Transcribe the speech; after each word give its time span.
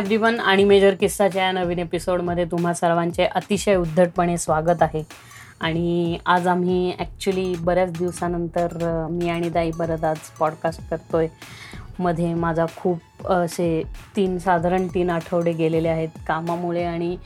Everyone 0.00 0.38
आणि 0.40 0.62
major 0.64 0.94
किस्साच्या 1.00 1.42
या 1.44 1.50
नवीन 1.52 1.78
एपिसोडमध्ये 1.78 2.44
तुम्हा 2.50 2.72
सर्वांचे 2.74 3.24
अतिशय 3.24 3.74
उद्धटपणे 3.76 4.36
स्वागत 4.38 4.82
आहे. 4.82 5.02
आणि 5.60 6.18
आज 6.26 6.46
आम्ही 6.48 6.92
ॲक्च्युली 6.98 7.54
बऱ्याच 7.60 7.92
दिवसानंतर 7.98 8.76
मी 9.10 9.28
आणि 9.30 9.48
दाई 9.48 9.70
परत 9.78 10.04
आज 10.04 10.30
पॉडकास्ट 10.38 10.80
करतोय. 10.90 11.26
मध्ये 11.98 12.32
माझा 12.34 12.66
खूप 12.76 13.26
असे 13.32 13.82
तीन 14.16 14.38
साधारण 14.38 14.86
तीन 14.94 15.10
आठवडे 15.10 15.52
गेलेले 15.52 15.88
आहेत 15.88 16.18
कामामुळे 16.28 16.84
आणि 16.84 17.16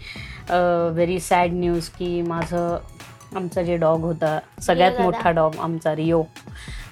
व्हेरी 0.51 1.20
सॅड 1.20 1.52
न्यूज 1.52 1.88
की 1.88 2.20
माझं 2.23 2.79
आमचं 3.37 3.62
जे 3.62 3.77
डॉग 3.77 4.01
होता 4.01 4.38
सगळ्यात. 4.62 5.01
मोठा 5.01 5.30
डॉग 5.30 5.59
आमचा 5.60 5.95
रिओ 5.96 6.23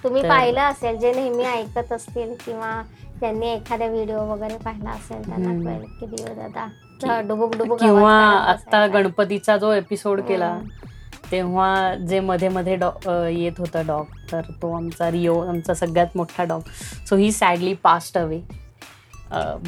तुम्ही 0.03 0.23
पाहिलं 0.23 0.61
असेल 0.61 0.97
जे 0.99 1.13
नेहमी 1.13 1.45
ऐकत 1.45 1.93
असतील 1.93 2.35
किंवा 2.47 2.83
त्यांनी 3.23 3.49
एखादा 3.49 3.87
व्हिडिओ 3.87 4.21
वगैरे 4.27 4.57
पाहिला 4.65 4.91
असेल 4.91 5.27
त्यांना. 5.27 5.53
कळेल 5.65 5.85
की 6.01 6.07
दिवस 6.07 6.37
दादा 6.37 7.21
डुबुक 7.29 7.57
डुबुक 7.57 7.81
किंवा 7.81 8.19
बसायचा. 8.47 8.87
गणपतीचा 8.95 9.57
जो 9.57 9.73
एपिसोड 9.73 10.21
केला. 10.29 10.59
तेव्हा 11.31 11.95
जे 12.09 12.19
मध्ये 12.21 12.49
मध्ये 12.49 12.75
डॉ 12.77 12.91
येत 13.29 13.59
होता 13.59 13.83
डॉग 13.87 14.07
तर 14.33 14.51
तो 14.63 14.73
आमचा 14.77 15.11
रिओ 15.11 15.39
आमचा 15.41 15.75
सगळ्यात 15.75 16.17
मोठा 16.17 16.45
dog 16.45 16.63
so 17.09 17.17
he 17.17 17.31
sadly 17.33 17.73
passed 17.83 18.19
away 18.19 18.41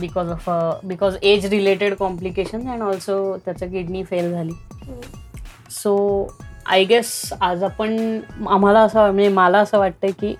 because 0.00 0.30
of 0.30 0.48
because 0.84 1.16
age 1.22 1.47
related 1.50 1.94
complication 1.97 2.69
and 2.70 2.82
also 2.82 3.36
त्याचं 3.44 3.70
किडनी 3.70 4.02
फेल 4.05 4.30
झाली. 4.32 4.52
सो 5.70 6.27
आय 6.66 6.84
गेस 6.84 7.32
आज 7.41 7.62
आपण 7.64 7.97
आम्हाला 8.48 8.80
असं 8.80 9.00
म्हणजे 9.00 9.28
मला 9.28 9.58
असं 9.58 9.78
वाटतंय 9.78 10.10
की 10.10 10.34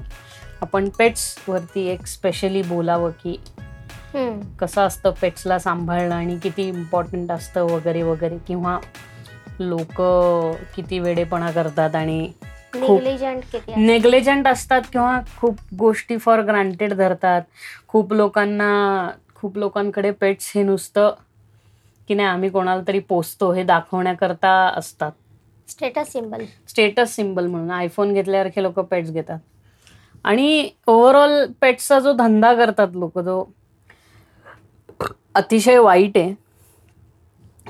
आपण 0.65 0.89
पेट्सवरती 0.89 1.87
एक 1.87 2.07
स्पेशली 2.07 2.63
बोलावं 2.63 3.11
की. 3.23 3.37
कसं 4.61 4.83
असतं 4.83 5.11
पेट्सला 5.11 5.59
सांभाळणं 5.59 6.15
आणि 6.15 6.39
किती 6.43 6.69
इम्पॉर्टंट 6.69 7.33
असतं 7.33 7.65
वगैरे 7.65 8.03
वगैरे 8.03 8.39
किंवा 8.47 8.79
लोक 9.61 10.01
किती 10.77 10.99
वेडेपणा 10.99 11.51
करतात 11.51 11.95
आणि. 11.95 12.33
नेग्लेजंट 13.77 14.49
असतात? 14.49 14.83
किंवा 14.93 15.21
खूप 15.41 15.59
गोष्टी 15.79 16.17
फॉर 16.19 16.41
ग्रांटेड 16.41 16.95
धरतात. 16.95 17.43
खूप 17.89 18.13
लोकांना 18.13 19.11
खूप 19.35 19.59
लोकांकडे 19.59 20.11
पेट्स 20.11 20.53
हे 20.55 20.63
नुसतं 20.63 21.15
की 22.09 22.15
नाही 22.15 22.29
आम्ही 22.29 22.51
कोणाला 22.51 22.83
तरी 22.89 22.99
पोचतो 22.99 23.53
हे 23.53 23.63
दाखवण्याकरता 23.63 24.51
असतात. 24.77 25.13
स्टेटस 25.69 26.13
सिम्बल 26.13 26.45
स्टेटस 26.69 27.15
सिम्बल 27.17 27.47
म्हणून. 27.47 27.71
आयफोन 27.71 28.15
घेतल्यासारखे 28.15 28.63
लोक 28.63 28.79
पेट्स 28.81 29.11
घेतात. 29.11 29.39
आणि 30.25 30.69
ओव्हरऑल 30.87 31.45
पेट्सचा 31.61 31.99
जो 32.01 32.13
धंदा 32.13 32.53
करतात 32.55 32.97
लोक 32.97 33.19
जो 33.19 33.45
अतिशय 35.35 35.79
वाईट 35.79 36.17
आहे. 36.19 36.35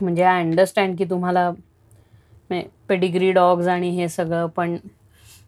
म्हणजे 0.01 0.23
आय 0.23 0.41
अंडरस्टँड 0.43 0.97
की 0.99 1.05
तुम्हाला 1.11 1.51
पेडिग्री 2.89 3.31
डॉग्स 3.33 3.67
आणि 3.69 3.89
हे 3.97 4.09
सगळं 4.09 4.47
पण 4.57 4.77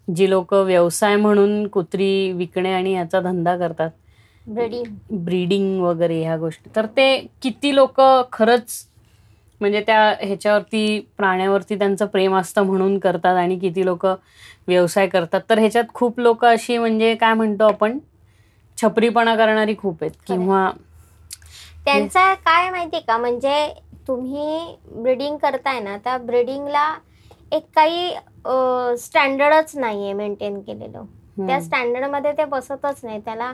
जी 0.09 0.29
लोक 0.31 0.53
व्यवसाय 0.55 1.17
म्हणून 1.17 1.67
कुत्री 1.69 2.33
विकणे 2.33 2.73
आणि 2.73 2.93
याचा 2.93 3.21
धंदा 3.21 3.57
करतात 3.59 3.91
ब्रिडिंग 4.47 5.23
ब्रीडिंग 5.25 5.81
वगैरे 5.81 6.21
ह्या 6.23 6.37
गोष्टी 6.37 6.71
तर 6.77 6.87
ते 6.97 7.17
किती 7.43 7.75
लोक 7.75 8.01
खरंच 8.33 8.85
म्हणजे 9.61 9.81
त्या 9.87 10.01
ह्याच्यावरती 10.21 10.99
प्राण्यावरती 11.17 11.79
त्यांचं 11.79 12.07
प्रेम 12.07 12.35
असतं 12.37 12.63
म्हणून 12.63 12.99
करतात 12.99 13.37
आणि 13.37 13.59
किती 13.59 13.85
लोक 13.85 14.07
व्यवसाय 14.69 15.07
करतात. 15.07 15.41
तर 15.51 15.59
ह्याच्यात 15.59 15.85
खूप 15.95 16.21
लोक 16.21 16.45
अशी 16.45 16.79
म्हणजे 16.79 17.15
काय 17.15 17.35
म्हणतो 17.35 17.65
आपण 17.65 17.99
छपरीपणा 18.79 19.35
करणारी 19.37 19.75
खूप 19.79 20.03
आहेत 20.03 20.13
किंवा 20.27 20.71
त्यांचा 21.85 22.33
काय 22.37 22.71
माहिती 22.71 23.01
का? 23.01 23.17
म्हणजे 23.17 23.67
तुम्ही 24.09 24.77
ब्रिडिंग 24.95 25.37
करताय 25.37 25.81
ना 25.81 25.97
त्या 25.97 26.17
ब्रिडिंगला 26.19 26.93
एक 27.53 27.65
काही 27.75 28.11
स्टँडर्डच 28.99 29.77
नाहीये 29.77 30.13
मेंटेन 30.13 30.61
केलेलं. 30.61 31.05
त्या 31.39 31.61
स्टँडर्डमध्ये 31.61 32.33
ते 32.33 32.45
बसतच 32.45 33.01
नाही. 33.05 33.19
त्याला 33.25 33.53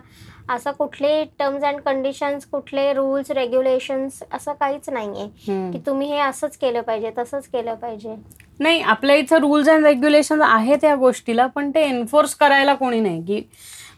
असं 0.50 0.70
कुठले 0.70 1.24
टर्म्स 1.38 1.64
अँड 1.64 1.80
कंडिशन्स 1.80 2.46
कुठले 2.46 2.92
रुल्स 2.92 3.30
रेग्युलेशन्स 3.30 4.22
असं 4.32 4.52
काहीच 4.60 4.88
नाहीये. 4.90 5.26
की 5.72 5.78
तुम्ही 5.86 6.08
हे 6.08 6.18
असंच 6.20 6.56
केलं 6.56 6.80
पाहिजे 6.80 7.10
तसंच 7.18 7.48
केलं 7.48 7.74
पाहिजे. 7.74 8.14
नाही 8.60 8.80
आपल्या 8.82 9.16
इथं 9.16 9.38
रुल्स 9.40 9.68
अँड 9.68 9.86
रेग्युलेशन 9.86 10.42
आहेत 10.42 10.84
या 10.84 10.94
गोष्टीला 10.96 11.46
पण 11.46 11.70
ते 11.70 11.82
एन्फोर्स 11.84 12.34
करायला 12.34 12.74
कोणी 12.74 13.00
नाही. 13.00 13.22
की 13.22 13.42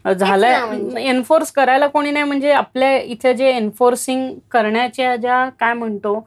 ना 0.05 0.13
झालं 0.13 0.65
म्हणजे. 0.65 1.01
एन्फोर्स 1.01 1.51
करायला 1.51 1.87
कोणी 1.87 2.11
नाही. 2.11 2.25
म्हणजे 2.25 2.51
आपल्या 2.53 2.95
इथे 2.97 3.33
जे 3.33 3.49
एन्फोर्सिंग 3.51 4.29
करण्याच्या 4.51 5.15
ज्या 5.15 5.47
काय 5.59 5.73
म्हणतो 5.73 6.19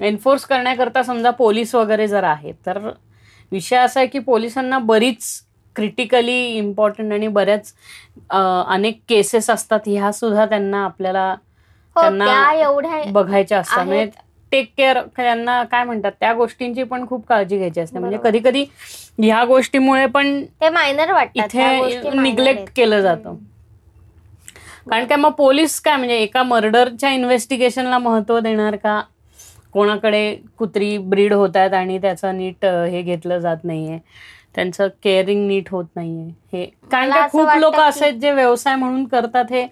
एन्फोर्स 0.00 0.44
करण्याकरता 0.46 1.02
समजा 1.02 1.30
पोलीस 1.30 1.74
वगैरे 1.74 2.06
जर 2.08 2.24
आहेत 2.24 2.54
तर 2.66 2.78
विषय 3.52 3.76
असा 3.76 4.00
आहे 4.00 4.08
की 4.08 4.18
पोलिसांना 4.18 4.78
बरीच 4.78 5.24
क्रिटिकली 5.76 6.36
इम्पॉर्टंट 6.56 7.12
आणि 7.12 7.28
बऱ्याच 7.28 7.72
अनेक 8.30 9.00
केसेस 9.08 9.50
असतात 9.50 9.80
ह्या 9.86 10.12
सुद्धा 10.12 10.46
त्यांना 10.46 10.84
आपल्याला 10.84 11.28
हो 11.96 12.00
त्यांना 12.00 12.52
एवढ्या 12.54 13.02
बघायच्या 13.12 13.58
असतात. 13.58 13.84
म्हणजे 13.84 14.10
टेक 14.52 14.70
केअर 14.76 15.00
त्यांना 15.16 15.62
काय 15.64 15.84
म्हणतात 15.84 16.12
त्या 16.20 16.32
गोष्टींची 16.34 16.82
पण 16.82 17.06
खूप 17.06 17.26
काळजी 17.26 17.56
घ्यायची 17.56 17.80
असते 17.80 17.98
म्हणजे. 17.98 18.18
कधी 18.24 18.38
कधी 18.40 18.64
ह्या 19.18 19.44
गोष्टीमुळे 19.44 20.06
पण 20.06 20.42
ते 20.60 20.68
मायनर 20.70 21.12
इथे 21.36 22.10
निग्लेक्ट. 22.14 22.70
केलं 22.76 23.00
जातं 23.00 23.34
कारण 24.90 25.04
काय 25.06 25.16
मग 25.16 25.30
पोलीस 25.32 25.80
काय 25.80 25.96
म्हणजे 25.96 26.16
एका 26.16 26.42
मर्डरच्या 26.42 27.10
इन्व्हेस्टिगेशनला 27.10 27.98
महत्त्व 27.98 28.38
देणार 28.40 28.76
का 28.76 29.00
कोणाकडे 29.72 30.34
कुत्री 30.58 30.96
ब्रीड 31.00 31.32
होत 31.32 31.56
आहेत 31.56 31.74
आणि 31.74 31.98
त्याचं 31.98 32.36
नीट 32.38 32.64
हे 32.64 33.02
घेतलं 33.02 33.38
जात 33.38 33.64
नाहीये 33.64 33.98
त्यांचं 34.54 34.88
केअरिंग 35.02 35.46
नीट 35.48 35.68
होत 35.70 35.84
नाहीये. 35.96 36.28
हे 36.52 36.64
कारण 36.92 37.12
असं 37.12 37.28
खूप 37.28 37.48
लोक 37.60 37.74
की- 37.74 37.82
असे 37.82 38.04
आहेत 38.04 38.20
जे 38.20 38.30
व्यवसाय 38.30 38.74
म्हणून 38.74 39.04
करतात 39.04 39.44
हे 39.50 39.66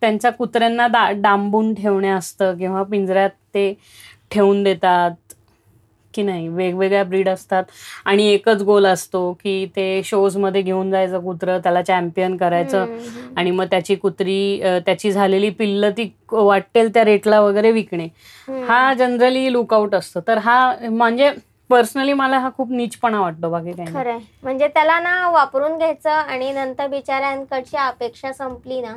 त्यांच्या 0.00 0.30
कुत्र्यांना 0.32 0.86
डांबून 1.16 1.74
ठेवणे 1.74 2.08
असतं 2.08 2.56
किंवा 2.58 2.82
पिंजऱ्यात 2.82 3.30
ते 3.54 3.72
ठेवून 4.30 4.62
देतात. 4.62 5.10
की 6.14 6.22
नाही 6.22 6.48
वेगवेगळ्या 6.48 7.02
ब्रीड 7.04 7.28
असतात. 7.28 7.64
आणि 8.04 8.26
एकच 8.26 8.62
गोल 8.62 8.86
असतो 8.86 9.32
की 9.32 9.66
ते 9.76 10.00
शोजमध्ये 10.04 10.62
घेऊन 10.62 10.90
जायचं 10.90 11.20
कुत्रं 11.20 11.58
त्याला 11.58 11.82
चॅम्पियन 11.82 12.36
करायचं. 12.36 12.86
आणि 13.36 13.50
मग 13.50 13.64
त्याची 13.64 13.94
कुत्री 13.94 14.60
त्याची 14.86 15.12
झालेली 15.12 15.50
पिल्ल 15.50 15.90
ती 15.90 16.10
वाटेल 16.32 16.94
त्या 16.94 17.04
रेटला 17.04 17.40
वगैरे 17.40 17.70
विकणे. 17.72 18.08
हा 18.48 18.94
जनरली 18.94 19.52
लुकआउट 19.52 19.94
असतो. 19.94 20.20
तर 20.20 20.38
हा 20.38 20.74
म्हणजे 20.90 21.30
पर्सनली 21.70 22.12
मला 22.12 22.38
हा 22.38 22.48
खूप 22.56 22.72
नीचपणा 22.72 23.20
वाटतो 23.20 23.50
बाकी 23.50 23.72
काही 23.72 23.94
खरंय. 23.94 24.18
म्हणजे 24.42 24.68
त्याला 24.68 25.00
ना 25.00 25.28
वापरून 25.30 25.78
घ्यायचं 25.78 26.10
आणि 26.10 26.52
नंतर 26.52 26.86
बिचाऱ्यांकडची 26.86 27.76
अपेक्षा 27.76 28.32
संपली 28.32 28.80
ना. 28.80 28.94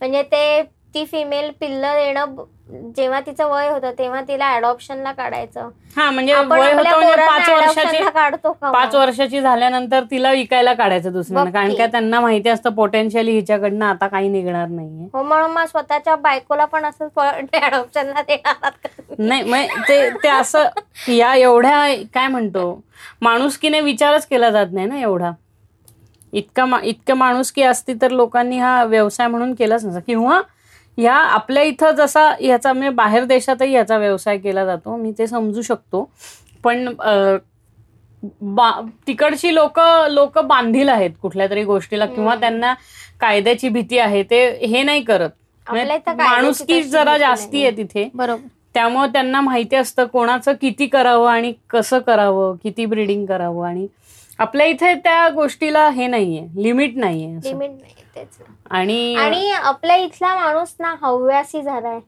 म्हणजे 0.00 0.22
ते 0.22 0.62
ती 0.94 1.04
फिमेल 1.06 1.50
पिल्ल 1.60 1.92
देणं 1.94 2.34
जेव्हा 2.96 3.20
तिचं 3.20 3.48
वय 3.48 3.68
होतं 3.68 3.90
तेव्हा 3.98 4.20
तिला 4.22 4.46
अडॉप्शनला 4.48 5.12
काढायचं 5.12 5.68
हा 5.96 6.10
म्हणजे 6.10 6.32
आपण 6.32 6.52
वय 6.52 6.66
आपल्या 6.66 6.92
होतं 6.92 6.98
म्हणजे 6.98 7.14
पोरांना 7.14 7.26
पाच 7.28 7.48
वर्षाची 7.50 7.80
adoptionला 7.86 8.10
काढतो 8.10 8.52
का 8.52 8.70
पाच? 8.72 8.94
वर्षाची 8.94 9.40
झाल्यानंतर 9.40 10.04
तिला 10.10 10.30
विकायला 10.32 10.72
काढायचं 10.74 11.12
दुसऱ्यांना 11.12 11.44
बघ 11.44 11.54
कारण 11.54 11.70
की. 11.70 11.76
काय 11.76 11.86
त्यांना 11.86 12.20
माहिती 12.20 12.48
असतं 12.48 12.70
पोटेन्शियली 12.70 13.32
हिच्याकडनं 13.32 13.84
आता 13.84 14.08
काही 14.08 14.28
निघणार 14.28 14.68
नाहीये 14.68 15.08
हो 15.14 15.22
म्हणून 15.22 15.50
मग 15.50 15.64
स्वतःच्या 15.64 16.16
बायकोला 16.18 16.64
पण 16.66 16.84
असं 16.84 17.08
अडॉप्शनला 17.18 18.22
देणार 18.22 18.70
का? 18.76 18.88
नाही 19.18 19.42
मग 19.44 19.80
ते 19.88 20.08
ते 20.22 20.28
असं 20.30 20.68
या 21.10 21.34
एवढ्या 21.34 21.86
काय 22.14 22.28
म्हणतो 22.28 22.80
माणुसकीने 23.22 23.80
विचारच 23.80 24.26
केला 24.26 24.50
जात 24.50 24.66
नाही 24.72 24.86
ना 24.86 25.00
एवढा 25.00 25.30
इतका 26.32 26.64
मा- 26.64 26.82
इतकं 26.82 27.14
माणुसकी 27.14 27.62
असती 27.62 27.94
तर 28.02 28.10
लोकांनी 28.10 28.58
हा 28.58 28.82
व्यवसाय 28.84 29.26
म्हणून 29.26 29.52
केलाच 29.54 29.84
नसता 29.84 30.00
किंवा 30.00 30.40
ह्या 30.98 31.14
आपल्या 31.14 31.62
इथं 31.62 31.90
जसा 31.90 32.28
ह्याचा 32.40 32.72
म्हणजे 32.72 32.88
बाहेर 32.94 33.24
देशातही 33.24 33.72
याचा 33.72 33.96
व्यवसाय 33.98 34.38
केला 34.38 34.64
जातो 34.64 34.96
मी 34.96 35.12
ते 35.18 35.26
समजू 35.26 35.62
शकतो 35.62 36.08
पण 36.64 36.88
बा- 38.48 38.82
तिकडची 39.06 39.54
लोक 39.54 39.78
लोक 40.10 40.38
बांधील 40.40 40.88
आहेत 40.88 41.10
कुठल्या 41.22 41.46
तरी 41.50 41.62
गोष्टीला 41.64 42.06
किंवा. 42.06 42.34
त्यांना 42.36 42.74
कायद्याची 43.20 43.68
भीती 43.68 43.98
आहे 43.98 44.22
ते 44.22 44.44
हे 44.66 44.82
नाही 44.82 45.02
करत 45.02 45.30
म्हणजे 45.66 45.98
माणुसकी 46.08 46.82
जरा 46.82 47.16
जास्ती. 47.18 47.62
आहे 47.62 47.76
तिथे 47.76 48.08
बरोबर 48.14 48.46
त्यामुळे 48.74 49.08
त्यांना 49.12 49.40
माहिती 49.40 49.76
असतं 49.76 50.06
कोणाचं 50.06 50.52
किती 50.60 50.86
करावं 50.86 51.30
आणि 51.30 51.52
कसं 51.70 51.98
करावं 51.98 52.54
किती 52.62 52.86
ब्रीडिंग 52.86 53.24
करावं 53.26 53.66
आणि 53.66 53.86
आपल्या 54.38 54.66
इथे 54.66 54.94
त्या 54.94 55.28
गोष्टीला 55.28 55.88
हे 55.88 56.06
नाहीये 56.06 56.46
लिमिट 56.62 56.96
नाहीये. 56.96 57.34
लिमिट 57.44 57.70
नाही 57.70 57.94
तेच. 58.16 58.38
आणि 58.70 59.14
आणि 59.14 59.50
आपल्या 59.52 59.96
इथला 59.96 60.34
माणूस 60.34 60.74
ना 60.80 60.94
हव्यासी 61.02 61.62
झालाय 61.62 61.98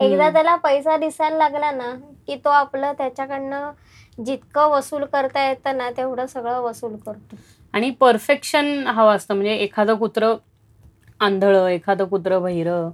एकदा. 0.00 0.28
त्याला 0.30 0.54
पैसा 0.56 0.96
दिसायला 0.96 1.36
लागला 1.36 1.70
ना 1.70 1.94
की 2.26 2.36
तो 2.36 2.48
आपलं 2.48 2.92
त्याच्याकडनं 2.98 3.70
जितकं 4.18 4.70
वसूल 4.70 5.04
करता 5.04 5.48
येतं 5.48 5.76
ना 5.76 5.90
तेवढं 5.90 6.26
सगळं 6.26 6.60
वसूल 6.60 6.96
करतो 6.96 7.36
आणि 7.74 7.90
परफेक्शन 7.90 8.86
हवं 8.86 9.16
असतं 9.16 9.34
म्हणजे 9.34 9.54
एखादं 9.54 9.94
कुत्रं 9.94 10.36
आंधळं 11.20 11.66
एखादं 11.68 12.04
कुत्रं 12.04 12.42
बहिरं 12.42 12.90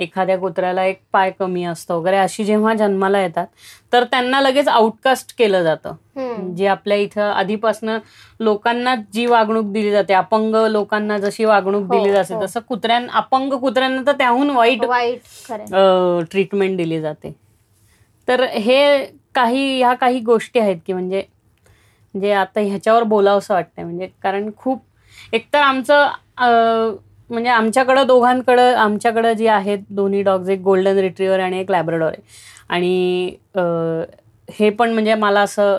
एखाद्या 0.00 0.36
कुत्र्याला 0.38 0.84
एक 0.84 1.00
पाय 1.12 1.30
कमी 1.30 1.64
असतं 1.64 1.94
वगैरे 1.94 2.16
अशी 2.16 2.44
जेव्हा 2.44 2.74
जन्माला 2.74 3.20
येतात 3.22 3.46
तर 3.92 4.04
त्यांना 4.04 4.40
लगेच 4.40 4.68
आउटकास्ट 4.68 5.34
केलं 5.38 5.62
जातं. 5.62 5.94
जी 6.56 6.66
आपल्या 6.66 6.96
इथं 6.98 7.22
आधीपासनं 7.22 7.98
लोकांना 8.40 8.94
जी 9.14 9.26
वागणूक 9.26 9.72
दिली 9.72 9.90
जाते 9.90 10.14
अपंग 10.14 10.54
लोकांना 10.70 11.18
जशी 11.18 11.44
वागणूक 11.44 11.82
हो, 11.82 11.88
दिली 11.92 12.12
जाते 12.12 12.34
हो. 12.34 12.42
तसं 12.44 12.60
कुत्र्यां 12.68 13.06
अपंग 13.14 13.52
कुत्र्यांना 13.52 14.02
तर 14.06 14.16
त्याहून 14.18 14.50
वाईट 14.50 14.84
वाईट 14.84 15.20
ट्रीटमेंट 16.30 16.76
दिली 16.76 17.00
जाते 17.00 17.34
तर 18.28 18.44
हे 18.44 19.04
काही 19.34 19.76
ह्या 19.78 19.92
काही 19.94 20.20
गोष्टी 20.22 20.58
आहेत 20.60 20.76
की 20.86 20.92
म्हणजे 20.92 21.22
जे 22.14 22.32
आता 22.32 22.60
ह्याच्यावर 22.60 23.02
बोलावंसं 23.04 23.54
वाटतंय 23.54 23.84
म्हणजे 23.84 24.08
कारण 24.22 24.50
खूप 24.56 24.82
एकतर 25.32 25.58
आमचं 25.58 26.96
म्हणजे 27.30 27.50
आमच्याकडं 27.50 28.06
दोघांकडं 28.06 28.74
आमच्याकडं 28.74 29.32
जी 29.32 29.46
आहेत 29.46 29.78
दोन्ही 29.90 30.22
डॉग्स 30.22 30.48
एक 30.48 30.60
गोल्डन 30.60 30.98
रिट्रीवर 30.98 31.40
आणि 31.40 31.60
एक 31.60 31.70
लॅब्राडॉर 31.70 32.08
आहे 32.08 32.22
आणि 32.68 33.36
हे 34.48 34.70
पण 34.70 34.92
म्हणजे 34.92 35.14
मला 35.14 35.40
असं 35.40 35.76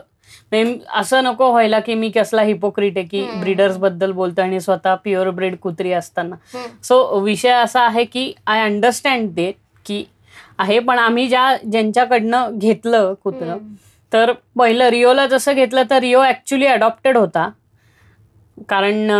म्हणजे 0.51 0.77
असं 0.95 1.23
नको 1.23 1.49
व्हायला 1.51 1.79
की 1.79 1.93
मी 1.95 2.09
कसला 2.09 2.41
हिपोक्रिट 2.41 2.97
आहे 2.97 3.05
की. 3.07 3.21
ब्रीडर्सबद्दल 3.39 4.11
बोलतो 4.11 4.41
आणि 4.41 4.59
स्वतः 4.61 4.95
प्युअर 4.95 5.29
ब्रीड 5.29 5.55
कुत्री 5.61 5.91
असताना. 5.93 6.35
सो 6.83 7.19
विषय 7.19 7.51
असा 7.51 7.81
आहे 7.81 8.03
की 8.05 8.31
आय 8.47 8.63
अंडरस्टँड 8.63 9.29
ते 9.37 9.51
की 9.85 10.03
आहे 10.59 10.79
पण 10.79 10.99
आम्ही 10.99 11.27
ज्या 11.27 11.55
ज्यांच्याकडनं 11.63 12.57
घेतलं 12.57 13.13
कुत्रं. 13.23 13.57
तर 14.11 14.31
पहिलं 14.57 14.89
रिओला 14.89 15.25
जसं 15.27 15.55
घेतलं 15.55 15.83
तर 15.89 15.99
रिओ 16.01 16.23
ऍक्च्युली 16.23 16.65
अडॉप्टेड 16.67 17.17
होता 17.17 17.49
कारण 18.69 19.11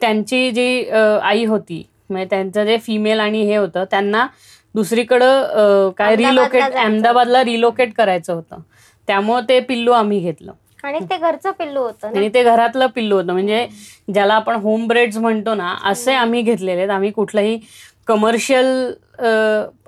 त्यांची 0.00 0.50
जी 0.50 0.84
आई 1.22 1.44
होती 1.44 1.82
म्हणजे 2.10 2.26
त्यांचं 2.30 2.64
जे 2.64 2.76
फिमेल 2.78 3.20
आणि 3.20 3.42
हे 3.42 3.56
होतं 3.56 3.84
त्यांना 3.90 4.26
दुसरीकडं 4.74 5.90
काय 5.98 6.16
रिलोकेट. 6.16 6.62
अहमदाबादला 6.64 7.42
रिलोकेट 7.44 7.92
करायचं 7.96 8.32
होतं. 8.34 8.60
त्यामुळं 9.08 9.48
ते 9.48 9.58
पिल्लू 9.60 9.92
आम्ही 9.92 10.18
घेतलं. 10.20 10.52
आणि 10.84 10.98
ते 11.10 11.16
घरचं 11.16 11.50
पिल्लू 11.58 11.80
होतं 11.82 12.16
आणि 12.16 12.28
ते 12.34 12.42
घरातलं 12.42 12.86
पिल्लू 12.94 13.16
होतं. 13.16 13.32
म्हणजे 13.32 13.66
ज्याला 14.14 14.34
आपण 14.34 14.54
होम 14.62 14.86
ब्रेड्स 14.88 15.16
म्हणतो 15.18 15.54
ना 15.54 15.74
असे 15.90 16.14
आम्ही 16.14 16.42
घेतलेले 16.42 16.80
आहेत. 16.80 16.90
आम्ही 16.90 17.10
कुठलंही 17.10 17.58
कमर्शियल 18.06 18.66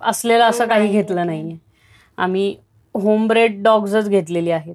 असलेलं 0.02 0.44
असं 0.44 0.66
काही. 0.68 0.88
घेतलं 0.88 1.26
नाहीये. 1.26 1.56
आम्ही 2.18 2.54
होम 2.94 3.26
ब्रेड 3.28 3.62
डॉग्सच 3.62 4.08
घेतलेली 4.08 4.50
आहेत. 4.50 4.74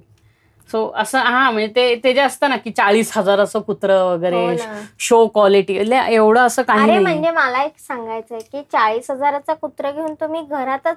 सो 0.72 0.86
असं 0.96 1.18
हा 1.18 1.50
म्हणजे 1.50 1.72
ते 1.76 1.94
ते 2.04 2.12
जे 2.14 2.20
असतं 2.20 2.48
ना 2.48 2.56
की 2.56 2.70
चाळीस 2.70 3.10
हजाराचं 3.16 3.60
कुत्रं 3.60 3.98
हो 3.98 4.08
वगैरे. 4.08 4.56
शो 5.00 5.26
क्वालिटी 5.28 5.76
एवढं 5.92 6.40
असं 6.40 6.62
काही 6.62 6.98
म्हणजे 6.98 7.30
मला 7.30 7.62
एक 7.62 7.78
सांगायचंय 7.78 8.38
की 8.42 8.62
चाळीस 8.62 9.10
हजाराचा 9.10 9.54
कुत्र 9.54 9.90
घेऊन 9.90 10.14
तुम्ही 10.14 10.42
घरातच 10.42 10.96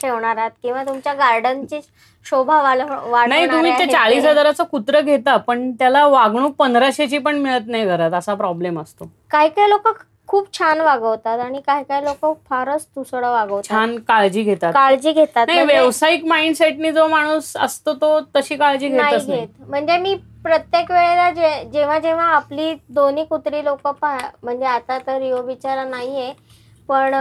ठेवणार 0.00 0.36
आहात 0.36 0.50
किंवा 0.62 0.82
तुमच्या 0.84 1.12
गार्डनची 1.14 1.80
शोभा 2.26 2.60
वाढ- 2.62 3.28
नाही 3.28 3.46
तुम्ही 3.46 3.72
ते 3.78 3.86
चाळीस. 3.86 4.24
हजाराचं 4.24 4.64
कुत्रं 4.64 5.04
घेता 5.04 5.36
पण 5.38 5.70
त्याला 5.72 6.06
वागणूक 6.06 6.54
पंधराशेची 6.56 7.18
पण 7.18 7.38
मिळत 7.38 7.66
नाही 7.66 7.84
घरात 7.86 8.14
असा 8.14 8.34
प्रॉब्लेम 8.34 8.80
असतो 8.80 9.10
काही 9.30 9.48
काही 9.48 9.70
लोक 9.70 9.88
खूप 10.28 10.52
छान 10.52 10.80
वागवतात 10.80 11.38
आणि 11.38 11.60
काही 11.66 11.84
काही 11.84 12.04
लोक 12.04 12.24
फारच 12.48 12.86
तुसडं 12.86 13.30
वागवतात. 13.30 13.68
छान 13.68 13.96
काळजी 13.98 14.42
घेतात. 14.42 14.72
काळजी 14.72 15.12
घेतात. 15.12 15.46
नाही 15.46 15.58
म्हणजे 15.58 15.74
व्यावसायिक 15.74 16.24
माइंडसेटनी 16.24 16.92
जो 16.92 17.06
माणूस 17.08 17.56
असतो 17.56 17.94
तो 17.94 18.18
तशी 18.36 18.56
काळजी 18.56 18.88
नाही 18.88 19.18
घेत. 19.18 19.48
म्हणजे 19.60 19.96
मी 19.98 20.14
प्रत्येक 20.44 20.90
वेळेला 20.90 21.30
जे 21.30 21.52
जेव्हा 21.72 21.98
जेव्हा 21.98 22.26
आपली 22.26 22.72
दोन्ही 22.90 23.24
कुत्री 23.24 23.64
लोक 23.64 23.86
म्हणजे 23.86 24.66
आता 24.66 24.98
तर 24.98 25.18
रिओ 25.18 25.42
बिचारा 25.42 25.84
नाहीये 25.84 26.32
पण 26.88 27.14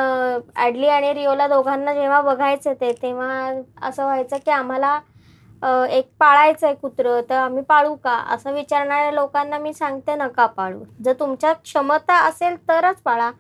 ऍडली 0.57 0.88
आणि 0.88 1.13
रिओला 1.13 1.48
दोघांना 1.48 1.94
जेव्हा 1.94 2.21
बघायचं 2.21 2.74
ते 2.74 2.92
तेव्हा 3.01 3.51
असं 3.88 4.03
व्हायचं 4.03 4.38
की 4.45 4.51
आम्हाला 4.51 5.00
एक 5.62 6.09
पाळायचंय 6.19 6.74
कुत्रं 6.74 7.21
तर 7.30 7.36
आम्ही 7.36 7.63
पाळू 7.63 7.94
का? 7.95 8.13
असं 8.33 8.54
विचारणाऱ्या 8.54 9.12
लोकांना 9.12 9.57
मी 9.57 9.74
सांगते 9.74 10.15
नका 10.15 10.45
पाळू? 10.45 10.83
जर 11.06 11.13
तुमच्यात 11.19 11.56
क्षमता 11.63 12.19
असेल 12.27 12.56
तरच 12.69 13.01
पाळा. 13.01 13.31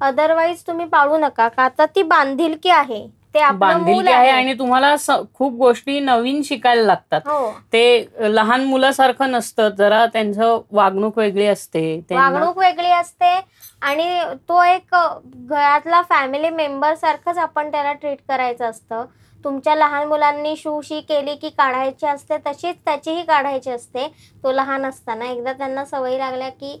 अदरवाईज 0.00 0.62
तुम्ही 0.66 0.86
पाळू 0.86 1.16
नका 1.18 1.48
का 1.48 1.68
तर 1.78 1.84
ती 1.96 2.02
बांधिलकी 2.02 2.70
आहे. 2.70 3.06
ते 3.34 3.50
बांधिलकी 3.52 4.12
आहे. 4.12 4.30
आणि 4.30 4.52
तुम्हाला 4.54 4.94
खूप 5.34 5.52
गोष्टी 5.52 5.98
नवीन 6.00 6.42
शिकायला 6.42 6.82
लागतात. 6.82 7.20
हो. 7.26 7.50
ते 7.72 8.06
लहान 8.34 8.64
मुलासारखं 8.64 9.30
नसतं 9.30 9.68
जरा 9.68 10.04
त्यांचं 10.06 10.60
वागणूक 10.72 11.18
वेगळी 11.18 11.46
असते 11.46 11.96
वागणूक 12.10 12.58
वेगळी 12.58 12.90
असते 12.90 13.34
आणि 13.82 14.18
तो 14.48 14.62
एक 14.64 14.94
घरातला 14.94 16.02
फॅमिली 16.02 16.50
मेंबर 16.50 16.94
सारखंच 16.94 17.38
आपण 17.38 17.70
त्याला 17.70 17.92
ट्रीट 17.92 18.18
करायचं 18.28 18.64
असतं. 18.64 19.04
तुमच्या 19.44 19.74
लहान 19.74 20.06
मुलांनी 20.08 20.54
शू 20.56 20.80
शी 20.80 21.00
केली 21.00 21.34
की 21.34 21.48
काढायची 21.48 22.06
असते 22.06 22.36
तशीच 22.46 22.76
त्याचीही 22.84 23.22
काढायची 23.24 23.70
असते. 23.70 24.06
तो 24.44 24.52
लहान 24.52 24.86
असताना 24.86 25.24
एकदा 25.24 25.52
त्यांना 25.52 25.84
सवय 25.84 26.18
लागल्या 26.18 26.48
की 26.50 26.80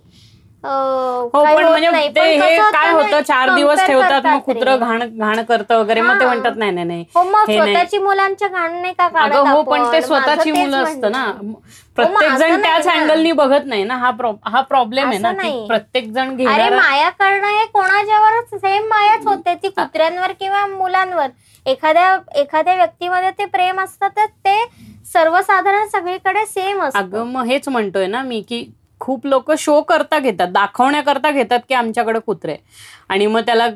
पण 0.64 1.64
म्हणजे 1.64 1.90
नाही. 1.90 2.08
ते 2.08 2.20
पण 2.20 2.42
हे 2.42 2.56
कसं 2.56 2.70
काय 2.72 2.92
होतं 2.92 3.20
चार 3.22 3.54
दिवस 3.54 3.80
ठेवतात 3.80 4.26
मग 4.26 4.38
कुत्र. 4.40 4.76
घाण 4.76 5.02
घाण 5.08 5.42
करतं 5.42 5.78
वगैरे 5.78 6.00
मग 6.00 6.18
ते 6.20 6.24
हा. 6.24 6.26
म्हणतात 6.26 6.56
नाही 6.56 6.70
नाही 6.70 6.86
नाही 6.86 7.04
हो 7.14 7.22
हे. 7.22 7.56
स्वतःची 7.56 7.98
मुलांच्या 7.98 8.48
घाण 8.48 8.72
नाही 8.72 8.92
का 8.92 9.04
अगं 9.14 9.50
हो 9.50 9.62
पण? 9.62 9.82
ते 9.92 10.00
स्वतःची 10.02 10.50
तेच 10.52 10.58
मुलं 10.58 10.76
असतं 10.76 11.12
ना. 11.12 11.24
प्रत्येक 11.96 12.32
जण 12.32 12.62
त्याच. 12.62 12.86
अँगलनी 12.86 13.32
बघत 13.32 13.66
नाही 13.66 13.84
ना 13.84 13.96
हा 13.96 14.10
हा 14.44 14.60
प्रॉब्लेम 14.60 15.08
आहे 15.08 15.18
ना. 15.18 15.32
प्रत्येक 15.68 16.12
जण 16.12 16.36
अरे 16.46 16.68
माया 16.70 17.08
करणं 17.10 17.46
हे 17.48 17.64
कोणाच्यावरच 17.66 18.60
सेम 18.60 18.86
मायाच 18.88 19.26
होते 19.26 19.54
ती 19.54 19.68
कुत्र्यांवर 19.68 20.32
किंवा 20.32 20.66
मुलांवर 20.66 21.26
एखाद्या 21.66 22.16
एखाद्या 22.36 22.74
व्यक्तीमध्ये 22.74 23.30
ते 23.30 23.44
प्रेम 23.44 23.80
असतं 23.80 24.08
तर 24.16 24.26
ते 24.44 24.64
सर्वसाधारण 25.12 25.86
सगळीकडे 25.88 26.44
सेम 26.46 26.82
असतं 26.82 26.98
अगं 26.98 27.26
मग 27.26 27.44
हेच 27.44 27.68
म्हणतोय 27.68 28.06
ना 28.06 28.22
मी 28.22 28.40
की 28.40 28.64
खूप 29.04 29.26
लोक 29.26 29.50
शो 29.58 29.80
करता 29.82 30.18
घेतात 30.18 30.48
दाखवण्याकरता 30.48 31.30
घेतात 31.30 31.60
की 31.68 31.74
आमच्याकडे 31.74 32.18
कुत्रे. 32.18 32.56
आणि 33.08 33.26
मग 33.26 33.40
त्याला 33.40 33.66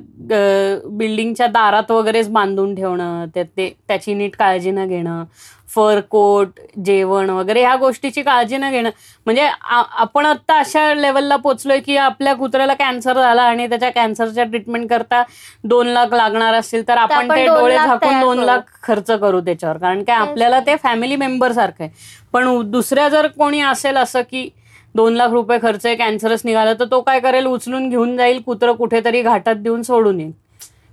बिल्डिंगच्या 0.90 1.46
दारात 1.46 1.90
वगैरेच 1.90 2.28
बांधून 2.30 2.74
ठेवणं 2.74 3.24
ते 3.34 3.42
ते- 3.46 3.72
त्याची 3.88 4.14
नीट 4.14 4.36
काळजी 4.36 4.70
न 4.70 4.86
घेणं 4.86 5.24
फर 5.68 6.00
कोट 6.10 6.60
जेवण 6.84 7.30
वगैरे 7.30 7.60
ह्या 7.60 7.74
गोष्टीची 7.76 8.22
काळजी 8.22 8.56
न 8.56 8.70
घेणं 8.70 8.90
म्हणजे 9.26 9.48
आपण 9.70 10.26
आता 10.26 10.58
अशा 10.58 10.92
लेवलला 10.94 11.36
पोचलोय 11.36 11.80
की 11.80 11.96
आपल्या 11.98 12.34
कुत्र्याला 12.34 12.74
कॅन्सर 12.74 13.20
झाला 13.20 13.42
आणि 13.42 13.66
त्याच्या 13.66 13.90
कॅन्सरच्या 13.90 14.44
ट्रीटमेंट 14.44 14.88
करता 14.90 15.22
दोन 15.64 15.86
लाख 15.88 16.14
लागणार 16.14 16.54
असतील 16.54 16.86
तर 16.88 16.96
आपण 16.98 17.30
ते 17.30 17.44
डोळे 17.46 17.76
झाकून 17.76 18.20
दोन. 18.20 18.38
लाख 18.40 18.60
खर्च 18.82 19.10
करू 19.12 19.40
त्याच्यावर 19.40 19.76
कारण 19.76 20.02
काय 20.02 20.16
आपल्याला 20.18 20.60
ते 20.60 20.76
फॅमिली 20.76 21.16
मेंबर 21.16 21.52
सारखं 21.52 21.84
आहे 21.84 21.90
पण 22.32 22.70
दुसऱ्या 22.70 23.08
जर 23.08 23.26
कोणी 23.28 23.60
असेल 23.62 23.96
असं 23.96 24.22
की 24.22 24.48
दोन 24.94 25.14
लाख 25.14 25.30
रुपये 25.30 25.58
खर्च 25.62 25.86
आहे 25.86 25.94
कॅन्सरच 25.96 26.40
निघाला 26.44 26.72
तर 26.74 26.84
तो 26.90 27.00
काय 27.00 27.20
करेल 27.20 27.46
उचलून 27.46 27.88
घेऊन 27.88 28.16
जाईल 28.16 28.40
कुत्रं 28.42 28.72
कुठेतरी 28.74 29.22
घाटात 29.22 29.56
देऊन 29.56 29.82
सोडून 29.82 30.20
येईल 30.20 30.32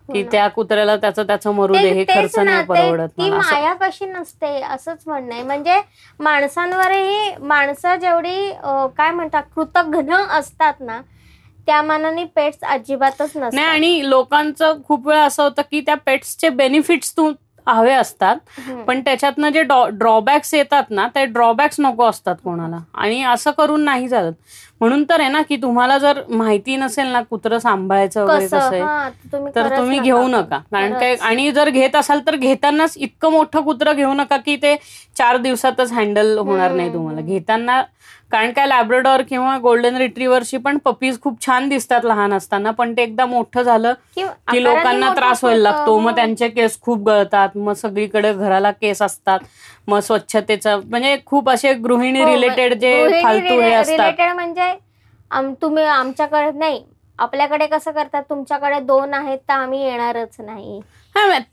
की 0.09 0.21
ना. 0.21 0.29
त्या 0.31 0.47
कुत्र्याला 0.47 0.95
त्याचं 0.97 1.23
त्याचं 1.27 1.51
मरू 1.53 1.73
दे 1.73 1.89
हे 1.89 2.03
खर्च 2.05 2.37
नाही 2.39 2.65
परवडत 2.65 3.07
ती. 3.09 3.29
माया 3.29 3.73
कशी 3.75 4.05
नसते 4.05 4.59
असंच 4.63 5.03
म्हणणं 5.07 5.33
आहे 5.33 5.43
म्हणजे 5.43 5.79
माणसांवरही 6.19 7.33
माणसं 7.43 7.95
जेवढी 7.95 8.51
काय 8.97 9.11
म्हणतात 9.11 9.43
कृतघ्न 9.55 10.15
असतात 10.31 10.73
ना 10.81 10.99
त्या 11.67 11.81
मानाने 11.81 12.23
पेट्स 12.35 12.63
अजिबातच 12.65 13.31
नाही 13.35 13.45
नसतात 13.47 13.63
आणि 13.65 14.09
लोकांचं 14.09 14.81
खूप 14.83 15.07
वेळा 15.07 15.23
असं 15.23 15.43
होतं 15.43 15.61
की 15.71 15.79
त्या 15.81 15.95
पेट्सचे 16.05 16.49
बेनिफिट्स 16.51 17.11
तू 17.17 17.31
हवे 17.67 17.93
असतात. 17.93 18.36
पण 18.88 19.00
त्याच्यातनं 19.01 19.50
जे 19.50 19.62
ड्रॉबॅक्स 19.63 20.53
येतात 20.53 20.84
ना 20.89 21.07
ते 21.15 21.25
ड्रॉबॅक्स 21.27 21.79
नको 21.79 22.03
असतात 22.05 22.36
कोणाला 22.43 22.77
आणि 22.95 23.22
असं 23.24 23.51
करून 23.51 23.84
नाही 23.84 24.07
चालत 24.07 24.34
म्हणून 24.81 25.03
तर 25.10 25.19
आहे 25.19 25.29
ना 25.29 25.41
की 25.41 25.55
तुम्हाला 25.55 25.98
जर 25.98 26.22
माहिती 26.29 26.75
नसेल 26.75 27.07
ना 27.07 27.22
कुत्रं 27.22 27.60
सांभाळायचं 27.60 28.24
वगैरे 28.24 28.48
कसं 28.48 28.84
तर 29.55 29.67
तुम्ही 29.77 30.00
घेऊ. 30.00 30.27
नका 30.27 30.57
कारण 30.72 30.93
काय. 30.93 31.15
आणि 31.17 31.51
जर 31.51 31.69
घेत 31.69 31.95
असाल 31.95 32.19
तर 32.27 32.36
घेतानाच 32.36 32.93
इतकं 32.98 33.31
मोठं 33.31 33.62
कुत्रं 33.63 33.95
घेऊ 33.95 34.13
नका 34.13 34.38
की 34.38 34.55
ते 34.55 34.75
चार 35.15 35.38
दिवसातच 35.38 35.91
हँडल 35.91 36.38
होणार 36.39 36.72
नाही. 36.72 36.93
तुम्हाला 36.93 37.22
घेताना 37.22 37.81
कारण 38.32 38.51
काय 38.51 38.65
लॅब्राडॉर 38.67 39.22
किंवा 39.22 39.58
गोल्डन 39.58 39.96
रिट्रीवरची 39.98 40.58
पण 40.58 40.77
पपीज 40.77 41.20
खूप 41.22 41.46
छान 41.46 41.67
दिसतात 41.70 42.05
लहान 42.05 42.34
असताना 42.34 42.72
पण 42.72 42.94
ते 42.98 43.03
एकदा 43.03 43.25
मोठं 43.25 43.62
झालं 43.62 43.94
की 44.15 44.63
लोकांना 44.63 45.13
त्रास 45.13 45.44
व्हायला. 45.44 45.62
लागतो. 45.62 45.98
मग 46.00 46.15
त्यांचे 46.15 46.48
केस 46.50 46.79
खूप 46.82 47.05
गळतात 47.08 47.58
मग 47.58 47.74
सगळीकडे 47.74 48.34
घराला 48.34 48.72
केस 48.72 49.01
असतात 49.01 49.39
मग 49.88 50.00
स्वच्छतेचा 50.00 50.75
म्हणजे 50.79 51.17
खूप 51.25 51.50
असे 51.50 51.74
गृहिणी 51.75 52.22
हो, 52.22 52.27
रिलेटेड 52.27 52.74
जे 52.74 52.94
गृहिणी 52.98 53.22
फालतू 53.24 53.60
हे 53.62 53.74
असतात. 53.74 54.34
म्हणजे 54.34 54.74
तुम्ही 55.62 55.84
आमच्याकडे 55.84 56.51
नाही 56.51 56.84
आपल्याकडे 57.20 57.67
कसं 57.67 57.91
करतात? 57.91 58.24
तुमच्याकडे 58.29 58.79
दोन 58.79 59.13
आहेत 59.13 59.38
तर 59.50 59.53
आम्ही 59.53 59.82
येणारच 59.82 60.36
नाही. 60.39 60.79
हा, 60.79 61.04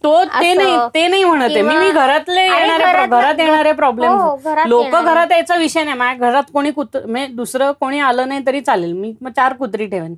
तो 0.04 0.24
ते. 0.24 0.54
नाही 0.54 0.76
ते 0.94 1.08
नाही 1.08 1.24
म्हणत 1.24 1.44
आहे. 1.44 1.62
मी 1.62 1.76
मी 1.76 1.90
घरातले 1.90 2.42
येणारे 2.42 3.06
घरात- 3.06 3.40
येणारे 3.40 3.72
प्रॉब्लेम 3.72 4.10
हो, 4.10 4.36
लोक. 4.66 4.96
घरात 4.96 5.32
यायचा 5.32 5.56
विषय 5.56 5.84
नाही. 5.84 5.96
माझ्या 5.96 6.30
घरात 6.30 6.42
कोणी 6.52 6.70
कुत्र 6.70 7.26
दुसरं 7.26 7.72
कोणी 7.72 8.00
आलं 8.00 8.28
नाही 8.28 8.40
तरी 8.46 8.60
चालेल. 8.60 8.92
मी 8.92 9.14
मग 9.20 9.30
चार 9.30 9.52
कुत्री 9.52 9.86
ठेवेन. 9.86 10.14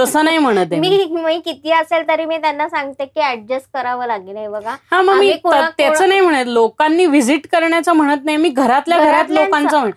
तसं 0.00 0.24
नाही 0.24 0.38
म्हणत 0.38 0.74
मी. 0.74 1.38
किती 1.44 1.70
असेल 1.70 2.08
तरी 2.08 2.24
मी 2.24 2.36
त्यांना 2.38 2.68
सांगते 2.68 3.04
की 3.04 3.20
ऍडजस्ट 3.20 3.66
करावं 3.74 4.06
लागेल 4.06 4.36
हे 4.36 4.48
बघा. 4.48 4.70
हा 4.90 5.02
मग 5.02 5.14
मी 5.14 5.32
त्याचं 5.78 6.08
नाही 6.08 6.20
म्हणत. 6.20 6.44
लोकांनी 6.46 7.06
व्हिजिट 7.06 7.46
करण्याचं 7.52 7.92
म्हणत 7.92 8.24
नाही. 8.24 8.36
मी 8.36 8.48
घरातल्या 8.48 8.98
घरात 8.98 9.30
लोकांचं 9.30 9.90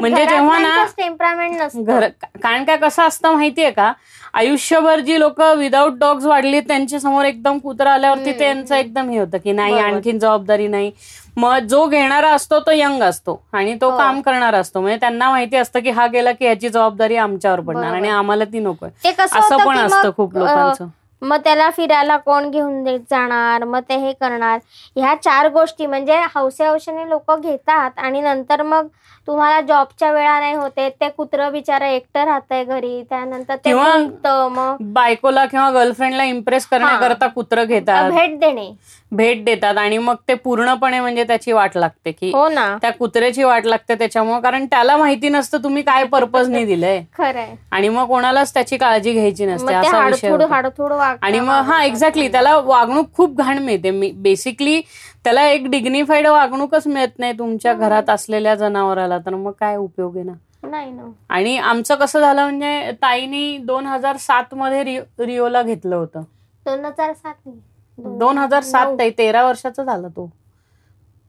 म्हणजे 0.00 0.24
जेव्हा 0.26 0.58
ना- 0.58 0.84
टेम्परामेंट 0.96 1.60
नसतं. 1.60 2.08
कारण 2.42 2.64
काय 2.64 2.76
कसं 2.76 3.02
असतं 3.02 3.32
माहितीये 3.32 3.70
का? 3.70 3.92
आयुष्यभर 4.36 5.00
जी 5.00 5.16
लोक 5.16 5.40
विदाऊट 5.58 5.92
डॉग्स 5.98 6.24
वाढली 6.26 6.60
त्यांच्यासमोर 6.62 7.24
एकदम 7.24 7.58
कुत्रा 7.58 7.92
आल्यावरती 7.92 8.32
त्यांचं 8.32 8.74
एकदम 8.74 9.08
हे 9.10 9.18
होतं 9.18 9.38
की 9.38 9.52
नाही. 9.52 9.74
आणखीन 9.76 10.18
जबाबदारी 10.18 10.66
नाही 10.68 10.90
मग 11.36 11.58
जो 11.66 11.84
घेणारा 11.86 12.30
असतो 12.30 12.58
तो 12.60 12.72
यंग 12.72 13.02
असतो 13.02 13.40
आणि 13.52 13.74
तो 13.80 13.90
हो. 13.90 13.96
काम 13.98 14.20
करणारा 14.20 14.58
असतो 14.58 14.80
म्हणजे 14.80 14.98
त्यांना 15.00 15.30
माहिती 15.30 15.56
असतं 15.56 15.80
की 15.80 15.90
हा 15.90 16.06
गेला 16.08 16.32
की 16.32 16.44
ह्याची 16.44 16.68
जबाबदारी 16.68 17.16
आमच्यावर 17.18 17.60
पडणार. 17.62 17.94
आणि 17.94 18.08
आम्हाला 18.10 18.44
ती 18.44 18.58
नकोय 18.60 19.10
असं 19.10 19.56
पण 19.58 19.78
असतं 19.78 20.10
खूप 20.16 20.36
लोकांचं 20.36 20.86
मग 21.22 21.36
त्याला 21.44 21.68
फिरायला 21.70 22.16
कोण 22.18 22.50
घेऊन 22.50 22.84
जाणार 23.10 23.64
मग 23.64 23.80
ते 23.88 23.96
हे 23.96 24.12
करणार 24.14 24.58
ह्या 24.96 25.14
चार 25.16 25.48
गोष्टी 25.50 25.86
म्हणजे 25.86 26.18
हौसे 26.34 26.66
हौसेने 26.66 27.08
लोक 27.08 27.32
घेतात 27.32 27.98
आणि 27.98 28.20
नंतर 28.20 28.62
मग 28.62 28.86
तुम्हाला 29.26 29.60
जॉबच्या 29.60 30.10
वेळा 30.12 30.38
नाही 30.40 30.54
होते 30.54 30.88
ते 30.90 31.08
कुत्र 31.08 31.48
बिचारा 31.50 31.86
एकटं 31.86 32.24
राहतंय 32.24 32.64
घरी 32.64 33.02
त्यानंतर 33.02 33.54
ते 33.54 33.60
किंवा- 33.64 33.96
भुंकतं, 33.96 34.48
मग 34.48 34.76
बायकोला 34.92 35.44
किंवा 35.46 35.70
गर्लफ्रेंडला 35.70 36.24
इम्प्रेस 36.24 36.66
करण्याकरता 36.66 37.26
कुत्र 37.26 37.64
घेतात. 37.64 38.10
भेट 38.10 38.38
देणे. 38.38 38.70
भेट 39.12 39.44
देतात 39.44 39.76
आणि 39.78 39.98
मग 39.98 40.14
ते 40.28 40.34
पूर्णपणे 40.34 41.00
म्हणजे 41.00 41.24
त्याची 41.24 41.52
वाट 41.52 41.76
लागते 41.76 42.12
की 42.12 42.30
हो 42.34 42.48
ना. 42.48 42.76
त्या 42.82 42.90
कुत्र्याची 42.92 43.42
वाट 43.44 43.66
लागते 43.66 43.94
त्याच्यामुळे 43.94 44.40
कारण 44.40 44.66
त्याला 44.66 44.96
माहिती 44.96 45.28
नसतं 45.28 45.58
तुम्ही 45.64 45.82
काय 45.82 46.04
पर्पजने 46.12 46.64
दिलंय. 46.64 47.02
खरंय. 47.18 47.54
आणि 47.70 47.88
मग 47.88 48.06
कोणालाच 48.06 48.54
त्याची 48.54 48.76
काळजी 48.76 49.12
घ्यायची 49.12 49.46
मग 49.46 49.52
नसते 49.52 49.68
ते 49.68 49.74
असा 49.74 50.04
विषय 50.04 50.26
हाडथूड 50.28 50.42
होतो. 50.42 50.52
हाडथूड 50.54 50.92
वागतं, 50.92 51.26
आणि 51.26 51.40
मग 51.40 51.62
हा. 51.62 51.82
एक्झॅक्टली 51.84 52.28
त्याला 52.28 52.56
वागणूक 52.56 53.12
खूप 53.16 53.36
घाण 53.36 53.58
मिळते. 53.58 54.10
बेसिकली 54.12 54.80
त्याला 55.26 55.48
एक 55.48 55.66
डिग्निफाईड 55.66 56.26
वागणूकच 56.26 56.86
मिळत 56.86 57.18
नाही 57.18 57.32
तुमच्या 57.32 57.74
घरात 57.74 58.10
असलेल्या 58.10 58.54
जनावराला. 58.54 59.18
तर 59.18 59.34
मग 59.34 59.50
काय 59.50 59.76
उपयोग 59.76 60.16
आहे 60.16 60.24
ना? 60.24 60.32
नाही 60.66 60.92
ना. 60.92 61.02
आणि 61.28 61.58
आमचं 61.58 61.94
कसं 61.94 62.20
झालं 62.20 62.42
म्हणजे 62.42 62.92
ताईनी 62.92 63.58
दोन 63.58 63.86
हजार 63.86 64.16
सात 64.16 64.44
मध्ये 64.52 64.84
रिओ- 64.84 65.24
रिओला 65.24 65.62
घेतलं 65.62 65.96
होतं. 65.96 66.20
दोन 66.64 66.84
हजार 66.84 67.12
सात 67.12 67.34
नाही. 67.46 67.60
दोन 67.98 68.38
हजार 68.38 68.62
सात 68.62 68.86
नऊ. 68.86 69.10
तेरा 69.18 69.46
वर्षाचा 69.46 69.84
झाला 69.84 70.08
तो. 70.08 70.32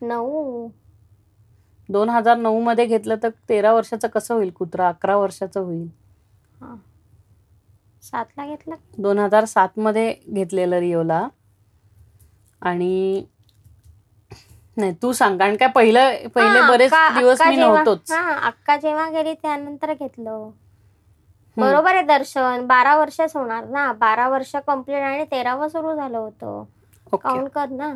नऊ. 0.01 0.70
दोन 1.89 2.10
हजार 2.10 2.38
नऊ 2.38 2.60
मध्ये 2.60 2.86
घेतलं 2.86 3.16
तर 3.24 3.30
तेरा 3.50 3.74
वर्षाचं 3.74 4.08
कसं 4.08 4.36
होईल 4.36 4.50
कुत्रा? 4.50 4.88
अकरा 4.88 5.18
वर्षाचं 5.18 5.60
होईल. 5.60 5.88
हा. 6.62 6.75
सातला 8.01 8.46
घेतलं? 8.46 8.75
दोन 8.98 9.20
हजार 9.20 9.46
सात 9.46 9.70
मध्ये 9.77 10.16
घेतलेलं 10.30 10.75
रिओला. 10.75 11.27
आणि 12.62 13.25
नाही 14.77 14.93
तू 15.01 15.12
सांग. 15.13 15.38
कारण 15.38 15.55
काय 15.55 15.67
पहिलं 15.67 16.27
पहिले 16.27 16.62
बरेच 16.69 16.91
दिवस 16.93 17.41
मी 17.41 17.55
जेव्हा- 17.55 17.74
नव्हतोच. 17.74 18.12
हा 18.12 18.48
अक्का 18.48 18.77
जेव्हा 18.77 19.10
गेली 19.10 19.34
त्यानंतर 19.34 19.93
घेतलं. 19.93 20.50
बरोबर 21.57 21.93
आहे 21.93 22.01
दर्शन. 22.01 22.65
बारा 22.67 22.98
वर्षच 22.98 23.36
होणार 23.36 23.65
ना. 23.65 23.93
बारा 23.93 24.29
वर्ष 24.29 24.55
कंप्लीट 24.55 25.00
आणि 25.00 25.24
तेरावं 25.24 25.67
सुरू 25.67 25.96
झालं 25.96 26.17
होतं. 26.17 26.63
काउंट 27.17 27.50
कर 27.50 27.69
ना. 27.69 27.93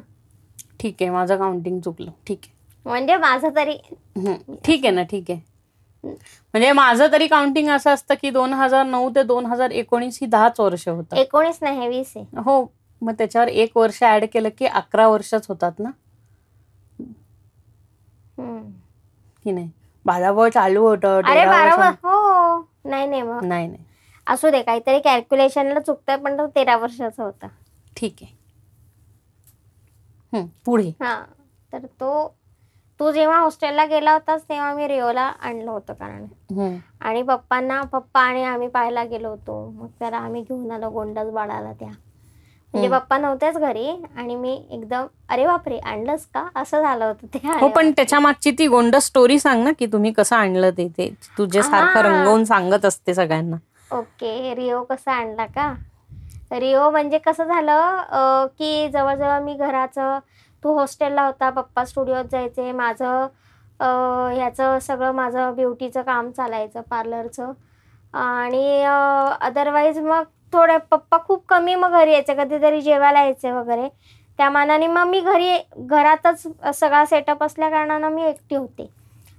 ठीक 0.79 0.95
आहे 1.01 1.09
माझं 1.09 1.37
काउंटिंग 1.37 1.79
चुकलं. 1.79 2.11
ठीक 2.27 2.39
आहे. 2.43 2.53
म्हणजे 2.85 3.17
माझं 3.17 3.49
तरी 3.55 3.77
ठीक 4.65 4.85
आहे 4.85 4.91
ना 4.91 5.03
ठीक 5.03 5.25
आहे. 5.29 5.39
म्हणजे 6.03 6.71
माझं 6.71 7.07
तरी 7.11 7.27
काउंटिंग 7.27 7.69
असं 7.69 7.89
असतं 7.89 8.13
की 8.21 8.29
दोन 8.29 8.53
हजार 8.53 8.85
नऊ 8.85 9.09
ते 9.09 9.23
दोन 9.23 9.45
हजार 9.45 9.71
एकोणीस 9.71 10.17
ही 10.21 10.27
दहाच 10.27 10.59
वर्ष 10.59 10.87
होतात. 10.87 11.17
एकोणीस 11.17 11.57
नाही 11.61 11.87
वीस 11.87 12.13
आहे. 12.15 12.25
हो 12.37 12.73
मग 13.01 13.13
त्याच्यावर 13.13 13.47
एक 13.47 13.77
वर्ष 13.77 14.03
ऍड 14.03 14.25
केलं 14.33 14.49
की 14.59 14.65
अकरा 14.65 15.07
वर्षच 15.07 15.45
होतात 15.47 15.71
ना. 15.79 15.89
की 19.45 19.51
नाही. 19.51 19.69
बाजाभाव 20.05 20.49
चालू 20.49 20.87
होतं 20.87 21.17
अरे 21.17 21.33
तेरा 21.35 21.51
बारा 21.51 21.75
वर्ष- 21.75 22.05
वर- 22.05 22.13
हो 22.13 22.67
नाही 22.85 23.07
नाही 23.07 23.21
मग. 23.21 23.43
नाही 23.43 23.67
नाही. 23.67 23.83
असू 24.27 24.49
दे 24.49 24.61
काहीतरी 24.61 24.99
कॅल्क्युलेशनला 24.99 25.79
चुकतंय 25.79 26.15
पण 26.15 26.37
तो 26.37 26.47
तेरा 26.47 26.77
वर्षाचा 26.77 27.23
होता. 27.23 27.47
ठीक 27.97 28.15
आहे. 28.21 28.39
पुढे. 30.65 30.89
हा 30.89 31.21
तर 31.73 31.85
तो 31.99 32.35
तू 32.99 33.11
जेव्हा 33.11 33.37
हॉस्टेलला 33.39 33.85
गेला 33.85 34.11
होतास 34.13 34.43
तेव्हा 34.49 34.73
मी 34.73 34.87
रिओला 34.87 35.21
आणलं 35.21 35.71
होतं 35.71 35.93
कारण. 35.93 36.25
आणि 37.01 37.21
पप्पांना 37.23 37.81
पप्पा 37.81 38.21
आणि 38.21 38.43
आम्ही 38.43 38.67
पाहायला 38.67 39.03
गेलो 39.03 39.29
होतो. 39.29 39.69
मग 39.69 39.87
त्याला 39.99 40.17
आम्ही 40.17 40.41
घेऊन 40.41 40.71
आलो 40.71 40.89
गोंडस 40.89 41.29
बाळाला 41.29 41.73
त्या. 41.73 41.89
म्हणजे. 42.73 42.89
पप्पा 42.89 43.17
नव्हतेच 43.17 43.57
घरी 43.57 43.87
आणि 44.17 44.35
मी 44.35 44.53
एकदम 44.71 45.05
अरे 45.29 45.45
बापरे 45.47 45.77
आणलंस 45.79 46.25
का? 46.25 46.45
असं 46.55 46.81
झालं 46.81 47.05
होतं 47.05 47.27
ते 47.33 47.39
हो 47.59 47.67
पण 47.69 47.91
त्याच्या 47.91 48.19
मागची 48.19 48.51
ती 48.59 48.67
गोंड 48.67 48.95
स्टोरी 48.97 49.39
सांग 49.39 49.63
ना 49.63 49.71
की 49.79 49.85
तुम्ही 49.85 50.11
कसं 50.13 50.35
आणलं 50.35 50.69
ते 50.77 50.87
ते 50.97 51.09
तुझे 51.37 51.61
सारखं. 51.63 52.01
रंगवून 52.01 52.43
सांगत 52.45 52.85
असते 52.85 53.13
सगळ्यांना. 53.13 53.55
ओके 53.91 54.53
रिओ 54.55 54.83
कसा 54.83 55.11
आणला 55.13 55.45
का? 55.47 55.73
रिओ 56.51 56.89
म्हणजे 56.91 57.17
कसं 57.17 57.43
झालं 57.45 58.47
की 58.59 58.87
जवळजवळ 58.89 59.39
मी 59.39 59.53
घराचं 59.55 60.17
तू 60.63 60.73
हॉस्टेलला 60.75 61.25
होता 61.25 61.49
पप्पा 61.49 61.83
स्टुडिओत 61.85 62.25
जायचे 62.31 62.71
माझं 62.71 63.27
ह्याचं 64.33 64.77
सगळं 64.81 65.11
माझं 65.11 65.53
ब्युटीचं 65.55 66.01
काम 66.01 66.29
चालायचं 66.31 66.81
पार्लरचं 66.89 67.51
आणि 68.13 68.83
अदरवाईज 69.41 69.97
मग 69.99 70.23
थोडे 70.53 70.77
पप्पा 70.91 71.17
खूप 71.17 71.45
कमी 71.49 71.75
मग 71.75 71.91
घरी 71.91 72.11
यायचे 72.11 72.33
कधीतरी 72.35 72.81
जेवायला 72.81 73.19
यायचे 73.19 73.51
वगैरे. 73.51 73.87
त्या 74.39 74.49
मानाने 74.49 74.87
मग 74.87 75.07
मी 75.07 75.19
घरी 75.21 75.51
घरातच 75.77 76.47
सगळा 76.75 77.03
सेटअप 77.05 77.43
असल्या 77.43 77.69
कारणानं 77.69 78.09
मी 78.09 78.23
एकटी 78.23 78.55
होते. 78.55 78.89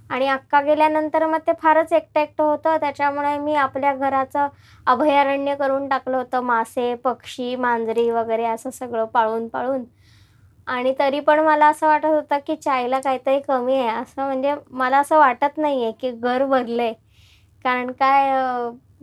आणि 0.09 0.27
अक्का 0.27 0.61
गेल्यानंतर 0.61 1.25
मग 1.25 1.39
ते 1.47 1.51
फारच 1.61 1.93
एकटं 1.93 2.19
एकटं 2.19 2.43
होतं. 2.43 2.77
त्याच्यामुळे 2.79 3.37
मी 3.37 3.55
आपल्या 3.55 3.93
घराचं 3.95 4.47
अभयारण्य 4.87 5.55
करून 5.55 5.87
टाकलं 5.89 6.17
होतं. 6.17 6.41
मासे 6.41 6.93
पक्षी 7.03 7.55
मांजरी 7.55 8.09
वगैरे 8.11 8.45
असं 8.45 8.69
सगळं 8.71 9.05
पाळून 9.05 9.47
पाळून. 9.47 9.83
आणि 10.67 10.93
तरी 10.99 11.19
पण 11.19 11.39
मला 11.39 11.67
असं 11.67 11.87
वाटत 11.87 12.05
होतं 12.05 12.37
की 12.47 12.55
चायला 12.55 12.99
काहीतरी 12.99 13.39
कमी 13.39 13.75
आहे. 13.79 13.89
असं 14.01 14.25
म्हणजे 14.25 14.53
मला 14.71 14.97
असं 14.99 15.17
वाटत 15.19 15.57
नाही 15.57 15.83
आहे 15.83 15.91
की 15.91 16.11
घर 16.11 16.45
भरलं 16.45 16.81
आहे 16.83 16.93
कारण 17.65 17.91
काय 17.91 18.31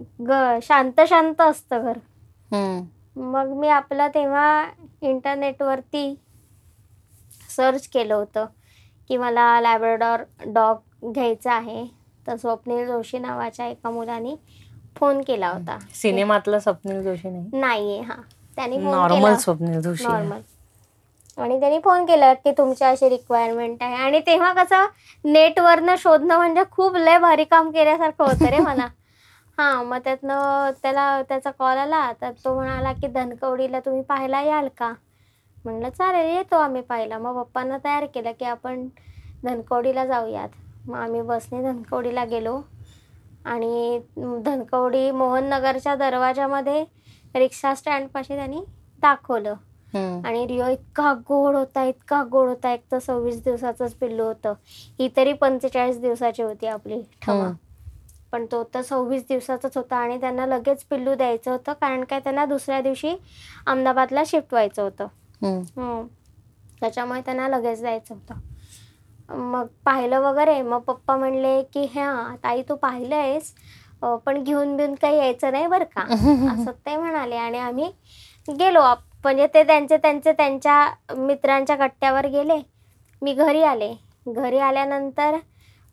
ग 0.00 0.59
शांत 0.62 1.00
शांत 1.09 1.40
असतं 1.40 1.83
घर. 1.83 1.99
मग 3.16 3.49
मी 3.49 3.69
आपलं 3.69 4.09
तेव्हा 4.09 4.66
इंटरनेटवरती 5.02 6.14
सर्च 7.57 7.87
केलं 7.88 8.14
होतं 8.14 8.47
की 9.09 9.16
मला 9.16 9.61
लॅब्राडॉर 9.61 10.23
डॉग 10.47 11.12
घ्यायचा 11.12 11.52
आहे. 11.52 11.85
तर 12.26 12.37
स्वप्नील 12.37 12.87
जोशी 12.87 13.19
नावाच्या 13.19 13.66
एका 13.66 13.90
मुलाने 13.90 14.35
फोन 14.97 15.21
केला 15.23 15.49
होता. 15.49 15.78
सिनेमातलं 15.95 16.59
स्वप्नील 16.59 17.02
जोशी 17.02 17.28
नाही? 17.28 17.49
नाहीये 17.52 18.00
हा. 18.00 18.14
त्याने 18.57 18.76
phone 18.76 18.90
normal 18.90 19.35
Swapnil 19.35 19.80
Joshi. 19.80 20.04
Normal 20.04 20.40
आणि 21.38 21.61
त्यांनी 21.61 21.78
फोन 21.78 22.04
केला 22.04 22.35
की 22.35 22.50
तुमची 22.50 22.85
अशी 22.85 23.09
रिक्वायरमेंट 23.09 23.83
आहे. 23.83 23.95
आणि 23.95 24.21
तेव्हा 24.21 24.52
कसं 24.52 24.87
नेटवरनं 25.25 25.95
शोधणं 25.99 26.37
म्हणजे 26.37 26.62
खूप 26.71 26.97
लय 26.97 27.19
भारी 27.19 27.45
काम 27.45 27.71
केल्यासारखं 27.71 28.25
होतं 28.25 28.47
रे 28.47 28.59
मला. 28.59 28.87
हा 29.61 29.83
मग 29.83 29.99
त्यातनं 30.05 30.71
त्याला 30.83 31.23
त्याचा 31.29 31.50
कॉल 31.50 31.76
आला 31.76 32.12
तर 32.21 32.31
तो 32.45 32.55
म्हणाला 32.55 32.93
की 32.93 33.07
धनकवडीला 33.07 33.81
तुम्ही 33.81 34.02
पाहायला 34.02 34.40
याल 34.43 34.69
का? 34.79 34.93
म्हणलं 35.64 35.90
चालेल 35.90 36.29
येतो 36.37 36.57
आम्ही 36.57 36.83
पाहायला. 36.83 37.19
मग 37.19 37.43
पप्पांना 37.43 37.79
तयार 37.85 38.07
केलं 38.07 38.33
की 38.38 38.45
आपण 38.45 38.87
धनकवडीला 39.45 40.07
जाऊयात. 40.07 40.49
मग 40.87 40.97
आम्ही 40.97 41.23
बसने 41.23 41.62
धनकवडीला 41.62 42.25
गेलो 42.25 42.61
आणि 43.45 44.00
धनकवडी 44.17 45.11
मोहननगरच्या 45.11 45.95
दरवाजामध्ये 45.97 46.85
रिक्षा 47.35 47.75
स्टँडपाशी 47.75 48.35
त्यांनी 48.37 48.64
दाखवलं. 49.02 49.55
आणि 50.25 50.47
रिओ 50.47 50.67
इतका 50.69 51.12
गोड 51.29 51.57
होता 51.57 51.85
इतका 51.85 52.23
गोड 52.25 52.49
होता. 52.49 52.73
एक 52.73 52.85
तर 52.93 52.99
सव्वीस 52.99 53.43
दिवसाचंच 53.45 53.95
पिल्लू 53.95 54.25
होतं. 54.25 54.55
ही 54.99 55.09
तरी 55.17 55.33
पंचेचाळीस 55.33 56.00
दिवसाची 56.00 56.43
होती 56.43 56.67
आपली 56.67 57.02
ठमा. 57.23 57.50
पण 58.33 58.45
तो 58.53 58.63
तर 58.75 58.83
सव्वीस 58.83 59.23
दिवसाचाच 59.29 59.77
होता 59.77 59.97
आणि 59.97 60.21
त्यांना 60.21 60.47
लगेच 60.47 60.85
पिल्लू 60.85 61.15
द्यायचं 61.15 61.51
होतं 61.51 61.73
कारण 61.73 62.05
काय 62.05 62.21
त्यांना 62.21 62.45
दुसऱ्या 62.45 62.81
दिवशी 62.81 63.15
अहमदाबादला 63.67 64.23
शिफ्ट 64.27 64.53
व्हायचं 64.55 64.83
होतं. 64.83 65.07
त्याच्यामुळे 66.81 67.21
त्यांना 67.21 67.49
लगेच 67.49 67.81
द्यायचं 67.81 68.15
होतं. 68.15 68.39
मग 69.37 69.67
पाहिलं 69.85 70.21
वगैरे 70.21 70.61
मग 70.63 70.81
पप्पा 70.81 71.17
म्हणले 71.17 71.63
की 71.63 71.85
हां 71.95 72.37
ताई 72.37 72.63
तू 72.63 72.75
पाहिलंयस 72.75 73.53
अं, 74.03 74.17
पण 74.17 74.43
घेऊन 74.45 74.77
बिऊन 74.77 74.95
काही 74.95 75.17
यायचं 75.19 75.53
नाही 75.53 75.67
बरं 75.67 75.85
का? 75.97 76.03
असं 76.71 76.71
ते 76.87 76.97
म्हणाले 76.97 77.37
आणि 77.37 77.59
आम्ही 77.59 77.91
गेलो. 78.49 78.81
म्हणजे 79.25 79.47
ते 79.47 79.63
त्यांचे 79.63 79.97
त्यांचे 79.97 80.33
त्यांच्या 80.33 81.15
मित्रांच्या 81.17 81.77
कट्ट्यावर 81.77 82.27
गेले. 82.27 82.57
मी 83.23 83.33
घरी 83.35 83.63
आले. 83.63 83.93
घरी 84.27 84.59
आल्यानंतर 84.59 85.37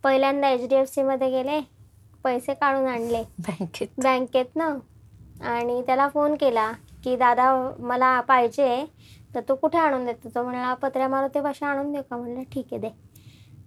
पहिल्यांदा 0.03 0.49
एच 0.49 0.67
डी 0.69 0.75
एफ 0.75 0.87
सीमध्ये 0.89 1.29
गेले. 1.29 1.59
पैसे 2.23 2.53
काढून 2.53 2.87
आणले. 2.87 3.23
बँकेत. 3.39 3.87
बँकेत 3.97 4.55
ना. 4.55 4.67
आणि 5.41 5.81
त्याला 5.81 6.07
फोन 6.07 6.35
केला 6.35 6.71
की 7.03 7.15
दादा 7.15 7.71
मला 7.79 8.21
पाहिजे 8.21 8.85
तर 9.35 9.41
तू 9.49 9.55
कुठे 9.55 9.77
आणून 9.77 10.05
देतो? 10.05 10.29
तो 10.35 10.43
म्हणला 10.43 10.73
पत्र्या 10.73 11.07
मारुती 11.07 11.39
भाषा 11.39 11.67
आणून 11.67 11.91
देऊ 11.91 12.01
का? 12.01 12.17
म्हणलं 12.17 12.43
ठीक 12.43 12.65
आहे 12.71 12.81
दे. 12.81 12.89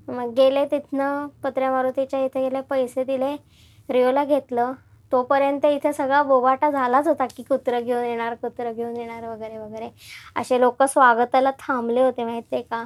मग 0.08 0.32
गेले 0.34 0.64
तिथनं 0.64 1.26
पत्र्या 1.44 1.70
मारुतीच्या 1.70 2.20
इथे 2.20 2.48
गेले 2.48 2.60
पैसे 2.60 3.04
दिले 3.04 3.34
रिओला 3.88 4.24
घेतलं. 4.24 4.72
तोपर्यंत 5.12 5.64
इथे 5.64 5.92
सगळा 5.92 6.22
बोबाटा 6.22 6.70
झालाच 6.70 7.08
होता 7.08 7.26
की 7.36 7.42
कुत्रं 7.42 7.80
घेऊन 7.80 8.04
येणार 8.04 8.34
कुत्रं 8.34 8.72
घेऊन 8.72 8.96
येणार 8.96 9.28
वगैरे 9.28 9.58
वगैरे. 9.58 9.88
असे 10.36 10.60
लोक 10.60 10.82
स्वागताला 10.82 11.50
थांबले 11.50 12.02
होते 12.02 12.24
माहिती 12.24 12.54
आहे 12.54 12.64
का? 12.64 12.84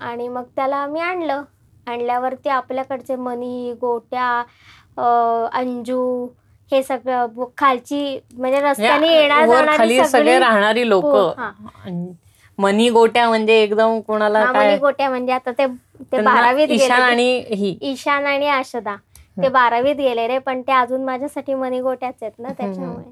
आणि 0.00 0.28
मग 0.28 0.42
त्याला 0.56 0.86
मी 0.86 1.00
आणलं. 1.00 1.42
आणल्यावरती 1.86 2.48
आपल्याकडचे 2.48 3.16
मनी 3.16 3.72
गोट्या 3.80 4.28
अं, 4.98 5.46
अंजू 5.52 6.26
हे 6.72 6.82
सगळं 6.82 7.44
खालची 7.58 8.18
म्हणजे 8.34 8.60
रस्त्याने 8.60 9.08
येणार 9.10 9.46
जाणारी 9.46 10.04
सगळे 10.04 10.38
राहणारी 10.38 10.88
लोक. 10.88 11.04
हो. 11.04 12.14
मनी 12.58 12.88
गोट्या 12.90 13.28
म्हणजे 13.28 13.60
एकदम 13.62 14.00
कोणाला 14.00 14.44
मनी 14.52 14.76
गोट्या 14.78 15.08
म्हणजे 15.10 15.32
आता 15.32 15.50
ते 15.50 15.66
ते 16.12 16.20
बारावीत 16.22 16.68
ईशान 16.70 17.00
आणि 17.02 17.44
ही. 17.50 17.76
ईशान 17.82 18.26
आणि 18.26 18.48
आशदा. 18.48 18.96
ते 19.36 19.48
बारावीत 19.48 19.96
गेले 19.96 20.26
रे 20.28 20.38
पण 20.38 20.60
ते 20.62 20.72
अजून 20.72 21.04
माझ्यासाठी 21.04 21.54
मनी 21.54 21.80
गोट्याच 21.80 22.14
आहेत 22.22 22.32
ना 22.38 22.48
त्याच्यामुळे. 22.58 23.04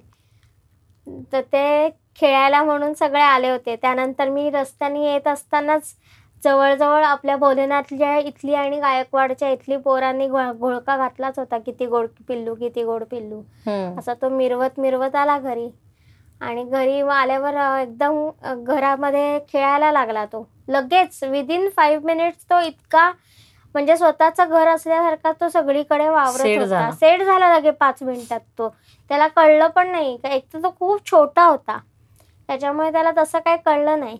तर 1.33 1.41
ते 1.43 1.89
खेळायला 2.17 2.63
म्हणून 2.65 2.93
सगळे 2.95 3.23
आले 3.23 3.51
होते. 3.51 3.77
त्यानंतर 3.77 4.29
मी 4.29 4.49
रस्त्याने 4.51 5.05
येत 5.05 5.29
असतानाच 5.29 5.95
जवळजवळ 6.45 7.05
आपल्या 7.05 7.37
भोलेनाथच्या 7.37 8.17
इथली 8.17 8.55
आणि 8.55 8.81
गायकवाडच्या 8.81 9.49
इथली 9.51 9.77
पोरांनी 9.77 10.27
घोळ- 10.29 10.53
घोळका 10.53 10.97
घातलाच 10.97 11.39
होता. 11.39 11.59
किती 11.59 11.87
गोड 11.87 12.07
पिल्लू 12.29 12.55
किती 12.55 12.85
गोड 12.85 13.05
पिल्लू. 13.05 13.41
असा 13.99 14.15
तो 14.15 14.29
मिरवत 14.29 14.81
मिरवत 14.81 15.15
आला 15.15 15.39
घरी. 15.39 15.69
आणि 16.41 16.65
घरी 16.65 17.01
आल्यावर 17.01 17.55
एकदम 17.81 18.29
घरामध्ये 18.65 19.39
खेळायला 19.53 19.93
लागला 19.93 20.25
तो. 20.25 20.49
लगेच 20.69 21.25
विदिन 21.25 21.69
फाईव्ह 21.77 22.05
मिनिट्स 22.07 22.45
तो 22.45 22.61
इतका 22.61 23.11
म्हणजे 23.75 23.97
स्वतःचं 23.97 24.49
घर 24.49 24.69
असल्यासारखा 24.69 25.33
तो 25.41 25.49
सगळीकडे 25.49 26.09
वावरत 26.09 26.39
सेट 26.39 26.59
होता. 26.59 26.69
झाला. 26.69 26.91
सेट 26.91 27.23
झाला 27.23 27.55
लगे 27.57 27.71
पाच 27.71 28.03
मिनिटात 28.03 28.41
तो. 28.41 28.69
त्याला 29.09 29.27
कळलं 29.29 29.67
पण 29.67 29.91
नाही. 29.91 30.17
का 30.17 30.29
एक 30.29 30.45
तर 30.55 30.59
तो 30.59 30.75
खूप 30.79 31.11
छोटा 31.11 31.45
होता. 31.45 31.79
त्याच्यामुळे 32.47 32.93
त्याला 32.93 33.11
तसं 33.19 33.39
काही 33.39 33.57
कळलं 33.67 34.01
नाही. 34.01 34.19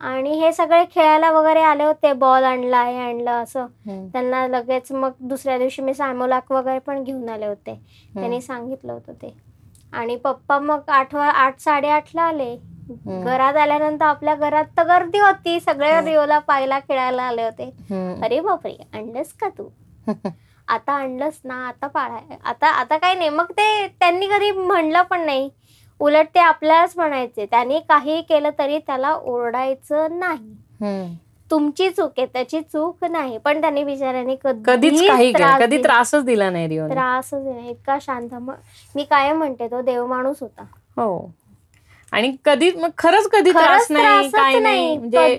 आणि 0.00 0.30
हे 0.40 0.52
सगळे 0.52 0.84
खेळायला 0.94 1.30
वगैरे 1.30 1.60
आले 1.62 1.84
होते 1.84 2.12
बॉल 2.12 2.44
आणला 2.44 2.82
हे 2.82 2.98
आणलं 2.98 3.30
असं. 3.30 3.66
त्यांना 4.12 4.46
लगेच 4.46 4.92
मग 4.92 5.10
दुसऱ्या 5.20 5.58
दिवशी 5.58 5.82
मी 5.82 5.94
सायमोलाक 5.94 6.52
वगैरे 6.52 6.78
पण 6.78 7.02
घेऊन 7.04 7.28
आले 7.28 7.46
होते. 7.46 7.74
त्यांनी 8.14 8.40
सांगितलं 8.40 8.92
होतं 8.92 9.12
ते. 9.12 9.34
आणि 9.92 10.16
पप्पा 10.16 10.58
मग 10.58 10.88
आठ 10.88 11.14
वा 11.14 11.26
आठ 11.26 11.58
साडेआठला 11.60 12.22
आले. 12.22 12.56
घरात 13.24 13.56
आल्यानंतर 13.56 14.04
आपल्या 14.04 14.34
घरात 14.34 14.64
तर 14.76 14.86
गर्दी 14.86 15.18
होती 15.18 15.58
सगळे 15.60 16.00
रिओला 16.04 16.38
पाहायला 16.38 16.78
खेळायला 16.78 17.22
आले 17.22 17.42
होते. 17.42 17.70
अरे 18.22 18.40
बापरे 18.40 18.76
आणलंस 18.94 19.32
का 19.32 19.48
तू? 19.48 19.68
आता 20.68 20.92
आणलंस 20.92 21.40
ना 21.44 21.54
आता 21.68 21.86
पाळाय 21.86 22.36
आता 22.44 22.66
आता 22.70 22.96
काही 22.98 23.14
नाही. 23.14 23.28
मग 23.28 23.50
ते 23.50 23.86
त्यांनी 24.00 24.26
कधी 24.26 24.50
म्हणलं 24.50 25.02
पण 25.02 25.20
नाही. 25.20 25.48
उलट 26.00 26.26
ते 26.34 26.40
आपल्यालाच 26.40 26.92
म्हणायचे 26.96 27.46
त्यांनी 27.46 27.78
काही 27.78 28.20
केलं 28.22 28.50
तरी 28.58 28.78
त्याला 28.78 29.12
ओरडायचं 29.14 30.18
नाही. 30.18 30.54
तुमची 31.50 31.90
चूक 31.90 32.12
आहे 32.18 32.26
त्याची 32.26 32.60
चूक 32.60 33.04
नाही. 33.04 33.38
पण 33.38 33.60
त्यांनी 33.60 33.84
बिचाऱ्याने 33.84 34.34
कधीच 34.34 35.06
काही 35.08 35.32
कधी. 35.60 35.82
त्रासच 35.82 36.24
दिला 36.24 36.50
नाही 36.50 36.68
रिओ 36.68 36.88
त्रासच 36.88 37.34
नाही. 37.34 37.70
इतका 37.70 37.98
शांत 38.00 38.34
म- 38.34 38.50
मी 38.94 39.04
कायम 39.04 39.36
म्हणते 39.36 39.66
तो 39.66 39.80
देव 39.82 40.06
माणूस 40.06 40.36
होता. 40.40 40.62
हो. 40.96 41.30
आणि 42.12 42.36
कधी 42.44 42.70
मग 42.70 42.88
खरंच 42.98 43.28
कधी 43.28 43.50
त्रास 43.50 43.86
नाही 43.90 44.28
काय 44.28 44.58
नाही. 44.58 44.96
म्हणजे 44.98 45.38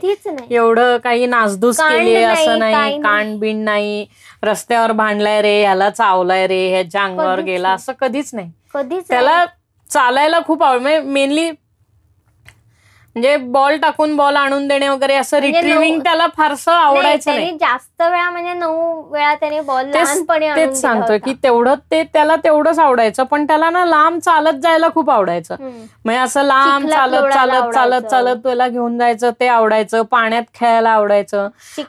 एवढं 0.49 0.97
काही 0.97 1.25
नासधूस 1.25 1.79
केली 1.81 2.15
असं 2.15 2.59
नाही 2.59 3.37
बिंड 3.37 3.63
नाही 3.63 4.05
रस्त्यावर 4.43 4.91
भांडलाय 4.91 5.41
रे 5.41 5.61
ह्याला 5.61 5.89
चावलाय 5.89 6.47
रे 6.47 6.67
ह्याच्या 6.69 7.03
अंगावर 7.03 7.39
गेला. 7.39 7.69
असं 7.69 7.93
कधीच 7.99 8.29
नाही. 8.33 8.51
कधीच 8.73 9.07
त्याला. 9.09 9.45
चालायला 9.89 10.39
खूप 10.45 10.63
आवड 10.63 10.81
म्हणजे 10.81 10.99
मेनली 11.01 11.49
म्हणजे 13.15 13.35
बॉल 13.51 13.75
टाकून 13.77 14.15
बॉल 14.15 14.35
आणून 14.35 14.67
देणे 14.67 14.87
वगैरे 14.89 15.13
असं 15.15 15.37
म्हणजे 15.39 15.57
रिट्रिव्हिंग 15.59 15.93
नऊ- 15.93 16.03
त्याला 16.03 16.25
फारसं 16.37 16.71
आवडायचं 16.71 17.31
नाही. 17.31 17.51
जास्त 17.59 18.01
वेळा 18.01 18.29
म्हणजे 18.29 18.53
नऊ 18.53 19.01
वेळा 19.11 19.33
त्याने 19.35 19.61
बॉल 19.61 19.91
तेच 20.55 20.79
सांगतोय. 20.81 21.17
की 21.17 21.33
तेवढं 21.43 21.75
ते 21.91 22.01
त्याला 22.03 22.35
तेवढंच 22.35 22.79
आवडायचं 22.79 23.23
पण 23.23 23.45
त्याला 23.45 23.69
ना 23.69 23.83
लांब 23.85 24.19
चालत 24.19 24.59
जायला 24.63 24.87
खूप 24.93 25.09
आवडायचं. 25.09 25.55
म्हणजे 25.59 26.19
असं 26.19 26.43
लांब 26.43 26.87
चालत 26.89 27.33
चालत 27.33 27.73
चालत. 27.73 28.01
चालत 28.01 28.43
त्याला 28.43 28.67
घेऊन 28.67 28.97
जायचं 28.99 29.31
ते 29.39 29.47
आवडायचं 29.47 30.01
पाण्यात 30.01 30.43
खेळायला 30.53 30.89
आवडायचं 30.91 31.47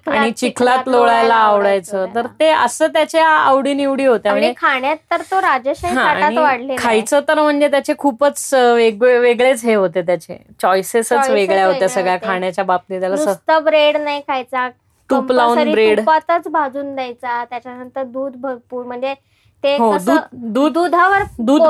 आणि 0.08 0.30
चिखलात 0.32 0.88
लोळायला 0.88 1.34
आवडायचं 1.34 2.06
तर 2.14 2.26
ते 2.40 2.50
असं 2.52 2.86
त्याच्या 2.86 3.26
आवडीनिवडी 3.28 4.06
होत्या. 4.06 4.32
म्हणजे 4.32 4.46
म्हणजे 4.46 4.60
खाण्यात 4.60 4.96
तर 5.10 5.22
तो 5.30 5.40
राजशाही 5.40 6.76
खायचं 6.78 7.20
तर 7.28 7.40
म्हणजे 7.40 7.68
त्याचे 7.68 7.94
खूपच 7.98 8.48
वेगळेच 8.54 9.64
हे 9.64 9.74
होते 9.74 10.02
त्याचे. 10.02 10.38
चॉईसेसच 10.62 11.09
Choices 11.12 11.30
वेगळ्या 11.30 11.66
होत्या 11.66 11.88
सगळ्या. 11.88 12.16
खाण्याच्या 12.22 12.64
बाबतीत 12.64 13.00
त्याला 13.00 13.58
ब्रेड 13.60 13.96
नाही 13.96 14.20
खायचा 14.20 14.68
तूप 15.10 15.32
लावून 15.32 15.58
bread. 15.58 15.98
तुपातच 15.98 16.48
भाजून 16.48 16.94
द्यायचा 16.94 17.44
त्याच्यानंतर 17.44 18.02
दूध 18.02 18.36
भरपूर 18.36 18.84
म्हणजे 18.84 19.14
ते 19.64 19.76
हो 19.76 19.90
कसं 19.92 20.14
दूध 20.34 20.52
दूध 20.52 20.72
दुधावर 20.74 21.22
दूध. 21.40 21.62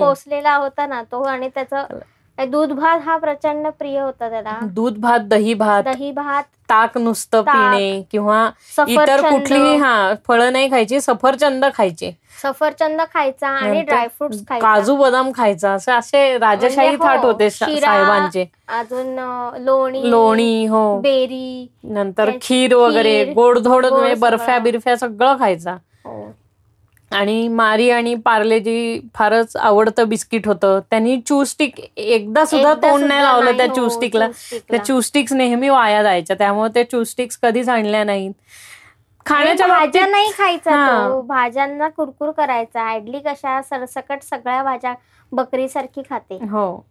पोचलेला 0.00 0.54
होता 0.56 0.86
ना 0.86 1.02
तो 1.02 1.22
आणि 1.22 1.48
त्याचं 1.48 1.86
दूध 2.38 2.72
भात 2.72 2.98
हा 3.04 3.16
प्रचंड 3.16 3.66
प्रिय 3.68 3.98
होता 4.00 4.28
त्याला 4.30 4.58
दूध 4.64 4.98
भात 4.98 5.20
दही 5.20 5.54
भात 5.54 5.82
दही 5.82 6.10
भात 6.12 6.42
ताक 6.70 6.96
नुसतं 6.98 7.42
पिणे 7.42 8.02
किंवा 8.12 8.48
इतर. 8.88 9.20
कुठलीही 9.22 9.76
हा 9.76 10.12
फळं 10.28 10.52
नाही 10.52 10.70
खायची 10.70 11.00
सफरचंद 11.00 11.64
खायचे 11.74 12.10
सफरचंद 12.42 13.00
खायचा 13.14 13.48
आणि 13.48 13.80
ड्रायफ्रुट्स 13.82 14.42
खायचा 14.48 14.66
काजू 14.66 14.96
बदाम 14.96 15.30
खायचा 15.34 15.72
असे 15.72 15.92
असे 15.92 16.36
राजशाही 16.38 16.76
म्हणजे 16.76 16.96
हो, 16.96 17.04
थाट 17.04 17.24
होते 17.24 17.48
सा- 17.50 17.68
शिरा, 17.68 17.86
साहेबांचे 17.86 18.44
अजून 18.68 19.18
लोणी 19.64 20.10
लोणी 20.10 20.66
हो 20.66 20.98
बेरी 21.00 21.66
नंतर 21.84 22.30
खीर 22.42 22.74
वगैरे 22.74 23.24
गोडधोड 23.32 23.86
गोड 23.86 23.98
म्हणजे 23.98 24.14
बर्फ्या. 24.14 24.58
बिरफ्या 24.58 24.96
सगळं 24.96 25.36
खायचा 25.38 25.76
हो. 26.04 26.30
आणि 27.12 27.48
मारी 27.48 27.90
आणि 27.90 28.14
पार्लेजी 28.14 29.00
फारच 29.14 29.56
आवडतं 29.56 30.08
बिस्किट 30.08 30.48
होतं 30.48 30.80
त्यांनी 30.90 31.20
चूस्टिक 31.20 31.74
एकदा 31.96 32.44
सुद्धा 32.44 32.74
तोंड 32.74 33.04
नाही 33.04 33.22
लावलं 33.22 33.56
त्या 33.56 33.66
हो, 33.66 33.74
चूस्टिकला 33.74 34.26
चूस्टिकला. 34.26 34.76
त्या 34.76 34.84
चूस्टिक्स 34.84 35.32
नेहमी 35.32 35.68
वाया 35.68 36.02
जायच्या 36.02 36.36
त्यामुळे 36.38 36.70
ते 36.74 36.84
चूस्टिक्स 36.84 37.38
कधीच 37.42 37.68
आणल्या 37.68 38.04
नाहीत. 38.04 38.32
खाण्याच्या 39.26 39.66
भाज्या 39.66 40.06
नाही 40.06 40.30
खायचा 40.38 40.70
हा. 40.70 41.08
तो 41.08 41.22
भाज्यांना 41.22 41.88
कुरकुर 41.88 42.30
करायचा 42.30 42.94
इडली 42.94 43.18
कशा 43.18 43.62
सरसकट 43.62 44.22
सगळ्या 44.22 44.62
भाज्या 44.62 44.94
बकरीसारखी 45.32 46.02
खाते. 46.10 46.34
हो. 46.34 46.86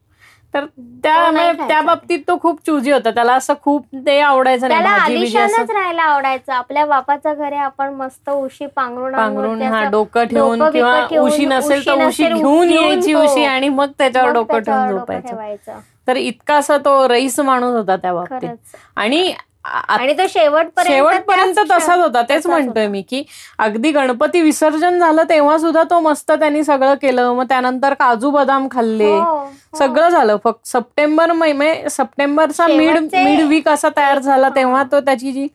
तर 0.53 0.65
त्यामुळे 1.03 1.43
खायचा. 1.43 1.67
त्या. 1.67 1.81
बाबतीत 1.81 2.19
तो 2.27 2.37
खूप 2.39 2.59
चुजी 2.65 2.91
होता. 2.91 3.11
त्याला 3.11 3.33
असं 3.33 3.53
खूप 3.61 3.85
ते 4.05 4.19
आवडायचं 4.21 4.67
त्याला 4.67 4.89
आलिशानच 4.91 5.69
राहायला 5.71 6.03
आवडायचं. 6.03 6.53
आपल्या 6.53 6.85
बापाच्या 6.85 7.33
घरी 7.33 7.55
आपण 7.55 7.93
मस्त 7.93 8.29
उशी 8.29 8.65
पांघरून 8.65 9.15
पांघरून 9.15 9.61
हा 9.63 9.83
डोकं 9.83 10.25
ठेवून 10.25 10.63
किंवा 10.71 11.05
उशी 11.21 11.45
नसेल 11.45 11.85
तर 11.87 12.05
उशी 12.05 12.29
घेऊन 12.29 12.69
यायची. 12.69 13.13
उशी 13.13 13.43
आणि 13.45 13.69
मग 13.69 13.91
त्याच्यावर 13.97 14.33
डोकं 14.33 14.59
ठेवून 14.59 14.89
झोपायचं. 14.89 15.27
ठेवायचं. 15.27 15.79
तर 16.07 16.15
इतका 16.15 16.55
असा 16.55 16.77
तो 16.77 17.07
रईस 17.07 17.39
माणूस 17.39 17.75
होता 17.75 17.95
त्या 17.95 18.13
बाबतीत. 18.13 18.75
आणि 18.95 19.33
आणि 19.67 20.13
तो 20.13 20.25
शेवटपर्यंत 20.29 20.87
शेवटपर्यंत 20.87 21.59
तसाच 21.71 21.99
होता. 21.99 22.21
तेच 22.21 22.45
म्हणतोय. 22.47 22.87
मी 22.87 23.01
की 23.01 23.23
अगदी 23.59 23.91
गणपती 23.91 24.41
विसर्जन 24.41 24.99
झालं 24.99 25.23
तेव्हा 25.29 25.57
सुद्धा 25.57 25.83
तो 25.89 25.99
मस्त 25.99 26.31
त्यांनी 26.31 26.63
सगळं 26.63 26.93
केलं. 27.01 27.33
मग 27.33 27.45
त्यानंतर 27.49 27.93
काजू 27.93 28.31
बदाम 28.31 28.67
खाल्ले. 28.71 29.03
हो, 29.05 29.19
हो. 29.21 29.77
सगळं 29.77 30.09
झालं. 30.09 30.37
फक्त 30.43 30.67
सप्टेंबर 30.67 31.31
महिने 31.33 31.73
सप्टेंबरचा 31.89 32.67
मिड 32.67 32.97
मिड 33.13 33.41
वीक 33.47 33.67
असा 33.69 33.89
तयार 33.97 34.19
झाला 34.19 34.49
तेव्हा 34.55 34.83
तो 34.91 34.99
त्याची 34.99 35.31
जी 35.31 35.47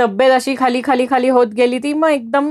तब्येत 0.00 0.32
अशी 0.32 0.54
खाली 0.58 0.80
खाली 0.84 1.06
खाली 1.10 1.28
होत 1.28 1.46
गेली 1.56 1.78
ती 1.78 1.92
मग 1.92 2.08
एकदम 2.10 2.50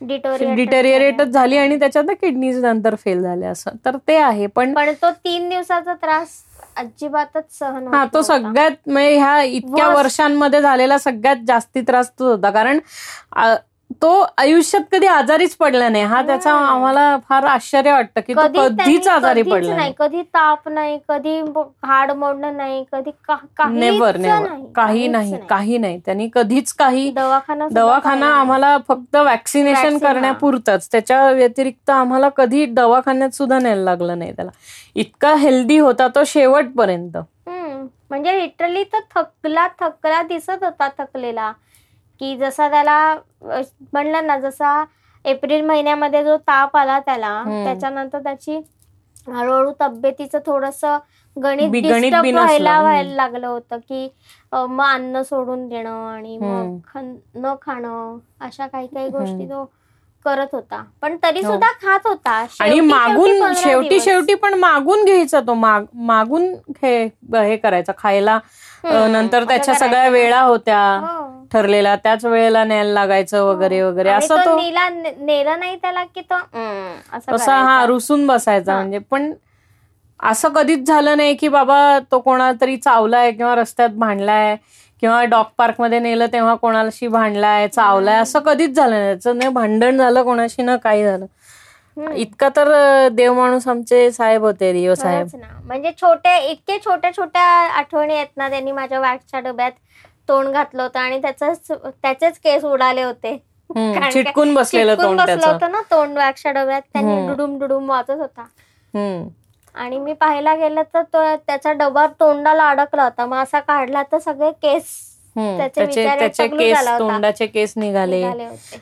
डिटेरिएरेटच 0.00 1.28
झाली. 1.28 1.56
आणि 1.56 1.78
त्याच्यात 1.78 2.10
किडनीज 2.20 2.58
नंतर 2.64 2.94
फेल 2.94 3.22
झाल्या 3.22 3.50
असं. 3.50 3.70
तर 3.84 3.96
ते 4.08 4.16
आहे. 4.16 4.46
पण 4.46 4.74
पण 4.74 4.90
तो 5.02 5.10
तीन 5.24 5.48
दिवसाचा 5.48 5.94
त्रास 5.94 6.28
अजिबातच 6.78 7.58
सहन 7.58 7.86
हा 7.94 8.04
तो. 8.14 8.22
सगळ्यात 8.22 8.88
म्हणजे 8.88 9.16
ह्या 9.16 9.40
इतक्या 9.42 9.86
वर्ष- 9.86 9.96
वर्षांमध्ये 9.98 10.60
झालेला 10.60 10.98
सगळ्यात 10.98 11.44
जास्ती 11.46 11.80
त्रास 11.80 12.10
तोच 12.10 12.28
होता 12.28 12.50
कारण 12.50 12.78
तो 14.02 14.10
आयुष्यात 14.38 14.82
कधी 14.92 15.06
आजारीच 15.06 15.54
पडला 15.56 15.88
नाही. 15.88 16.04
हा 16.04 16.20
त्याचा. 16.22 16.52
आम्हाला 16.52 17.16
फार 17.28 17.44
आश्चर्य 17.44 17.92
वाटतं 17.92 18.20
की 18.26 18.34
कधीच 18.34 19.08
आजारी 19.08 19.42
पडला 19.42 19.74
नाही. 19.76 19.92
कधी 19.98 20.22
ताप 20.34 20.68
नाही 20.68 20.98
कधी 21.08 21.40
हाड 21.84 22.10
मोडणं 22.10 22.56
नाही 22.56 22.84
कधी 22.92 23.10
नेवर 23.70 24.16
नेवर 24.16 24.46
काही 24.74 25.06
नाही 25.08 25.36
काही 25.48 25.78
नाही. 25.78 25.98
त्यांनी 26.04 26.28
कधीच 26.32 26.72
काही 26.72 27.10
दवाखाना 27.10 27.68
दवाखाना 27.70 28.26
आम्हाला 28.34 28.76
फक्त 28.88 29.16
वॅक्सिनेशन. 29.16 29.98
करण्यापुरतच. 29.98 30.88
त्याच्या 30.92 31.30
व्यतिरिक्त 31.30 31.90
आम्हाला 31.90 32.28
कधी 32.28 32.64
दवाखान्यात 32.66 33.30
सुद्धा 33.30 33.58
न्यायला 33.58 33.82
लागलं 33.82 34.18
नाही 34.18 34.32
त्याला. 34.32 34.50
इतका 34.94 35.34
हेल्दी 35.36 35.78
होता 35.78 36.08
तो 36.08 36.24
शेवटपर्यंत. 36.26 37.16
म्हणजे 38.10 38.38
लिटरली 38.38 38.82
तो 38.84 38.98
थकला 39.14 39.66
थकला 39.80 40.22
दिसत 40.22 40.62
होता 40.62 40.88
थकलेला. 40.98 41.52
की 42.20 42.36
जसा 42.36 42.68
त्याला 42.68 43.16
म्हणलं 43.92 44.26
ना 44.26 44.38
जसा 44.38 44.84
एप्रिल 45.24 45.60
महिन्यामध्ये 45.60 46.24
जो 46.24 46.36
ताप 46.36 46.76
आला 46.76 46.98
त्याला. 47.00 47.42
त्याच्यानंतर 47.64 48.18
त्याची 48.18 48.60
हळूहळू 49.28 49.72
तब्येतीचं 49.80 50.38
थोडस 50.46 50.84
गणित 51.36 51.68
बी- 51.70 51.82
गणित 51.84 52.02
disturb 52.02 52.22
बिनसलं. 52.22 52.42
व्हायला. 52.44 52.80
व्हायला 52.80 53.14
लागलं 53.14 53.46
होतं 53.46 53.76
की 53.78 54.08
मग 54.52 54.84
अन्न 54.84 55.22
सोडून 55.22 55.68
देणं 55.68 56.06
आणि 56.08 56.38
मग 56.38 56.98
न 57.34 57.54
खाणं 57.62 58.18
अशा 58.40 58.66
काही 58.66 58.86
काही 58.86 59.08
गोष्टी. 59.08 59.46
तो 59.46 59.64
करत 60.24 60.46
होता 60.52 60.82
पण 61.02 61.16
तरी 61.22 61.40
हो. 61.40 61.50
सुद्धा 61.50 61.70
खात 61.82 62.06
होता 62.06 62.30
आणि 62.60 62.80
मागून 62.80 63.52
शेवटी. 63.54 64.00
शेवटी 64.00 64.34
पण 64.34 64.54
मागून 64.54 65.04
घ्यायचा 65.04 65.40
तो 65.40 65.54
माग 65.54 65.84
मागून 65.94 66.54
हे 66.82 67.56
करायचा 67.56 67.92
खायला. 67.98 68.38
नंतर 68.84 69.44
त्याच्या 69.44 69.74
सगळ्या. 69.74 70.08
वेळा 70.08 70.40
होत्या 70.40 70.80
हो. 71.02 71.26
ठरलेल्या 71.52 71.94
त्याच 71.96 72.24
वेळेला 72.24 72.64
न्यायला 72.64 72.92
लागायचं 72.92 73.42
वगैरे 73.44 73.80
वगैरे 73.82 74.08
आणि 74.08 74.24
असं 74.24 74.44
तो 74.44 74.56
नेला 74.56 74.88
नेलं 74.88 75.58
नाही 75.60 75.76
त्याला 75.76 76.04
की 76.04 76.20
तो 76.22 76.34
असा 77.34 77.56
हा. 77.56 77.84
रुसून 77.86 78.26
बसायचा 78.26 78.72
हा. 78.72 78.78
म्हणजे 78.78 78.98
पण 79.10 79.32
असं 80.20 80.48
कधीच 80.48 80.86
झालं 80.86 81.16
नाही 81.16 81.34
की 81.34 81.48
बाबा 81.48 81.98
तो 82.12 82.18
कोणाला 82.20 82.52
तरी 82.60 82.76
चावलाय 82.76 83.30
किंवा 83.32 83.54
रस्त्यात 83.54 83.90
भांडलाय 83.90 84.56
किंवा 85.02 85.22
डॉग 85.24 85.44
पार्कमध्ये 85.58 85.98
नेलं 85.98 86.26
तेव्हा 86.32 86.54
कोणाशी 86.54 87.08
भांडलाय 87.08 87.68
चावलाय 87.68 88.16
असं 88.16 88.40
कधीच 88.40 88.70
झालं 88.70 88.90
नाही 88.90 89.14
त्याचं 89.16 89.52
भांडण 89.54 89.98
झालं 89.98 90.22
कोणाशी 90.22 90.62
ना 90.62 90.76
काही 90.76 91.04
झालं. 91.04 91.26
इतका 91.98 92.48
तर 92.56 92.68
देव 93.12 93.32
माणूस 93.34 93.66
आमचे 93.68 94.10
साहेब 94.12 94.42
होते 94.42 94.72
रिओ 94.72 94.94
साहेब. 94.94 95.28
म्हणजे 95.64 95.90
छोटे 96.00 96.36
इतके 96.50 96.78
छोट्या 96.84 97.10
छोट्या 97.16 97.42
आठवणी 97.78 98.14
आहेत 98.14 98.36
ना 98.36 98.48
त्यांनी 98.50 98.72
माझ्या 98.72 99.00
वॅक्सच्या 99.00 99.40
डब्यात 99.40 99.72
तोंड 100.28 100.48
घातलं 100.48 100.82
होतं 100.82 100.98
आणि 100.98 101.20
त्याच 101.22 101.70
त्याचेच 101.72 102.38
केस 102.38 102.64
उडाले 102.64 103.02
होते. 103.02 103.36
चिटकून 104.10 104.54
बसलेलं 104.54 104.94
तोंड 104.96 105.20
होतं 105.20 105.70
ना 105.70 105.80
तोंड 105.90 106.16
वॅक्सच्या 106.18 106.52
डब्यात. 106.52 106.82
त्यांनी. 106.92 107.26
डुडुम 107.26 107.58
डुडुम 107.58 107.90
वाजत 107.90 108.10
होता. 108.10 108.46
आणि 109.74 109.98
मी 109.98 110.12
पाहायला 110.12 110.54
गेलं 110.54 110.82
तर 110.94 111.34
त्याचा 111.36 111.72
डबा 111.72 112.06
तोंडाला 112.20 112.68
अडकला 112.70 113.02
होता. 113.04 113.26
मग 113.26 113.42
असा 113.42 113.60
काढला 113.60 114.02
तर 114.12 114.18
सगळे 114.18 114.50
केस. 114.62 114.84
त्याचे 115.38 116.04
त्याचे 116.04 116.46
केस. 116.48 116.88
तोंडाचे 116.98 117.46
केस 117.46 117.72
निघाले. 117.76 118.22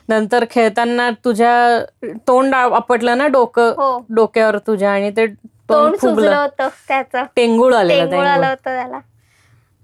नंतर 0.09 0.45
खेळताना 0.51 1.09
तुझ्या 1.25 1.79
तोंड 2.27 2.55
आपटलं 2.55 3.17
ना 3.17 3.27
डोकं 3.27 3.73
हो. 3.77 4.05
डोक्यावर 4.09 4.57
तुझ्या 4.57 4.91
आणि 4.91 5.11
ते 5.11 5.25
तोंड 5.69 5.95
फुगलं. 5.95 6.35
होतं 6.35 6.67
त्याचं. 6.87 7.23
टेंगुळ 7.35 7.73
आलेलं 7.75 8.47
होतं 8.47 8.75
त्याला. 8.75 8.99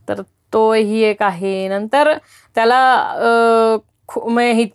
तर 0.08 0.22
तो 0.54 0.74
ही 0.74 1.02
एक 1.04 1.24
आहे. 1.24 1.68
नंतर 1.68 2.14
त्याला 2.56 2.82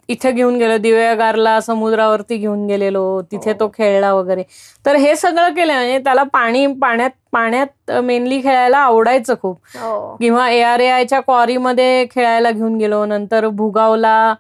इथे 0.09 0.33
घेऊन 0.33 0.57
गेलो 0.57 0.77
दिव्यागारला 0.79 1.61
समुद्रावरती 1.61 2.37
घेऊन 2.37 2.67
गेलेलो 2.67 3.21
तिथे 3.33 3.53
तो 3.53 3.69
खेळला 3.69 4.13
वगैरे. 4.15 4.43
तर 4.87 4.97
हे 4.97 5.17
सगळं 5.17 5.55
केलं 5.55 5.73
म्हणजे 5.75 5.99
त्याला 5.99 6.23
पाणी 6.23 6.67
पाण्यात 6.67 7.11
पाण्यात 7.33 7.91
मेनली 7.91 8.41
खेळायला 8.43 8.79
आवडायचं 8.79 9.35
खूप. 9.43 9.59
हो. 9.77 10.17
किंवा 10.21 10.49
ए 10.51 10.61
आर 10.63 10.81
ए 10.81 10.89
आयच्या 10.89 11.21
क्वारीमध्ये 11.21 12.07
खेळायला 12.11 12.51
घेऊन 12.51 12.77
गेलो 12.77 13.05
नंतर 13.07 13.49
भुगावला 13.49 14.35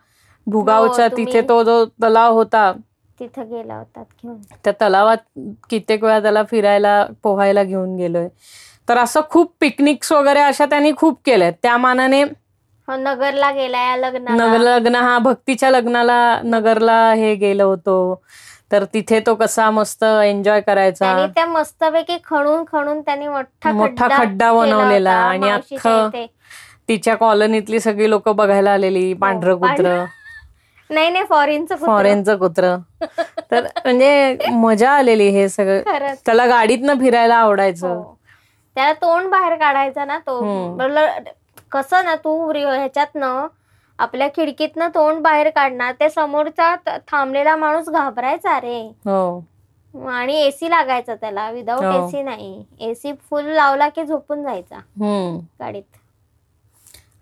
भुगावच्या 0.46 1.04
हो, 1.04 1.16
तिथे 1.16 1.40
तो 1.40 1.62
जो 1.62 1.84
तलाव 2.02 2.32
होता. 2.32 2.72
तिथं 3.20 3.42
गेला 3.42 3.74
होता 3.74 4.02
त्या 4.64 4.72
तलावात 4.80 5.16
कित्येक 5.70 6.04
वेळा 6.04 6.20
त्याला 6.20 6.42
फिरायला 6.42 7.06
पोहायला 7.22 7.62
घेऊन 7.62 7.96
गेलोय. 7.96 8.28
तर 8.88 8.98
असं 8.98 9.20
खूप 9.30 9.52
पिकनिक्स 9.60 10.12
वगैरे 10.12 10.40
अशा 10.40 10.66
त्यांनी 10.66 10.92
खूप 10.96 11.20
केल्यात. 11.26 11.52
त्या 11.62 11.76
मानाने 11.76 12.22
हो 12.22 12.28
नगरला 12.88 13.50
गेलाय 13.50 13.96
लग्नाला 13.96 14.44
नग 14.46 14.54
लग्न 14.60 14.94
हा 14.96 15.18
भक्तीच्या 15.18 15.70
लग्नाला 15.70 16.18
नगरला 16.44 17.00
हे 17.12 17.34
गेलो 17.34 17.66
होतो 17.68 18.20
तर 18.72 18.84
तिथे 18.84 19.20
तो 19.20 19.34
कसा 19.34 19.70
मस्त 19.70 20.04
एन्जॉय 20.04 20.60
करायचा 20.60 21.04
त्यांनी 21.06 21.32
त्या 21.34 21.46
मस्तपैकी 21.46 22.16
खणून 22.24 22.64
खणून 22.72 23.00
त्यांनी 23.00 23.28
मोठा 23.28 23.72
मोठा 23.72 24.08
खड्डा 24.08 24.50
केला 24.52 24.52
बनवलेला 24.54 25.10
होता 25.10 25.28
आणि 25.28 25.48
मावशीच्या 25.48 25.92
अख्खं 25.94 26.08
इथे. 26.08 26.26
तिच्या 26.88 27.14
कॉलनीतली 27.16 27.80
सगळी 27.80 28.10
लोक 28.10 28.28
बघायला 28.30 28.72
आलेली 28.72 29.12
पांढरं 29.14 29.52
हो, 29.52 29.58
पांढरं. 29.58 30.04
कुत्र 30.04 30.14
नाही 30.90 31.10
नाही 31.10 31.24
फॉरेनचं 31.24 31.74
कुत्रं. 31.74 31.86
फॉरेनचं 31.86 32.36
कुत्र 32.36 32.74
तर 33.50 33.64
म्हणजे 33.76 34.36
मजा 34.52 34.90
आलेली 34.92 35.28
हे 35.30 35.48
सगळं 35.48 35.80
खरंच 35.86 36.20
त्याला 36.26 36.46
गाडीतनं 36.46 36.98
फिरायला 37.00 37.36
आवडायचं 37.36 37.88
हो. 37.88 38.14
त्याला 38.76 38.92
तोंड 38.92 39.28
बाहेर 39.28 39.54
काढायचा 39.56 40.04
ना 40.04 40.18
तो 40.18 40.40
हम्म. 40.40 40.76
कसं 41.72 42.04
ना 42.04 42.14
तू 42.14 42.52
ह्याच्यातनं 42.52 43.46
आपल्या 43.98 44.28
खिडकीतनं 44.28 44.88
तोंड 44.88 45.22
बाहेर 45.22 45.50
काढणार 45.50 45.94
ते 46.00 46.10
समोरचा 46.10 46.76
थांबलेला 46.86 47.56
माणूस 47.56 47.88
घाबरायचा 47.88 48.60
रे. 48.60 48.92
हो. 49.04 49.44
आणि 50.08 50.36
एसी 50.36 50.70
लागायचा 50.70 51.14
त्याला 51.14 51.50
विदाऊट 51.50 51.84
हो. 51.84 52.06
एसी 52.06 52.22
नाही. 52.22 52.64
एसी 52.80 53.12
फुल 53.30 53.44
लावला 53.44 53.88
की 53.88 54.04
झोपून 54.04 54.42
जायचा. 54.42 54.78
गाडीत. 55.60 55.82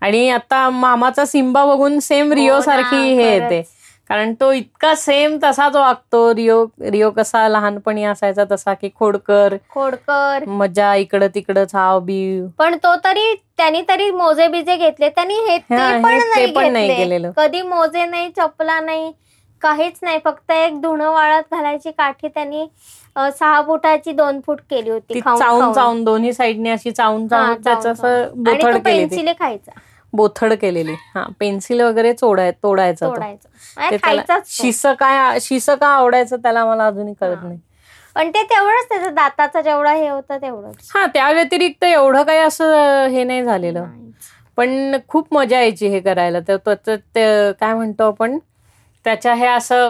आणि 0.01 0.29
आता 0.29 0.69
मामाचा 0.69 1.25
सिम्बा 1.25 1.65
बघून 1.65 1.99
सेम 1.99 2.33
रिओ 2.33 2.55
हो 2.55 2.61
सारखी 2.61 3.13
हे. 3.13 3.31
येते. 3.33 3.76
कारण 4.09 4.33
तो 4.39 4.51
इतका 4.53 4.93
सेम 4.95 5.37
तसाच 5.43 5.75
वागतो 5.75 6.33
रिओ 6.35 6.63
रिओ 6.91 7.09
कसा 7.11 7.47
लहानपणी 7.47 8.03
असायचा 8.03 8.43
तसा 8.51 8.73
की 8.73 8.89
खोडकर 8.95 9.55
खोडकर. 9.69 10.43
मजा 10.47 10.93
इकडं 10.95 11.27
तिकडं 11.35 11.65
छाव 11.71 11.99
बीव. 11.99 12.45
पण 12.57 12.75
तो 12.83 12.95
तरी 13.03 13.33
त्यांनी 13.57 13.81
तरी 13.89 14.09
मोजे 14.11 14.47
बिजे 14.47 14.75
घेतले. 14.77 15.09
त्यांनी 15.09 15.35
हे 15.49 15.57
ते 15.57 16.45
पण 16.45 16.71
नाही 16.73 16.95
केलेलं. 16.95 17.31
कधी 17.37 17.61
मोजे 17.61 18.05
नाही 18.05 18.29
चपला 18.37 18.79
नाही 18.79 19.11
काहीच 19.61 19.99
नाही. 20.01 20.19
फक्त 20.25 20.51
एक 20.51 20.79
धुणं 20.81 21.11
वाळत 21.11 21.53
घालायची 21.53 21.91
काठी 21.91 22.27
त्यांनी 22.27 22.65
सहा 23.15 23.61
फुटाची 23.61 24.11
दोन 24.11 24.39
फूट 24.45 24.59
केली 24.69 24.89
होती. 24.89 25.19
चावून. 25.19 25.73
चावून 25.73 26.03
दोन्ही 26.03 26.33
साईडने 26.33 26.69
अशी 26.69 26.91
चावून 26.91 27.27
चावून 27.27 27.61
त्याचं 27.63 28.79
पेन्सिले 28.79 29.33
खायचा. 29.39 29.71
बोथड 30.13 30.53
केलेली 30.53 30.93
हा 31.15 31.23
पेन्सिल 31.39 31.81
वगैरे 31.81 32.13
चोडाय 32.13 32.51
तोडायचा 32.63 33.07
तो. 33.07 33.13
त्याला 33.91 34.21
तो. 34.29 34.39
शिस 34.47 34.85
काय 34.99 35.39
शिस 35.41 35.69
का 35.81 35.87
आवडायचं 35.87 36.37
त्याला 36.37 36.65
मला 36.65 36.85
अजूनही 36.85 37.13
कळत. 37.13 37.37
नाही 37.43 37.59
पण 38.15 38.29
ते 38.29 38.43
तेवढंच 38.43 38.87
त्याचं 38.89 39.13
दाताचं 39.15 39.61
जेवढं 39.61 39.89
हे 39.89 40.07
होतं 40.09 40.37
तेवढंच 40.41 40.89
हा 40.95 41.05
त्या 41.05 41.31
व्यतिरिक्त 41.31 41.83
एवढं 41.83 42.23
काही 42.23 42.39
असं 42.39 43.05
हे 43.07 43.23
नाही 43.23 43.43
झालेलं. 43.43 43.85
पण 44.57 44.95
खूप 45.07 45.33
मजा 45.33 45.59
यायची 45.59 45.87
हे 45.87 45.99
करायला 45.99 46.39
तर 46.47 46.57
काय 47.59 47.73
म्हणतो 47.73 48.07
आपण 48.07 48.37
त्याच्या 49.05 49.33
हे 49.33 49.45
असं 49.47 49.89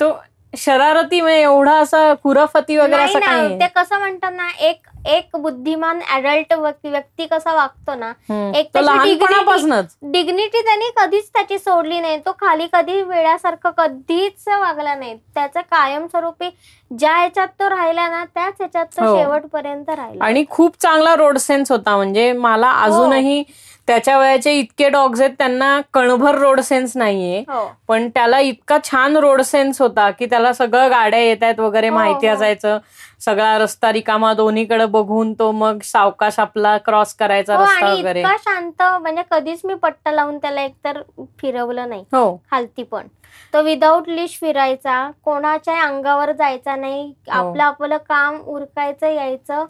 तो 0.00 0.10
शरारती 0.52 1.20
म्हणजे 1.20 1.40
एवढा 1.40 1.72
असं 1.72 2.14
खुराफती 2.22 2.76
वगैरे 2.76 3.02
असं 3.02 3.18
काही? 3.18 3.58
ते 3.60 3.66
कसं 3.76 3.98
म्हणतात 3.98 4.32
ना 4.32 4.48
एक 4.60 4.86
एक 5.06 5.36
बुद्धिमान 5.36 6.00
अडल्ट 6.14 6.52
व्यक्ती 6.52 7.26
कसा 7.26 7.54
वागतो 7.54 7.94
ना 7.94 8.12
एक 8.58 8.76
लहानपणापासूनच. 8.76 9.94
डिग्निटी 10.02 10.60
त्यांनी 10.60 10.90
कधीच 10.96 11.28
त्याची 11.28 11.58
सोडली 11.58 12.00
नाही. 12.00 12.18
तो 12.18 12.32
खाली 12.32 12.66
कधी 12.72 13.00
वेळासारखं 13.02 13.70
कधीच 13.76 14.48
वागला 14.48 14.94
नाही. 14.94 15.14
त्याचं 15.34 15.60
कायमस्वरूपी 15.70 16.50
ज्या 16.90 17.14
ह्याच्यात 17.16 17.48
तो 17.60 17.68
राहिला 17.70 18.08
ना 18.08 18.24
त्याच 18.24 18.54
ह्याच्यात 18.58 18.86
तो 18.86 19.04
हो. 19.04 19.16
शेवटपर्यंत 19.16 19.90
राहिला. 19.90 20.24
आणि 20.24 20.44
खूप 20.50 20.80
चांगला 20.82 21.14
रोड 21.16 21.38
सेन्स 21.38 21.72
होता. 21.72 21.96
म्हणजे 21.96 22.32
मला 22.32 22.70
अजूनही 22.82 23.42
त्याच्या 23.88 24.18
वयाचे 24.18 24.52
इतके 24.52 24.88
डॉग्स 24.88 25.20
आहेत 25.20 25.30
त्यांना 25.38 25.80
कणभर 25.94 26.34
रोड 26.34 26.60
सेन्स 26.60 26.96
नाहीये. 26.96 27.40
हो. 27.40 27.72
पण 27.88 28.08
त्याला 28.08 28.40
इतका 28.40 28.78
छान 28.84 29.16
रोड 29.16 29.40
सेन्स 29.40 29.80
होता 29.82 30.10
की 30.10 30.26
त्याला 30.26 30.52
सगळं 30.52 30.90
गाड्या 30.90 31.20
येत 31.20 31.42
आहेत 31.42 31.60
वगैरे 31.60 31.88
हो, 31.88 31.94
माहिती 31.94 32.28
हो. 32.28 32.34
असायचं. 32.34 32.78
सगळा 33.20 33.58
रस्ता 33.58 33.92
रिकामा 33.92 34.34
दोन्हीकडे 34.34 34.86
बघून 34.86 35.32
तो 35.32 35.52
मग 35.52 35.78
सावकाश 35.82 36.38
आपला 36.38 36.76
क्रॉस 36.78 37.14
करायचा 37.14 37.56
रस्ता 37.56 37.92
वगैरे. 37.92 38.22
शांत 38.22 38.82
म्हणजे 38.82 39.22
कधीच 39.30 39.60
मी 39.64 39.74
पट्टा 39.74 40.12
लावून 40.12 40.38
त्याला 40.38 40.62
एकतर 40.62 41.02
फिरवलं 41.40 41.88
नाही. 41.88 42.04
हो. 42.12 42.36
खालती 42.50 42.82
पण. 42.82 43.06
तो 43.54 43.62
विदाऊट 43.62 44.08
लिश 44.08 44.38
फिरायचा 44.40 45.10
कोणाच्या 45.24 45.82
अंगावर 45.82 46.32
जायचा 46.32 46.76
नाही. 46.76 47.12
आपलं 47.30 47.62
आपलं 47.62 47.96
काम 47.96 48.40
उरकायचं 48.40 49.06
यायचं. 49.06 49.64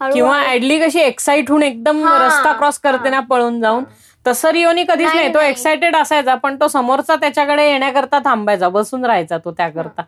किंवा 0.00 0.40
ऍडली 0.52 0.78
कशी 0.80 1.00
एक्साइट 1.00 1.50
होऊन 1.50 1.62
एकदम 1.62 2.04
रस्ता 2.08 2.52
क्रॉस 2.52 2.78
करते. 2.78 3.10
ना 3.10 3.20
पळून 3.20 3.60
जाऊन. 3.60 3.84
तसं 4.26 4.50
रिओनी 4.50 4.84
कधीच 4.84 5.14
नाही, 5.14 5.34
तो. 5.34 5.40
एक्सायटेड 5.40 5.96
असायचा 5.96 6.34
पण 6.34 6.56
तो 6.60 6.68
समोरचा 6.68 7.16
त्याच्याकडे 7.16 7.70
येण्याकरता 7.70 8.18
थांबायचा 8.18 8.68
बसून 8.68 9.04
राहायचा 9.04 9.38
तो 9.38 9.52
त्याकरता. 9.52 10.02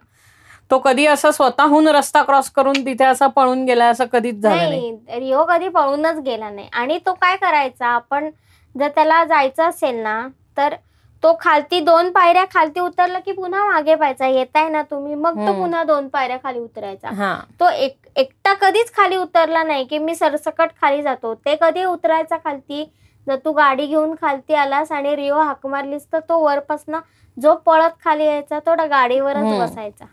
तो 0.71 0.79
कधी 0.79 1.07
असं 1.07 1.31
स्वतःहून 1.31 1.89
रस्ता 1.89 2.23
क्रॉस 2.23 2.51
करून 2.51 2.85
तिथे 2.87 3.05
असा 3.05 3.27
पळून 3.27 3.65
गेला 3.65 3.87
असं 3.87 4.05
कधीच 4.05 4.41
झालं 4.41 4.57
नाही. 4.57 4.91
नाही 4.91 5.21
रिओ 5.21 5.45
कधी 5.45 5.69
पळूनच 5.69 6.19
गेला 6.19 6.51
नाही. 6.51 6.69
आणि 6.73 6.99
तो 7.07 7.13
काय 7.13 7.37
करायचा 7.37 7.87
आपण 7.87 8.31
जर 8.79 8.89
त्याला 8.89 9.25
जायचं 9.25 9.69
असेल 9.69 9.97
ना 9.97 10.29
तर 10.57 10.75
तो 11.23 11.33
खालती 11.41 11.81
दोन 11.81 12.11
पायऱ्या 12.11 12.45
खालती 12.45 12.81
उतरला 12.81 13.19
की 13.19 13.33
पुन्हा 13.33 13.65
मागे 13.67 13.95
पाहायचा. 13.95 14.27
येताय 14.27 14.69
ना 14.69 14.83
तुम्ही 14.83 15.15
मग 15.15 15.39
तो. 15.39 15.53
पुन्हा 15.53 15.85
दोन 15.85 16.09
पायऱ्या 16.09 16.37
खाली 16.37 16.59
उतरायचा. 16.59 17.09
हा. 17.09 17.41
तो 17.61 17.69
एक 17.69 17.97
एकटा 18.17 18.55
कधीच 18.55 18.93
खाली 18.95 19.17
उतरला 19.17 19.63
नाही 19.63 19.85
की 19.85 19.99
मी 19.99 20.15
सरसकट 20.15 20.71
खाली 20.81 21.03
जातो. 21.03 21.35
ते 21.35 21.57
कधी 21.61 21.85
उतरायचा 21.85 22.37
खालती? 22.37 22.85
जर 23.27 23.37
तू 23.37 23.53
गाडी 23.53 23.87
घेऊन 23.87 24.15
खालती 24.15 24.55
आलास 24.55 24.93
आणि 24.93 25.17
रिओ 25.17 25.39
हाक 25.39 25.67
मारलीस 25.67 26.07
तर 26.13 26.21
तो 26.21 26.39
वरपासनं 26.39 26.99
जो 27.41 27.55
पळत 27.55 27.91
खाली 28.05 28.25
यायचा 28.25 28.59
तो 28.59 28.75
गाडीवरच. 28.91 29.61
बसायचा. 29.61 30.05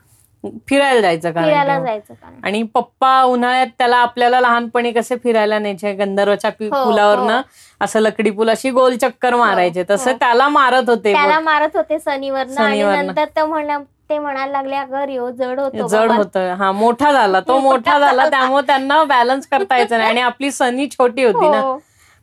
फिरायला 0.67 1.01
जायचं 1.01 1.31
फिरायला 1.31 1.63
तेव्हा. 1.65 1.79
जायचं 1.81 2.13
कारण 2.13 2.39
आणि 2.43 2.61
पप्पा 2.63 3.21
उन्हाळ्यात 3.23 3.67
त्याला 3.77 3.97
आपल्याला 3.97 4.39
लहानपणी 4.41 4.91
कसे 4.91 5.15
फिरायला 5.15 5.59
न्यायचे 5.59 5.93
गंधर्वच्या 5.93 6.51
पि- 6.51 6.69
हो, 6.73 6.83
पुलावरनं 6.85 7.35
हो. 7.35 7.41
असं 7.81 7.99
लकडी 7.99 8.29
पूल 8.29 8.49
अशी 8.49 8.69
गोल 8.71 8.95
चक्कर 8.97 9.35
मारायचे 9.35 9.83
तसं 9.89 10.11
हो. 10.11 10.17
त्याला 10.17 10.47
मारत 10.49 10.89
होते 10.89 11.13
त्याला 11.13 11.39
मारत 11.39 11.75
होते 11.75 11.99
सनीवरनं 11.99 12.61
आणि 12.61 12.75
सनीवरनं. 12.75 13.05
नंतर 13.05 13.25
ते 14.09 14.17
म्हणायला 14.19 14.51
लागले 14.51 14.75
अगं 14.75 15.03
रिओ 15.05 15.29
जड 15.29 15.59
होतो 15.59 15.87
जड 15.87 16.07
बाबा." 16.07 16.15
होत 16.15 16.37
हा 16.59 16.71
मोठा 16.71 17.11
झाला 17.11 17.39
तो 17.39 17.59
मोठा 17.59 17.97
झाला 17.99 18.29
त्यामुळे 18.29 18.65
त्यांना 18.67 19.03
बॅलन्स 19.03 19.47
करता 19.47 19.77
यायचं 19.77 19.97
नाही 19.97 20.09
आणि 20.09 20.21
आपली 20.21 20.51
सनी 20.51 20.87
छोटी 20.89 21.23
होती 21.23 21.49
ना 21.49 21.59
हो. 21.59 21.77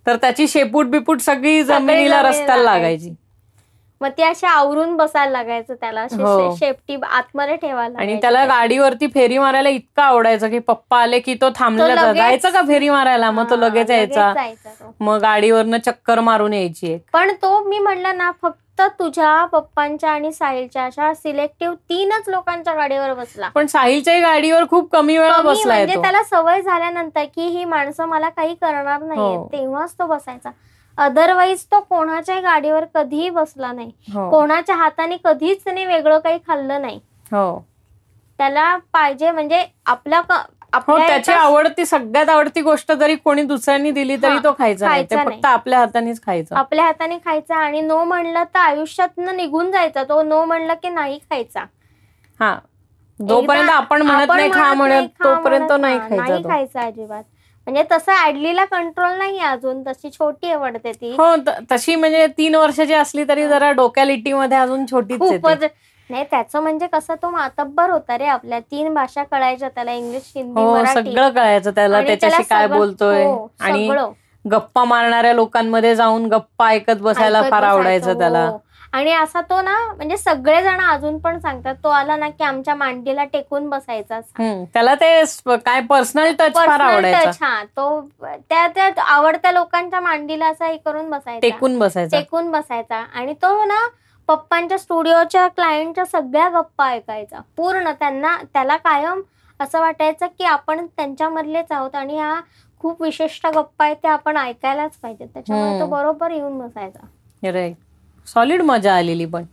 तर 0.07 0.17
त्याची 0.17 0.47
शेपूट 0.49 0.87
बिपूट 0.87 1.21
सगळी 1.21 1.63
जमिनीला 1.63 2.21
रस्त्याला 2.23 2.63
लागायची. 2.63 3.15
मग 4.01 4.09
ते 4.11 4.23
असे 4.23 4.47
आवरून 4.47 4.97
बसायला 4.97 5.31
लागायचं 5.33 5.75
त्याला 5.75 6.03
हो. 6.13 6.55
शेपटी 6.57 6.97
आतमध्ये 7.05 7.57
ठेवायला 7.57 7.99
आणि. 7.99 8.17
त्याला 8.21 8.45
गाडीवरती 8.47 9.07
फेरी 9.07 9.39
मारायला 9.39 9.69
इतकं 9.69 10.03
आवडायचं 10.03 10.51
की 10.51 10.59
पप्पा 10.59 10.99
आले 10.99 11.19
की 11.19 11.35
तो 11.35 11.49
थांबला 11.55 11.87
तो 11.87 11.95
लगेच- 11.97 12.17
जायचं 12.17 12.51
का 12.51 12.61
फेरी 12.69 12.89
मारायला 12.89 13.31
मग 13.31 13.51
तो 13.51 13.57
लगेच 13.57 13.91
यायचा. 13.91 14.33
मग 15.01 15.19
गाडीवरनं 15.21 15.79
चक्कर 15.79 16.21
मारून 16.21 16.53
यायची 16.53 16.97
पण 17.13 17.33
तो 17.43 17.59
मी 17.65 17.79
म्हणलं 17.79 18.17
ना 18.17 18.31
फक्त 18.43 18.59
तुझ्या 18.99 19.45
पप्पांच्या 19.45 20.11
आणि 20.11 20.33
साहिलच्या 20.33 20.85
अशा 20.85 21.13
सिलेक्टिव्ह 21.15 21.75
तीनच 21.91 22.29
लोकांच्या 22.29 22.75
गाडीवर 22.75 23.13
बसला 23.15 23.49
पण 23.49 23.67
साहिलच्याही 23.67 24.21
गाडीवर 24.21 24.65
खूप 24.71 24.91
कमी 24.93 25.17
वेळा 25.19 25.33
कमी 25.33 25.49
बसलाय 25.49 25.85
म्हणजे 25.85 26.01
त्याला 26.03 26.23
सवय 26.23 26.61
झाल्यानंतर 26.63 27.25
की 27.27 27.47
ही 27.49 27.65
माणसं 27.67 28.07
मला 28.07 28.29
काही 28.29 28.55
करणार 28.55 29.03
नाही 29.03 29.21
हो. 29.21 29.47
तेव्हाच 29.53 29.95
तो 29.99 30.07
बसायचा 30.07 30.51
अदरवाईज 31.01 31.65
तो 31.65 31.81
कोणाच्याही 31.81 32.41
गाडीवर 32.41 32.85
कधीही 32.95 33.31
बसला 33.31 33.73
नाही. 33.73 33.91
हो. 34.15 34.31
कोणाच्या 34.31 34.77
हाताने 34.77 35.17
कधीच 35.25 35.65
त्याने 35.65 35.87
वेगळं 35.87 36.19
काही 36.19 36.39
खाल्लं 36.47 36.81
नाही. 36.81 37.01
हो. 37.33 37.65
त्याला 38.39 38.77
पाहिजे 38.93 39.31
म्हणजे 39.31 39.65
आपल्या 39.87 40.21
क- 40.21 40.33
हो 40.33 40.39
आपल्या 40.73 41.07
त्याची 41.09 41.33
एका- 41.33 41.45
आवडती 41.45 41.87
सगळ्यात 41.87 42.29
आवडती 42.29 42.61
गोष्ट 42.61 42.93
जरी 42.93 43.15
कोणी 43.15 43.43
दुसऱ्यांनी 43.43 43.91
दिली 43.91 44.17
तरी 44.17 44.31
हा, 44.31 44.39
तो 44.45 44.53
खायचा 44.53 44.89
नाही. 44.89 45.03
ते 45.03 45.17
खायचा 45.17 45.31
फक्त 45.31 45.47
आपल्या 45.47 45.79
हातानेच 45.79 46.23
खायचं. 46.23 46.57
आपल्या 46.57 46.85
हाताने 46.85 47.19
खायचा 47.19 47.57
आणि 47.57 47.81
नो 47.81 48.05
म्हणलं 48.05 48.45
तर 48.45 48.59
आयुष्यातनं 48.59 49.37
निघून 49.37 49.71
जायचा 49.71 50.05
तो. 50.05 50.23
नो 50.23 50.45
म्हणलं 50.45 50.75
की 50.75 50.89
नाही 50.89 51.19
खायचा. 51.19 51.65
हा. 52.41 52.59
जोपर्यंत 53.21 53.71
आपण 53.71 54.03
म्हणत 54.03 54.23
आपण 54.23 54.37
नाही 54.37 54.51
खा 54.51 54.63
नाही, 54.63 54.75
म्हणत 54.75 55.09
तोपर्यंत 55.25 55.73
नाही 55.81 55.99
हा, 55.99 56.09
खायचा 56.09 56.27
नाही 56.27 56.45
तो. 56.45 56.49
खायचा 56.49 56.81
अजिबात. 56.81 57.23
म्हणजे 57.71 57.83
तसं 57.91 58.13
ऍडलीला 58.27 58.65
कंट्रोल 58.65 59.13
नाही 59.19 59.39
अजून. 59.39 59.83
तशी 59.83 60.11
छोटी 60.11 60.51
आवडते 60.53 60.93
ती. 60.93 61.11
हो 61.19 61.35
तशी 61.71 61.95
म्हणजे 61.95 62.27
तीन 62.39 62.55
वर्षाची 62.55 62.95
असली 62.95 63.25
तरी 63.29 63.47
जरा 63.49 63.71
डोक्यालिटी 63.73 64.33
मध्ये 64.33 64.59
अजून 64.59 64.81
आहे 64.81 65.03
ती. 65.11 65.19
खूपच. 65.19 65.65
नाही 66.11 66.25
त्याचं 66.31 66.61
म्हणजे 66.61 66.87
कसं 66.87 67.15
तो 67.15 67.31
मातब्बर 67.31 67.91
होता 67.91 68.17
रे 68.19 68.27
आपल्या. 68.27 68.59
तीन 68.61 68.95
भाषा 68.95 69.23
कळायच्या 69.25 69.69
त्याला 69.69 69.93
इंग्लिश 69.93 70.33
हिंदी 70.37 70.61
हो 70.61 70.73
मराठी. 70.73 71.11
सगळं 71.11 71.29
कळायचं 71.31 71.71
त्याला 71.71 72.01
त्याच्याशी 72.01 72.43
त्याला 72.43 72.67
काय 72.67 72.79
बोलतोय. 72.79 73.25
हो, 73.25 73.47
आणि. 73.61 73.89
गप्पा 74.45 74.85
मारणाऱ्या 74.85 75.33
लोकांमध्ये 75.33 75.95
जाऊन 75.95 76.27
गप्पा 76.27 76.69
ऐकत 76.69 77.01
बसायला 77.01 77.43
फार 77.43 77.63
आवडायचं 77.63 78.19
त्याला. 78.19 78.45
हो. 78.47 78.59
आणि 78.93 79.13
असा 79.13 79.41
तो 79.41 79.61
ना 79.63 79.93
म्हणजे 79.93 80.17
सगळेजण 80.17 80.81
अजून 80.81 81.19
पण 81.19 81.39
सांगतात 81.39 81.75
तो 81.85 81.89
आला 81.89 82.17
ना 82.17 82.29
की 82.29 82.45
आमच्या 82.45 82.75
मांडीला 82.75 83.25
टेकून 83.25 83.69
बसायचा 83.69 84.21
त्याला 84.75 84.95
ते 84.95 85.23
काय 85.47 85.81
पर्सनल 85.81 86.33
टच 86.33 86.57
touch, 86.57 87.37
हा. 87.43 87.65
तो 87.65 88.01
त्या 88.49 88.67
त्या 88.69 89.03
आवडत्या 89.03 89.53
लोकांच्या 89.53 90.01
मांडीला 90.01 90.47
असा 90.47 90.67
हे 90.67 90.77
करून 90.77 91.11
बसायचा. 91.11 91.39
टेकून 91.41 91.79
बसायचा. 91.79 92.19
टेकून 92.19 92.51
बसायचा. 92.51 92.97
आणि 92.97 93.33
तो 93.33 93.65
ना 93.65 93.89
पप्पांच्या 94.29 94.79
स्टुडिओच्या 94.79 95.49
क्लायंटच्या 95.49 96.05
सगळ्या 96.05 96.49
गप्पा 96.49 96.89
ऐकायचा. 96.89 97.41
पूर्ण 97.57 97.91
त्यांना 97.91 98.37
त्याला 98.53 98.77
कायम 98.77 99.21
असं 99.61 99.81
वाटायचं 99.81 100.27
की 100.27 100.45
आपण 100.45 100.87
त्यांच्यामधलेच 100.87 101.73
आहोत 101.73 101.95
आणि 101.95 102.17
ह्या 102.17 102.41
खूप 102.81 103.03
विशिष्ट 103.03 103.47
गप्पा 103.47 103.85
आहेत 103.85 103.97
त्या 104.03 104.13
आपण 104.13 104.37
ऐकायलाच 104.37 104.97
पाहिजेत. 104.97 105.29
त्याच्यामुळे 105.35 105.81
तो. 105.81 105.87
बरोबर 105.87 106.31
येऊन 106.31 106.59
बसायचा. 106.59 107.07
राईट 107.53 107.77
सॉलिड 108.27 108.63
मजा 108.63 108.95
आलेली 108.95 109.25
पण. 109.25 109.45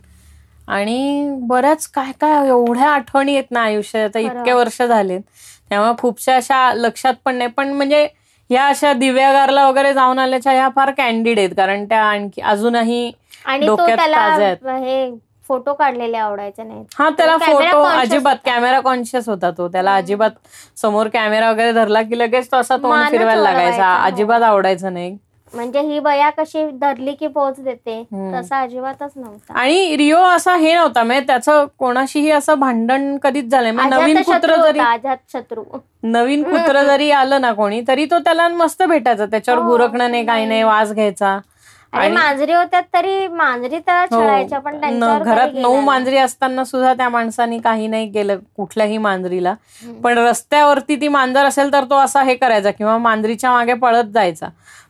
आणि 0.68 1.28
बऱ्याच 1.40 1.86
काय 1.86 2.12
काय 2.20 2.48
एवढ्या 2.48 2.88
आठवणी 2.90 3.34
येत 3.34 3.50
ना 3.50 3.60
आयुष्यात. 3.60 4.16
इतके 4.16 4.52
वर्ष 4.52 4.82
झालेत. 4.82 5.20
त्यामुळे 5.68 5.92
खूपशा 5.98 6.36
अशा 6.36 6.72
लक्षात 6.74 7.14
पण 7.24 7.34
नाही. 7.34 7.50
पण 7.50 7.72
म्हणजे 7.72 8.06
ह्या 8.50 8.66
अशा 8.66 8.92
दिव्यागारला 8.92 9.66
वगैरे 9.68 9.92
जाऊन 9.94 10.18
आल्याच्या 10.18 10.52
ह्या 10.52 10.68
फार 10.76 10.90
कॅन्डिड 10.90 11.38
आहेत. 11.38 11.50
कारण 11.56 11.84
त्या 11.84 12.02
आणखी 12.02 12.40
अजूनही 12.42 13.10
डोक्यात 13.66 13.98
आहेत. 14.14 14.66
हे 14.66 15.10
फोटो 15.48 15.72
काढलेले 15.74 16.16
आवडायचे 16.16 16.62
नाहीत. 16.62 16.84
हा 16.98 17.08
त्याला 17.10 17.36
फोटो 17.38 17.82
अजिबात. 17.82 18.36
कॅमेरा 18.44 18.80
कॉन्शियस 18.80 19.28
होता 19.28 19.50
तो. 19.50 19.68
त्याला 19.68 19.94
अजिबात 19.96 20.30
समोर 20.76 21.08
कॅमेरा 21.08 21.50
वगैरे 21.50 21.72
धरला 21.72 22.02
की 22.02 22.18
लगेच 22.18 22.50
तो 22.52 22.56
असा 22.56 22.76
तोंड 22.76 23.04
फिरवायला 23.10 23.42
लागायचा. 23.42 23.94
अजिबात 24.04 24.42
आवडायचं 24.42 24.92
नाही. 24.92 25.16
म्हणजे 25.54 25.80
ही 25.80 25.98
बया 26.00 26.28
कशी 26.30 26.64
धरली 26.80 27.14
की 27.14 27.26
पोच 27.26 27.60
देते. 27.60 28.02
तसा 28.34 28.60
अजिबातच 28.60 29.12
नव्हता. 29.16 29.54
आणि 29.54 29.96
रिओ 29.96 30.18
असा 30.26 30.54
हे 30.56 30.74
नव्हता 30.74 31.02
म्हणजे 31.02 31.26
त्याचं 31.26 31.66
कोणाशीही 31.78 32.30
असं 32.30 32.58
भांडण 32.60 33.16
कधीच 33.18 33.50
झालंय. 33.50 33.70
नवीन 33.70 34.22
कुत्र 34.22 34.56
जरी 34.56 34.78
अजातशत्रू 34.78 35.64
नवीन 36.04 36.42
कुत्र 36.42 36.82
जरी 36.86 37.10
आलं 37.10 37.40
ना 37.40 37.52
कोणी 37.52 37.80
तरी 37.88 38.04
तो 38.04 38.18
त्याला 38.18 38.48
मस्त 38.48 38.82
भेटायचा. 38.82 39.26
त्याच्यावर 39.26 39.62
हो, 39.62 39.68
गुरकणं 39.68 40.10
नाही 40.10 40.26
काही 40.26 40.46
नाही. 40.46 40.62
वास 40.62 40.92
घ्यायचा. 40.92 41.38
आणि 41.92 42.08
मांजरी 42.14 42.52
होत्या 42.52 42.80
तरी 42.94 43.26
मांजरी 43.28 43.78
त्याला 43.78 44.00
हो. 44.00 44.20
छळायच्या 44.22 44.58
पण 44.58 44.78
घरात 45.20 45.54
नऊ. 45.54 45.80
मांजरी 45.80 46.16
असताना 46.16 46.64
सुद्धा 46.64 46.92
त्या 46.94 47.08
माणसाने 47.08 47.58
काही 47.58 47.86
नाही 47.86 48.10
केलं 48.12 48.38
कुठल्याही 48.56 48.98
मांजरीला. 48.98 49.54
पण 50.04 50.18
रस्त्यावरती 50.18 50.96
ती 50.96 51.08
मांजर 51.08 51.44
असेल 51.44 51.72
तर 51.72 51.84
तो 51.84 51.98
असा 51.98 52.22
हे 52.22 52.34
करायचा 52.34 52.70
किंवा 52.70 52.96
मांजरीच्या 52.98 53.50
मागे 53.50 53.74
पळत 53.74 54.12
जायचा. 54.14 54.48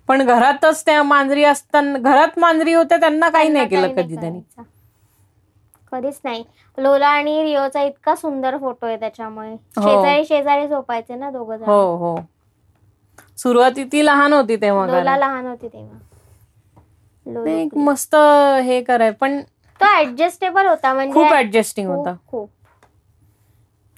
पण 0.08 0.22
घरातच 0.22 0.84
त्या 0.86 1.02
मांजरी 1.02 1.44
असताना 1.44 1.98
घरात 1.98 2.38
मांजरी 2.38 2.72
होत्या 2.72 2.98
त्यांना 2.98 3.28
काही 3.28 3.48
नाही 3.48 3.68
केलं 3.68 3.94
कधी 3.94 4.14
त्यांनी. 4.16 4.40
कधीच 5.92 6.20
नाही. 6.24 6.44
लोला 6.78 7.08
आणि 7.08 7.42
रिओचा 7.42 7.82
इतका 7.82 8.14
सुंदर 8.14 8.56
फोटो 8.56 8.86
आहे 8.86 8.96
त्याच्यामुळे. 8.96 9.54
शेजारी 9.56 10.24
शेजारी 10.24 10.68
झोपायचे 10.68 11.14
ना 11.14 11.30
दोघ 11.30 11.52
हो 11.52 11.96
हो. 11.96 12.16
सुरुवाती 13.38 13.84
ती 13.84 14.04
लहान 14.06 14.32
होती 14.32 14.56
तेव्हा 14.56 14.86
लोला. 14.86 15.16
लहान 15.16 15.46
होती 15.46 15.68
तेव्हा. 15.68 15.98
मस्त 17.76 18.14
हे 18.64 18.80
कराय 18.82 19.10
पण 19.10 19.40
तो 19.80 19.86
ऍडजस्टेबल 20.00 20.66
होता 20.66 20.92
म्हणजे 20.94 21.14
खूप 21.14 21.32
ऍडजस्टिंग 21.32 21.88
होता. 21.88 22.14
खूप. 22.26 22.50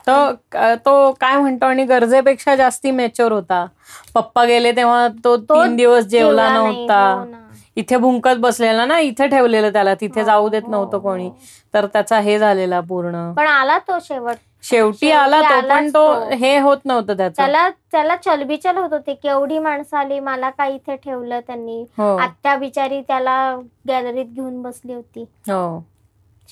तो 0.07 0.33
तो 0.77 1.13
काय 1.13 1.37
म्हणतो 1.37 1.67
आणि 1.67 1.85
गरजेपेक्षा 1.85 2.57
जास्ती 2.57 2.91
मेच्युअर 2.91 3.33
होता. 3.33 3.67
पप्पा 4.15 4.45
गेले 4.45 4.73
तेव्हा 4.73 5.09
तो 5.25 5.37
तीन 5.37 5.77
दिवस 5.77 6.05
जेवला 6.05 6.49
हो 6.49 6.67
नव्हता. 6.67 7.25
ना. 7.25 7.37
इथे 7.77 7.97
भुंकत 7.97 8.37
बसलेला 8.39 8.85
ना 8.85 8.99
इथे 8.99 9.27
ठेवलेलं 9.27 9.73
त्याला 9.73 9.95
तिथे 9.95 10.21
हो, 10.21 10.27
जाऊ 10.27 10.49
देत 10.49 10.63
हो, 10.65 10.71
नव्हतं 10.71 10.97
हो. 10.97 11.03
कोणी. 11.03 11.31
तर 11.75 11.87
त्याचा 11.87 12.19
हे 12.21 12.39
झालेला 12.39 12.81
पूर्ण. 12.81 13.33
पण 13.33 13.47
आला 13.47 13.79
तो 13.79 13.99
शेवट. 14.03 14.37
शेवटी 14.63 15.11
आला 15.11 15.41
तो 15.43 15.69
पण 15.69 15.89
तो. 15.89 16.31
हे 16.31 16.59
होत 16.59 16.77
नव्हतं 16.85 17.17
त्याचं. 17.17 17.37
त्याला 17.37 17.69
त्याला 17.71 18.17
चलबिचल 18.17 18.77
होत 18.77 18.93
होती 18.93 19.15
केवढी 19.15 19.59
माणसं 19.59 19.97
आली 19.97 20.21
मला 20.21 20.51
काय 20.51 20.75
इथे 20.75 20.97
ठेवलं 20.97 21.41
त्यांनी. 21.41 21.85
हो. 21.99 22.17
आत्या 22.17 22.57
बिचारी 22.57 23.01
त्याला 23.01 23.57
गॅलरीत 23.89 24.27
घेऊन 24.27 24.63
बसली 24.63 24.95
होती. 24.95 25.23
हो. 25.49 25.85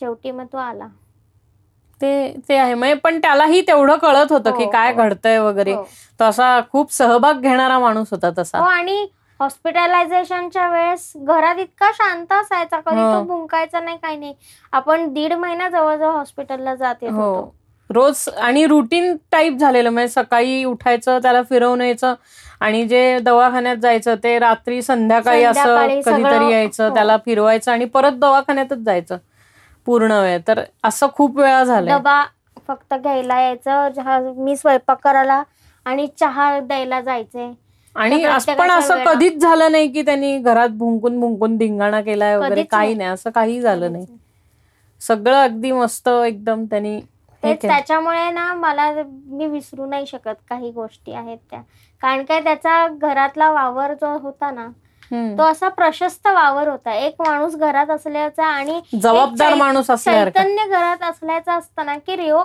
शेवटी 0.00 0.30
मग 0.30 0.44
तो 0.52 0.58
आला. 0.58 0.86
ते 2.00 2.34
ते 2.48 2.56
आहे. 2.56 2.74
म्हणजे 2.74 2.94
पण 2.94 3.18
त्यालाही 3.18 3.60
तेवढं 3.60 3.96
कळत 3.96 4.32
होतं 4.32 4.50
की 4.50 4.64
हो, 4.64 4.70
काय 4.70 4.92
हो. 4.92 4.98
घडतंय 4.98 5.38
वगैरे. 5.38 5.72
हो. 5.72 5.84
तो 6.20 6.24
असा 6.24 6.60
खूप 6.72 6.92
सहभाग 6.92 7.40
घेणारा 7.40 7.78
माणूस 7.78 8.08
होता 8.10 8.30
तसा. 8.38 8.58
आणि 8.58 9.06
हॉस्पिटलायझेशनच्या 9.40 10.68
वेळेस 10.68 11.12
घरात 11.16 11.58
इतका 11.58 11.90
शांत 11.94 12.32
असायचा. 12.32 12.80
कधी. 12.80 13.02
तो 13.12 13.22
भुंकायचा 13.22 13.80
नाही 13.80 13.96
काही 13.96 14.16
नाही. 14.16 14.34
आपण 14.72 15.12
दीड 15.12 15.32
महिना 15.32 15.68
जवळजवळ 15.68 16.10
हॉस्पिटलला 16.10 16.74
जात 16.74 17.04
हो. 17.04 17.10
होतो. 17.10 17.54
रोज 17.90 18.28
आणि 18.38 18.66
रुटीन 18.66 19.16
टाईप 19.32 19.56
झालेलं. 19.58 19.90
म्हणजे 19.90 20.08
सकाळी 20.08 20.64
उठायचं 20.64 21.18
त्याला 21.18 21.42
फिरवून 21.42 21.80
यायचं 21.80 22.14
आणि 22.60 22.84
जे 22.84 23.18
दवाखान्यात 23.18 23.76
जायचं 23.76 24.14
ते 24.14 24.38
रात्री 24.38 24.82
संध्याकाळी 24.82 25.44
असं 25.44 25.86
कधीतरी 26.06 26.50
यायचं. 26.52 26.94
त्याला 26.94 27.16
फिरवायचं 27.16 27.72
आणि 27.72 27.84
परत 27.84 28.12
दवाखान्यातच 28.12 28.78
जायचं. 28.78 29.16
पूर्ण 29.88 30.12
वेळ. 30.12 30.38
तर 30.48 30.60
असं 30.84 31.06
खूप 31.14 31.38
वेळा 31.38 31.62
झालंय. 31.64 31.94
डबा 31.94 32.22
फक्त 32.68 32.94
घ्यायला 32.94 33.40
यायचं 33.40 34.32
मी 34.36 34.56
स्वयंपाक 34.56 34.98
करायला 35.04 35.42
आणि 35.86 36.06
चहा 36.20 36.58
द्यायला 36.60 37.00
जायचे. 37.00 37.52
आणि 37.96 38.24
पण 38.58 38.70
असं 38.70 39.04
कधीच 39.04 39.40
झालं 39.40 39.72
नाही 39.72 39.88
की 39.92 40.02
त्यांनी 40.02 40.38
घरात 40.38 40.68
भुंकून 40.68 41.20
भुंकून 41.20 41.56
धिंगाणा 41.56 42.00
केलाय 42.00 42.36
वगैरे 42.36 42.62
काही 42.62 42.94
नाही. 42.94 43.10
असं 43.10 43.30
काही 43.30 43.60
झालं 43.60 43.92
नाही. 43.92 44.06
सगळं 45.00 45.36
अगदी 45.36 45.72
मस्त 45.72 46.08
एकदम 46.08 46.64
त्यांनी. 46.64 47.00
त्याच्यामुळे 47.42 48.30
ना 48.30 48.52
मला 48.54 48.90
मी 49.04 49.46
विसरू 49.46 49.86
नाही 49.86 50.06
शकत 50.06 50.34
काही 50.50 50.70
गोष्टी 50.70 51.12
आहेत 51.12 51.38
त्या. 51.50 51.60
कारण 52.02 52.24
काय 52.24 52.40
त्याचा 52.40 52.86
घरातला 52.88 53.50
वावर 53.50 53.92
जो 53.92 54.16
होता 54.18 54.50
ना. 54.50 54.68
तो 55.12 55.42
असा 55.42 55.68
प्रशस्त 55.68 56.26
वावर 56.26 56.68
होता. 56.68 56.92
एक 56.94 57.22
माणूस 57.26 57.56
घरात 57.56 57.90
असल्याचा 57.90 58.46
आणि 58.46 58.80
जबाबदार 59.02 59.54
माणूस 59.54 59.90
चैतन्य 59.90 60.66
घरात 60.66 61.02
असल्याचं 61.02 61.52
असताना 61.52 61.96
की 61.96 62.16
रिओ 62.16 62.42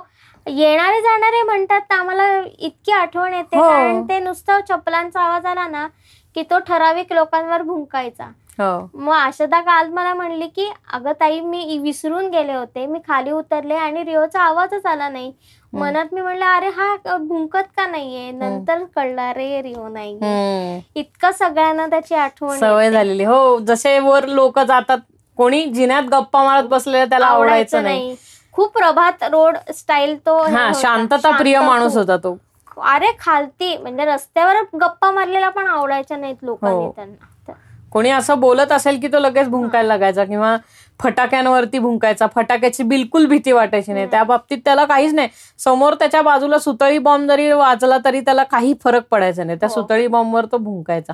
येणारे 0.47 1.01
जाणारे 1.01 1.41
म्हणतात 1.43 1.81
तर 1.81 1.95
आम्हाला 1.95 2.23
इतकी 2.59 2.91
आठवण 2.91 3.33
येते. 3.33 3.57
हो. 3.57 3.69
कारण 3.69 4.03
ते 4.03 4.19
नुसतं 4.19 4.59
चपलांचा 4.69 5.21
आवाज 5.21 5.45
आला 5.45 5.67
ना 5.67 5.87
की 6.35 6.43
तो 6.43 6.59
ठराविक 6.59 7.13
लोकांवर 7.13 7.61
भुंकायचा. 7.61 8.25
हो. 8.59 8.89
मग 8.93 9.13
आशदा 9.13 9.59
काल 9.61 9.89
मला 9.89 10.13
म्हणली 10.13 10.47
की 10.47 10.69
अगं 10.93 11.11
ताई 11.11 11.39
मी 11.39 11.77
विसरून 11.77 12.29
गेले 12.29 12.53
होते. 12.53 12.85
मी 12.85 12.99
खाली 13.07 13.31
उतरले 13.31 13.75
आणि 13.75 14.03
रिओचा 14.03 14.41
आवाजच 14.41 14.85
आला 14.85 15.09
नाही. 15.09 15.33
मनात 15.73 16.13
मी 16.13 16.21
म्हणलं 16.21 16.45
अरे 16.45 16.67
हा 16.69 17.17
भुंकत 17.17 17.67
का 17.77 17.85
नाहीये? 17.87 18.31
नंतर 18.31 18.83
कळलं 18.95 19.21
अरे 19.21 19.61
रिओ 19.61 19.87
नाही. 19.87 20.81
इतकं 20.95 21.31
सगळ्यांना 21.31 21.87
त्याची 21.87 22.15
आठवण 22.15 22.57
सवय 22.59 22.91
झालेली. 22.91 23.23
हो 23.23 23.57
जसे 23.59 23.97
वर 23.99 24.25
लोक 24.27 24.59
जातात 24.59 24.97
कोणी 25.37 25.63
जिन्यात 25.65 26.03
गप्पा 26.03 26.43
मारत 26.43 26.63
बसलेलं 26.63 27.09
त्याला 27.09 27.25
आवडायचं 27.25 27.83
नाही. 27.83 28.15
खूप 28.53 28.73
प्रभात 28.73 29.23
रोड 29.23 29.57
स्टाईल 29.75 30.15
तो. 30.17 30.41
शांतता 30.75 31.37
प्रिय 31.37 31.59
माणूस. 31.59 31.95
होता 31.97 32.17
तो. 32.17 32.37
अरे 32.85 33.11
खालती. 33.19 33.75
म्हणजे 33.77 34.05
रस्त्यावर 34.05 34.61
गप्पा 34.81 35.11
मारलेला 35.11 35.49
पण 35.49 35.67
आवडायच्या 35.67 36.17
नाहीत 36.17 36.35
लोकांनी 36.41 36.75
हो. 36.75 36.91
त्यांना. 36.95 37.51
कोणी 37.91 38.09
असं 38.09 38.39
बोलत 38.39 38.71
असेल 38.71 38.99
की 38.99 39.07
तो 39.07 39.19
लगेच 39.19 39.47
भुंकायला 39.47 39.87
लागायचा 39.87 40.23
किंवा 40.25 40.55
फटाक्यांवरती 40.99 41.79
भुंकायचा 41.79 42.27
फटाक्याची 42.35 42.83
बिलकुल 42.83 43.25
भीती 43.25 43.51
वाटायची 43.51 43.93
नाही. 43.93 44.07
त्या 44.11 44.23
बाबतीत 44.23 44.57
त्याला 44.65 44.85
काहीच 44.85 45.13
नाही. 45.13 45.27
समोर 45.57 45.93
त्याच्या 45.93 46.21
बाजूला 46.21 46.59
सुतळी 46.59 46.97
बॉम्ब 46.97 47.27
जरी 47.27 47.51
वाजला 47.51 47.97
तरी 48.05 48.21
त्याला 48.21 48.43
काही 48.43 48.73
फरक 48.83 49.03
पडायचा 49.11 49.43
नाही. 49.43 49.59
त्या 49.59 49.69
हो. 49.69 49.73
सुतळी 49.73 50.07
बॉम्बवर 50.07 50.45
तो 50.45 50.57
भुंकायचा. 50.57 51.13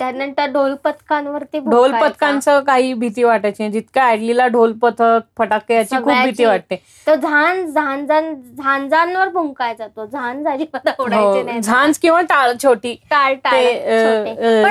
त्यानंतर 0.00 0.46
ढोल 0.46 0.74
पथकांवरती 0.74 1.58
ढोल. 1.60 1.92
पथकांचं 1.92 2.60
काही 2.60 2.92
भीती 2.94 3.22
वाटायची 3.22 3.68
जितकं 3.70 4.00
ऍडलीला 4.02 4.46
ढोल 4.46 4.72
पथक 4.72 5.20
फटाके 5.38 5.74
याची 5.74 5.96
खूप. 5.96 6.12
भीती 6.14 6.44
वाटते. 6.44 6.76
तो 7.06 7.14
झांज 7.14 7.74
झांजान 7.74 8.34
झांजांवर 8.56 9.28
भुंकायचा 9.28 9.86
तो. 9.86 10.06
झांज 10.06 10.46
अजिबात 10.48 10.88
आवडायचे 10.88 11.38
हो 11.38 11.42
नाही. 11.42 11.60
झांज 11.60 11.98
किंवा 11.98 12.20
टाळ 12.20 12.52
छोटी. 12.62 12.94
टाळ 13.10 13.34
टाळ 13.44 13.62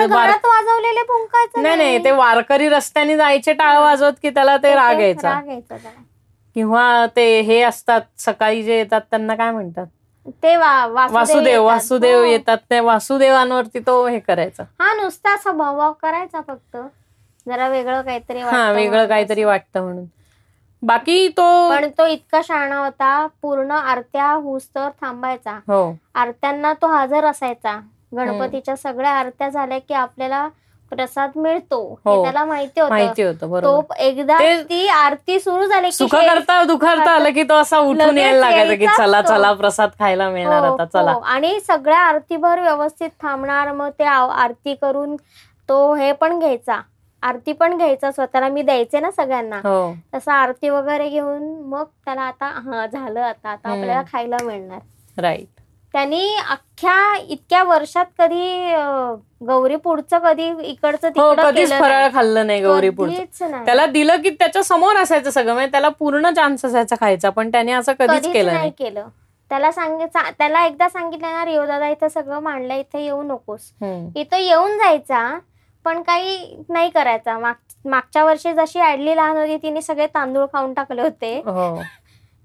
घरात 0.08 0.46
वाजवलेले 0.46 1.04
भुंकायचं 1.04 1.62
नाही 1.64 1.76
नाही 1.78 2.04
ते 2.04 2.12
वारकरी 2.12 2.70
रस्त्याने 2.70 3.18
जायचे 3.18 3.54
टाळ 3.54 3.78
वाजवत 3.80 4.14
की 4.22 4.30
त्याला 4.30 4.58
ते 4.58 4.76
राग 4.76 5.00
यायचा. 5.00 5.40
किंवा 6.56 7.06
ते 7.16 7.26
हे 7.42 7.62
असतात 7.62 8.02
सकाळी 8.18 8.64
जे 8.64 8.78
येतात 8.78 9.02
त्यांना 9.02 9.36
काय 9.36 9.52
म्हणतात? 9.52 9.86
ते 10.28 10.58
वा- 10.58 10.90
वासुदेव. 10.90 11.66
वासुदेव 11.66 12.18
हो. 12.18 12.24
येतात. 12.24 12.58
त्या 12.70 12.82
वासुदेवांवरती 12.82 13.80
तो 13.80 14.08
हे 14.08 14.20
करायचा. 14.20 14.64
हा 14.64 14.94
नुसता 14.94 15.36
असा 15.36 15.52
भाव 15.52 15.94
करायचा 15.94 16.42
फक्त. 16.48 16.78
जरा 17.48 17.68
वेगळं 17.68 18.02
काहीतरी 18.02 18.40
हा 18.40 18.72
वेगळं 18.72 19.08
काहीतरी. 19.08 19.44
वाटतं 19.44 19.82
म्हणून. 19.82 20.06
बाकी 20.84 21.28
तो 21.28 21.70
पण 21.70 21.90
तो 21.98 22.06
इतका 22.06 22.42
शहाणा 22.44 22.78
होता 22.78 23.28
पूर्ण 23.42 23.72
आरत्या 23.72 24.32
हुस्तर 24.32 24.90
थांबायचा. 25.02 25.52
हो. 25.52 25.98
आरत्यांना 26.16 26.74
तो 26.74 26.88
हजर 26.88 27.26
असायचा. 27.26 27.80
गणपतीच्या 28.16 28.76
सगळ्या 28.76 29.12
आरत्या 29.12 29.50
झाल्या 29.50 29.80
की 29.80 29.94
आपल्याला 29.94 30.50
प्रसाद 30.95 31.32
मिळतो 31.38 31.79
हे 31.95 32.10
हो. 32.10 32.23
त्याला 32.23 32.43
माहिती 32.45 32.79
होतं 32.79 32.93
माहिती 32.93 33.23
होतं 33.23 33.62
तो 33.62 33.82
एकदा 33.99 34.38
ते- 34.39 34.88
आरती 34.91 35.39
सुरू 35.39 35.65
झाली 35.65 35.91
सुख 35.91 36.10
करता 36.12 36.62
दुखारता 36.65 37.12
आलं 37.12 37.34
की 37.34 37.43
तो 37.43 37.56
असा 37.56 37.77
उठून 37.79 38.17
यायला 38.17 38.39
लागायचा 38.39 38.75
की 38.75 38.88
चला. 38.97 39.21
चला 39.23 39.51
प्रसाद 39.53 39.89
खायला 39.99 40.29
मिळणार 40.29 40.65
हो, 40.65 40.73
आता 40.73 40.86
चला 40.88 41.12
हो. 41.12 41.19
आणि 41.21 41.60
सगळ्या 41.60 41.99
आरतीभर 41.99 42.60
व्यवस्थित 42.62 43.10
थांबणार 43.21 43.71
मग 43.73 43.89
ते 43.99 44.03
आरती 44.06 44.75
करून 44.75 45.15
तो 45.69 45.93
हे 45.93 46.12
पण 46.13 46.39
घ्यायचा 46.39 46.79
आरती 47.23 47.51
पण 47.53 47.75
घ्यायचा 47.77 48.12
स्वतःला 48.12 48.47
मी 48.49 48.62
द्यायचे 48.62 48.99
ना 48.99 49.12
सगळ्यांना 49.12 49.60
हो 49.63 49.93
तसं 50.13 50.32
आरती 50.32 50.69
वगैरे 50.69 51.08
घेऊन 51.10 51.43
मग 51.65 51.84
त्याला 52.06 52.21
आता 52.21 52.45
हा 52.65 52.86
झालं 52.88 53.19
आता 53.21 53.49
आता. 53.49 53.69
आपल्याला 53.69 54.01
खायला 54.12 54.38
मिळणार 54.43 55.21
राईट 55.21 55.62
त्यांनी 55.93 56.36
अख्ख्या 56.49 57.15
इतक्या 57.29 57.63
वर्षात 57.63 58.06
कधी 58.19 58.73
गौरी 59.45 59.75
पुढचं 59.75 60.19
कधी 60.19 60.47
इकडचं 60.62 61.08
हो 61.08 61.29
तिकडं 61.32 61.43
कधीच 61.43 61.69
केलं 61.69 61.79
फराळ. 61.82 62.08
खाल्लं 62.13 62.47
नाही 62.47 62.62
गौरी 62.62 62.89
नाही. 62.89 63.65
त्याला 63.65 63.86
दिलं 63.86 64.21
की 64.21 64.29
त्याच्यासमोर 64.29 64.95
असायचं 64.95 65.29
सगळं 65.29 65.53
म्हणजे 65.53 65.71
त्याला 65.71 65.89
पूर्ण 65.89 66.32
चान्स 66.32 66.65
असायचा 66.65 66.95
खायचा 66.99 67.29
पण 67.29 67.51
त्याने 67.51 67.71
असं 67.71 67.93
कधीच 67.99 68.27
केलं 68.34 68.53
नाही 68.53 68.69
केलं. 68.69 69.08
त्याला 69.51 69.71
सांगितलं 69.71 70.29
त्याला 70.38 70.65
एकदा 70.65 70.88
सांगितलं 70.89 71.32
ना 71.32 71.45
रिओ 71.45 71.65
दादा 71.65 71.89
इथं 71.89 72.08
सगळं 72.08 72.39
मांडलं 72.39 72.73
इथं 72.73 72.99
येऊ 72.99 73.21
नकोस. 73.23 73.71
इथं 74.15 74.38
येऊन 74.38 74.77
जायचा 74.77 75.27
पण 75.86 76.01
काही 76.01 76.38
नाही 76.69 76.89
करायचा. 76.89 77.38
माग- 77.39 77.89
मागच्या 77.89 78.23
वर्षी 78.25 78.53
जशी 78.53 78.79
ऍडली 78.82 79.15
लहान 79.15 79.38
होती 79.38 79.58
तिने 79.58 79.82
सगळे 79.82 80.08
तांदूळ 80.08 80.45
खाऊन 80.53 80.73
टाकले 80.73 81.01
होते. 81.01 81.36
हो. 81.38 81.75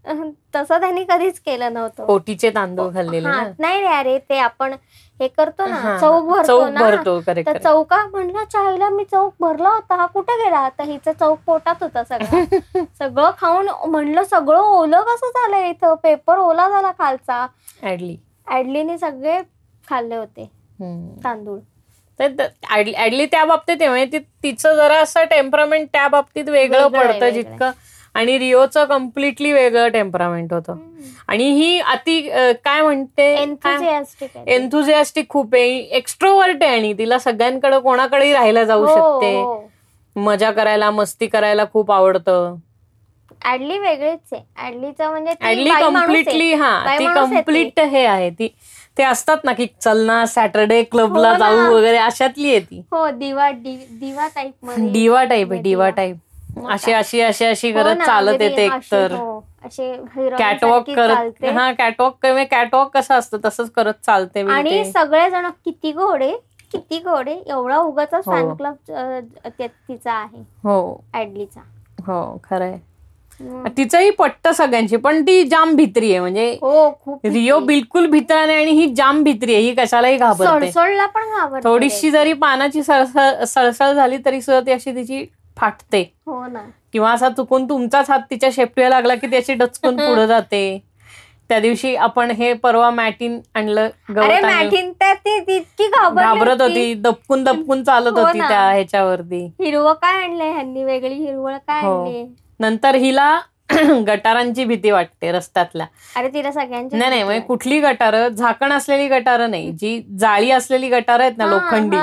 तसं 0.54 0.80
त्यांनी 0.80 1.04
कधीच 1.04 1.38
केलं 1.40 1.72
नव्हतं. 1.72 2.04
पोटीचे 2.06 2.50
तांदूळ 2.50 2.92
खाल्लेले 2.94 3.28
ना? 3.28 3.42
नाही 3.58 3.80
रे 3.80 3.86
अरे 3.88 4.18
ते 4.28 4.38
आपण 4.38 4.74
हे 5.20 5.28
करतो 5.28 5.66
ना 5.66 5.74
हा, 5.76 5.96
चौक 5.98 6.24
भरतो 6.24 6.46
चौक 6.48 6.68
ना 6.68 6.80
भरतो 6.80 7.20
तर 7.26 7.56
चौका 7.58 7.96
म्हणला 8.06 8.44
चायला 8.44 8.88
मी 8.88 9.04
चौक 9.04 9.34
भरला 9.40 9.68
होता 9.68 9.94
हा 9.96 10.06
कुठे 10.06 10.36
गेला? 10.36 10.58
आता 10.58 10.82
हिचं 10.82 11.12
चौक 11.12 11.38
पोटात 11.46 11.82
होता 11.82 12.04
सगळं. 12.04 12.44
सगळं 12.98 13.30
खाऊन 13.38 13.68
म्हणलं 13.86 14.24
सगळं 14.24 14.60
ओलं 14.60 15.00
कसं 15.04 15.30
झालंय 15.30 15.68
इथं? 15.70 15.94
पेपर 16.02 16.38
ओला 16.38 16.68
झाला 16.68 16.92
खालचा. 16.98 17.46
ऍडली 17.84 18.16
ऍडलीने 18.50 18.98
सगळे 18.98 19.40
खाल्ले 19.84 20.16
होते 20.16 20.42
हम्म. 20.80 21.20
तांदूळ. 21.24 21.58
तर 22.20 22.28
द- 22.28 22.42
ऍडली 22.72 22.94
ऍडली 22.98 23.26
त्या 23.26 23.44
बाबतीत 23.44 23.76
आहे 23.80 23.88
म्हणजे 23.88 24.06
ती- 24.12 24.24
तिचं 24.42 24.74
जरा 24.76 24.98
असं 25.00 25.24
टेम्परामेंट 25.30 25.88
त्या 25.92 26.06
बाबतीत 26.08 26.44
वेगळं 26.44 26.82
वेगळं 26.82 26.98
आहे, 26.98 27.08
पडतं 27.08 27.24
वेगळं 27.24 27.30
जितकं 27.32 27.70
आणि 28.14 28.38
रिओचं 28.38 28.84
कम्प्लिटली 28.84 29.52
वेगळं 29.52 29.88
टेम्परामेंट 29.88 30.52
होतं 30.52 30.76
आणि 31.28 31.44
ही 31.52 31.78
अति 31.80 32.20
काय 32.64 32.80
म्हणते. 32.82 33.32
एन्थुझियास्टिक 34.46 35.28
खूप 35.28 35.54
आहे 35.54 35.76
एक्स्ट्रोवर्ट 35.96 36.62
आहे 36.62 36.76
आणि 36.76 36.92
तिला 36.98 37.18
सगळ्यांकडे 37.18 37.78
कोणाकडेही 37.80 38.32
राहायला 38.32 38.64
जाऊ 38.64 38.84
हो, 38.84 38.94
शकते 38.94 39.34
हो. 39.36 39.60
मजा 40.16 40.50
करायला 40.50 40.90
मस्ती 40.90 41.26
करायला 41.26 41.64
खूप 41.72 41.92
आवडतं 41.92 42.54
ऍडली 43.46 43.78
वेगळीच 43.78 44.32
आहे 44.32 44.68
ऍडलीचं 44.68 45.10
म्हणजे 45.10 45.32
ऍडली. 45.42 45.70
कम्प्लिटली 45.72 46.52
हा 46.54 46.96
ती. 46.98 47.06
कंप्लीट 47.06 47.80
हे 47.80 48.04
आहे 48.06 48.30
ती 48.30 48.48
ते 48.96 49.02
असतात 49.04 49.44
ना 49.44 49.52
की 49.52 49.66
चल 49.80 49.98
ना 50.06 50.24
सॅटर्डे 50.26 50.82
क्लबला 50.84 51.30
हो. 51.30 51.36
जाऊ 51.38 51.74
वगैरे 51.74 51.96
अशातली 51.98 52.50
आहे 52.50 52.60
ती 52.60 52.80
हो 52.92 53.08
दिवा 53.10 53.50
दिवा 53.52 54.26
टाईप 54.34 54.70
डिवा 54.92 55.22
टाईप 55.24 55.52
आहे 55.52 55.60
डिवा 55.60 55.62
दिवा. 55.62 55.90
टाईप 55.90 56.16
अशी? 56.66 56.92
अशी 56.92 57.20
अशी 57.20 57.44
अशी 57.44 57.70
हो 57.70 57.78
करत 57.78 57.96
ना, 57.98 58.04
चालत 58.06 58.32
अगदी 58.32 58.44
येते 58.44 58.64
एकतर 58.64 59.12
हो, 59.12 59.38
कॅटवॉक 60.38 60.84
सारखी 60.84 60.94
करत. 60.94 61.44
हा 61.48 61.70
कॅटवॉक 61.72 62.26
कॅटवॉक 62.50 62.92
कसं 62.94 63.14
असतं 63.14 63.38
तसंच 63.44 63.70
करत 63.70 64.04
चालते 64.04 64.40
आणि. 64.42 64.84
सगळेजण 64.92 65.48
किती 65.64 65.92
घोडे 65.92 66.30
किती 66.72 66.98
घोडे 66.98 67.32
एवढा 67.46 67.76
उगाच 67.78 68.14
हो. 68.14 68.20
फॅन 68.22 68.54
क्लब 68.54 68.74
तिचा 69.60 70.12
आहे 70.12 70.42
हो 70.64 71.00
ऍडलीचा 71.14 71.60
हो 72.06 72.20
खरंय. 72.44 72.76
तिचंही 73.76 74.10
पट्ट 74.10 74.48
सगळ्यांची 74.48 74.96
पण 74.96 75.20
ती 75.22 75.42
जाम 75.48 75.74
भित्री 75.76 76.10
आहे 76.10 76.20
म्हणजे 76.20 76.50
हो 76.62 76.88
रिओ 77.24 77.58
बिलकुल 77.60 78.06
भित्रा 78.10 78.44
नाही 78.46 78.58
आणि 78.58 78.70
ही 78.70 78.86
जाम 78.94 79.22
भित्री 79.24 79.54
आहे 79.54 79.62
ही 79.62 79.74
कशालाही 79.74 80.16
घाबरते 80.16 80.70
पण 81.14 81.60
थोडीशी 81.64 82.10
जरी 82.10 82.32
पानाची 82.32 82.82
सळसळ 82.82 83.92
झाली 83.92 84.18
तरी 84.24 84.40
सुद्धा 84.40 84.60
ती 84.66 84.72
अशी 84.72 84.94
तिची 84.94 85.24
फाटते. 85.58 86.14
हो 86.26 86.46
ना. 86.46 86.62
किंवा 86.92 87.12
असा 87.12 87.28
चुकून 87.28 87.68
तुमचाच 87.68 88.10
हात 88.10 88.20
तिच्या 88.30 88.48
शेपटीला 88.52 88.88
लागला 88.88 89.14
की 89.14 89.26
त्याची 89.26 89.54
डचकून 89.54 89.96
पुढे 90.08 90.26
जाते. 90.26 90.82
त्या 91.48 91.60
दिवशी 91.60 91.96
आपण 91.96 92.30
हे 92.30 92.52
परवा 92.52 92.90
मॅटिन 92.90 93.40
आणलं. 93.54 93.88
मॅटिन 94.08 94.92
घाबरत 96.16 96.62
होती. 96.62 96.94
दपकून 96.94 97.44
दपकून 97.44 97.84
चालत 97.84 98.18
हो 98.18 98.20
होती. 98.20 98.38
त्या 98.38 98.70
ह्याच्यावरती. 98.70 99.46
हिरवं 99.46 99.92
काय 99.92 100.24
आणलंय 100.24 100.50
ह्यांनी? 100.52 100.84
वेगळी 100.84 101.14
हिरवळ 101.14 101.56
काय 101.56 101.82
हो. 101.82 102.04
आणली? 102.04 102.36
नंतर 102.60 102.94
हिला 102.94 103.40
गटारांची 104.06 104.64
भीती 104.64 104.90
वाटते 104.90 105.32
रस्त्यातल्या. 105.32 105.86
अरे 106.16 106.28
तिला 106.28 106.52
सगळ्यांची 106.52 106.96
नाही 106.96 107.10
नाही 107.10 107.22
म्हणजे 107.22 107.40
कुठली 107.40 107.80
गटारं? 107.80 108.28
झाकण 108.28 108.72
असलेली 108.72 109.08
गटारं 109.08 109.50
नाही. 109.50 109.70
जी 109.72 110.00
जाळी 110.18 110.50
असलेली 110.50 110.88
गटारं 110.88 111.22
आहेत 111.22 111.38
ना 111.38 111.46
लोखंडी 111.46 111.96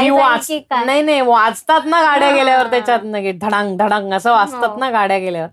ती 0.00 0.10
वाच? 0.10 0.50
नाही 0.70 1.02
नाही 1.02 1.20
वाचतात 1.20 1.86
ना 1.86 2.02
गाड्या. 2.02 2.30
गेल्यावर 2.30 2.66
त्याच्यात 2.66 3.00
धडांग 3.40 3.76
धडांग 3.76 4.12
असं 4.12 4.32
वाचतात 4.32 4.68
हो. 4.68 4.78
ना 4.78 4.90
गाड्या 4.90 5.18
गेल्यावर. 5.18 5.48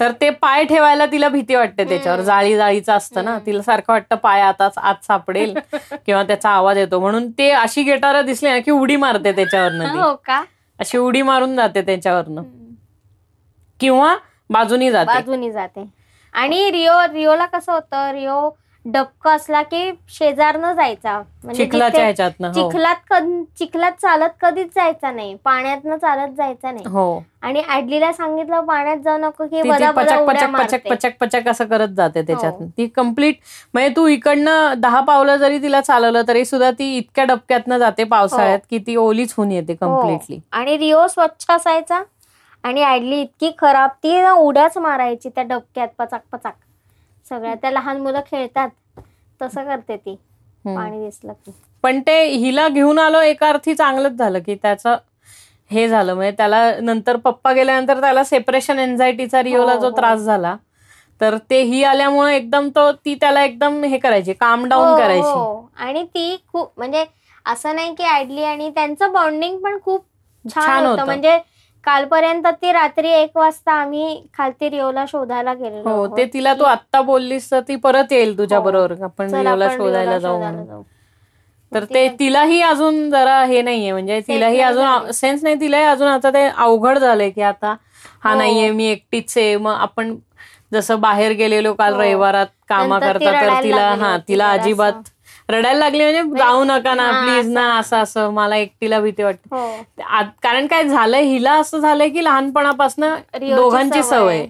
तर 0.00 0.12
ते 0.20 0.30
पाय 0.30 0.64
ठेवायला 0.64 1.06
तिला 1.06 1.28
भीती 1.28 1.54
वाटते 1.54 1.84
त्याच्यावर. 1.84 2.20
जाळी 2.20 2.56
जाळीचं 2.56 2.92
असतं 2.92 3.24
ना. 3.24 3.38
तिला 3.46 3.62
सारखं 3.62 3.92
वाटतं 3.92 4.16
पाय 4.16 4.40
आताच 4.40 4.78
आत 4.78 5.04
सापडेल 5.06 5.54
किंवा 6.06 6.22
त्याचा 6.22 6.50
आवाज 6.50 6.78
येतो. 6.78 7.00
म्हणून 7.00 7.30
ते 7.30 7.50
अशी 7.50 7.82
गिटारं 7.82 8.24
दिसली 8.26 8.50
ना 8.50 8.58
की 8.58 8.70
उडी 8.70 8.96
मारते 8.96 9.32
त्याच्यावरनं 9.32 10.00
हो 10.00 10.14
अशी 10.78 10.98
उडी 10.98 11.22
मारून 11.22 11.56
जाते 11.56 11.82
त्याच्यावरनं. 11.82 12.42
किंवा 13.80 14.14
बाजूनी 14.50 14.90
जाते. 14.90 15.12
बाजूनी 15.14 15.50
जाते. 15.52 15.84
आणि 16.34 16.70
रिओ 16.70 17.00
रिओला 17.12 17.46
कसं 17.46 17.72
होतं 17.72 18.10
रिओ 18.12 18.48
डबक 18.84 19.28
असला 19.28 19.62
की 19.62 19.90
शेजारनं 20.08 20.72
जायचा. 20.72 21.22
म्हणजे 21.44 21.64
हो. 21.64 21.70
चिखलात 22.70 23.12
चिखलात 23.58 23.92
चालत 23.92 24.30
कधीच 24.40 24.66
जायचा 24.66 25.10
नाही. 25.10 25.34
पाण्यातनं 25.34 25.96
चालत 25.96 26.32
जायचा 26.36 26.70
नाही. 26.70 26.84
हो. 26.88 27.22
आणि 27.42 27.62
ऍडलीला 27.68 28.12
सांगितलं 28.12 28.60
पाण्यात 28.60 28.96
जाऊ 28.96 29.18
नको 29.18 29.46
की 29.46 29.62
पचक 29.62 29.94
पचक 29.96 30.26
पचक. 30.56 30.88
पचक 30.90 31.10
पचक 31.20 31.48
असं 31.48 31.64
करत 31.64 31.88
जाते 31.88 32.22
त्याच्यात 32.22 32.52
हो. 32.52 32.66
ती 32.66 32.86
कंप्लीट 32.86 33.36
म्हणजे 33.74 33.96
तू 33.96 34.06
इकडनं 34.06 34.74
दहा 34.76 35.00
पावलं 35.00 35.36
जरी 35.36 35.62
तिला 35.62 35.80
चालवलं 35.80 36.22
तरी 36.28 36.44
सुद्धा 36.44 36.70
ती 36.70 36.96
इतक्या 36.96 37.24
डबक्यातनं 37.24 37.78
जाते 37.78 38.04
पावसाळ्यात 38.04 38.58
की 38.70 38.78
ती 38.78 38.96
ओलीच 38.96 39.34
होऊन 39.36 39.52
येते 39.52 39.72
हो. 39.72 39.78
कम्प्लिटली 39.80 40.40
आणि 40.52 40.76
रिओ 40.78 41.06
स्वच्छ 41.06 41.50
असायचा. 41.50 42.02
आणि 42.64 42.84
ऍडली 42.84 43.20
इतकी 43.20 43.50
खराब 43.58 43.90
ती 44.02 44.20
ना 44.22 44.32
उड्याच 44.32 44.76
मारायची 44.78 45.28
त्या 45.28 45.44
डबक्यात 45.44 45.88
पचाक 45.98 46.20
पचाक. 46.32 46.54
सगळ्या 47.26 47.54
त्या 47.54 47.70
लहान 47.70 48.00
मुलं 48.00 48.20
खेळतात. 48.30 48.68
तसं 49.40 49.64
करते 49.64 49.96
ती. 49.96 50.14
पाणी 50.64 51.04
दिसलं 51.04 51.32
की. 51.32 51.52
पण 51.84 52.00
ते 52.00 52.22
हिला 52.24 52.68
घेऊन 52.68 52.98
आलो 52.98 53.20
एका 53.20 53.48
अर्थी 53.48 53.74
चांगलंच 53.74 54.12
झालं 54.12 54.38
की 54.38 54.54
त्याचं 54.54 54.96
हे 55.70 55.88
झालं. 55.88 56.14
म्हणजे 56.14 56.36
त्याला 56.36 56.60
नंतर 56.80 57.16
पप्पा 57.16 57.52
गेल्यानंतर 57.52 58.00
त्याला 58.00 58.24
सेपरेशन 58.24 58.78
एन्झायटीचा 58.78 59.42
रिओला 59.42 59.72
हो, 59.72 59.80
जो 59.80 59.88
हो. 59.88 59.96
त्रास 59.96 60.20
झाला 60.20 60.56
तर 61.20 61.36
ते 61.50 61.60
ही 61.62 61.82
आल्यामुळे 61.84 62.36
एकदम 62.36 62.68
तो 62.68 62.90
ती 63.04 63.14
त्याला 63.14 63.42
एकदम 63.44 63.82
हे 63.84 63.98
करायची 63.98 64.32
काम 64.32 64.64
डाऊन 64.64 64.96
करायची 64.96 65.22
हो. 65.22 65.68
आणि 65.76 66.02
ती 66.04 66.36
खूप 66.52 66.72
म्हणजे 66.76 67.04
असं 67.46 67.74
नाही 67.76 67.94
की 67.94 68.04
ऍडली 68.10 68.44
आणि 68.44 68.70
त्यांचं 68.70 69.12
बॉन्डिंग 69.12 69.58
पण 69.58 69.78
खूप 69.84 70.04
छान. 70.44 70.86
होतं. 70.86 71.04
म्हणजे 71.04 71.38
कालपर्यंत 71.84 72.46
ती 72.54 72.72
रात्री 72.72 73.08
एक 73.12 73.36
वाजता 73.36 73.72
आम्ही 73.74 74.04
खालती 74.34 74.68
रिओला 74.70 75.04
शोधायला 75.08 75.54
गेलो 75.54 75.82
हो. 75.88 76.06
ते 76.08 76.24
तिला 76.32 76.54
तू 76.54 76.64
आत्ता 76.64 77.00
बोललीस 77.02 77.50
तर 77.50 77.60
ती 77.68 77.76
परत 77.78 78.12
येईल 78.12 78.36
तुझ्या 78.38 78.58
हो. 78.58 78.64
बरोबर 78.64 79.02
आपण 79.04 79.34
रिओला 79.34 79.68
शोधायला 79.70 80.18
जाऊ. 80.18 80.82
तर 81.72 81.84
ते 81.86 82.08
तिलाही 82.18 82.60
अजून 82.62 83.10
जरा 83.10 83.42
हे 83.44 83.60
नाहीये 83.62 83.92
म्हणजे 83.92 84.20
तिलाही 84.28 84.60
अजून. 84.62 85.10
सेन्स 85.12 85.42
नाही 85.42 85.60
तिलाही 85.60 85.84
अजून 85.86 86.08
आता 86.08 86.30
ते 86.30 86.44
अवघड 86.46 86.98
झालंय 86.98 87.30
की 87.30 87.42
आता 87.42 87.74
हा 88.20 88.30
हो. 88.30 88.36
नाहीये 88.36 88.70
मी 88.70 88.86
एकटीच 88.86 89.36
आहे 89.38 89.56
मग 89.58 89.74
आपण 89.76 90.14
जसं 90.72 91.00
बाहेर 91.00 91.32
गेलेलो 91.34 91.72
काल 91.74 91.94
हो. 91.94 92.00
रविवारात 92.00 92.46
कामा 92.68 92.98
करता 93.00 93.32
तर 93.40 93.62
तिला 93.62 93.94
हा 93.94 94.16
तिला. 94.28 94.50
अजिबात 94.52 95.08
रडायला 95.48 95.78
लागली 95.78 96.04
म्हणजे 96.04 96.38
जाऊ 96.38 96.64
नका 96.64 96.94
ना 96.94 97.10
प्लीज 97.14 97.48
ना 97.48 97.66
असं 97.78 97.96
असं. 97.96 98.30
मला 98.32 98.56
एकटीला 98.56 99.00
भीती 99.00 99.22
वाटते. 99.22 99.48
हो. 99.52 99.82
कारण 100.42 100.66
काय 100.66 100.84
झालंय 100.84 101.22
हिला 101.22 101.52
असं 101.54 101.78
झालंय 101.78 102.08
की 102.08 102.24
लहानपणापासून 102.24 103.04
दोघांची 103.46 104.02
सवय. 104.02 104.44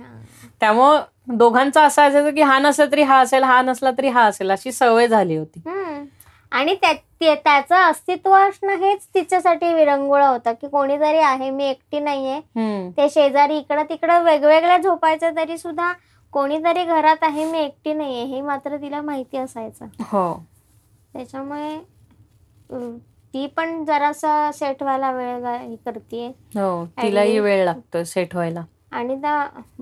त्यामुळं 0.60 1.00
दोघांचं 1.28 1.80
असं 1.80 2.02
असायचं 2.02 2.34
की 2.34 2.42
हा 2.42 2.58
नसला 2.58 2.84
तरी 2.92 3.02
हा 3.02 3.18
असेल 3.20 3.42
हा 3.44 3.60
नसला 3.62 3.90
तरी 3.90 4.08
हा 4.08 4.22
असेल 4.24 4.50
अशी 4.50 4.72
सवय 4.72 5.06
झाली 5.08 5.36
होती. 5.36 5.62
आणि 6.52 6.74
त्याचं 6.80 7.74
अस्तित्व 7.76 8.32
असणं 8.34 8.76
हेच 8.76 9.06
तिच्यासाठी 9.14 9.72
विरंगुळा 9.74 10.28
होता 10.28 10.52
की 10.52 10.68
कोणीतरी 10.68 11.18
आहे 11.18 11.50
मी 11.50 11.64
एकटी 11.64 12.00
नाहीये. 12.00 12.40
ते 12.96 13.08
शेजारी 13.10 13.56
इकडं 13.58 13.82
तिकडं 13.88 14.22
वेगवेगळ्या 14.24 14.76
झोपायचं 14.78 15.36
तरी 15.36 15.58
सुद्धा 15.58 15.92
कोणीतरी 16.32 16.84
घरात 16.84 17.22
आहे 17.22 17.44
मी 17.44 17.58
एकटी 17.58 17.92
नाहीये 17.92 18.24
हे 18.24 18.40
मात्र 18.40 18.76
तिला 18.76 19.00
माहिती 19.00 19.36
असायचं. 19.36 19.86
हो. 20.02 20.32
त्याच्यामुळे 21.14 21.78
ती 23.34 23.46
पण 23.56 23.84
जरासा 23.84 24.50
सेट 24.54 24.82
व्हायला 24.82 25.10
वेळ 25.12 25.74
करते 25.86 26.26
हो 26.56 26.84
तिलाही 27.02 27.38
वेळ 27.38 27.64
लागतो 27.64 28.02
सेट 28.04 28.34
व्हायला. 28.34 28.62
आणि 28.92 29.14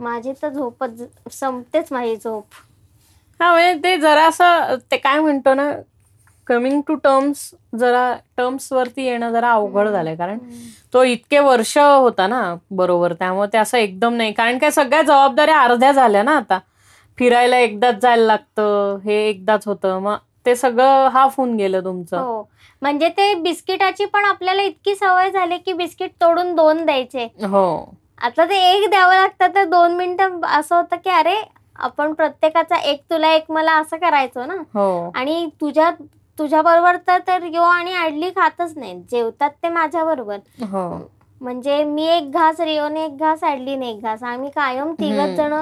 माझी 0.01 0.33
तर 0.43 0.49
झोपच 0.49 1.01
संपतेच 1.33 1.93
माझी 1.93 2.16
झोप. 2.16 2.45
हा 3.41 3.51
म्हणजे 3.53 3.74
ते 3.85 3.97
जरा 4.01 4.26
असं 4.28 4.76
ते 4.91 4.97
काय 4.97 5.20
म्हणतो 5.20 5.55
ना 5.55 5.70
कमिंग 6.47 6.81
टू 6.87 6.95
टर्म्स 7.05 7.51
जरा 7.78 8.12
टर्म्स 8.37 8.72
वरती 8.72 9.05
येणं 9.05 9.31
जरा 9.33 9.51
अवघड 9.53 9.89
झालंय. 9.89 10.14
कारण 10.16 10.39
तो 10.95 11.03
इतके 11.05 11.39
वर्ष 11.39 11.76
होता 11.78 12.26
ना 12.26 12.43
बरोबर. 12.70 13.12
त्यामुळे 13.18 13.49
ते 13.53 13.59
असं 13.59 13.78
एकदम 13.78 14.14
नाही. 14.14 14.33
कारण 14.33 14.59
काय 14.59 14.70
सगळ्या 14.70 15.03
जबाबदाऱ्या 15.03 15.61
अर्ध्या 15.62 15.93
झाल्या 15.93 16.22
ना 16.22 16.37
आता. 16.37 16.59
फिरायला 17.18 17.57
एकदाच 17.59 18.01
जायला 18.03 18.24
लागतं 18.26 18.99
हे 19.05 19.14
एकदाच 19.28 19.66
होतं. 19.68 19.99
मग 20.01 20.16
ते 20.47 20.57
सगळं 20.57 21.09
हाफ 21.09 21.34
होऊन 21.36 21.57
गेलं 21.57 21.84
तुमचं. 21.84 22.16
हो. 22.16 22.51
म्हणजे 22.82 23.09
ते 23.09 23.34
बिस्किटाची 23.34 24.05
पण 24.05 24.24
आपल्याला 24.24 24.62
इतकी 24.62 24.95
सवय 24.95 25.30
झाली 25.30 25.59
की 25.59 25.72
बिस्किट 25.72 26.11
तोडून 26.20 26.55
दोन 26.55 26.84
द्यायचे. 26.84 27.24
हो. 27.24 27.95
आता 28.20 28.45
ते 28.45 28.57
एक 28.72 28.91
द्यावं 28.91 29.14
लागतं 29.14 29.55
तर 29.55 29.64
दोन 29.64 29.95
मिनिटं 29.95 30.41
असं 30.47 30.76
होतं 30.76 30.97
की 30.97 31.11
अरे 31.11 31.36
आपण 31.76 32.12
प्रत्येकाचा 32.12 32.76
एक 32.76 33.03
तुला 33.11 33.32
एक 33.32 33.45
मला 33.49 33.72
असं 33.72 33.97
करायचो 33.97 34.45
ना. 34.47 34.55
हो. 34.74 35.11
आणि 35.14 35.49
तुझ्या 35.61 35.91
तुझ्या 36.38 36.62
बरोबर 36.62 36.97
तर 37.09 37.18
तर 37.26 37.43
यो 37.43 37.62
आणि 37.62 37.95
आडली 37.95 38.30
खातच 38.30 38.72
नाही. 38.76 39.03
जेवतात 39.11 39.51
ते 39.62 39.68
माझ्या 39.68 40.05
बरोबर. 40.05 40.36
हो. 40.62 41.09
म्हणजे 41.41 41.84
मी 41.84 42.07
एक 42.07 42.30
घास 42.30 42.61
रिओने 42.61 43.05
एक 43.05 43.16
घास 43.16 43.45
आडलीने 43.45 43.91
एक 43.91 44.03
घास. 44.03 44.22
आम्ही 44.22 44.51
कायम 44.51 44.93
तिघच 44.93 45.36
जण 45.36 45.53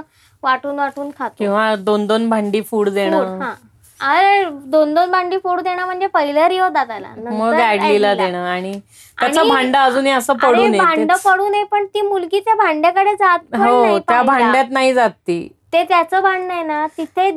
वाटून 0.42 0.78
वाटून 0.78 1.10
खातो. 1.18 1.34
किंवा 1.38 1.74
दोन 1.76 2.06
दोन 2.06 2.28
भांडी 2.30 2.60
फूड 2.62 2.88
देणं. 2.88 3.38
हा. 3.42 3.54
अरे 4.00 4.44
दोन 4.66 4.92
दोन 4.94 5.10
भांडी 5.10 5.36
फोड 5.38 5.60
देणं 5.60 5.84
म्हणजे 5.84 6.06
पहिलं 6.08 6.46
रिओ 6.48 6.68
दादाला 6.68 7.08
मग 7.18 7.54
ऍडलीला. 7.54 8.14
देणं 8.14 8.44
आणि 8.46 8.72
त्याचं 9.18 9.48
भांड 9.48 9.76
अजूनही 9.76 10.12
असं 10.12 10.32
अरे 10.34 10.46
पडून 10.46 10.76
भांड 10.78 11.12
पडू 11.24 11.48
नये 11.48 11.64
पण 11.64 11.86
ती 11.86 12.00
मुलगी 12.02 12.40
त्या 12.40 12.54
भांड्याकडे 12.56 13.14
जात 13.14 13.54
हो 13.56 13.98
त्या. 14.00 14.22
भांड्यात 14.22 14.70
नाही 14.70 14.92
जात 14.94 15.10
ती 15.26 15.46
ते 15.72 15.82
त्याचं 15.84 16.22
भांड 16.22 16.50
आहे 16.50 16.62
ना 16.62 16.86
तिथे 16.88 17.30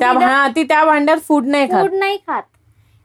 ती 0.54 0.62
त्या 0.64 0.84
भांड्यात 0.84 1.18
फूड 1.28 1.46
नाही 1.46 1.66
फूड 1.70 1.94
नाही 1.94 2.16
खात 2.26 2.42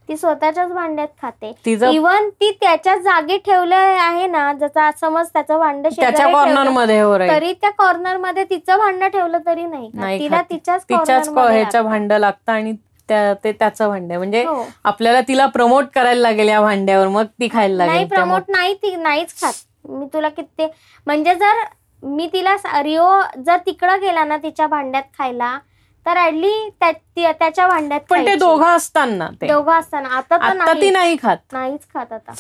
ती 0.10 0.16
स्वतःच्याच 0.18 0.72
भांड्यात 0.72 1.08
खाते 1.22 1.52
इवन 1.88 2.30
ती 2.32 2.52
त्याच्या 2.62 2.96
जागी 2.98 3.38
ठेवलं 3.38 3.76
आहे 3.76 4.28
ना 4.28 4.52
जसा 4.54 4.90
समज 4.92 5.28
त्याचं 5.34 5.60
भांड 5.60 5.88
त्याच्या 5.90 6.28
कॉर्नरमध्ये 6.28 7.00
हो 7.02 7.18
तरी 7.20 7.52
त्या 7.54 7.70
कॉर्नरमध्ये 7.78 8.44
तिचं 8.44 8.78
भांड 8.78 9.04
ठेवलं 9.04 9.38
तरी 9.46 9.66
नाही 9.66 9.90
तिला. 10.20 10.42
तिच्याच 10.42 10.84
तिच्याच 10.84 11.30
ह्याचं. 11.30 11.84
भांड 11.84 12.14
लागतं 12.14 12.52
आणि 12.52 12.74
ते 13.10 13.52
त्याचं 13.52 13.88
भांड 13.90 14.12
आहे. 14.12 14.18
म्हणजे 14.18 14.44
हो. 14.44 14.64
आपल्याला 14.84 15.22
तिला 15.22 15.46
प्रमोट 15.46 15.86
करायला 15.96 16.22
लागेल 16.22 16.48
या 16.48 16.62
भांड्यावर 16.62 17.08
मग 17.08 17.26
ती 17.40 17.48
खायला 17.54 17.86
नाही 17.86 18.00
लागेल 18.00 18.08
प्रमोट 18.08 18.50
नाही 18.50 18.74
ती 18.74 18.96
नाहीच 18.96 19.42
खात. 19.42 19.54
मी 19.90 20.06
तुला 20.14 20.30
किती 20.30 20.68
म्हणजे 21.08 21.36
जर 21.36 21.64
मी 22.04 22.28
तिला 22.34 22.58
सा- 22.58 22.82
रिओ 22.84 23.10
जर 23.46 23.58
तिकडं 23.58 24.00
गेला 24.02 24.24
ना 24.24 24.38
तिच्या 24.38 24.68
भांड्यात 24.68 25.04
खायला 25.18 25.58
तर 26.06 26.18
ऍडली 26.18 26.70
त्याच्या 26.82 27.68
भांड्यात 27.68 28.02
पण 28.10 28.20
ते 28.20 28.26
खायची. 28.26 28.40
दोघं 28.40 28.66
असताना 28.66 29.30
ते. 29.42 29.48
दोघं 29.48 29.72
असताना. 29.72 30.10
आता 30.10 30.38
तर 30.38 30.44
आता 30.44 30.74
ती 30.74 30.80
नाही. 30.80 30.92
नाही 30.92 31.18
खात. 31.22 31.38
नाहीच 31.54 31.88
खात 31.94 32.14
आता. 32.14 32.34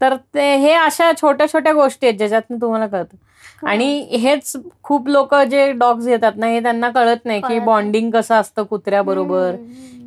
तर 0.00 0.16
ते 0.34 0.54
हे 0.56 0.72
अशा 0.72 1.12
छोट्या 1.12 1.48
छोट्या 1.48 1.72
गोष्टी 1.72 2.06
आहेत 2.06 2.18
ज्याच्यातनं 2.18 2.56
तुम्हाला 2.60 2.86
कळतं. 2.86 3.16
आणि 3.66 3.98
हेच 4.12 4.52
खूप 4.82 5.08
लोक 5.08 5.34
जे 5.34 5.70
डॉग्स 5.72 6.06
येतात 6.06 6.32
ना 6.36 6.46
हे 6.46 6.62
त्यांना 6.62 6.88
कळत 6.88 7.24
नाही 7.24 7.40
की. 7.40 7.58
बॉन्डिंग 7.58 8.10
कसं 8.10 8.34
असतं 8.34 8.62
कुत्र्याबरोबर. 8.62 9.54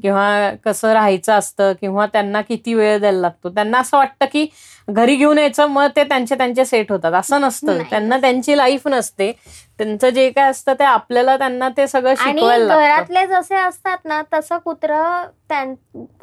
किंवा 0.01 0.49
कसं 0.65 0.91
राहायचं 0.93 1.33
असतं 1.33 1.73
किंवा 1.81 2.05
त्यांना 2.05 2.41
किती 2.41 2.73
वेळ 2.73 2.99
द्यायला 2.99 3.19
लागतो. 3.19 3.49
त्यांना 3.49 3.79
असं 3.79 3.97
वाटतं 3.97 4.25
की 4.33 4.45
घरी 4.87 5.15
घेऊन 5.15 5.37
यायचं 5.37 5.67
मग 5.67 5.87
ते 5.95 6.03
त्यांचे 6.03 6.35
त्यांचे 6.35 6.65
सेट 6.65 6.91
होतात. 6.91 7.13
असं 7.13 7.41
नसतं. 7.41 7.81
त्यांना 7.89 8.17
त्यांची 8.17 8.57
लाईफ 8.57 8.87
नसते. 8.87 9.31
त्यांचं 9.77 10.09
जे 10.09 10.29
काय 10.29 10.49
असतं 10.49 10.73
ते 10.73 10.83
आपल्याला 10.83 11.37
त्यांना 11.37 11.69
ते 11.69 11.87
सगळं 11.87 12.13
शिकवायला 12.15 12.75
घरातले 12.77 13.25
जसे 13.27 13.55
असतात 13.55 13.97
ना 14.05 14.21
तसं 14.33 14.57
कुत्र 14.57 14.93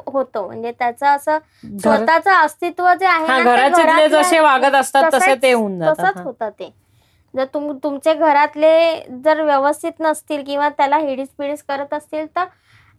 होतं. 0.07 0.45
म्हणजे 0.45 0.71
त्याचं 0.71 1.05
असं 1.07 1.37
स्वतःचं 1.79 2.31
अस्तित्व 2.31 2.93
जे 2.93 3.05
आहे 3.05 3.25
हा, 3.25 3.39
घरातल्या- 3.39 4.07
जसे 4.07 4.39
वागत 4.39 4.75
असतात 4.75 5.11
तसे 5.13 5.35
ते 5.35 5.51
होऊन 5.53 5.79
जातात, 5.79 6.03
तसंच 6.03 6.17
हा. 6.17 6.23
होतं 6.23 6.49
ते. 6.49 6.84
जर 7.35 7.45
तुम 7.53 7.71
तुमचे 7.83 8.13
घरातले 8.13 8.75
जर 9.25 9.41
व्यवस्थित 9.41 9.91
नसतील 9.99 10.43
किंवा 10.43 10.69
त्याला 10.69 10.97
हिडीस 10.97 11.29
पिडीस 11.29 11.63
करत 11.63 11.93
असतील 11.93 12.25
तर 12.35 12.45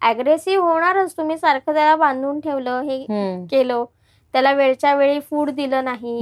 अग्रेसिव्ह 0.03 0.66
होणारच 0.66 1.16
तुम्ही 1.16 1.37
सारखं 1.39 1.74
त्याला 1.74 1.95
बांधून 1.97 2.41
ठेवलं 2.41 2.80
हे. 2.80 3.05
केलं 3.51 3.84
त्याला 4.34 4.53
वेळच्या 4.53 4.95
वेळी 4.95 5.20
फूड 5.20 5.51
दिलं 5.51 5.84
नाही. 5.84 6.20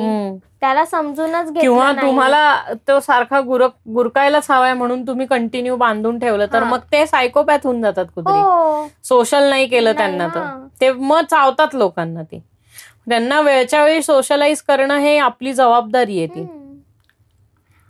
त्याला 0.60 0.84
समजूनच 0.84 1.52
किंवा. 1.52 1.90
तुम्हाला 1.92 2.62
तो 2.88 2.98
सारखा 3.00 3.40
गुरक 3.40 3.70
गुरकायलाच 3.94 4.50
हवाय 4.50 4.72
म्हणून 4.74 5.06
तुम्ही 5.06 5.26
कंटिन्यू 5.26 5.76
बांधून 5.76 6.18
ठेवलं 6.18 6.46
तर 6.52 6.62
हा. 6.62 6.70
मग 6.70 6.80
ते 6.92 7.04
सायकोपॅथ 7.06 7.58
होऊन 7.64 7.82
जातात 7.82 8.06
कुत्री 8.14 8.38
हो 8.38 8.86
सोशल 9.04 9.48
नाही 9.48 9.66
केलं 9.66 9.92
त्यांना 9.92 10.26
तर 10.34 10.40
हा. 10.40 10.56
ते 10.80 10.92
मग 10.92 11.24
चावतात 11.30 11.74
लोकांना 11.74 12.22
ते 12.22 12.42
त्यांना 13.08 13.40
वेळच्या 13.40 13.82
वेळी 13.84 14.02
सोशलाइज 14.02 14.62
करणं 14.62 14.98
हे 14.98 15.16
आपली 15.18 15.52
जबाबदारी 15.52 16.18
आहे 16.18 16.26
ती. 16.26 16.46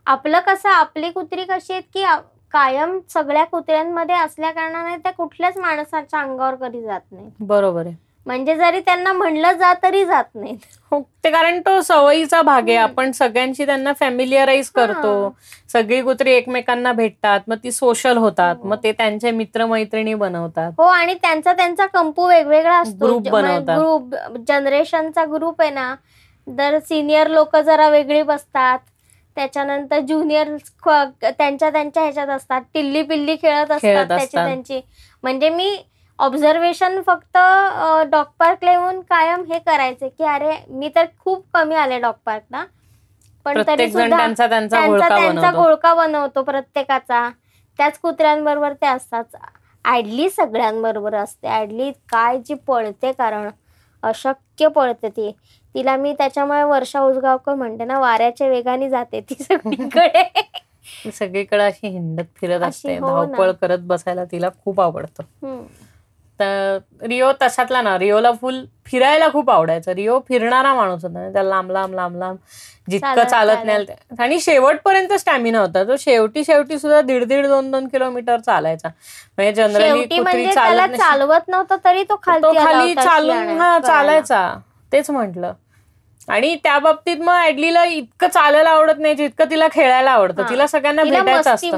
आपलं 0.06 0.40
कसं 0.40 0.68
आपली 0.68 1.10
कुत्री 1.10 1.44
कशी 1.44 1.72
आहेत 1.72 1.82
की 1.94 2.04
कायम 2.52 2.98
सगळ्या 3.08 3.44
कुत्र्यांमध्ये 3.44 4.14
असल्या 4.14 4.50
कारणाने 4.50 4.96
त्या 4.96 5.12
कुठल्याच 5.12 5.56
माणसाच्या 5.56 6.20
अंगावर 6.20 6.54
कधी 6.54 6.82
जात 6.82 7.00
नाहीत. 7.12 7.30
बरोबर 7.40 7.86
आहे. 7.86 7.96
म्हणजे 8.26 8.54
जरी 8.56 8.80
त्यांना 8.80 9.12
म्हणलं 9.12 9.52
जा 9.52 9.72
तरी 9.82 10.04
जात 10.04 10.24
नाहीत. 10.34 10.58
हो 10.92 11.00
ते 11.24 11.30
कारण 11.30 11.60
तो 11.60 11.80
सवयीचा 11.82 12.40
भाग 12.42 12.68
आहे. 12.68 12.76
आपण 12.76 13.10
सगळ्यांशी 13.12 13.66
त्यांना 13.66 13.92
फॅमिलिअराईज 13.92 14.70
करतो. 14.70 15.34
सगळी 15.72 16.00
कुत्री 16.02 16.32
एकमेकांना 16.32 16.92
भेटतात 16.92 17.40
मग 17.48 17.56
ती 17.64 17.72
सोशल 17.72 18.16
होतात 18.16 18.56
हो. 18.62 18.68
मग 18.68 18.76
ते 18.84 18.92
त्यांचे 18.92 19.30
मित्रमैत्रिणी 19.30 20.14
बनवतात. 20.14 20.72
हो 20.78 20.84
आणि 20.84 21.14
त्यांचा 21.14 21.52
त्यांचा 21.52 21.86
कंपू 21.86 22.28
वेगवेगळा 22.28 22.78
असतो. 22.78 23.06
Group 23.06 23.30
बनवतात. 23.30 23.78
ग्रुप 23.78 24.14
जनरेशनचा 24.48 25.24
ग्रुप 25.24 25.60
आहे 25.62 25.70
ना 25.70 25.94
तर 26.46 26.78
सिनियर 26.78 27.28
लोक 27.28 27.56
जरा 27.56 27.88
वेगळी 27.88 28.22
बसतात. 28.22 28.78
त्याच्यानंतर 29.36 30.00
ज्युनियर 30.00 30.56
त्यांच्या 31.22 31.70
त्यांच्या 31.70 32.02
ह्याच्यात 32.02 32.28
असतात. 32.28 32.60
टिल्ली 32.74 33.02
पिल्ली 33.02 33.36
खेळत 33.36 33.70
असतात 33.70 34.06
त्याची. 34.06 34.36
त्यांची. 34.36 34.80
म्हणजे 35.24 35.48
मी 35.50 35.76
ऑब्झर्वेशन 36.18 37.00
फक्त 37.02 37.38
डॉग 38.10 38.24
पार्कला 38.38 38.70
येऊन 38.70 39.00
कायम 39.00 39.42
हे 39.44 39.58
करायचे 39.58 40.08
की 40.08 40.24
अरे 40.24 40.56
मी 40.68 40.88
तर 40.96 41.04
खूप 41.18 41.44
कमी 41.54 41.74
आले 41.74 41.98
डॉग 42.00 42.14
पार्कला 42.24 42.64
पण 43.46 43.60
तरी 43.66 43.88
सुद्धा 43.88 44.26
त्यांचा 44.70 45.08
त्यांचा 45.08 45.50
घोळका 45.52 45.94
बनवतो. 45.94 46.42
प्रत्येकाचा. 46.42 47.28
त्याच 47.78 47.98
कुत्र्यांबरोबर 47.98 48.72
ते 48.72 48.86
असतात. 48.86 49.36
ऍडली 49.84 50.28
सगळ्यांबरोबर 50.30 51.14
असते. 51.14 51.48
ऍडली 51.52 51.90
काय 52.08 52.38
जी 52.38 52.54
पळते 52.66 53.12
कारण 53.12 53.48
अशक्य 54.02 54.68
पळते 54.68 55.08
ती. 55.08 55.30
तिला 55.74 55.96
मी 55.96 56.12
त्याच्यामुळे 56.12 56.62
वर्षा 56.62 57.00
उजगावकर 57.00 57.54
म्हणते 57.54 57.84
ना 57.84 57.98
वाऱ्याच्या 57.98 58.48
वेगाने 58.48 58.88
जाते 58.90 59.20
ती 59.20 59.34
सगळीकडे. 59.34 60.22
सगळीकडे 61.12 61.62
अशी 61.62 61.88
हिंडत 61.88 62.24
फिरत 62.36 62.62
असते 62.62 62.96
हो. 62.98 63.06
धावपळ 63.06 63.50
करत 63.52 63.78
बसायला 63.78 64.24
तिला 64.24 64.48
खूप 64.64 64.80
आवडतं. 64.80 65.22
तर 66.40 66.78
रिओ 67.02 67.30
तशातला 67.42 67.82
ना 67.82 67.98
रिओला 67.98 68.32
फुल 68.32 68.64
फिरायला 68.86 69.28
खूप 69.28 69.50
आवडायचं. 69.50 69.92
रिओ 69.92 70.18
फिरणारा 70.28 70.74
माणूस 70.74 71.04
होता 71.04 71.32
त्याला 71.32 71.48
लांब 71.48 71.70
लांब 71.70 71.94
लांब 71.94 72.16
लांब 72.16 72.36
जितकं 72.88 73.24
चालत. 73.24 73.64
नाही 73.64 73.86
आणि 74.18 74.40
शेवटपर्यंत 74.40 75.12
स्टॅमिना 75.12 75.60
होता. 75.60 75.84
तो 75.84 75.96
शेवटी 75.98 76.44
शेवटी 76.44 76.78
सुद्धा 76.78 77.00
दीड 77.00 77.24
दीड 77.24 77.46
दोन 77.46 77.70
दोन 77.70 77.88
किलोमीटर 77.88 78.40
चालायचा. 78.40 78.88
म्हणजे 79.38 79.52
जनरली 79.52 80.18
म्हणजे. 80.20 80.52
चालवत 80.96 81.48
नव्हतं 81.48 81.76
तरी 81.84 82.02
तो 82.02 82.16
खाली 82.22 82.94
चालून 82.94 83.58
हा 83.58 83.78
चालायचा. 83.78 84.54
तेच 84.92 85.10
म्हंटल. 85.10 85.44
आणि 86.28 86.56
त्या 86.56 86.78
बाबतीत 86.78 87.16
मग 87.16 87.34
ऍडलीला 87.34 87.84
इतकं 87.84 88.28
चालायला 88.28 88.70
आवडत 88.70 88.98
नाही 88.98 89.14
जितकं 89.14 89.50
तिला 89.50 89.66
खेळायला 89.72 90.10
आवडतं. 90.10 90.42
हा. 90.42 90.48
तिला 90.50 90.66
सगळ्यांना 90.66 91.02
भेटायचं 91.02 91.54
असतं. 91.54 91.76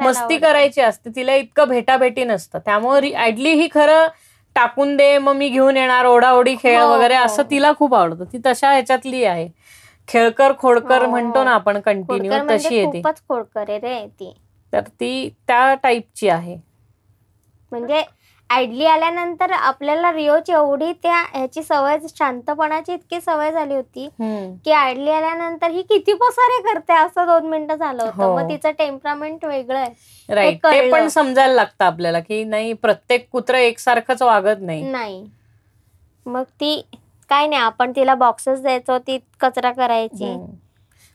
मस्ती. 0.00 0.36
करायची 0.38 0.80
असते. 0.80 1.10
तिला 1.16 1.34
इतकं 1.34 1.68
भेटाभेटी 1.68 2.24
नसतं. 2.24 2.58
त्यामुळे 2.58 3.12
ऍडली 3.16 3.50
ही 3.50 3.68
खरं 3.74 4.06
टाकून 4.54 4.96
दे 4.96 5.18
मग 5.18 5.32
मी 5.32 5.48
घेऊन 5.48 5.76
येणार 5.76 6.04
ओढाओढी 6.04 6.56
खेळ 6.62 6.80
हो, 6.80 6.88
वगैरे 6.88 7.16
हो. 7.16 7.24
असं 7.24 7.42
तिला 7.50 7.72
खूप 7.78 7.94
आवडतं. 7.94 8.24
ती 8.24 8.38
तशा 8.46 8.70
ह्याच्यातली 8.72 9.24
आहे. 9.24 9.48
खेळकर 10.08 10.52
खोडकर 10.58 11.02
हो, 11.02 11.10
म्हणतो 11.10 11.44
ना 11.44 11.50
आपण 11.50 11.80
कंटिन्यू 11.80 12.32
तशी 12.32 12.44
म्हणजे 12.44 12.68
आहे 12.68 12.92
ती. 12.92 13.02
खूपच 13.02 13.20
खोडकर 13.28 13.68
रे 13.68 14.06
ती. 14.06 14.34
तर 14.72 14.80
ती 14.80 15.28
त्या 15.46 15.74
टाईपची 15.74 16.28
आहे. 16.28 16.56
म्हणजे 17.70 18.02
आयडली 18.50 18.84
आल्यानंतर 18.86 19.50
आपल्याला 19.52 20.10
रिओची 20.12 20.52
एवढी 20.52 20.92
त्या 20.94 21.20
ह्याची 21.28 21.62
सवय 21.62 21.96
शांतपणाची 22.08 22.92
इतकी 22.92 23.20
सवय 23.20 23.50
झाली 23.52 23.74
होती 23.74 24.08
की 24.64 24.72
आयडली 24.72 25.10
आल्यानंतर 25.10 25.70
ही 25.70 25.82
किती 25.84 26.12
पसारे 26.14 26.60
करते 26.64 26.92
असं 26.94 27.26
दोन 27.26 27.46
मिनिटं 27.46 27.74
झालं 27.76 28.02
होतं 28.02 28.22
हो. 28.22 28.36
मग 28.36 28.48
तिचं 28.50 28.70
टेम्परामेंट 28.78 29.44
वेगळं 29.44 29.78
आहे 29.78 30.34
राईट 30.34 30.58
ते. 30.64 30.90
पण 30.90 31.08
समजायला 31.08 31.54
लागतं 31.54 31.84
आपल्याला 31.84 32.20
की 32.20 32.42
नाही 32.44 32.72
प्रत्येक 32.74 33.28
कुत्र 33.32 33.54
एकसारखंच 33.56 34.22
वागत 34.22 34.60
नाही 34.60 34.82
नाही 34.84 35.24
मग 36.26 36.42
ती 36.60 36.80
काय 37.30 37.46
नाही 37.46 37.62
आपण 37.62 37.92
तिला 37.96 38.14
बॉक्सेस 38.16 38.60
द्यायचो 38.62 38.98
ती 38.98 39.18
कचरा 39.40 39.70
करायची. 39.72 40.36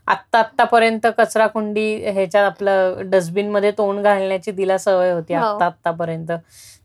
आत्ता 0.07 0.39
आत्तापर्यंत 0.39 1.05
कचरा 1.17 1.45
कुंडी 1.47 1.93
ह्याच्यात 2.03 2.45
आपलं 2.45 3.09
डस्टबिनमध्ये 3.09 3.71
तोंड 3.71 3.99
घालण्याची 4.01 4.51
तिला 4.51 4.77
सवय 4.77 5.11
होती 5.11 5.33
हो. 5.33 5.41
आत्ता 5.41 5.65
आत्तापर्यंत 5.65 6.31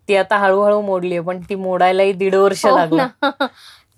ती 0.08 0.16
आता 0.16 0.36
हळूहळू 0.36 0.80
मोडली 0.80 1.20
पण 1.20 1.40
ती 1.40 1.54
मोडायलाही 1.54 2.12
दीड 2.12 2.34
वर्ष 2.34 2.64
हो 2.66 2.76
लागलं. 2.76 3.06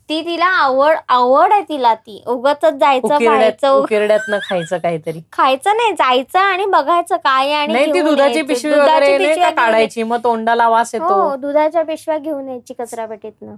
ती 0.08 0.20
तिला 0.22 0.46
आवड 0.46 0.96
आवड 1.08 1.52
आहे 1.52 1.62
तिला 1.62 1.94
ती. 1.94 2.22
उगच 2.26 2.64
जायचं 2.64 3.18
खायचं 3.18 4.38
खायचं 4.40 4.78
काहीतरी. 4.78 5.20
खायचं 5.32 5.76
नाही 5.76 5.92
जायचं 5.92 6.38
आणि 6.38 6.64
बघायचं 6.64 7.16
काय 7.16 7.52
आणि 7.52 7.72
नाही 7.72 7.92
ती 7.94 8.02
दुधाची. 8.02 8.42
पिशवी 8.42 8.72
वगैरे 8.72 9.34
काढायची? 9.50 10.02
मग 10.02 10.18
तोंडाला 10.24 10.68
वास. 10.68 10.94
येतो. 10.94 11.12
हो 11.14 11.34
दुधाच्या 11.36 11.82
पिशव्या 11.82 12.18
घेऊन 12.18 12.48
यायची 12.48 12.74
कचरा 12.74 13.06
पेटीतनं 13.06 13.54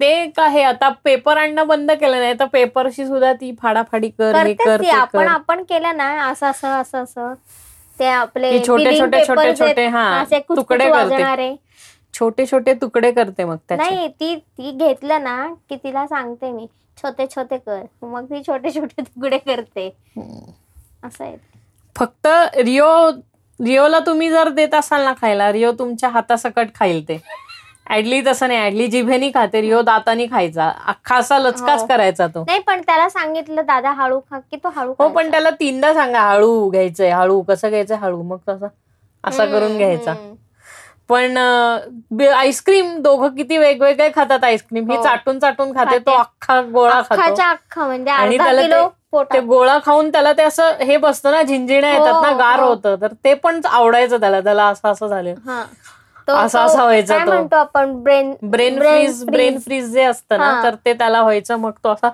ते 0.00 0.26
काय 0.26 0.62
आता 0.62 0.88
पेपर 1.04 1.36
आणणं 1.36 1.66
बंद 1.66 1.90
केलं 1.90 2.18
नाही 2.20 2.34
तर 2.40 2.44
पेपरशी 2.44 3.06
सुद्धा 3.06 3.32
ती 3.32 3.54
फाडाफाडी 3.62 4.08
कर 4.08 4.34
आपण 4.90 5.28
आपण 5.28 5.62
केलं 5.62 5.96
ना 5.96 6.08
असं 6.24 6.46
असं 6.46 6.68
असं 6.68 7.02
असं. 7.02 7.32
ते 7.98 8.06
आपले 8.06 8.58
छोटे- 8.66 8.98
छोटे- 9.00 9.26
छोटे- 9.26 9.58
छोटे, 9.58 9.86
हा, 9.86 10.24
तुकडे 10.56 10.90
करते. 10.90 11.56
छोटे 12.14 12.46
छोटे 12.46 12.74
तुकडे 12.74 13.12
करते 13.12 13.44
मग 13.44 13.56
नाही 13.70 14.08
ती 14.08 14.36
ती 14.36 14.70
घेतलं 14.72 15.22
ना 15.22 15.54
की 15.68 15.76
तिला 15.76 16.06
सांगते 16.06 16.52
मी. 16.52 16.66
छोटे 17.02 17.26
छोटे 17.26 17.58
कर. 17.58 17.82
मग 18.02 18.24
ती 18.24 18.42
छोटे 18.42 18.70
छोटे 18.70 19.02
तुकडे 19.02 19.38
करते. 19.38 19.88
असं 21.04 21.24
आहे. 21.24 21.36
फक्त 21.96 22.26
रिओ 22.56 23.10
रिओला 23.60 23.98
तुम्ही 23.98 24.30
जर 24.30 24.48
देत 24.48 24.74
असाल 24.74 25.04
ना 25.04 25.12
खायला 25.20 25.52
रिओ 25.52 25.72
तुमच्या 25.72 26.08
हातासकट 26.08 26.68
खाईल 26.74 27.08
ते. 27.08 27.22
ऍडली 27.86 28.20
तसं 28.26 28.48
नाही 28.48 28.60
ऍडली 28.60 28.86
जिभेनी 28.88 29.30
खाते 29.30 29.60
रिओ 29.60 29.80
दातानी 29.82 30.26
खायचा 30.26 30.68
अख्खा 30.86 31.16
असा 31.16 31.38
लचकाच 31.38 31.80
हो. 31.80 31.86
करायचा 31.86 32.26
तो 32.26 32.42
नाही 32.42 32.58
पण 32.60 32.80
त्याला 32.80 33.08
सांगितलं 33.08 33.62
दादा 33.66 33.90
हळू 33.92 34.18
खा 34.30 34.38
की 34.40 34.56
तो 34.56 34.70
हळू 34.76 34.94
हो 34.98 35.08
पण. 35.08 35.30
त्याला 35.30 35.50
तीनदा 35.50 35.92
सांगा 35.94 36.20
हळू 36.22 36.68
घ्यायचंय 36.70 37.10
हळू 37.10 37.40
कसं 37.42 37.68
घ्यायचं 37.70 37.94
हळू 37.96 38.22
मग 38.22 38.38
तसं 38.48 38.66
असा 39.24 39.44
करून 39.46 39.76
घ्यायचा. 39.76 40.14
पण 41.08 41.36
आईस्क्रीम 42.28 42.96
दोघं 43.02 43.34
किती 43.34 43.58
वेगवेगळे 43.58 44.08
खातात 44.14 44.44
आईस्क्रीम 44.44 44.90
ही 44.90 44.96
हो. 44.96 45.02
चाटून 45.02 45.38
चाटून 45.38 45.72
खाते 45.74 45.98
तो. 45.98 46.10
अख्खा 46.12 46.60
गोळा 46.64 47.00
खातो 47.10 47.42
अख्खा 47.42 47.86
म्हणजे 47.86 48.10
आणि 48.12 48.38
त्याला 48.38 48.62
ते- 49.24 49.40
गोळा 49.42 49.78
खाऊन 49.84 50.10
त्याला 50.10 50.32
ते 50.32 50.42
असं 50.42 50.72
हे 50.80 50.96
बसतं 50.96 51.30
ना 51.30 51.42
झिंजिण्या 51.42 51.90
येतात 51.90 52.22
ना 52.22 52.28
हो, 52.28 52.36
गार 52.38 52.60
हो. 52.60 52.66
होतं 52.68 52.96
तर 53.00 53.12
ते 53.24 53.34
पण 53.34 53.60
आवडायचं 53.66 54.20
त्याला 54.20 54.40
त्याला 54.40 54.64
असं 54.64 54.88
असं 54.88 55.06
झालं 55.08 55.34
हा 55.46 55.62
असा- 56.32 56.66
असा 56.66 56.82
व्हायचा. 56.82 57.18
म्हणतो 57.18 57.56
आपण? 57.56 58.02
Brain 58.02 58.34
brain 58.42 58.78
freeze 58.78 59.24
brain 59.24 59.58
freeze. 59.58 59.92
जे 59.92 60.02
असतं 60.02 60.38
ना. 60.38 60.62
तर 60.62 60.74
ते 60.74 60.92
त्याला 60.94 61.22
व्हायचं 61.22 61.56
मग 61.56 61.70
तो 61.84 61.88
असा 61.88 62.08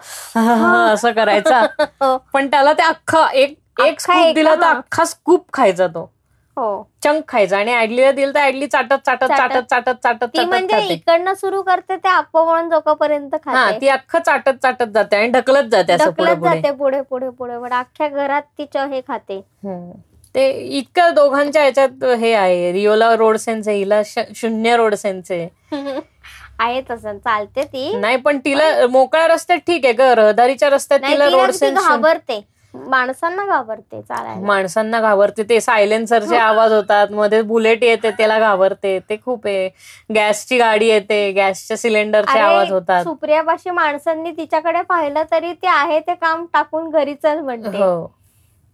असं 0.92 1.12
करायचा. 1.12 1.66
हो. 1.80 2.24
पण 2.32 2.46
त्याला 2.46 2.72
ते 2.72 2.82
अख्खा 2.82 3.26
एक 3.32 3.58
एक 3.86 4.00
स्कूप 4.00 4.34
दिला 4.34 4.54
तर. 4.54 4.62
अख्खा 4.62 5.04
स्कूप 5.04 5.46
खायचा 5.52 5.86
तो. 5.86 6.12
हो. 6.56 6.90
चंक 7.04 7.22
खायचा. 7.28 7.58
आणि 7.58 7.76
ऍडलीला 7.76 8.12
दिलं 8.12 8.34
तर 8.34 8.40
ऍडली 8.40 8.66
चाटत 8.66 8.94
चाटत 9.06 9.24
चाटत. 9.24 9.58
चाटत 9.70 9.94
चाटत 10.02 10.38
म्हणजे 10.40 10.78
इकडनं 10.78 11.34
सुरू 11.34 11.62
करते 11.62 11.96
ते 11.96 12.08
अपवळून 12.08 12.70
जोकापर्यंत 12.70 13.34
हा 13.34 13.64
खाते. 13.64 13.80
ती 13.80 13.88
अख्खं 13.88 14.18
चाटत 14.26 14.50
चाटत 14.62 14.84
जाते 14.94 15.16
आणि 15.16 15.28
ढकलत 15.28 15.68
जाते 15.70 15.96
ढकलत 15.96 16.36
जाते 16.42 16.70
पुढे 16.70 17.00
पुढे 17.00 17.30
पुढे. 17.30 17.54
पुढे 17.54 17.74
अख्ख्या 17.74 18.08
घरात 18.08 18.42
तिच्या 18.58 18.86
हे 18.86 19.00
खाते. 19.00 19.40
ते 20.34 20.50
इतकं 20.78 21.14
दोघांच्या 21.14 21.62
ह्याच्यात 21.62 22.04
हे 22.18 22.32
आहे 22.34 22.72
रिओला 22.72 23.14
रोड 23.16 23.36
सेन्स 23.36 23.68
आहे 23.68 23.76
हिला 23.78 24.00
शून्य 24.06 24.76
रोड 24.76 24.94
सेन्स 24.94 25.30
आहे. 25.30 25.48
आहे 26.60 26.80
तसं 26.90 27.18
चालते 27.18 27.62
ती. 27.64 27.92
नाही 27.96 28.16
पण 28.16 28.38
तिला 28.38 28.86
मोकळ्या 28.86 29.26
रस्त्यात 29.28 29.58
ठीक 29.66 29.84
आहे 29.84 29.92
ग 29.94 30.00
रहदारीच्या 30.18 30.70
रस्त्यात 30.70 31.00
तिला 31.00 31.28
रोड 31.28 31.50
सेन्स 31.50 31.86
घाबरते. 31.88 32.40
माणसांना 32.74 33.44
घाबरते 33.46 34.00
चालायला. 34.02 34.46
माणसांना 34.46 35.00
घाबरते 35.00 35.42
ते 35.48 35.60
सायलेन्सरचे 35.60 36.36
आवाज 36.36 36.72
होतात 36.72 37.10
मध्ये 37.10 37.40
बुलेट 37.42 37.82
येते 37.84 38.10
त्याला 38.10 38.38
घाबरते 38.38 38.98
ते 39.10 39.16
खूप 39.24 39.46
आहे. 39.46 39.68
गॅसची 40.14 40.58
गाडी 40.58 40.88
येते 40.88 41.30
गॅसच्या 41.32 41.76
सिलेंडरचे 41.76 42.38
आवाज 42.38 42.72
होतात. 42.72 43.02
सुप्रियापाशी 43.04 43.70
माणसांनी 43.70 44.30
तिच्याकडे 44.30 44.82
पाहिलं 44.82 45.22
तरी 45.32 45.52
ते 45.52 45.66
आहे 45.66 46.00
ते 46.00 46.14
काम 46.14 46.46
टाकून 46.52 46.88
घरी 46.90 47.14
चल 47.14 47.40
म्हणते. 47.40 47.76
हो. 47.78 48.06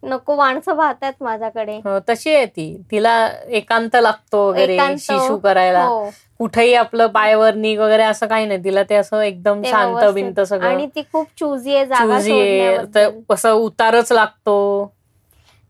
नको 0.03 0.37
माणसं 0.37 0.75
पाहतात 0.75 1.13
माझ्याकडे. 1.21 1.77
हो, 1.77 1.99
तशी 2.09 2.35
आहे 2.35 2.47
ती. 2.47 2.83
तिला 2.91 3.31
एकांत 3.49 3.97
लागतो 3.97 4.49
वगैरे 4.49 4.79
शिशू 4.99 5.37
करायला. 5.39 5.85
हो. 5.85 6.11
कुठेही 6.39 6.75
आपलं 6.75 7.07
पायवर 7.07 7.55
निघ 7.55 7.79
वगैरे 7.81 8.03
असं 8.03 8.27
काही 8.27 8.47
नाही. 8.47 8.65
तिला 8.65 8.83
ते 8.83 8.95
असं 8.95 9.21
एकदम 9.21 9.63
शांत. 9.63 10.05
बिंत 10.15 10.41
सगळं. 10.41 10.69
आणि 10.69 10.87
ती 10.87 11.03
खूप 11.03 11.27
चुजी 11.39 11.77
आहे 11.77 11.87
चुजी. 11.87 13.23
असं 13.31 13.53
उतारच 13.53 14.13
लागतो. 14.13 14.93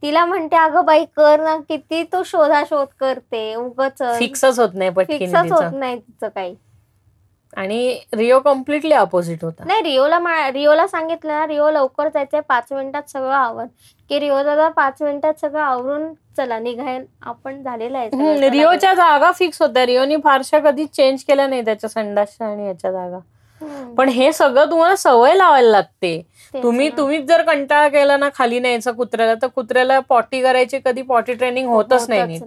तिला 0.03 0.25
म्हणते 0.25 0.57
अगं 0.57 0.85
बाई 0.85 1.05
कर 1.05 1.41
ना. 1.41 1.57
किती 1.69 2.03
तू 2.03 2.23
शोधा 2.23 2.63
शोध 2.65 2.87
करते. 3.01 3.55
उगच. 3.55 4.03
फिक्सच 4.19 4.59
होत 4.59 4.75
नाही 4.75 4.91
फिक्सच 4.91 5.53
होत 5.53 5.73
नाही 5.73 5.99
तिचं 5.99 6.29
काही. 6.29 6.55
आणि 7.57 7.99
रिओ 8.13 8.39
कम्प्लिटली 8.41 8.93
अपोजिट 8.93 9.45
होता. 9.45 9.65
नाही 9.67 9.83
रिओला 9.83 10.51
रिओला 10.51 10.87
सांगितलं 10.87 11.33
ना 11.33 11.47
रिओ 11.47 11.71
लवकर 11.71 12.09
जायचंय. 12.09 12.41
पाच 12.41 12.73
मिनिटात 12.73 13.11
सगळं 13.11 13.35
आवर 13.35 13.65
की 14.11 14.19
रिओ 14.21 14.43
दादा 14.43 14.69
पाच 14.69 15.03
मिनिटात 15.03 15.41
सगळं 15.41 15.61
आवरून 15.61 16.13
चला 16.37 16.59
निघाय 16.59 16.99
आपण 17.23 17.63
झालेलं 17.63 17.99
आहे 17.99 18.51
रिओच्या 18.51 18.93
जागा 18.95 19.31
फिक्स 19.33 19.63
होत्या. 19.63 19.87
रिओनी 19.87 20.17
फारशा 20.25 20.59
कधी 20.59 20.87
चेंज 20.87 21.23
केल्या 21.25 21.47
नाही 21.47 21.65
त्याच्या 21.65 21.91
संडासच्या 21.91 22.47
आणि 22.47 22.67
याच्या 22.67 22.93
जागा. 22.93 23.19
पण 23.97 24.09
हे 24.09 24.33
सगळं 24.33 24.71
तुम्हाला 24.71 24.97
सवय 24.97 25.35
लावायला 25.35 25.71
लागते. 25.71 26.21
तुम्ही. 26.55 26.89
तुम्हीच 26.91 27.25
जर 27.29 27.43
कंटाळा 27.43 27.89
केला 27.89 28.17
ना 28.17 28.29
खाली 28.35 28.61
न्यायचं 28.61 28.93
कुत्र्याला 28.93 29.35
तर 29.35 29.47
कुत्र्याला 29.47 29.99
पॉटी 30.01 30.43
करायची 30.43 30.79
कधी 30.85 31.03
पॉटी 31.03 31.35
ट्रेनिंग 31.35 31.69
होतच 31.69 32.09
नाही. 32.09 32.39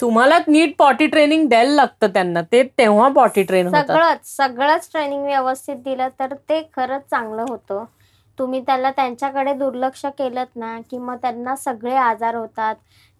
तुम्हाला 0.00 0.38
नीट 0.48 0.74
पॉटी 0.78 1.06
ट्रेनिंग 1.06 1.48
द्यायला 1.48 1.74
लागतं 1.74 2.06
त्यांना. 2.06 2.40
ते 2.52 2.62
तेव्हा 2.78 3.08
पॉटी 3.08 3.42
ट्रेन 3.42 3.68
सगळंच 3.70 4.36
सगळंच 4.36 4.88
ट्रेनिंग 4.92 5.24
व्यवस्थित 5.24 5.76
दिलं 5.76 6.08
तर 6.20 6.34
ते 6.48 6.60
खरंच 6.76 7.02
चांगलं 7.10 7.44
होतं. 7.48 7.84
तुम्ही 8.38 8.60
त्याला 8.60 8.90
त्यांच्याकडे 8.90 9.52
दुर्लक्ष 9.54 10.04
केलं 10.18 10.44
ना 10.56 10.76
की 10.90 10.98
मग 10.98 11.16
त्यांना 11.16 11.56
सगळे 11.56 11.94
आजार 11.96 12.34
होतात 12.34 12.74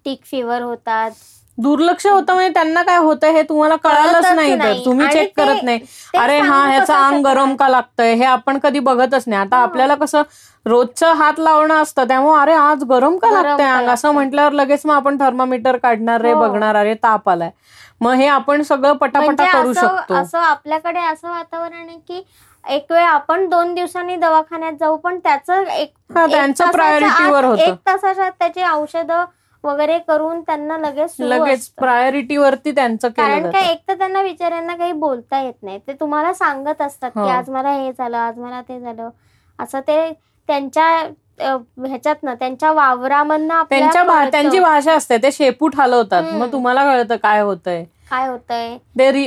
टिक 0.07 0.25
फिवर 0.25 0.63
होतात 0.63 1.11
दुर्लक्ष 1.59 2.07
होतं 2.07 2.35
म्हणजे 2.35 2.53
त्यांना 2.55 2.83
काय 2.83 2.97
होतं 2.99 3.31
हे 3.33 3.43
तुम्हाला 3.43 3.77
कळालंच 3.79 4.27
नाही 4.29 4.55
तर. 4.55 4.73
तुम्ही 4.85 5.07
चेक 5.09 5.33
करत 5.37 5.63
नाही 5.63 5.81
अरे 6.17 6.39
हा 6.41 6.59
ह्याचं 6.67 6.93
अंग 6.95 7.23
गरम? 7.25 7.55
का 7.57 7.69
लागतंय 7.69 8.13
हे 8.15 8.25
आपण 8.27 8.59
कधी 8.59 8.79
बघतच 8.81 9.25
नाही 9.27 9.41
आता 9.41 9.57
आपल्याला 9.59 9.95
कसं 9.95 10.23
रोजचं 10.67 11.13
हात 11.15 11.39
लावणं 11.39 11.75
असतं 11.75 12.09
त्यामुळे 12.09 12.41
अरे 12.41 12.53
आज 12.55 12.83
गरम 12.85 13.17
का 13.19 13.31
लागतंय 13.33 13.67
अंग 13.69 13.89
असं? 13.89 14.11
म्हटल्यावर 14.11 14.53
लगेच 14.53 14.83
मग 14.85 14.95
आपण 14.95 15.17
थर्मामीटर 15.21 15.77
काढणार 15.79 16.21
रे 16.21 16.33
हो. 16.33 16.41
बघणार 16.41 16.77
अरे 16.77 16.95
ताप 17.03 17.29
आलाय 17.31 17.51
मग 18.01 18.13
हे 18.13 18.27
आपण 18.29 18.63
सगळं 18.65 18.93
पटापटा 18.95 19.25
म्हणजे 19.25 19.47
करू 19.53 19.73
शकतो 19.75 20.15
असं 20.15 20.39
आपल्याकडे 20.39 21.01
असं 21.03 21.29
वातावरण 21.29 21.89
आहे 21.89 21.99
की 21.99 22.23
एक 22.67 22.93
वेळ 22.93 23.05
आपण 23.05 23.49
दोन 23.49 23.75
दिवसांनी 23.75 24.17
दवाखान्यात 24.17 24.73
जाऊ 24.81 24.97
पण 24.97 25.19
त्याचं 25.19 25.65
एक 25.71 25.93
हा, 26.17 26.27
त्यांचं 26.27 26.65
होतं. 26.65 27.63
एक 27.63 27.75
तासाच्या 27.87 28.29
त्याची 28.31 28.63
औषधं 28.65 29.25
वगैरे 29.65 29.99
करून 29.99 30.41
त्यांना 30.41 30.77
लगेच 30.79 31.15
लगेच 31.21 31.59
असतं. 31.59 31.81
प्रायोरिटी 31.81 32.37
वरती 32.37 32.71
त्यांचं 32.73 33.09
कारण 33.11 33.51
काय 33.51 33.71
एक 33.71 33.79
तर 33.89 33.95
त्यांना 33.95 34.23
बिचाऱ्यांना 34.23 34.77
काही 34.77 34.93
बोलता 34.95 35.41
येत 35.41 35.55
नाही 35.63 35.79
ते 35.87 35.93
तुम्हाला 36.01 36.33
सांगत 36.35 36.83
असतात 36.83 37.11
की 37.11 37.21
हो. 37.21 37.27
आज 37.29 37.51
मला 37.51 37.71
हे 37.73 37.93
झालं 37.93 38.17
आज 38.17 38.39
मला 38.39 38.61
ते 38.61 38.81
झालं 38.81 39.09
असं 39.59 39.81
ते 39.81 40.01
त्यांच्या 40.49 40.87
ह्याच्यात 41.41 42.23
ना 42.23 42.35
त्यांच्या 42.35 42.71
वावरामधनं 42.73 43.63
त्यांच्या 43.71 44.25
त्यांची 44.31 44.59
भाषा 44.61 44.93
असते 44.95 45.17
ते 45.19 45.33
शेपूट 45.33 45.75
हलवतात. 45.77 46.33
मग 46.33 46.53
तुम्हाला 46.53 46.85
कळतं 46.87 47.17
काय 47.17 47.41
होतंय 47.41 47.85
काय 48.11 48.27
होतंय? 48.29 48.77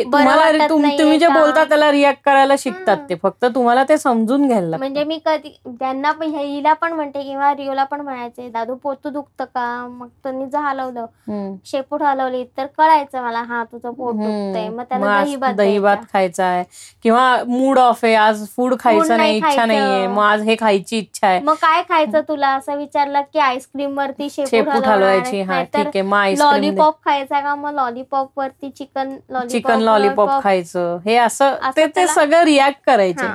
तुम्हाला 0.03 0.67
तुम्ही 0.69 1.17
जे? 1.19 1.27
बोलता 1.27 1.63
त्याला 1.63 1.91
रिॲक्ट 1.91 2.21
करायला 2.25 2.55
शिकतात. 2.59 2.97
ते. 3.09 3.15
फक्त 3.23 3.45
तुम्हाला 3.55 3.83
ते 3.89 3.97
समजून 3.97 4.45
घ्यायला. 4.47 4.77
म्हणजे 4.77 5.03
मी 5.03 5.17
कधी 5.25 5.49
त्यांना 5.79 6.11
पण 6.11 6.35
हिला 6.35 6.73
पण 6.73 6.93
म्हणते 6.93 7.23
किंवा 7.23 7.51
रिओला 7.55 7.83
पण 7.83 8.01
म्हणायचे 8.01 8.47
दादू 8.49 8.75
पोतू 8.75 9.09
दुखतं 9.09 9.45
का? 9.45 9.65
मग 9.89 10.07
त्यांनी 10.23 10.45
जर 10.45 10.59
हलवलं. 10.59 11.55
शेपूट 11.65 12.03
हलवली 12.03 12.43
तर 12.57 12.65
कळायचं 12.77 13.21
मला 13.23 13.41
हा 13.41 13.63
तुझं 13.63 13.91
पोट. 13.91 14.15
दुखतंय. 14.15 14.69
मग 14.69 14.83
त्याला 14.83 15.51
दही 15.51 15.79
भात 15.79 15.97
खायचा 16.13 16.45
आहे. 16.45 16.63
किंवा 17.03 17.25
मूड 17.47 17.79
ऑफ 17.79 18.03
आहे. 18.05 18.13
आज 18.15 18.45
फूड 18.55 18.75
खायचं 18.79 19.17
नाही 19.17 19.37
इच्छा. 19.37 19.65
नाहीये. 19.65 20.07
मग 20.07 20.23
आज 20.23 20.41
हे 20.41 20.55
खायची 20.59 20.97
इच्छा 20.97 21.27
आहे. 21.27 21.39
मग 21.39 21.55
काय 21.61 21.81
खायचं 21.89 22.21
तुला? 22.27 22.53
असं 22.55 22.77
विचारलं 22.77 23.21
की 23.33 23.39
आईस्क्रीम 23.39 23.97
वरती 23.97 24.29
शेपूट 24.29 24.85
हलवायची. 24.85 25.41
हा 25.41 25.61
ठीक 25.63 25.87
आहे. 25.87 26.01
मग 26.01 26.37
लॉलीपॉप 26.39 27.03
खायचा 27.05 27.39
का? 27.39 27.55
मग 27.55 27.73
लॉलीपॉप 27.75 28.39
वरती 28.39 28.68
चिकन 28.69 29.15
चिकन 29.47 29.79
लॉलीपॉप 29.81 30.29
खायचं 30.43 30.97
हे 31.05 31.15
असं 31.17 31.55
ते 31.77 31.85
ते 31.95 32.07
सगळं 32.07 32.43
रिॲक्ट 32.43 32.79
करायचे 32.85 33.27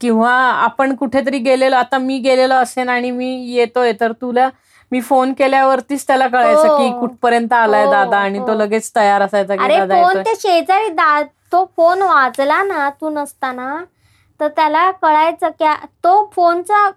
किंवा 0.00 0.32
आपण 0.32 0.94
कुठेतरी 0.96 1.38
गेलेलो 1.38 1.76
आता 1.76 1.98
मी 1.98 2.18
गेलेलो 2.18 2.54
असेन 2.54 2.88
आणि 2.88 3.10
मी 3.10 3.34
येतोय 3.48 3.92
तर 4.00 4.12
तुला 4.12 4.48
मी 4.92 5.00
फोन 5.00 5.32
केल्यावरतीच 5.32 6.06
त्याला 6.06 6.26
कळायचं 6.28 6.68
हो. 6.68 6.76
की 6.78 6.90
कुठपर्यंत 7.00 7.52
आलाय 7.52 7.84
हो, 7.84 7.90
दादा 7.92 8.16
आणि 8.18 8.38
तो 8.38 8.46
हो. 8.46 8.54
लगेच 8.54 8.90
तयार 8.96 9.22
असायचा 9.22 9.56
की 9.56 9.78
दादा 9.78 10.22
शेजारी 10.36 10.88
दा- 10.88 11.22
तो 11.52 11.64
फोन 11.76 12.02
वाजला 12.02 12.62
ना 12.62 12.88
तू 13.00 13.10
नसताना 13.10 13.76
तर 14.40 14.48
त्याला 14.48 14.90
कळायचं 15.02 15.50
की 15.58 15.72
तो 16.04 16.30
फोनचा 16.34 16.88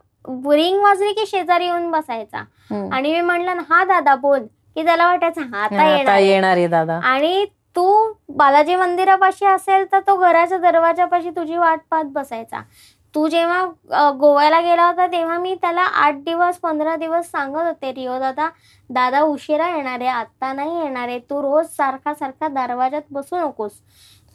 रिंग 0.52 0.82
वाजली 0.82 1.12
की 1.14 1.26
शेजारी 1.26 1.66
येऊन 1.66 1.90
बसायचा. 1.92 2.44
आणि 2.92 3.12
मी 3.14 3.22
म्हणलं 3.22 3.56
ना 3.56 3.62
हा 3.70 3.84
दादा 3.86 4.16
बोल 4.16 4.40
की 4.76 4.84
त्याला 4.86 5.08
वाटायचं 5.08 5.42
हा 5.42 5.64
आता 5.64 6.18
येणार 6.18 6.58
आहे. 6.58 6.68
दादा. 6.68 7.00
आणि 7.04 7.46
तू 7.76 8.14
बालाजी 8.38 8.76
मंदिरापाशी 8.76 9.46
असेल 9.46 9.86
तर 9.92 10.00
तो 10.08 10.16
घराच्या 10.18 10.58
दरवाजापाशी 10.58 11.30
तुझी 11.36 11.58
वाट 11.58 11.80
पाहत 11.92 12.06
बसायचा. 12.14 12.62
तू 13.14 13.28
जेव्हा 13.28 14.12
गोव्याला 14.20 14.60
गेला 14.62 14.86
होता 14.88 15.06
तेव्हा 15.08 15.38
मी 15.40 15.54
त्याला 15.62 15.82
आठ 15.82 16.16
दिवस 16.24 16.58
पंधरा 16.60 16.96
दिवस 16.96 17.30
सांगत 17.32 17.58
होते 17.58 17.92
रिओ 17.94 18.18
दादा 18.20 18.48
दादा 18.90 19.22
उशिरा 19.24 19.70
येणार 19.76 20.00
आहे 20.00 20.10
आत्ता 20.10 20.52
नाही 20.54 20.80
येणार 20.80 21.08
आहे 21.08 21.20
तू 21.30 21.42
रोज 21.42 21.66
सारखा 21.78 22.14
सारखा 22.14 22.48
दरवाजात 22.48 23.02
बसू 23.12 23.38
नकोस. 23.38 23.72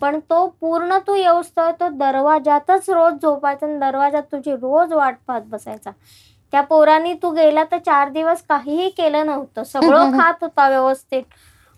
पण 0.00 0.18
तो 0.30 0.46
पूर्ण 0.60 0.98
तू 1.06 1.14
येऊस्तोवर 1.14 1.72
तो 1.80 1.88
दरवाजातच 1.98 2.88
रोज 2.90 3.22
झोपायचा 3.22 3.66
आणि 3.66 3.78
दरवाजात 3.78 4.22
तुझी 4.32 4.52
रोज 4.52 4.92
वाट 4.92 5.16
पाहत 5.26 5.42
बसायचा. 5.46 5.90
त्या 6.52 6.60
पोरानी 6.60 7.12
तू 7.14 7.30
गेला 7.30 7.64
तर 7.64 7.78
चार 7.78 8.08
दिवस 8.08 8.42
काहीही 8.48 8.88
केलं 8.88 9.26
नव्हतं. 9.26 9.62
सगळं 9.64 10.10
खात 10.18 10.34
होता 10.40 10.68
व्यवस्थित. 10.68 11.22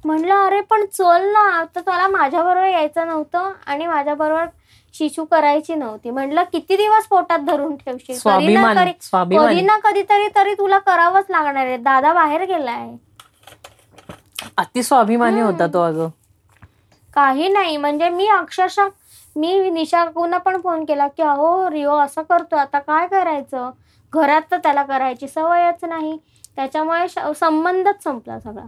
म्हणलं 0.04 0.34
अरे 0.34 0.60
पण 0.60 0.84
चल 0.86 1.28
ना 1.32 1.40
आता 1.58 1.80
तुला 1.80 2.06
माझ्याबरोबर 2.08 2.66
यायचं 2.66 3.06
नव्हतं 3.06 3.50
आणि 3.66 3.86
माझ्याबरोबर 3.86 4.46
शिशू 4.94 5.24
करायची 5.24 5.74
नव्हती. 5.74 6.10
म्हणलं 6.10 6.44
किती 6.52 6.76
दिवस 6.76 7.06
पोटात 7.06 7.38
धरून 7.38 7.76
ठेवशील? 7.76 8.18
कधी 8.24 8.54
ना 8.56 8.72
कधी 8.74 9.36
कधी 9.36 9.60
ना 9.60 9.76
कधीतरी 9.84 10.28
तरी 10.36 10.54
तुला 10.54 10.78
करावंच 10.78 11.26
लागणार 11.30 11.66
आहे. 11.66 11.76
दादा 11.76 12.12
बाहेर 12.12 12.44
गेलाय. 12.44 12.88
अति 14.56 14.82
स्वाभिमानी 14.82 15.40
होता 15.40 15.66
तो 15.66 15.82
अगं. 15.82 16.08
काही 17.14 17.48
नाही. 17.48 17.76
म्हणजे 17.76 18.08
मी 18.08 18.26
अक्षरशः 18.28 18.88
मी 19.36 19.70
निशाकून 19.70 20.36
पण 20.38 20.60
फोन 20.60 20.84
केला 20.84 21.06
की 21.08 21.22
अहो 21.22 21.70
रिओ 21.70 21.96
असं 21.96 22.22
करतो 22.22 22.56
आता 22.56 22.78
काय 22.78 23.06
करायचं? 23.06 23.70
घरात 24.12 24.42
तर 24.50 24.56
त्याला 24.56 24.82
करायची 24.82 25.28
सवयच 25.28 25.84
नाही. 25.84 26.16
त्याच्यामुळे 26.56 27.08
संबंधच 27.34 28.02
संपला 28.04 28.38
सगळा. 28.40 28.64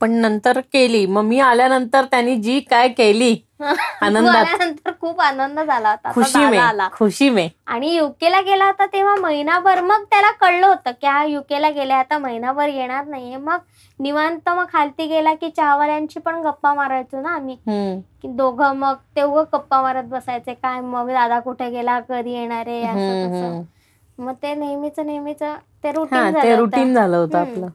पण 0.00 0.10
नंतर 0.10 0.60
केली. 0.60 1.06
मग 1.06 1.22
मी 1.22 1.38
आल्यानंतर 1.40 2.04
त्यांनी 2.04 2.36
जी 2.36 2.60
काय 2.60 2.88
केली 2.88 3.36
आल्यानंतर 4.02 4.90
खूप 5.00 5.20
आनंद 5.20 5.60
झाला 5.60 5.90
होता. 5.90 6.12
खुशी 6.12 6.44
मे 6.44 6.58
खुशी 6.92 7.28
मे. 7.30 7.48
आणि 7.66 7.94
युकेला 7.94 8.40
गेला 8.40 8.64
होता 8.64 8.86
तेव्हा 8.86 9.14
महिनाभर. 9.14 9.80
मग 9.80 10.04
त्याला 10.04 10.30
कळलं 10.30 10.66
होतं 10.66 10.90
की 10.90 11.06
हा 11.06 11.24
युकेला 11.24 11.70
गेला 11.70 11.94
आता 11.94 12.18
महिनाभर 12.18 12.68
येणार 12.68 13.04
नाहीये. 13.04 13.36
मग 13.36 13.58
निवांत 14.00 14.48
मग 14.48 14.64
खालती 14.72 15.06
गेला 15.06 15.34
की 15.34 15.50
चहावाल्यांची 15.50 16.20
पण 16.20 16.40
गप्पा 16.42 16.74
मारायचो 16.74 17.20
ना 17.20 17.34
आम्ही. 17.34 17.56
की 18.22 18.28
दोघं 18.28 18.76
मग 18.76 18.94
तेव्हा 19.16 19.42
गप्पा 19.42 19.82
मारत 19.82 20.04
बसायचे. 20.04 20.54
काय 20.54 20.80
मग 20.80 21.08
दादा 21.08 21.40
कुठे 21.40 21.70
गेला? 21.70 22.00
कधी 22.00 22.32
येणार 22.32 22.66
आहे? 22.66 22.82
असं. 22.82 23.62
मग 24.18 24.34
ते 24.42 24.54
नेहमीच 24.54 24.98
नेहमीच 25.00 25.42
ते 25.84 25.92
रुटीन 25.92 26.36
रुटीन 26.54 26.82
होतं. 26.82 26.94
झालं 26.94 27.16
होतं. 27.16 27.38
आपलं 27.38 27.66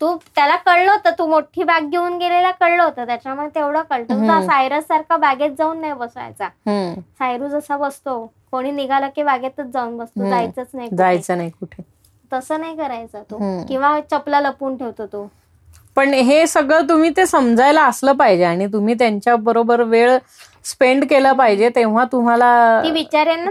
तू 0.00 0.14
त्याला 0.34 0.56
कळलं 0.56 0.90
होतं 0.90 1.10
तू 1.18 1.26
मोठी 1.26 1.62
बॅग 1.64 1.88
घेऊन 1.90 2.16
गेलेला 2.18 2.50
कळलं 2.50 2.82
होतं 2.82 3.06
त्याच्यामुळे 3.06 3.48
तेवढं 3.54 3.82
कळतं. 3.90 4.40
सायरस 4.46 4.84
सारखा 4.84 5.16
बॅगेत 5.16 5.50
जाऊन 5.58 5.80
नाही 5.80 5.92
बसवायचा 5.92 6.44
हम्म. 6.66 7.00
सायरू 7.18 7.48
जसा 7.48 7.76
बसतो 7.76 8.24
कोणी 8.52 8.70
निघाला 8.70 9.08
की 9.08 9.22
बागेतच 9.22 9.66
जाऊन 9.66 9.96
बसतो. 9.98 10.28
जायचंच 10.30 10.66
नाही. 10.74 10.88
जायचं 10.92 11.36
नाही 11.36 11.50
कुठे 11.50 11.82
तसं 12.32 12.60
नाही 12.60 12.76
करायचं 12.76 13.22
तो. 13.30 13.38
किंवा 13.68 13.98
चपला 14.10 14.40
लपून 14.40 14.76
ठेवतो 14.76 15.06
तो 15.06 15.28
पण 15.96 16.12
हे 16.16 16.46
सगळं 16.46 16.88
तुम्ही 16.88 17.10
ते 17.16 17.26
समजायला 17.26 17.82
असलं 17.84 18.12
पाहिजे 18.12 18.44
आणि 18.44 18.66
तुम्ही 18.66 18.94
त्यांच्या 18.94 19.34
बरोबर 19.38 19.82
वेळ 19.84 20.16
स्पेंड 20.64 21.04
केला 21.04 21.32
पाहिजे 21.32 21.68
तेव्हा 21.68 22.04
तुम्हाला 22.12 22.82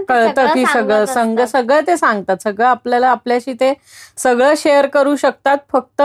कळतं 0.09 0.53
की 0.53 0.65
सगळं 0.65 1.05
संग. 1.05 1.39
सगळं 1.39 1.79
ते 1.87 1.97
सांगतात. 1.97 2.37
सगळं 2.43 2.65
आपल्याला 2.65 3.09
आपल्याशी 3.09 3.53
ते 3.53 3.73
सगळं 4.17 4.53
शेअर 4.57 4.87
करू 4.87 5.15
शकतात. 5.15 5.57
फक्त 5.71 6.01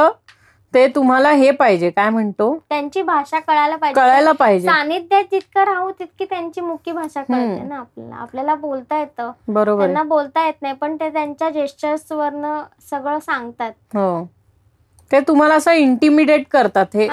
ते 0.75 0.87
तुम्हाला 0.89 1.31
हे 1.31 1.51
पाहिजे 1.51 1.91
काय 1.91 2.11
म्हणतो? 2.11 2.65
त्यांची 2.69 3.03
भाषा 3.03 3.39
कळायला 3.39 3.77
पाहिजे. 3.77 4.01
कळायला 4.01 4.33
पाहिजे. 4.33 4.69
सानिध्यात 4.69 5.23
जितकं 5.23 5.65
राहू 5.65 5.91
तितकी 5.91 6.25
त्यांची 6.25 6.61
मुख्य 6.61 6.93
भाषा 6.93 7.23
कळते. 7.23 7.63
ना 7.63 7.77
आपल्याला. 7.77 8.17
आपल्याला 8.17 8.55
बोलता 8.55 8.99
येतं. 8.99 9.31
बरोबर. 9.49 9.83
त्यांना 9.83 10.03
बोलता 10.03 10.45
येत 10.47 10.63
नाही 10.63 10.75
पण 10.75 10.97
ते 10.97 11.09
त्यांच्या 11.11 11.51
जेस्टर्स 11.51 12.13
वरनं 12.13 12.63
सगळं 12.91 13.19
सांगतात. 13.19 13.73
हो. 13.95 14.36
ते 15.11 15.21
तुम्हाला 15.21 15.55
असं 15.55 15.73
इंटिमिडेट 15.73 16.47
करतात. 16.51 16.87
हे 16.95 17.07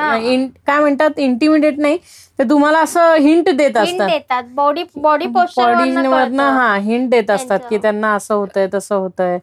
काय 0.67 0.79
म्हणतात? 0.79 1.19
इंटिमिडेट 1.19 1.79
नाही. 1.79 1.97
ते 2.39 2.43
तुम्हाला 2.49 2.79
असं 2.79 3.15
हिंट 3.15 3.49
देत 3.49 3.77
असतात. 3.77 4.43
बॉडी 4.43 4.83
बॉडी 4.95 5.25
बॉडी 5.27 6.07
वरनं 6.07 6.49
हा 6.51 6.75
हिंट 6.75 7.09
देत 7.09 7.31
असतात. 7.31 7.59
की 7.69 7.77
त्यांना 7.77 8.13
असं 8.15 8.35
होतंय 8.35 8.67
तसं 8.73 8.95
होतंय. 8.95 9.37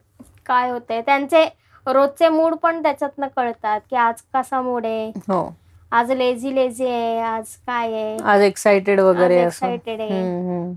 काय 0.46 0.70
होतंय? 0.70 1.00
त्यांचे 1.00 1.44
रोजचे 1.86 2.28
मूड 2.28 2.54
पण 2.54 2.82
त्याच्यातनं 2.82 3.26
कळतात 3.36 3.80
की 3.90 3.96
आज 3.96 4.20
कसा 4.34 4.60
मूड 4.62 4.86
आहे? 4.86 5.08
हो. 5.28 5.54
आज 5.92 6.10
लेझी 6.10 6.54
लेझी 6.54 6.86
आहे. 6.86 7.18
आज 7.20 7.56
काय 7.66 7.92
आहे? 7.92 8.16
आज 8.24 8.40
एक्साइटेड 8.40 9.00
वगैरे 9.00 9.44
excited 9.46 10.00
आहे. 10.00 10.74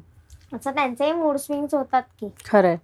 असं 0.56 0.72
त्यांचेही 0.72 1.12
मूड 1.12 1.38
स्विंग्स 1.38 1.74
होतात 1.74 2.04
की. 2.20 2.30
खरंय. 2.46 2.78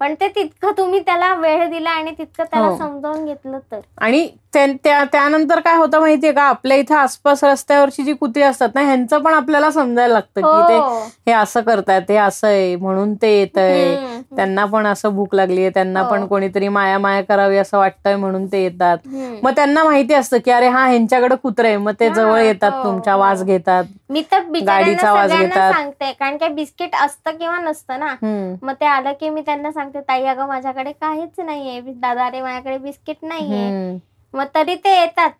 पण 0.00 0.14
ते 0.14 0.28
तितकं 0.28 0.72
तुम्ही 0.78 1.00
त्याला 1.00 1.32
वेळ 1.34 1.66
दिला 1.68 1.90
आणि 1.90 2.10
तितकं 2.10 2.44
त्याला 2.44 2.66
हो. 2.66 2.76
समजावून 2.78 3.24
घेतलं 3.24 3.58
तर 3.72 3.80
आणि 3.98 4.28
त्या- 4.56 4.74
त्या- 4.84 5.04
त्यानंतर 5.12 5.60
काय 5.60 5.74
होतं 5.76 6.00
माहितीये 6.00 6.32
का 6.32 6.42
आपल्या 6.42 6.76
इथे 6.76 6.94
आसपास 6.94 7.42
रस्त्यावरची 7.44 8.02
जी 8.02 8.12
कुत्री 8.12 8.42
असतात 8.42 8.68
ना 8.74 8.80
ह्यांचं 8.80 9.18
पण 9.18 9.34
आपल्याला 9.34 9.70
समजायला 9.70 10.12
लागतं 10.14 10.40
की 10.40 10.68
ते 10.68 10.76
हो. 10.78 10.98
हे 11.26 11.32
असं 11.32 11.60
करतायत 11.60 12.10
हे 12.10 12.16
असं 12.16 12.46
आहे 12.46 12.74
म्हणून 12.76 13.14
ते 13.14 13.28
येत 13.30 13.58
आहे. 13.58 14.14
त्यांना 14.36 14.64
पण 14.64 14.86
असं 14.86 15.14
भूक 15.14 15.34
लागली 15.34 15.60
आहे 15.60 15.70
त्यांना 15.70 16.00
हो. 16.00 16.10
पण 16.10 16.26
कोणीतरी 16.26 16.68
माया 16.68 16.98
माया 16.98 17.22
करावी 17.22 17.56
असं 17.56 17.78
वाटतंय 17.78 18.16
म्हणून 18.16 18.46
ते 18.46 18.62
येतात. 18.62 18.98
मग 19.42 19.50
त्यांना 19.50 19.84
माहिती 19.84 20.14
असतं 20.14 20.38
की 20.38 20.50
अरे 20.50 20.68
हा 20.68 20.86
ह्यांच्याकडे 20.86 21.36
कुत्रे 21.36 21.68
आहे 21.68 21.76
मग 21.76 21.92
ते 22.00 22.08
हा, 22.08 22.14
जवळ 22.14 22.40
येतात 22.40 22.72
हो, 22.72 22.82
तुमच्या 22.84 23.14
हो. 23.14 23.20
वास 23.20 23.42
घेतात 23.44 23.84
मी 24.10 24.22
तर 24.32 24.42
गाडीचा 24.66 25.00
सगळ्यांना 25.02 25.36
घेतात. 25.38 25.72
सांगते 25.72 26.12
कारण 26.12 26.36
काय 26.36 26.48
बिस्किट 26.48 26.94
असतं 26.96 27.36
किंवा 27.38 27.58
नसतं 27.60 27.98
ना 28.00 28.14
मग 28.62 28.72
ते 28.80 28.86
आलं 28.86 29.12
की 29.20 29.28
मी 29.30 29.40
त्यांना 29.40 29.70
सांगते 29.72 30.00
ताई 30.00 30.24
अगं 30.24 30.46
माझ्याकडे 30.46 30.92
काहीच 30.92 31.40
नाहीये 31.40 31.80
दादा 31.86 32.26
अरे 32.26 32.42
माझ्याकडे 32.42 32.78
बिस्किट 32.78 33.16
नाहीये. 33.22 33.98
मग 34.36 34.44
तरी 34.54 34.74
ते 34.74 35.00
येतात. 35.00 35.30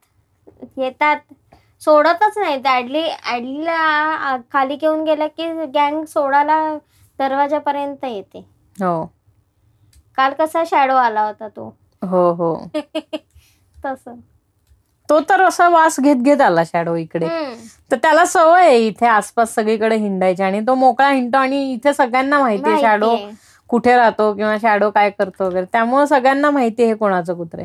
येतात. 0.78 1.16
सोडतच 1.80 2.38
नाही 2.38 2.54
ऍडली 2.66 3.02
ऍडलीला 3.32 4.36
खाली 4.52 4.76
घेऊन 4.76 5.04
गेलं 5.04 5.26
की 5.26 5.52
गँग 5.66 6.04
सोडायला 6.04 6.78
दरवाजापर्यंत 7.18 8.04
येते. 8.04 8.38
हो. 8.80 9.04
काल 10.16 10.32
कसा 10.32 10.62
शॅडो 10.66 10.94
आला 10.94 11.22
होता 11.22 11.48
तो. 11.48 11.76
हो 12.02 12.32
हो. 12.32 12.54
तसं. 13.84 14.14
तो 15.08 15.20
तर 15.20 15.40
असा 15.40 15.68
वास 15.68 16.00
घेत 16.00 16.16
घेत 16.16 16.40
आला 16.40 16.64
शॅडो 16.64 16.94
इकडे. 16.94 17.28
तर 17.90 17.96
त्याला 17.96 18.24
सवय 18.24 18.66
आहे 18.66 18.86
इथे 18.86 19.06
आसपास 19.06 19.54
सगळीकडे 19.54 19.96
हिंडायची. 19.96 20.42
आणि 20.42 20.60
तो 20.60 20.74
मोकळा 20.74 21.10
हिंडतो 21.10 21.38
आणि 21.38 21.72
इथे 21.72 21.92
सगळ्यांना 21.94 22.38
माहिती 22.38 22.70
आहे 22.70 22.80
शॅडो. 22.80 23.16
कुठे 23.70 23.94
राहतो 23.96 24.32
किंवा 24.34 24.56
शॅडो 24.62 24.90
काय 24.90 25.10
करतो 25.10 25.44
वगैरे. 25.46 25.64
त्यामुळे 25.72 26.06
सगळ्यांना 26.06 26.50
माहिती 26.50 26.82
आहे 26.84 26.94
कोणाचं 26.94 27.34
कुत्रे. 27.36 27.64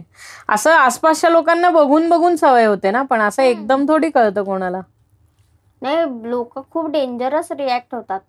असं 0.49 0.71
आसपासच्या 0.71 1.29
लोकांना 1.29 1.69
बघून 1.69 2.09
बघून 2.09 2.35
सवय 2.35 2.65
होते 2.65 2.91
ना 2.91 3.01
पण 3.03 3.21
असं 3.21 3.43
एकदम 3.43 3.85
थोडी 3.87 4.09
कळतं 4.09 4.43
कोणाला. 4.43 4.81
नाही 5.81 6.29
लोक 6.29 6.59
खूप 6.71 6.89
डेंजरस 6.91 7.51
रिॲक्ट 7.51 7.95
होतात. 7.95 8.19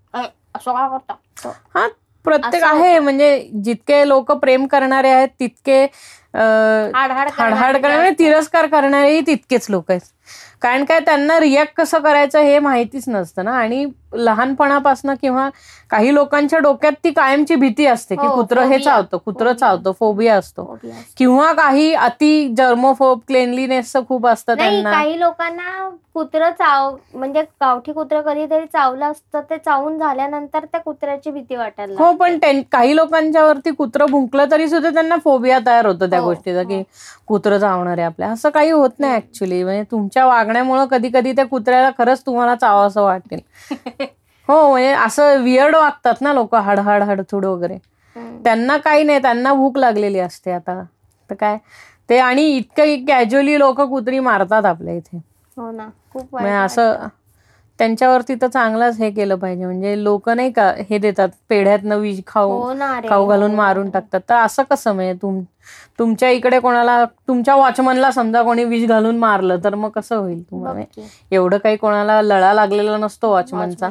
असं 0.54 0.72
का 0.72 0.86
करता 0.88 1.50
हा 1.74 1.86
प्रत्येक 2.24 2.64
आहे. 2.64 2.98
म्हणजे 2.98 3.48
जितके 3.64 4.08
लोक 4.08 4.32
प्रेम 4.32 4.66
करणारे 4.66 5.10
आहेत 5.10 5.28
तितके 5.40 5.86
हाडहाड 6.34 7.76
करणारे 7.76 8.10
तिरस्कार 8.18 8.66
करणारेही 8.66 9.20
तितकेच 9.20 9.66
लोक 9.68 9.90
आहेत 9.90 10.00
कारण 10.62 10.84
काय 10.84 10.98
त्यांना 11.00 11.38
रिॲक्ट 11.40 11.72
कसं 11.76 11.98
करायचं 12.00 12.40
हे 12.40 12.58
माहितीच 12.58 13.04
नसतं 13.08 13.44
ना 13.44 13.52
आणि 13.52 13.84
लहानपणापासून 14.16 15.10
किंवा 15.22 15.48
काही 15.90 16.14
लोकांच्या 16.14 16.58
डोक्यात 16.58 16.92
ती 17.04 17.10
कायमची 17.10 17.54
भीती 17.54 17.86
असते 17.86 18.14
की 18.16 18.26
हो, 18.26 18.34
कुत्रं 18.34 18.64
हे. 18.64 18.78
चावतं 18.78 19.16
कुत्रं. 19.16 19.52
चावतं 19.52 19.92
फोबिया 19.92 20.34
असतो. 20.36 20.76
किंवा 21.16 21.52
काही 21.52 21.92
अति 21.94 22.48
जर्मोफोब 22.56 23.20
क्लेनलीनेस 23.28 23.92
खूप 24.08 24.26
असतं 24.26 24.54
त्यांना 24.54 24.90
काही 24.92 25.18
लोकांना 25.20 25.88
कुत्र 26.14 26.48
चाव 26.50 26.94
म्हणजे 27.14 27.42
गावठी 27.42 27.92
कुत्र 27.92 28.20
कधीतरी 28.20 28.66
चावलं 28.66 29.04
असतं 29.06 29.40
ते 29.50 29.58
चावून 29.58 29.98
झाल्यानंतर 29.98 30.64
त्या 30.64 30.80
कुत्र्याची 30.80 31.30
भीती 31.30 31.56
वाटायला 31.56 31.94
हो. 31.98 32.12
पण 32.14 32.38
काही 32.72 32.96
लोकांच्या 32.96 33.44
वरती 33.44 33.70
कुत्रं 33.72 34.10
भुंकलं 34.10 34.50
तरी 34.50 34.68
सुद्धा 34.68 34.90
त्यांना 34.90 35.16
फोबिया 35.24 35.58
तयार 35.66 35.86
होतं 35.86 36.10
त्या 36.10 36.20
गोष्टीचा 36.24 36.62
की 36.62 36.76
हो. 36.76 36.82
कुत्रं 37.26 37.58
चावणार 37.58 37.98
आहे 37.98 38.06
आपल्या. 38.06 38.28
असं 38.30 38.50
काही 38.50 38.70
होत 38.70 38.90
नाही 38.98 39.14
ऍक्च्युली 39.14 39.64
म्हणजे 39.64 39.82
तुमच्या 39.90 40.26
वागण्यामुळं 40.26 40.84
कधी 40.84 41.10
कधी 41.14 41.32
त्या 41.32 41.46
कुत्र्याला 41.46 41.90
खरंच 41.98 42.26
तुम्हाला 42.26 42.54
चावावं 42.54 43.02
वाटेल. 43.02 43.40
हो 44.48 44.70
म्हणजे 44.70 44.92
असं 44.92 45.42
वियर्ड 45.42 45.76
वागतात 45.76 46.14
ना 46.20 46.32
लोक 46.32 46.54
हडहड 46.54 47.02
हडथुड 47.02 47.44
वगैरे. 47.44 47.78
त्यांना 48.44 48.76
काही 48.76 49.04
नाही 49.04 49.18
त्यांना 49.18 49.54
भूक 49.54 49.78
लागलेली 49.78 50.18
असते 50.18 50.50
आता. 50.52 50.82
तर 51.30 51.34
काय? 51.34 51.58
ते 52.08 52.18
आणि 52.18 52.42
इतकं 52.42 53.04
कॅज्युअली 53.04 53.58
लोक 53.58 53.80
कुत्री 53.80 54.18
मारतात 54.18 54.64
आपल्या 54.64 54.94
इथे. 54.94 55.16
हो 55.56 55.70
ना 55.70 55.88
खूप 56.12 56.26
म्हणजे 56.32 56.52
असं 56.52 57.06
त्यांच्यावरती 57.78 58.34
तर 58.34 58.46
चांगलंच 58.46 58.98
हे 58.98 59.10
केलं 59.10 59.34
पाहिजे. 59.34 59.64
म्हणजे 59.64 60.04
लोक 60.04 60.28
नाही 60.28 60.52
का 60.52 60.74
हे 60.90 60.98
देतात 60.98 61.28
पेढ्यातनं 61.48 61.96
वाटतं. 61.96 62.20
खाऊ 62.26 62.50
हो 62.50 62.72
खाऊ 63.08 63.26
घालून 63.26 63.50
हो. 63.50 63.56
मारून 63.56 63.90
टाकतात. 63.90 64.20
तर 64.28 64.34
असं 64.34 64.62
कसं? 64.70 64.92
म्हणजे 64.94 65.14
तुमच्या 65.98 66.28
इकडे 66.30 66.58
कोणाला 66.60 67.04
तुमच्या 67.28 67.54
वॉचमनला 67.54 68.10
समजा 68.10 68.42
कोणी 68.42 68.64
विष 68.64 68.86
घालून 68.88 69.18
मारलं 69.18 69.58
तर 69.64 69.74
मग 69.74 69.90
कसं 69.90 70.16
होईल 70.16 70.42
तुम्हाला. 70.42 70.80
एवढं 71.32 71.58
काही 71.58 71.76
कोणाला 71.76 72.20
लळा 72.22 72.52
लागलेला 72.54 72.96
नसतो 72.96 73.30
वॉचमनचा. 73.30 73.90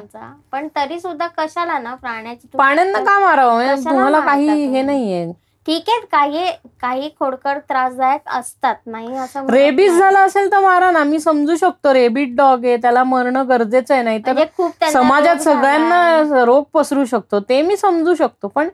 पण 0.52 0.68
तरी 0.76 1.00
सुद्धा 1.00 1.28
कशाला 1.38 1.78
ना 1.80 1.94
प्राण्याची 1.96 2.48
पाण्यांना 2.58 3.00
का 3.00 3.20
मारावं 3.20 3.54
म्हणजे 3.56 3.90
तुम्हाला 3.90 4.20
काही? 4.22 4.66
हे 4.66 4.82
नाहीये 4.82 5.32
ठीक 5.68 5.90
आहे 5.90 6.00
काही 6.12 6.46
काही 6.82 7.10
खोडकर 7.20 7.58
त्रासदायक 7.60 8.30
असतात 8.30 8.76
नाही 8.86 9.18
असं 9.18 9.50
रेबीज. 9.50 9.98
झाला 10.00 10.20
असेल 10.20 10.52
तर 10.52 10.60
मारा 10.60 10.90
ना 10.92 11.04
मी 11.04 11.20
समजू 11.20 11.56
शकतो 11.56 11.94
रेबीज 11.94 12.36
डॉग 12.36 12.66
आहे 12.66 12.78
त्याला 12.78 13.04
मरणं 13.04 13.48
गरजेचं 13.50 13.94
आहे 13.94 14.04
नाही 14.04 14.20
तर 14.20 14.34
म्हणजे 14.34 14.46
खूप 14.58 14.84
समाजात. 14.94 15.36
सगळ्यांना 15.38 16.44
रोग 16.46 16.64
पसरू 16.74 17.06
शकतो 17.06 17.40
ते 17.50 17.62
मी 17.62 17.78
समजू 17.78 18.16
शकतो 18.16 18.48
पण 18.48 18.70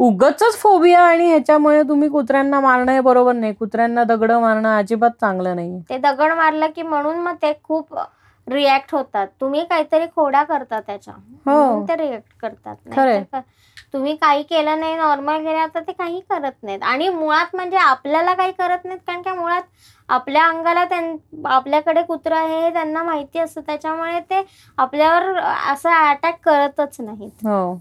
उगच 0.00 0.42
फोबिया 0.58 1.00
आणि 1.02 1.28
ह्याच्यामुळे 1.28 1.82
तुम्ही 1.82 2.08
कुत्र्यांना 2.08 2.60
मारणं 2.60 2.92
हे 2.92 3.00
बरोबर 3.00 3.32
नाही. 3.32 3.52
कुत्र्यांना 3.52 4.04
दगड 4.04 4.32
मारणं 4.32 4.76
अजिबात 4.76 5.10
चांगलं 5.20 5.56
नाही. 5.56 5.80
ते 5.90 5.98
दगड 5.98 6.32
मारलं 6.32 6.66
की 6.76 6.82
म्हणून 6.82 7.18
मग 7.18 7.34
ते 7.42 7.52
खूप 7.64 7.98
रिॲक्ट 8.46 8.94
होतात. 8.94 9.26
तुम्ही 9.40 9.64
काहीतरी 9.64 10.06
खोडा 10.06 10.42
करता 10.42 10.80
त्याच्या. 10.80 11.14
म्हणून 11.46 11.82
ते 11.88 11.96
रिॲक्ट 11.96 12.32
करतात. 12.40 12.76
खरंय. 12.92 13.22
तुम्ही 13.92 14.14
काही 14.16 14.42
केलं 14.42 14.80
नाही 14.80 14.96
नॉर्मल 14.96 15.44
केलं 15.44 15.66
तर 15.74 15.80
ते 15.80 15.92
काही 15.92 16.20
करत 16.30 16.52
नाहीत. 16.62 16.82
आणि 16.82 17.08
मुळात 17.08 17.54
म्हणजे 17.56 17.76
आपल्याला 17.76 18.34
काही 18.34 18.52
करत 18.52 18.84
नाहीत 18.84 19.00
कारण 19.06 19.22
का 19.22 19.34
मुळात 19.34 19.62
आपल्या 20.08 20.44
अंगाला 20.44 20.84
आपल्याकडे 21.48 22.02
कुत्रा 22.02 22.38
आहे 22.38 22.60
हे 22.60 22.72
त्यांना 22.72 23.02
माहिती 23.02 23.38
असतं. 23.38 23.60
त्याच्यामुळे 23.60 24.20
ते 24.20 24.42
आपल्यावर 24.78 25.38
असं 25.72 25.90
अटॅक 25.90 26.38
करतच 26.44 26.96
नाहीत. 27.00 27.46
हो. 27.46 27.78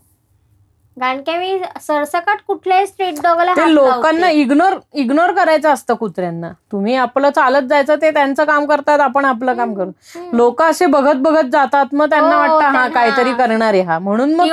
कारण 1.00 1.20
की 1.22 1.38
मी 1.38 1.58
सरसकट 1.82 2.40
कुठल्याही 2.48 2.88
स्ट्रीट 2.88 3.20
डॉगला 3.24 3.54
लोकांना 3.68 4.30
इग्नोर 4.32 4.74
इग्नोर 4.94 5.32
करायचं 5.32 5.70
असतं 5.70 5.94
कुत्र्यांना. 5.94 6.50
तुम्ही 6.72 6.96
आपलं 6.96 7.30
चालत 7.30 7.68
जायचं 7.70 7.96
ते 7.96 8.12
त्यांचं 8.12 8.44
काम 8.46 8.66
करतात 8.66 9.00
आपण 9.00 9.26
आपलं 9.26 9.54
काम 9.54 9.74
करू. 9.74 9.92
लोक 10.34 10.62
असे 10.62 10.86
बघत 10.88 11.22
बघत 11.22 11.50
जातात 11.52 11.94
मग 11.94 12.10
त्यांना 12.10 12.36
हो, 12.36 12.42
वाटतं 12.42 12.78
हा 12.78 12.88
काहीतरी 12.90 13.34
करणार 13.34 13.74
आहे 13.74 13.82
हा. 13.82 14.00
म्हणून 14.00 14.34
मग 14.36 14.48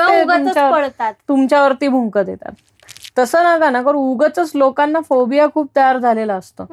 तुमच्यावरती 1.28 1.88
भुंकत 1.88 2.28
येतात 2.28 2.52
तसं 3.16 3.44
नका 3.44 3.70
ना 3.70 3.82
कारण 3.82 3.96
उगच 3.96 4.50
लोकांना 4.54 5.00
फोबिया 5.00 5.46
खूप 5.54 5.68
तयार 5.76 5.98
झालेला 5.98 6.34
असतो. 6.34 6.64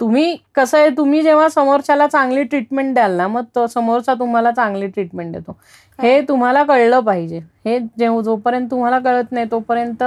तुम्ही 0.00 0.36
कसं 0.54 0.78
आहे 0.78 0.88
तुम्ही 0.96 1.22
जेव्हा 1.22 1.48
समोरच्याला 1.48 2.06
चांगली 2.06 2.42
ट्रीटमेंट 2.42 2.94
द्याल 2.94 3.12
ना 3.12 3.26
मग 3.28 3.44
तो 3.54 3.66
समोरचा 3.66 4.14
तुम्हाला 4.14 4.50
चांगली 4.50 4.86
ट्रीटमेंट 4.86 5.32
देतो. 5.32 5.56
हे 5.98 6.20
तुम्हाला 6.20 6.62
कळलं 6.62 7.00
पाहिजे. 7.00 7.38
हे 7.64 7.78
जेव्हा 7.98 8.20
जोपर्यंत 8.22 8.70
तुम्हाला 8.70 8.98
कळत 8.98 9.32
नाही 9.32 9.46
तोपर्यंत 9.50 10.04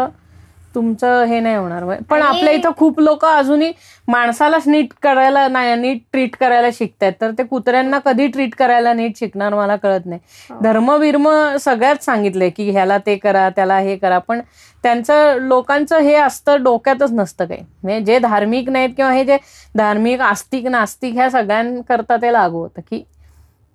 तुमचं 0.75 1.23
हे 1.25 1.39
नाही 1.39 1.55
होणार 1.55 1.83
पण 2.01 2.21
आपल्या 2.21 2.53
इथं 2.53 2.71
खूप 2.77 2.99
लोक 2.99 3.25
अजूनही 3.25 3.71
माणसालाच 4.07 4.67
नीट 4.67 4.93
करायला 5.03 5.47
नाही 5.47 5.75
नीट 5.75 6.01
ट्रीट 6.11 6.35
करायला 6.35 6.67
शिकतायत. 6.73 7.13
तर 7.21 7.31
ते 7.37 7.43
कुत्र्यांना 7.43 7.99
कधी 7.99 8.27
ट्रीट 8.27 8.55
करायला 8.55 8.93
नीट 8.93 9.17
शिकणार 9.17 9.53
मला 9.53 9.75
कळत 9.75 10.05
नाही. 10.05 10.19
हो. 10.49 10.59
धर्म 10.63 10.95
बिर्म 10.99 11.27
सगळ्यात 11.59 12.03
सांगितलंय 12.03 12.49
की 12.49 12.69
ह्याला 12.71 12.97
ते 12.97 13.15
करा 13.15 13.49
त्याला 13.49 13.77
हे 13.79 13.95
करा. 13.95 14.19
पण 14.19 14.41
त्यांचं 14.83 15.37
लोकांचं 15.41 15.99
हे 15.99 16.15
असतं 16.15 16.63
डोक्यातच 16.63 17.11
नसतं 17.11 17.45
काही. 17.45 17.63
म्हणजे 17.83 18.03
जे 18.05 18.19
धार्मिक 18.19 18.69
नाहीत 18.69 18.89
किंवा 18.97 19.11
हे 19.11 19.23
जे 19.25 19.37
धार्मिक 19.75 20.21
आस्तिक 20.21 20.67
नास्तिक 20.67 21.13
ह्या 21.13 21.29
सगळ्यांकरता 21.29 22.17
ते 22.17 22.33
लागू 22.33 22.59
होतं 22.59 22.81
की 22.81 23.03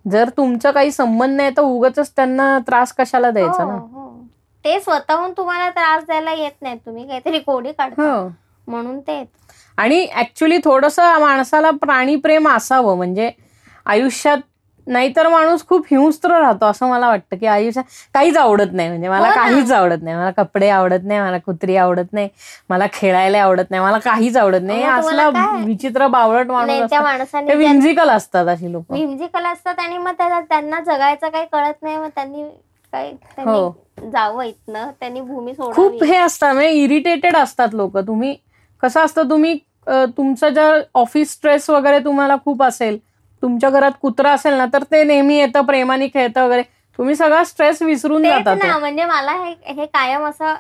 जर 0.05 0.29
तुमचं 0.37 0.71
काही 0.71 0.91
संबंध 0.91 1.37
नाही 1.37 1.51
तर 1.57 1.63
उगच 1.63 1.99
त्यांना 2.17 2.59
त्रास 2.67 2.93
कशाला 2.93 3.31
द्यायचा 3.31 3.63
हो, 3.63 3.71
ना 3.71 3.77
हो. 3.77 4.16
ते 4.67 4.81
स्वतःहून 4.81 5.33
तुम्हाला 5.33 5.71
त्रास 5.71 6.05
द्यायला 6.05 6.33
येत 6.33 6.63
नाही 6.63 6.77
तुम्ही 6.77 7.07
काहीतरी 7.09 7.39
कोडी 7.39 7.73
काढता. 7.73 8.03
हो. 8.03 8.29
म्हणून 8.67 9.01
ते 9.01 9.25
आणि 9.77 10.07
ऍक्च्युली 10.15 10.59
थोडस 10.59 10.99
माणसाला 11.01 11.71
प्राणीप्रेम 11.71 12.49
असावं. 12.49 12.97
म्हणजे 12.97 13.31
आयुष्यात 13.87 14.39
नाहीतर 14.87 15.29
माणूस 15.29 15.67
खूप 15.67 15.87
हिंस्त्र 15.91 16.39
राहतो 16.39 16.65
असं 16.67 16.89
मला 16.89 17.09
वाटतं 17.09 17.37
की 17.37 17.47
आयुष्यात 17.47 17.85
काहीच 18.15 18.37
आवडत 18.37 18.73
नाही. 18.73 18.89
म्हणजे 18.89 19.09
मला 19.09 19.29
हो. 19.29 19.35
काहीच 19.35 19.73
आवडत 19.73 20.03
नाही. 20.03 20.17
मला 20.17 20.31
कपडे 20.31 20.69
आवडत 20.69 21.05
नाही. 21.05 21.21
मला 21.21 21.39
कुत्री 21.39 21.77
आवडत 21.77 22.13
नाही. 22.13 22.29
मला 22.71 22.87
खेळायला 22.93 23.43
आवडत 23.43 23.71
नाही. 23.71 23.83
मला 23.83 23.99
काहीच 23.99 24.37
आवडत 24.37 24.63
नाही. 24.63 24.85
असला? 24.85 25.29
विचित्र 25.65 26.07
बावळट 26.07 26.47
माणूस 26.47 26.93
विंजिकल 27.55 28.11
असतात. 28.11 28.47
अशी 28.47 28.73
लोक. 28.73 28.85
म्युझिकल 28.91 29.47
असतात 29.47 29.79
आणि 29.79 29.99
मग 29.99 30.13
त्याला 30.13 30.41
त्यांना 30.41 30.81
जगायचं 30.81 31.29
काही 31.29 31.47
कळत 31.53 31.83
नाही. 31.83 31.97
मग 31.97 32.09
त्यांनी 32.09 32.45
काही 32.97 33.47
हो. 33.47 33.71
त्यांनी 33.71 34.11
जावं 34.11 34.43
इथनं 34.45 34.91
त्यांनी 35.01 35.21
भूमी 35.23 35.53
खूप 35.53 35.75
सोडावी 35.75 36.07
हे 36.07 36.17
असतात 36.19 36.55
म्हणजे 36.55 36.71
इरिटेटेड 36.75 37.37
असतात 37.37 37.75
लोक 37.75 37.97
तुम्ही 37.99 38.35
कसं 38.83 39.01
असतं 39.01 39.31
तुम्ही 39.31 39.59
अ, 39.87 40.05
तुमचं 40.17 40.49
जर 40.49 40.81
ऑफिस 40.95 41.33
स्ट्रेस 41.33 41.69
वगैरे 41.71 41.99
तुम्हाला 42.05 42.37
खूप 42.45 42.63
असेल 42.63 42.99
तुमच्या 43.43 43.71
घरात 43.71 43.93
कुत्रा 44.03 44.31
असेल 44.33 44.55
ना 44.55 44.65
तर 44.73 44.83
ते 44.83 45.03
नेहमी 45.05 45.37
येतं 45.37 45.65
प्रेमाने 45.65 46.07
खेळतं 46.09 46.45
वगैरे 46.45 46.63
तुम्ही 46.99 47.15
सगळा 47.17 47.43
स्ट्रेस 47.45 47.83
विसरून 47.83 48.23
तेच 48.23 48.33
जातात 48.35 48.65
ना 48.65 48.79
म्हणजे 48.79 49.05
मला 49.05 49.33
हे 49.35 49.73
हे 49.73 49.87
कायम 49.87 50.25
असं 50.25 50.55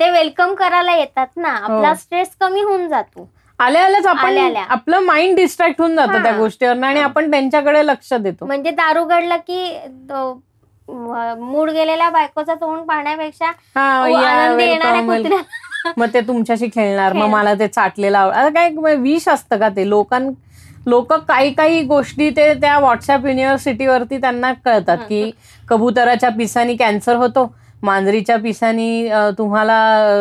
ते 0.00 0.10
वेलकम 0.10 0.54
करायला 0.54 0.94
येतात 0.94 1.26
ना 1.36 1.48
आपला 1.50 1.88
हो. 1.88 1.94
स्ट्रेस 1.94 2.28
कमी 2.40 2.60
होऊन 2.62 2.88
जातो 2.88 3.28
आल्या 3.60 3.84
आल्याच 3.84 4.06
आपण 4.06 4.38
आल्या. 4.38 4.62
आपलं 4.64 5.00
माइंड 5.02 5.36
डिस्ट्रॅक्ट 5.36 5.80
होऊन 5.80 5.94
जातं 5.96 6.12
हा. 6.12 6.22
त्या 6.22 6.36
गोष्टीवर 6.36 6.82
आणि 6.84 7.00
आपण 7.00 7.30
त्यांच्याकडे 7.30 7.86
लक्ष 7.86 8.12
देतो 8.14 8.46
म्हणजे 8.46 8.70
दारू 8.72 9.04
गडला 9.04 9.36
की 9.38 9.64
मूड 10.88 11.70
गेलेल्या 11.70 12.08
बायकोचं 12.10 12.54
तोंड 12.60 12.86
पाहण्यापेक्षा 12.88 13.46
आनंदी 13.76 14.64
येणाऱ्या. 14.64 15.00
कुत्र्या 15.06 15.92
मग 15.96 16.06
ते 16.14 16.20
तुमच्याशी 16.20 16.66
खेळणार 16.74 17.12
मग. 17.12 17.28
मला 17.28 17.54
ते 17.54 17.68
चाटलेलं 17.68 18.18
आवड 18.18 18.54
काय 18.54 18.94
विष 18.96 19.28
असतं 19.28 19.58
का 19.58 19.68
ते 19.68 19.88
लोकां 19.88 20.20
लोक 20.86 21.12
काही 21.28 21.52
काही 21.54 21.82
गोष्टी 21.82 22.28
ते 22.30 22.52
त्या 22.60 22.78
व्हॉट्सअप 22.78 23.26
युनिव्हर्सिटीवरती 23.26 24.18
त्यांना 24.20 24.52
कळतात 24.64 24.98
की 25.08 25.30
कबुतराच्या 25.68 26.30
पिसानी 26.30 26.76
कॅन्सर 26.76 27.16
होतो 27.16 27.50
मांजरीच्या 27.82 28.36
पिसानी 28.36 29.08
तुम्हाला 29.38 29.76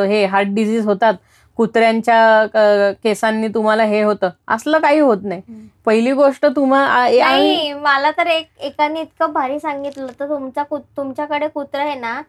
हे 0.09 0.23
हार्ट 0.25 0.47
डिझीज 0.47 0.85
होतात 0.87 1.13
कुत्र्यांच्या 1.57 2.93
केसांनी 3.03 3.47
तुम्हाला 3.47 3.83
हे 3.83 4.01
होतं. 4.03 4.29
असलं 4.47 4.79
काही 4.79 4.99
होत 4.99 5.17
नाही. 5.23 5.41
पहिली 5.85 6.11
गोष्ट 6.13 6.45
तुम्हाला 6.55 7.07
नाही 7.19 7.73
मला 7.73 8.11
तर 8.11 8.27
एक 8.27 8.47
एकाने 8.59 9.01
इतकं 9.01 9.31
भारी 9.33 9.59
सांगितलं 9.59 10.07
तर 10.19 10.29
तुमचा 10.29 10.63
तुमच्याकडे 10.97 11.47
कुत्रा 11.47 11.81
आहे 11.83 11.95
ना 11.95 12.21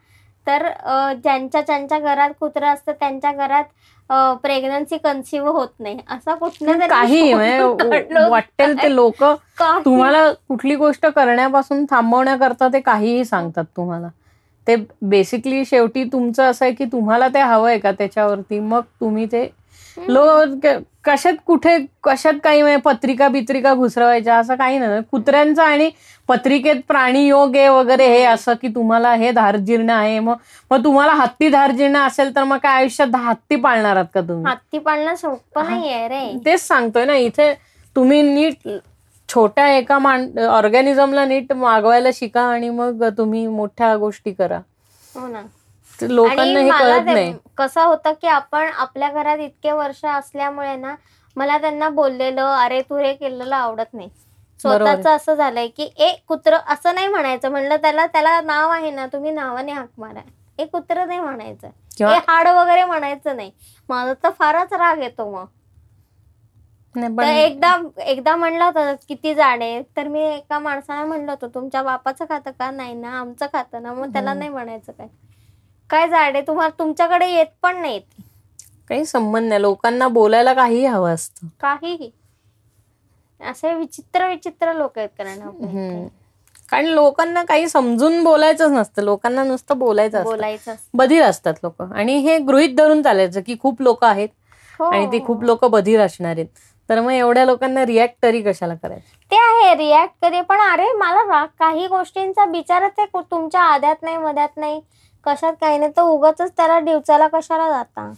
तर 0.47 0.67
ज्यांच्या 1.13 1.61
ज्यांच्या 1.61 1.97
घरात 1.99 2.29
कुत्रा 2.39 2.69
असतं 2.71 2.91
त्यांच्या 2.99 3.31
घरात 3.33 3.63
प्रेग्नन्सी 4.43 4.97
कन्सिव्ह 4.97 5.49
होत 5.49 5.67
नाही. 5.79 5.97
असा 6.09 6.35
तरी 6.35 6.87
काही 6.89 7.33
म्हणजे 7.33 7.59
वाटेल 8.29 8.75
ते 8.77 8.93
लोक. 8.95 9.23
तुम्हाला 9.85 10.31
कुठली 10.47 10.75
गोष्ट 10.75 11.05
करण्यापासून 11.07 11.85
थांबवण्याकरता 11.91 12.67
ते 12.73 12.79
काहीही 12.81 13.25
सांगतात 13.25 13.65
तुम्हाला. 13.77 14.07
ते 14.67 14.75
बेसिकली 15.03 15.63
शेवटी 15.65 16.03
तुमचं 16.11 16.43
असं 16.43 16.65
आहे 16.65 16.73
की 16.73 16.85
तुम्हाला 16.91 17.27
ते 17.27 17.39
हवंय 17.41 17.77
का 17.79 17.91
त्याच्यावरती? 17.91 18.59
मग 18.59 18.81
तुम्ही 19.01 19.25
ते 19.31 19.47
लोक 19.97 20.65
कशात 21.03 21.33
कुठे 21.47 21.77
कशात 22.03 22.33
काही 22.43 22.61
म्हणजे 22.61 22.79
पत्रिका 22.81 23.27
बित्रिका 23.27 23.73
घुसरवायच्या? 23.73 24.37
असं 24.37 24.55
काही 24.55 24.77
नाही. 24.79 25.01
कुत्र्यांचं 25.11 25.61
आणि 25.63 25.89
पत्रिकेत 26.29 26.81
प्राणी 26.87 27.25
योग 27.27 27.55
आहे 27.55 27.67
वगैरे 27.69 28.07
हे 28.07 28.23
असं 28.25 28.53
की 28.61 28.67
तुम्हाला 28.75 29.13
हे 29.13 29.31
धारजीर्ण 29.31 29.89
आहे. 29.89 30.19
मग 30.19 30.35
मग 30.71 30.83
तुम्हाला 30.83 31.13
हत्ती 31.13 31.49
धारजीर्ण 31.49 31.97
असेल 31.97 32.35
तर 32.35 32.43
मग 32.43 32.57
काय 32.63 32.75
आयुष्यात 32.75 33.15
हत्ती 33.15 33.55
पाळणार 33.55 33.95
आहात 33.95 34.05
का 34.13 34.21
तुम्ही? 34.21 34.51
हत्ती 34.51 34.77
पाळणं 34.79 35.15
सोपं 35.15 35.65
नाहीये 35.65 36.07
रे. 36.07 36.25
तेच 36.45 36.67
सांगतोय 36.67 37.05
ना 37.05 37.15
इथे 37.17 37.53
तुम्ही 37.95 38.21
नीट 38.23 38.67
छोट्या 39.29 39.67
एका 39.69 39.97
मान 39.99 40.37
ऑर्गॅनिझमला 40.39 41.25
नीट 41.25 41.51
मागवायला 41.53 42.09
शिका 42.13 42.41
आणि 42.41 42.69
मग 42.69 43.03
तुम्ही 43.17 43.45
मोठ्या 43.47 43.95
गोष्टी 43.97 44.33
करा. 44.33 44.59
हो 45.15 45.27
ना. 45.27 45.41
लोकांना 45.99 46.59
हे 46.59 46.69
कळत 46.71 47.05
नाही. 47.05 47.33
कसं 47.57 47.81
होतं 47.81 48.13
की 48.21 48.27
आपण 48.27 48.69
आपल्या 48.77 49.09
घरात 49.09 49.37
इतके 49.37 49.71
वर्ष 49.71 50.03
असल्यामुळे 50.05 50.75
ना 50.75 50.95
मला 51.37 51.57
त्यांना 51.57 51.89
बोललेलं 51.89 52.41
अरे 52.43 52.81
तू 52.81 52.97
हे 52.97 53.13
केलेलं 53.13 53.55
आवडत 53.55 53.93
नाही. 53.93 54.09
स्वतःच 54.59 55.05
असं 55.07 55.33
झालंय 55.33 55.67
की 55.67 55.89
ए 55.97 56.11
कुत्र 56.27 56.57
असं 56.67 56.95
नाही 56.95 57.07
म्हणायचं. 57.07 57.49
म्हणलं 57.51 57.75
त्याला 57.75 58.05
त्याला 58.07 58.39
नाव 58.41 58.69
आहे 58.69 58.91
ना 58.91 59.05
तुम्ही 59.13 59.31
नावाने 59.31 59.71
हाक 59.71 59.87
मारा. 59.97 60.19
ए 60.59 60.65
कुत्र 60.65 61.05
नाही 61.05 61.19
म्हणायचं. 61.19 61.67
हाड 62.27 62.47
वगैरे 62.47 62.83
म्हणायचं 62.83 63.35
नाही. 63.35 63.51
माझा 63.89 64.13
तर 64.23 64.29
फारच 64.29 64.73
राग 64.73 65.01
येतो 65.01 65.29
मग. 65.31 65.45
तर 66.95 67.23
एकदा 67.23 67.77
एकदा 67.97 68.35
म्हणलं 68.35 68.63
होतं 68.63 68.95
किती 69.07 69.33
जाड 69.35 69.61
आहे 69.61 69.81
तर 69.97 70.07
मी 70.07 70.21
एका 70.21 70.59
माणसाला 70.59 71.05
म्हणलं 71.05 71.31
होतं 71.31 71.47
तुमच्या 71.47 71.83
बापाचं 71.83 72.25
खातं 72.29 72.51
का? 72.51 72.71
नाही 72.71 72.93
ना 72.93 73.19
आमचं 73.19 73.45
खातं 73.53 73.83
ना. 73.83 73.93
मग 73.93 74.13
त्याला 74.13 74.33
नाही 74.33 74.49
म्हणायचं 74.49 74.91
काय. 74.91 75.07
काय 75.89 76.07
जाड 76.07 76.35
आहे? 76.35 76.47
तुम्हाला 76.47 76.69
तुमच्याकडे 76.79 77.27
येत 77.27 77.45
पण 77.61 77.81
नाही 77.81 77.99
ते. 77.99 78.23
काही 78.89 79.05
संबंध 79.05 79.49
नाही. 79.49 79.61
लोकांना 79.61 80.07
बोलायला 80.07 80.53
काहीही 80.53 80.85
हवं 80.85 81.13
असतं. 81.13 81.47
काहीही. 81.59 82.11
असे 83.41 83.73
विचित्र 83.73 84.27
विचित्र 84.27 84.73
लोक 84.73 84.97
आहेत 84.97 85.09
कारण. 85.17 86.07
कारण 86.69 86.85
लोकांना 86.85 87.43
काही 87.43 87.69
समजून 87.69 88.23
बोलायचंच 88.23 88.71
नसतं. 88.71 89.01
लोकांना 89.01 89.43
नुसतं 89.43 89.77
बोलायचं 89.77 90.23
बोलायचं. 90.23 90.75
बधीर 90.93 91.23
असतात 91.23 91.53
लोक. 91.63 91.81
आणि 91.81 92.17
हे 92.17 92.37
गृहित 92.37 92.75
धरून 92.75 93.01
चालायचं 93.01 93.41
की 93.41 93.55
खूप 93.59 93.81
लोक 93.81 94.03
आहेत. 94.03 94.29
हो. 94.79 94.85
आणि 94.85 95.05
ती 95.11 95.25
खूप 95.25 95.43
लोक 95.43 95.65
बधीर 95.65 96.01
असणार 96.01 96.35
आहेत. 96.35 96.47
तर 96.89 96.99
मग 97.01 97.11
एवढ्या 97.11 97.45
लोकांना 97.45 97.85
रिॲक्ट 97.85 98.15
तरी 98.23 98.41
कशाला 98.41 98.73
करायचं? 98.73 99.15
ते 99.31 99.35
आहे 99.37 99.73
रिॲक्ट 99.77 100.13
करे 100.21 100.41
पण 100.41 100.59
अरे 100.61 100.91
मला 100.97 101.21
राग 101.27 101.47
काही 101.59 101.87
गोष्टींचा 101.87 102.45
विचारच 102.45 102.99
आहे 102.99 103.21
तुमच्या 103.31 103.61
आद्यात 103.63 104.03
नाही 104.03 104.17
मध्यात 104.17 104.57
नाही. 104.57 104.79
कशात 105.25 105.53
काही 105.61 105.77
नाही 105.77 105.91
तर 105.97 106.01
उगाच 106.01 106.41
त्याला 106.41 106.79
डिवचाला 106.79 107.27
कशाला 107.27 107.67
जाता? 107.69 108.11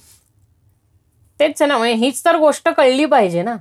तेच 1.40 1.62
ना 1.62 1.78
म्हणजे 1.78 1.94
हीच 1.96 2.24
तर 2.26 2.36
गोष्ट 2.36 2.70
कळली 2.70 3.06
पाहिजे 3.06 3.42
ना. 3.44 3.56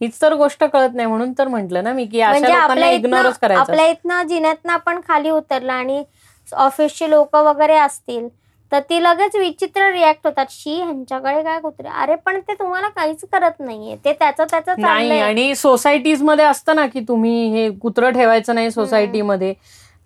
हीच 0.00 0.20
तर 0.22 0.34
गोष्ट 0.34 0.64
कळत 0.64 0.94
नाही 0.94 1.08
म्हणून 1.08 1.32
तर 1.38 1.48
म्हंटल 1.48 1.76
ना 1.76 1.92
मी 1.92 2.04
की 2.06 2.22
म्हणजे 2.22 2.52
आपल्या 2.52 2.90
इग्नोरच 2.90 3.38
करायचं 3.38 3.60
आपल्या 3.60 3.86
इथनं 3.86 4.22
जिन्यातनं 4.22 4.72
आपण 4.72 5.00
खाली 5.08 5.30
उतरलं 5.30 5.72
आणि 5.72 6.02
ऑफिसची 6.48 7.08
लोक 7.10 7.36
वगैरे 7.36 7.76
असतील 7.76 8.28
तर 8.72 8.80
ती 8.80 9.02
लगेच 9.02 9.36
विचित्र 9.36 9.90
रिॲक्ट 9.92 10.26
होतात. 10.26 10.46
शी 10.50 10.74
ह्यांच्याकडे 10.80 11.42
काय 11.42 11.60
कुत्रे? 11.60 11.88
अरे 11.88 12.14
पण 12.14 12.40
ते 12.40 12.54
तुम्हाला 12.54 12.88
काहीच 12.88 13.24
करत 13.32 13.60
नाहीये. 13.60 13.96
ते 14.04 14.12
त्याचं 14.12 14.44
त्याचं 14.50 14.80
नाही 14.80 15.20
आणि 15.20 15.54
सोसायटीजमध्ये 15.54 16.44
असतं 16.44 16.76
ना 16.76 16.86
की 16.86 17.00
तुम्ही 17.00 17.48
हे 17.48 17.70
कुत्रं 17.70 18.10
ठेवायचं 18.10 18.54
नाही 18.54 18.70
सोसायटीमध्ये 18.70 19.54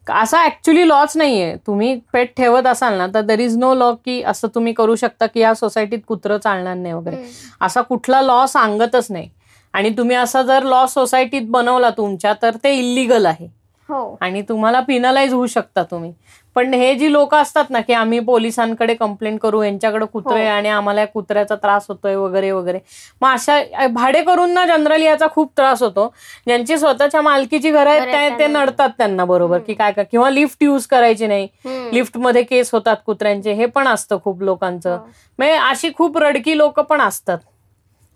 असा 0.07 0.45
ऍक्च्युली 0.45 0.89
लॉच 0.89 1.17
नाहीये. 1.17 1.55
तुम्ही 1.67 2.01
पेट 2.13 2.33
ठेवत 2.37 2.67
असाल 2.67 2.95
ना 2.95 3.07
तर 3.07 3.21
दर 3.21 3.41
इज 3.41 3.57
नो 3.57 3.75
लॉ 3.75 3.93
की 3.95 4.23
असं 4.23 4.49
तुम्ही 4.49 4.73
करू 4.73 4.95
शकता 4.97 5.27
की 5.27 5.41
या 5.41 5.55
सोसायटीत 5.55 5.99
कुत्रं 6.09 6.39
चालणार 6.39 6.75
नाही 6.75 6.95
वगैरे. 6.95 7.17
असा 7.61 7.83
कुठला 7.83 8.23
लॉ 8.23 8.47
सांगतच 8.47 9.11
नाही. 9.11 9.29
आणि 9.73 9.91
तुम्ही 9.91 10.17
असा 10.17 10.43
जर 10.43 10.63
लॉ 10.63 10.87
सोसायटीत 10.87 11.43
बनवला 11.49 11.91
तुमच्या 11.91 12.33
तर 12.43 12.57
ते 12.65 12.73
इलिगल 12.75 13.27
आहे. 13.27 13.47
हो. 13.89 14.17
आणि 14.21 14.43
तुम्हाला 14.43 14.81
पिनलाइज 14.81 15.33
होऊ 15.33 15.47
शकता 15.47 15.83
तुम्ही. 15.83 16.13
पण 16.57 16.75
हे 16.75 16.95
जी 16.95 17.11
लोक 17.13 17.35
असतात 17.35 17.65
ना 17.71 17.81
की 17.81 17.93
आम्ही 17.93 18.19
पोलिसांकडे 18.21 18.95
कंप्लेंट 18.95 19.39
करू 19.41 19.63
यांच्याकडे 19.63 20.07
कुत्रे 20.07 20.43
हो. 20.43 20.49
आणि 20.49 20.69
आम्हाला 20.69 21.05
कुत्र्याचा 21.05 21.55
त्रास 21.55 21.85
होतोय 21.89 22.15
वगैरे 22.17 22.51
वगैरे 22.51 22.79
मग 23.21 23.29
अशा 23.29 23.87
भाडे 23.91 24.23
करून 24.23 24.51
ना 24.51 24.65
जनरली 24.67 25.05
याचा 25.05 25.27
खूप 25.31 25.53
त्रास 25.57 25.83
होतो 25.83 26.07
ज्यांची 26.47 26.79
स्वतःच्या 26.79 27.21
मालकीची 27.23 27.71
घरं 27.71 27.91
आहेत 27.91 28.39
ते-. 28.39 28.47
नडतात 28.49 28.91
त्यांना 28.99 29.25
बरोबर 29.25 29.59
की 29.59 29.75
काय 29.75 29.93
काय 29.93 30.05
किंवा 30.05 30.31
लिफ्ट 30.31 30.63
यूज 30.63 30.87
करायची 30.87 31.27
नाही. 31.27 31.47
लिफ्टमध्ये 31.93 32.43
केस 32.43 32.71
होतात 32.73 32.97
कुत्र्यांचे 33.07 33.53
हे 33.53 33.67
पण 33.69 33.89
असतं 33.89 34.19
खूप 34.25 34.43
लोकांचं 34.43 34.91
हो. 34.91 34.99
म्हणजे 35.39 35.55
अशी 35.61 35.91
खूप 35.97 36.19
रडकी 36.19 36.57
लोक 36.59 36.81
पण 36.81 37.01
असतात 37.01 37.39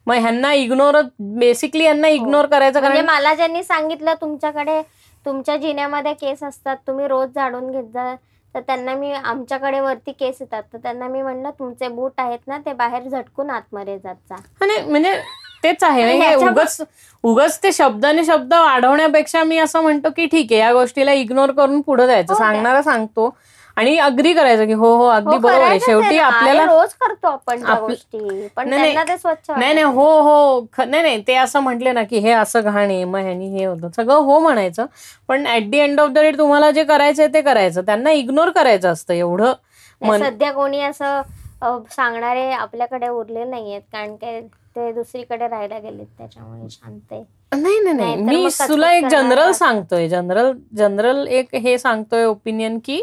मग 0.07 0.15
ह्यांना 0.15 0.53
इग्नोर 0.55 1.01
बेसिकली 1.19 1.85
यांना 1.85 2.09
इग्नोर 2.09 2.47
करायचं 2.47 2.81
म्हणजे 2.81 2.97
कारण 2.97 3.07
मला 3.07 3.33
ज्यांनी 3.35 3.63
सांगितलं 3.63 4.15
तुमच्याकडे 4.21 4.81
तुमच्या 5.27 5.57
जिन्यामध्ये 5.57 6.13
केस 6.15 6.43
असतात 6.43 6.77
तुम्ही 6.87 7.07
रोज 7.09 7.35
झाडून 7.35 7.71
घेत 7.71 7.85
जा 7.85 8.15
तर 8.55 8.61
त्यांना 8.61 8.95
मी 8.95 9.13
आमच्याकडे 9.13 9.79
वरती 9.81 10.13
केस 10.13 10.37
येतात 10.41 10.63
तर 10.73 10.79
त्यांना 10.79 11.07
मी 11.09 11.23
म्हणलं 11.23 11.51
तुमचे 11.59 11.89
बूट 11.89 12.13
आहेत 12.19 12.39
ना 12.47 12.59
ते 12.67 12.73
बाहेर 12.73 13.09
झटकून 13.09 13.51
आतमध्ये 13.51 13.99
जात 13.99 14.15
जा. 14.31 14.37
म्हणजे 14.83 15.15
तेच 15.63 15.83
आहे 15.85 16.35
उगच 16.37 16.81
उगच 17.25 17.59
ते 17.63 17.73
शब्दाने 17.73 18.25
शब्द 18.25 18.53
वाढवण्यापेक्षा 18.55 19.43
मी 19.45 19.59
असं 19.59 19.83
म्हणतो 19.83 20.09
की 20.17 20.27
ठीक 20.27 20.53
आहे 20.53 20.61
या 20.61 20.73
गोष्टीला 20.73 21.13
इग्नोर 21.15 21.51
करून 21.53 21.81
पुढे 21.81 22.07
जायचं. 22.07 22.33
हो, 22.33 22.39
सांगणारा 22.39 22.83
सांगतो 22.83 23.29
आणि 23.77 23.97
अग्री 23.99 24.33
करायचं 24.35 24.67
की 24.67 24.73
हो 24.73 24.95
हो 24.97 25.07
अगदी 25.07 25.35
हो, 25.35 25.39
बरोबर 25.39 25.63
आहे. 25.63 25.79
शेवटी. 25.81 26.19
आपल्याला 26.19 26.65
रोज 26.65 26.93
करतो 26.95 27.29
आपण 27.29 27.63
गोष्टी. 27.81 28.47
पण 28.57 28.69
नाही, 28.69 28.83
त्यांना 28.83 29.05
ते 29.05 29.17
स्वच्छ 29.19 29.51
नाही 29.51 29.83
हो 29.83 30.07
हो. 30.21 30.61
नाही 30.79 31.03
नाही. 31.03 31.23
ते 31.27 31.35
असं 31.35 31.61
म्हटले 31.61 31.93
ना 31.93 32.03
की 32.03 32.19
हे 32.19 32.31
असं 32.33 32.61
घाण 32.61 32.77
आहे 32.77 33.05
मग 33.05 33.19
ह्यानी 33.19 33.49
हे 33.49 33.65
होतं. 33.65 33.89
सगळं 33.97 34.15
हो 34.15 34.39
म्हणायचं. 34.39 34.87
पण 35.29 35.47
at 35.47 35.71
the 35.71 35.79
end 35.79 36.01
of 36.01 36.11
the 36.11 36.19
day 36.19 36.31
तुम्हाला 36.39 36.71
जे 36.71 36.85
करायचंय 36.85 37.27
ते 37.35 37.41
करायचं. 37.43 37.83
त्यांना 37.83 38.11
इग्नोर 38.11 38.51
करायचं 38.51 38.93
असतं 38.93 39.15
एवढं. 39.15 39.53
सध्या 40.21 40.53
कोणी 40.53 40.81
असं 40.81 41.23
सांगणारे 41.91 42.51
आपल्याकडे 42.53 43.09
उरलेले 43.09 43.45
नाहीयेत. 43.45 43.83
कारण 43.93 44.15
ते 44.77 44.91
दुसरीकडे 44.93 45.49
राहायला 45.49 45.79
गेलेत. 45.79 46.07
त्याच्यामुळे 46.19 46.69
शांत 46.71 47.13
आहे. 47.13 47.23
नाही 47.55 47.81
नाही 47.81 47.97
नाही. 47.97 48.17
मी 48.17 48.49
तुला 48.69 48.93
एक 48.93 49.07
जनरल 49.07 49.53
सांगतोय. 49.53 50.09
जनरल 50.09 50.53
जनरल 50.79 51.27
एक 51.29 51.55
हे 51.55 51.79
सांगतोय 51.79 52.25
ओपिनियन 52.25 52.79
की 52.85 53.03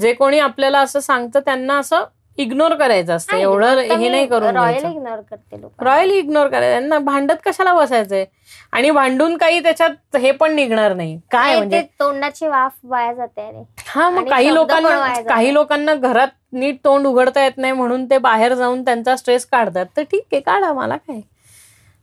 जे 0.00 0.12
कोणी 0.12 0.38
आपल्याला 0.38 0.80
असं 0.80 1.00
सांगतं 1.00 1.40
त्यांना 1.40 1.78
असं 1.78 2.04
इग्नोर 2.38 2.74
करायचं 2.74 3.12
असतं. 3.16 3.36
एवढं 3.36 3.78
हे 3.78 4.08
नाही 4.08 4.26
करून 4.26 4.56
रॉयल. 4.56 4.84
इग्नोर 4.84 5.20
करते 5.30 5.60
रॉयली 5.80 6.14
इग्नोर 6.18 6.46
करायचं. 6.48 6.78
त्यांना 6.78 6.98
भांडत 6.98 7.42
कशाला 7.44 7.74
बसायचंय? 7.74 8.24
आणि 8.72 8.90
भांडून 8.90 9.36
काही 9.36 9.60
त्याच्यात 9.62 10.16
हे 10.16 10.30
पण 10.30 10.54
निघणार 10.54 10.94
नाही. 10.94 11.18
काय 11.30 11.56
म्हणजे? 11.56 11.82
तोंडाची 12.00 12.46
वाफ 12.46 12.72
वाया 12.84 13.12
जाते 13.12 13.50
हा 13.86 14.08
मग 14.10 14.28
काही 14.30 14.54
लोकांना. 14.54 15.12
काही 15.28 15.52
लोकांना 15.54 15.94
घरात 15.94 16.28
नीट 16.52 16.78
तोंड 16.84 17.06
उघडता 17.06 17.44
येत 17.44 17.58
नाही 17.58 17.72
म्हणून 17.72 18.04
ते 18.10 18.18
बाहेर 18.18 18.54
जाऊन 18.54 18.82
त्यांचा 18.84 19.16
स्ट्रेस 19.16 19.46
काढतात. 19.46 19.86
तर 19.96 20.02
ठीक 20.02 20.24
आहे 20.32 20.40
काढा. 20.40 20.72
मला 20.72 20.96
काय? 20.96 21.20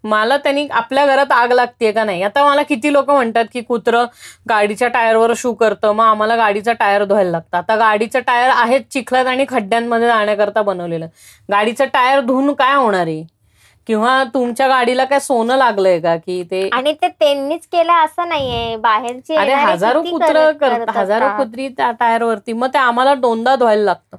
मला 0.03 0.37
त्यांनी 0.37 0.67
आपल्या 0.71 1.05
घरात 1.05 1.31
आग 1.31 1.51
लागते 1.51 1.91
का 1.91 2.03
नाही? 2.03 2.23
आता 2.23 2.45
मला 2.45 2.61
किती 2.63 2.93
लोक 2.93 3.09
म्हणतात 3.09 3.45
की 3.53 3.61
कुत्रं 3.61 4.05
गाडीच्या 4.49 4.87
टायरवर 4.87 5.33
शू 5.37 5.53
करतं 5.53 5.91
मग 5.91 6.03
आम्हाला 6.05 6.35
गाडीचा 6.35 6.73
टायर 6.73 7.03
धुवायला 7.03 7.31
लागतं. 7.31 7.57
आता 7.57 7.75
गाडीचं 7.75 8.19
टायर 8.19 8.49
आहेत 8.49 8.81
चिखलात 8.91 9.25
आणि 9.25 9.45
खड्ड्यांमध्ये 9.49 10.07
जाण्याकरता 10.07 10.61
बनवलेलं. 10.61 11.07
गाडीचं 11.51 11.85
टायर 11.85 12.19
धुवून 12.19 12.53
काय 12.53 12.75
होणार 12.75 13.07
आहे? 13.07 13.39
किंवा 13.87 14.23
तुमच्या 14.23 14.67
गाडीला 14.67 15.05
काय 15.05 15.19
सोनं 15.19 15.57
लागलंय 15.57 15.99
का 15.99 16.15
की 16.15 16.43
ते? 16.43 16.69
आणि 16.73 16.93
ते 16.93 17.07
त्यांनीच 17.07 17.67
केलं 17.67 17.93
असं 17.93 18.29
नाहीये. 18.29 18.75
बाहेरची 18.75 19.35
अरे 19.35 19.53
हजारो 19.53 20.01
किती 20.01 20.11
कुत्र 20.11 20.51
करत- 20.51 20.89
हजारो. 20.89 21.43
कुत्री 21.43 21.67
त्या 21.67 21.91
टायरवरती 21.91 22.53
मग 22.53 22.67
ते 22.67 22.77
आम्हाला 22.77 23.15
दोनदा 23.15 23.55
धुवायला 23.55 23.83
लागतं. 23.83 24.17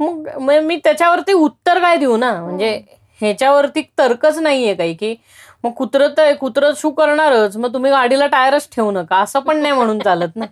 मग 0.00 0.58
मी 0.62 0.76
त्याच्यावरती 0.76 1.32
उत्तर 1.32 1.78
काय 1.78 1.96
देऊ 1.96 2.16
ना? 2.16 2.32
म्हणजे 2.42 2.82
ह्याच्यावरती 3.20 3.82
तर्कच 3.98 4.38
नाहीये 4.38 4.74
काही 4.74 4.94
की 4.94 5.14
मग 5.64 5.72
कुत्र 5.72 6.06
तर 6.16 6.32
कुत्र 6.40 6.70
शू 6.76 6.90
करणारच 6.90 7.56
मग 7.56 7.72
तुम्ही 7.74 7.90
गाडीला 7.90 8.26
टायरच 8.26 8.68
ठेवू 8.74 8.90
नका 8.90 9.16
असं 9.16 9.40
पण 9.40 9.56
नाही 9.56 9.74
म्हणून 9.74 9.98
चालत 9.98 10.36
ना. 10.36 10.46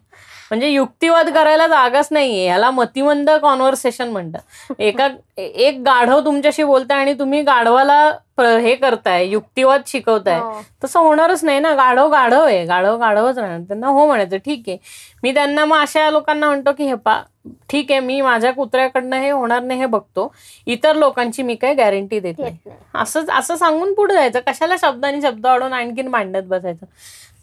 म्हणजे 0.50 0.68
युक्तिवाद 0.68 1.28
करायला 1.34 1.66
जागाच 1.66 2.08
नाहीये 2.10 2.46
ह्याला 2.46 2.70
मतिमंद 2.70 3.30
कॉन्व्हर्सेशन 3.42 4.08
म्हणतात. 4.08 4.72
एका 4.78 5.08
एक 5.38 5.78
गाढव 5.86 6.20
तुमच्याशी 6.24 6.64
बोलताय 6.64 7.00
आणि 7.00 7.14
तुम्ही 7.18 7.40
गाढवाला 7.42 7.98
हे 8.40 8.74
करताय 8.74 9.26
युक्तिवाद 9.26 9.82
शिकवताय 9.86 10.38
हो. 10.38 10.60
तसं 10.84 11.00
होणारच 11.00 11.44
नाही 11.44 11.60
ना 11.60 11.72
गाढव 11.74 12.10
गाढव 12.12 12.44
आहे 12.44 12.64
गाढव 12.66 12.96
गाढवच 13.00 13.38
राहणार. 13.38 13.60
त्यांना 13.68 13.86
हो 13.86 14.06
म्हणायचं 14.06 14.36
ठीक 14.44 14.62
आहे. 14.68 14.76
मी 15.22 15.34
त्यांना 15.34 15.64
मग 15.64 15.80
अशा 15.80 16.10
लोकांना 16.10 16.46
म्हणतो 16.46 16.72
की 16.78 16.86
हे 16.86 16.94
पा 16.94 17.20
ठीक 17.46 17.90
आहे 17.90 18.00
मी 18.00 18.20
माझ्या 18.20 18.52
कुत्र्याकडनं 18.52 19.16
हे 19.16 19.30
होणार 19.30 19.62
नाही 19.62 19.80
हे 19.80 19.86
बघतो. 19.86 20.34
इतर 20.66 20.96
लोकांची 20.96 21.42
मी 21.42 21.54
काही 21.54 21.74
गॅरंटी 21.74 22.20
देत 22.20 22.34
नाही. 22.38 22.56
असंच 22.94 23.30
असं 23.30 23.56
सांगून 23.56 23.94
पुढे 23.94 24.14
जायचं. 24.14 24.40
कशाला 24.46 24.74
शब्दांनी 24.82 25.22
शब्द 25.22 25.46
वाढवून 25.46 25.72
आणखीन 25.72 26.10
भांडत 26.10 26.42
बसायचं? 26.42 26.86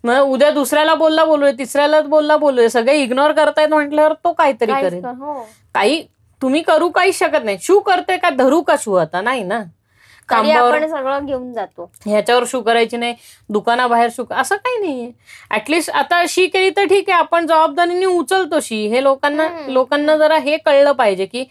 मग 0.04 0.20
उद्या 0.20 0.52
दुसऱ्याला 0.52 0.95
बोलला 0.95 1.26
बोलूया 1.26 1.52
तिसऱ्याला 1.52 2.02
बोलला 2.02 2.38
बोलूया 2.38 2.70
सगळे 2.70 3.02
इग्नोर 3.02 3.32
करतायत 3.32 3.70
म्हटल्यावर 3.70 4.14
तो 4.14 4.34
काहीतरी 4.34 4.72
करेल. 4.72 5.02
कर- 5.02 5.16
हो. 5.16 5.47
काही 5.74 6.04
तुम्ही 6.41 6.62
करू 6.62 6.89
काही 6.89 7.14
शकत 7.14 7.43
नाही. 7.43 7.58
शू 7.62 7.80
करते 7.80 8.18
का 8.18 8.30
धरू 8.30 8.62
का 8.62 8.76
शू 8.80 8.93
आता? 8.93 9.22
नाही 9.22 9.43
ना. 9.43 9.64
तरी 10.32 10.51
आपण 10.51 10.88
सगळं 10.88 11.25
घेऊन 11.25 11.51
जातो. 11.53 11.89
ह्याच्यावर 12.05 12.43
शू 12.47 12.61
करायची 12.61 12.97
नाही 12.97 13.13
दुकानाबाहेर 13.49 14.09
शू 14.15 14.23
असं 14.32 14.55
काही 14.55 14.77
नाहीये. 14.80 15.11
ऍटलिस्ट 15.51 15.89
आता 15.91 16.23
शी 16.30 16.47
केली 16.47 16.69
तर 16.69 16.86
ठीक 16.86 17.09
आहे 17.09 17.19
आपण 17.19 17.47
जबाबदारीने 17.47 18.05
उचलतो 18.05 18.59
शी 18.59 18.86
हे 18.88 19.03
लोकांना. 19.03 19.47
लोकांना 19.67 20.17
जरा 20.17 20.38
हे 20.38 20.57
कळलं 20.57 20.91
पाहिजे 20.91 21.25
की 21.25 21.43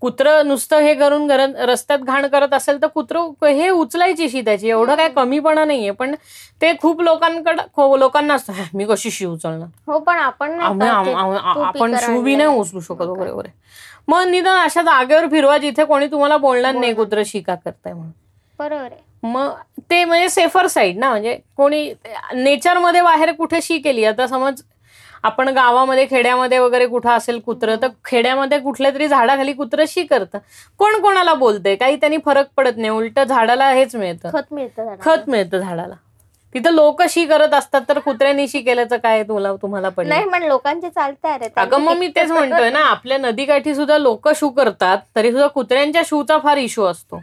कुत्र 0.00 0.42
नुसतं 0.42 0.80
हे 0.80 0.94
करून 0.94 1.26
घरात 1.26 1.48
रस्त्यात 1.58 1.98
घाण 1.98 2.26
करत 2.26 2.54
असेल 2.54 2.80
तर 2.82 2.86
कुत्र 2.86 3.20
हे 3.44 3.68
उचलायची 3.70 4.28
शी 4.28 4.40
त्याची. 4.40 4.68
एवढं 4.70 4.94
काय 4.94 5.08
कमीपणा 5.08 5.64
नाहीये 5.64 5.90
पण 5.90 6.14
ते 6.62 6.72
खूप 6.82 7.00
लोकांकडे 7.02 7.98
लोकांना 7.98 8.34
असतं 8.34 8.52
"हा, 8.52 8.64
मी 8.74 8.84
कशी 8.84 9.10
शी 9.10 9.26
उचलणार? 9.26 9.68
हो 9.86 9.98
पण 9.98 10.16
आपण 10.18 10.50
नाही 10.78 11.12
आपण 11.14 11.96
शू 11.96 12.20
बी. 12.22 12.34
नाही 12.36 12.58
उचलू 12.58 12.80
शकत 12.80 13.00
वगैरे 13.00 13.30
वगैरे. 13.30 13.52
मग 14.08 14.26
निदान 14.28 14.58
अशा 14.58 14.82
जागेवर 14.82 15.26
फिरवा 15.28 15.56
जिथे 15.58 15.84
कोणी 15.84 16.06
तुम्हाला 16.06 16.36
बोलणार 16.36 16.74
नाही 16.74 16.94
कुत्र 16.94 17.22
शिका 17.26 17.54
करताय 17.54 17.92
म्हणून. 17.92 18.10
बरोबर 18.58 18.94
मग 19.22 19.52
ते 19.90 20.04
म्हणजे 20.04 20.28
सेफर 20.28 20.66
साईड 20.66 20.98
ना 20.98 21.10
म्हणजे 21.10 21.38
कोणी 21.56 21.92
नेचरमध्ये 22.34 23.02
बाहेर 23.02 23.32
कुठे 23.32 23.60
शी 23.62 23.78
केली? 23.78 24.04
आता 24.04 24.26
समज 24.26 24.62
आपण 25.24 25.48
गावामध्ये 25.48 26.06
खेड्यामध्ये 26.06 26.58
वगैरे 26.58 26.86
कुठं 26.86 27.10
असेल 27.10 27.38
कुत्रं 27.40 27.76
तर 27.82 27.88
खेड्यामध्ये 28.04 28.58
कुठल्या 28.58 28.90
तरी 28.90 29.08
झाडाखाली 29.08 29.52
कुत्रं 29.52 29.84
शी 29.88 30.04
करतं. 30.04 30.38
कोण 30.78 31.00
कोणाला 31.00 31.34
बोलतंय? 31.34 31.74
काही 31.74 31.96
त्यांनी 31.96 32.18
फरक 32.24 32.46
पडत 32.56 32.76
नाही. 32.76 32.90
उलट 32.90 33.20
झाडाला 33.20 33.70
हेच 33.70 33.94
मिळतं. 33.96 34.30
खत 34.32 34.52
मिळतं. 34.52 34.94
खत 35.00 35.28
मिळतं 35.28 35.58
झाडाला. 35.58 35.94
तिथं 36.54 36.70
लोक 36.70 37.02
शी 37.02 37.24
करत 37.24 37.54
असतात 37.54 37.80
तर 37.88 37.98
कुत्र्यांनी 37.98 38.46
शी 38.48 38.60
केल्याचं 38.60 38.96
काय 38.96 39.22
तुला 39.22 39.54
तुम्हाला 39.62 39.88
पडलं? 39.88 40.08
नाही 40.08 40.28
पण 40.28 40.42
लोकांचे 40.42 40.90
चालते 40.90 41.48
अगं 41.56 41.80
मग 41.80 41.96
मी 41.96 42.08
तेच 42.08 42.30
म्हणतोय 42.32 42.70
ना 42.70 42.80
आपल्या 42.80 43.18
नदीकाठी 43.18 43.74
सुद्धा 43.74 43.98
लोक 43.98 44.28
शू 44.36 44.48
करतात 44.48 44.98
तरी 45.16 45.30
सुद्धा 45.30 45.46
कुत्र्यांच्या 45.46 46.02
शूचा 46.06 46.38
फार 46.38 46.56
इश्यू 46.56 46.84
असतो. 46.84 47.20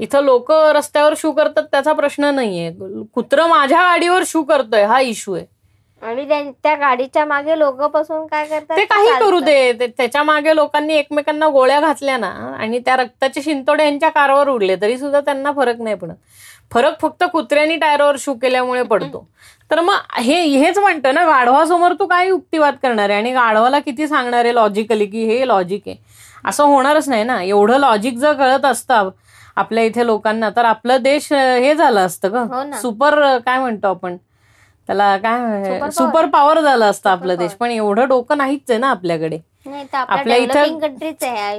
इथं 0.00 0.24
लोक 0.24 0.52
रस्त्यावर 0.52 1.14
शू 1.16 1.32
करतात 1.32 1.62
त्याचा 1.62 1.92
प्रश्न 1.92 2.24
नाहीये. 2.24 2.72
कुत्र 3.14 3.46
माझ्या 3.46 3.82
गाडीवर 3.82 4.22
शू 4.26 4.42
करतोय 4.42 4.82
हा 4.82 5.00
इश्यू 5.00 5.34
आहे. 5.34 5.54
आणि 6.02 6.24
त्यां- 6.28 6.80
गाडीच्या 6.80 7.24
मागे 7.24 7.58
लोक 7.58 7.74
बसून 7.74 8.26
काय 8.26 8.46
करतात? 8.46 8.76
ते 8.76 8.84
काही. 8.84 9.10
करू 9.20 9.40
दे 9.40 9.72
ते- 9.72 9.88
त्याच्यामागे 9.96 10.56
लोकांनी 10.56 10.94
एकमेकांना 10.94 11.48
गोळ्या 11.48 11.80
घातल्या 11.80 12.16
ना 12.16 12.56
आणि 12.58 12.78
त्या 12.78 12.96
रक्ताचे 12.96 13.42
शिंतोडे 13.42 13.84
यांच्या 13.84 14.08
कारवर 14.08 14.48
उडले 14.48 14.76
तरी 14.76 14.98
सुद्धा 14.98 15.20
त्यांना 15.20 15.52
फरक 15.52 15.80
नाही 15.80 15.96
पडत. 15.96 16.12
फरक 16.72 17.00
फक्त 17.00 17.24
कुत्र्यांनी 17.32 17.76
टायरवर 17.76 18.16
शू 18.18 18.34
केल्यामुळे 18.34 18.82
पडतो. 18.82 19.28
तर 19.70 19.80
मग 19.80 19.94
हे 20.16 20.40
हेच 20.42 20.78
म्हणतं 20.78 21.14
ना 21.14 21.24
गाढवासमोर 21.24 21.92
तू 21.92 22.06
काय 22.06 22.28
युक्तिवाद 22.28 22.74
करणार 22.82 23.08
आहे? 23.08 23.18
आणि 23.18 23.32
गाढवाला 23.32 23.78
किती 23.78 24.06
सांगणार 24.08 24.44
आहे 24.44 24.54
लॉजिकली 24.54 25.06
की 25.06 25.24
हे 25.24 25.48
लॉजिक 25.48 25.82
आहे? 25.86 25.96
असं 26.44 26.64
होणारच 26.64 27.08
नाही 27.08 27.24
ना. 27.24 27.42
एवढं 27.42 27.78
लॉजिक 27.78 28.16
जर 28.16 28.32
कळत 28.32 28.64
असतं 28.64 29.10
आपल्या 29.56 29.84
इथे 29.84 30.06
लोकांना 30.06 30.50
तर 30.50 30.64
आपलं 30.64 31.02
देश 31.02 31.32
हे 31.32 31.74
झालं 31.74 32.00
असतं 32.00 32.28
हो 32.28 32.46
का 32.46 32.64
ना. 32.64 32.76
सुपर 32.76 33.38
काय 33.38 33.58
म्हणतो 33.58 33.88
आपण? 33.88 34.16
त्याला 34.86 35.16
काय 35.16 35.90
सुपर 35.90 36.26
पॉवर 36.26 36.60
झालं 36.60 36.84
असतं 36.84 37.10
आपलं 37.10 37.34
देश. 37.36 37.52
पण 37.52 37.70
एवढं 37.70 38.08
डोकं 38.08 38.38
नाहीच 38.38 38.70
आहे 38.70 38.78
ना 38.78 38.90
आपल्याकडे. 38.90 39.38
आपल्या 40.08 40.36
इथं-. 40.36 40.78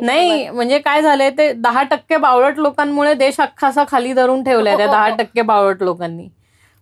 नाही 0.01 0.49
म्हणजे 0.49 0.79
काय 0.79 1.01
झालंय 1.01 1.29
ते 1.29 1.51
दहा 1.53 1.83
टक्के 1.83 2.17
बावळट 2.17 2.59
लोकांमुळे 2.59 3.13
देश 3.13 3.39
अख्खा 3.39 3.67
असा 3.67 3.83
खाली 3.87 4.13
धरून 4.13 4.43
ठेवलाय 4.43 4.77
त्या 4.77 4.85
दहा 4.87 5.09
टक्के 5.15 5.41
बावळट 5.41 5.83
लोकांनी. 5.83 6.27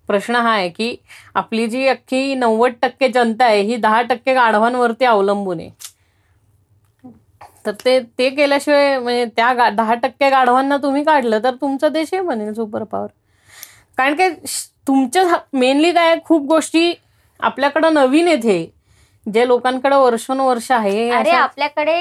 प्रश्न 0.07 0.35
हा 0.35 0.51
आहे 0.51 0.69
की 0.69 0.95
आपली 1.35 1.67
जी 1.67 1.87
अख्खी 1.87 2.35
नव्वद 2.35 2.71
टक्के 2.81 3.07
जनता 3.07 3.45
आहे 3.45 3.61
ही 3.61 3.75
दहा 3.75 4.01
टक्के 4.01 4.33
गाढवांवरती 4.33 5.05
अवलंबून 5.05 5.59
आहे. 5.59 5.69
तर 7.65 7.71
ते 7.85 7.99
ते 8.17 8.29
केल्याशिवाय 8.29 8.97
म्हणजे 8.99 9.25
त्या 9.25 9.53
गा- 9.53 9.69
दहा 9.69 9.93
टक्के 9.93 10.29
गाढवांना 10.29 10.77
तुम्ही 10.77 11.03
काढलं 11.03 11.43
तर 11.43 11.55
तुमचा 11.55 11.89
देश 11.89 12.13
हे 12.13 12.21
बनेल 12.21 12.53
सुपर 12.53 12.83
पॉवर 12.83 13.07
कारण 13.97 14.15
की 14.15 14.29
तुमच्या 14.87 15.23
मेनली 15.53 15.91
काय 15.91 16.15
खूप 16.25 16.45
गोष्टी 16.45 16.93
आपल्याकडं 17.39 17.93
नवीन 17.93 18.27
हे. 18.27 18.65
जे 19.25 19.47
लोकांकडे 19.47 19.95
वर्षानुवर्ष 19.95 20.71
आहे 20.71 21.09
अरे 21.09 21.31
आपल्याकडे 21.31 21.95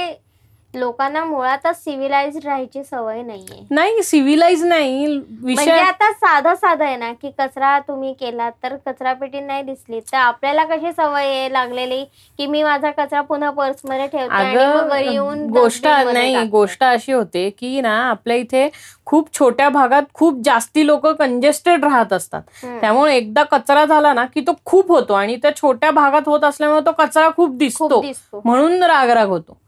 लोकांना 0.75 1.25
मुळातच 1.25 1.83
सिव्हिलाइज 1.85 2.37
राहायची 2.45 2.83
सवय 2.85 3.23
नाहीये 3.23 3.65
नाही 3.71 4.03
सिव्हिलाइज 4.03 4.63
नाही 4.65 5.07
म्हणजे 5.07 5.47
विषय 5.47 5.71
आता 5.71 6.11
साधं 6.13 6.55
साधं 6.55 6.85
आहे 6.85 6.97
ना 6.97 7.13
की 7.13 7.31
कचरा 7.39 7.79
तुम्ही 7.79 8.13
केला 8.13 8.49
तर 8.63 8.77
कचरा 8.87 9.13
पेटी 9.13 9.41
नाही 9.41 9.63
दिसली 9.63 10.01
तर 10.03 10.17
आपल्याला 10.17 10.65
कशी 10.65 10.93
सवय 10.93 11.27
आहे 11.27 11.53
लागलेली 11.53 12.03
की 12.39 12.47
मी 12.47 12.63
माझा 12.63 12.91
कचरा 12.91 13.21
पुन्हा 13.21 13.51
पर्समध्ये 13.51 14.07
ठेवते 14.07 15.03
येऊन 15.05 15.47
गोष्ट 15.49 15.87
नाही. 15.87 16.45
गोष्ट 16.47 16.85
अशी 16.85 17.13
होते 17.13 17.49
की 17.51 17.81
ना 17.81 17.95
आपल्या 18.03 18.37
इथे 18.37 18.69
खूप 19.07 19.33
छोट्या 19.35 19.69
भागात 19.69 20.03
खूप 20.15 20.41
जास्ती 20.45 20.87
लोक 20.87 21.07
कंजेस्टेड 21.09 21.85
राहत 21.85 22.13
असतात. 22.13 22.43
त्यामुळे 22.81 23.17
एकदा 23.17 23.43
कचरा 23.43 23.85
झाला 23.85 24.13
ना 24.13 24.25
की 24.25 24.41
तो 24.41 24.53
खूप 24.65 24.91
होतो 24.91 25.15
आणि 25.15 25.37
त्या 25.37 25.57
छोट्या 25.57 25.91
भागात 25.91 26.29
होत 26.29 26.45
असल्यामुळे 26.45 26.81
तो 26.87 26.93
कचरा 26.99 27.29
खूप 27.37 27.57
दिसतो 27.57 28.01
म्हणून 28.45 28.83
रागराग 28.83 29.29
होतो. 29.29 29.59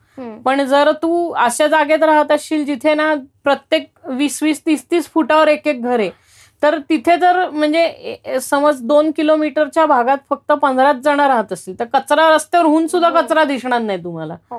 पण 0.45 0.65
जर 0.65 0.91
तू 1.03 1.29
अशा 1.37 1.67
जागेत 1.67 2.03
राहत 2.03 2.33
असशील 2.33 2.65
जिथे 2.65 2.95
ना 2.95 3.15
प्रत्येक 3.45 3.89
वीस 4.09 4.43
वीस 4.43 4.65
तीस 4.67 4.85
तीस 4.91 5.09
फुटावर 5.09 5.49
एक 5.49 5.67
एक 5.69 5.83
घर 5.83 5.99
आहे 6.01 6.11
तर 6.63 6.79
तिथे 6.91 7.17
जर 7.17 7.49
म्हणजे 7.51 8.39
समज 8.43 8.81
दोन 8.83 9.11
किलोमीटरच्या 9.11 9.87
भागात 9.87 10.19
फक्त 10.31 10.53
पंधराच 10.53 10.97
जण 10.97 11.21
राहत 11.21 11.53
असतील 11.53 11.79
तर 11.81 11.85
कचरा 11.93 12.29
रस्त्यावर 12.35 12.67
होऊन 12.67 12.87
सुद्धा 12.87 13.09
हो. 13.09 13.17
कचरा 13.17 13.45
दिसणार 13.45 13.81
नाही 13.81 14.03
तुम्हाला 14.05 14.37
हो. 14.51 14.59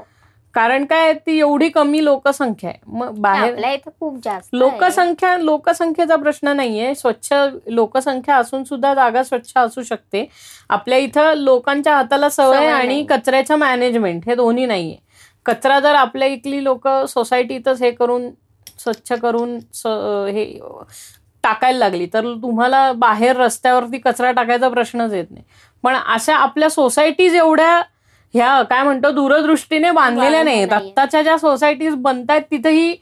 कारण 0.56 0.86
काय 0.86 1.12
ती 1.16 1.38
एवढी 1.40 1.68
कमी 1.70 2.04
लोकसंख्या 2.06 2.70
आहे 2.70 2.80
मग 2.88 3.18
बाहेर 3.22 3.78
खूप 3.90 4.18
जास्त. 4.24 4.50
लोकसंख्या 4.54 5.38
लोकसंख्येचा 5.38 6.16
प्रश्न 6.16 6.56
नाहीये 6.56 6.94
स्वच्छ 6.96 7.34
लोकसंख्या 7.68 8.36
असून 8.36 8.64
सुद्धा 8.64 8.94
जागा 8.94 9.24
स्वच्छ 9.24 9.58
असू 9.58 9.84
शकते 9.84 10.26
आपल्या 10.70 10.98
इथं 10.98 11.34
लोकांच्या 11.34 11.96
हाताला 11.96 12.30
सवय 12.30 12.68
आणि. 12.68 13.04
कचऱ्याचं 13.10 13.56
मॅनेजमेंट 13.56 14.28
हे 14.28 14.36
दोन्ही 14.36 14.66
नाहीये 14.66 14.98
कचरा 15.46 15.80
जर 15.80 15.96
आपल्या 15.96 16.28
इथली 16.28 16.64
लोक 16.64 16.88
सोसायटीतच 17.10 17.82
हे 17.82 17.92
करून 17.92 18.30
स्वच्छ 18.80 19.14
करून 19.14 19.56
हे 20.30 20.46
टाकायला 21.44 21.78
लागली 21.80 22.06
तर 22.14 22.26
तुम्हाला 22.44 22.92
बाहेर 22.92 23.36
रस्त्यावरती 23.38 23.98
कचरा 23.98 24.32
टाकायचा 24.32 24.70
प्रश्नच 24.70 25.14
येत 25.14 25.26
नाही. 25.32 25.44
पण 25.84 25.96
अशा 25.96 26.36
आपल्या 26.36 26.70
सोसायटीज 26.70 27.36
एवढ्या 27.36 27.82
ह्या 28.34 28.62
काय 28.70 28.84
म्हणतो 28.84 29.12
दूरदृष्टीने 29.12 29.92
बांधलेल्या 29.92 30.44
नाहीत 30.44 30.74
आत्ताच्या 30.74 31.22
ज्या 31.22 31.38
सोसायटीज 31.38 31.96
बनतायत 31.96 32.42
तिथेही 32.52 32.96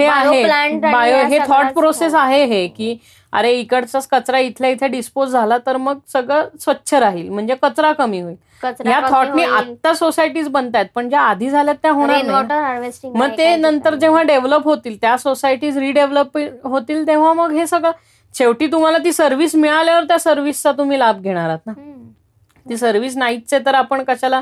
हे 0.00 0.42
आहे. 0.42 0.78
बायो 0.80 1.16
हे 1.28 1.38
थॉट 1.48 1.72
प्रोसेस 1.74 2.14
आहे 2.14 2.44
हे 2.44 2.66
की 2.68 2.96
अरे 3.32 3.50
इकडचाच 3.52 4.06
कचरा 4.08 4.38
इथल्या 4.38 4.70
इथे 4.70 4.86
डिस्पोज 4.88 5.30
झाला 5.30 5.58
तर 5.66 5.76
मग 5.76 5.98
सगळं 6.12 6.48
स्वच्छ 6.60 6.94
राहील. 6.94 7.28
म्हणजे 7.28 7.54
कचरा 7.62 7.92
कमी 7.92 8.20
होईल. 8.20 8.36
या 8.86 9.00
थॉटनी 9.08 9.42
आत्ता 9.44 9.92
सोसायटीज 9.94 10.48
बनतायत 10.48 10.86
पण 10.94 11.08
ज्या 11.08 11.20
आधी 11.20 11.50
झाल्यात 11.50 11.76
त्या 11.82 11.90
होणार 11.92 12.22
मग 13.14 13.36
ते 13.38 13.54
नंतर 13.56 13.94
जेव्हा 13.94 14.22
डेव्हलप 14.22 14.64
होतील 14.64 14.96
त्या 15.00 15.16
सोसायटीज 15.18 15.78
रिडेव्हलप 15.78 16.38
होतील 16.64 17.06
तेव्हा 17.06 17.32
मग 17.32 17.52
हे 17.52 17.66
सगळं 17.66 17.90
शेवटी 18.34 18.66
तुम्हाला 18.72 18.98
ती 18.98 19.12
सर्व्हिस 19.12 19.54
मिळाल्यावर 19.54 20.04
त्या 20.04 20.18
सर्व्हिसचा 20.18 20.72
तुम्ही 20.72 20.98
लाभ 20.98 21.20
घेणार 21.20 21.48
आहात 21.48 21.58
ना. 21.66 21.72
ती 22.66 22.76
सर्व्हिस 22.76 23.16
नाहीच 23.16 23.52
आहे 23.54 23.64
तर 23.66 23.74
आपण 23.74 24.02
कशाला 24.04 24.40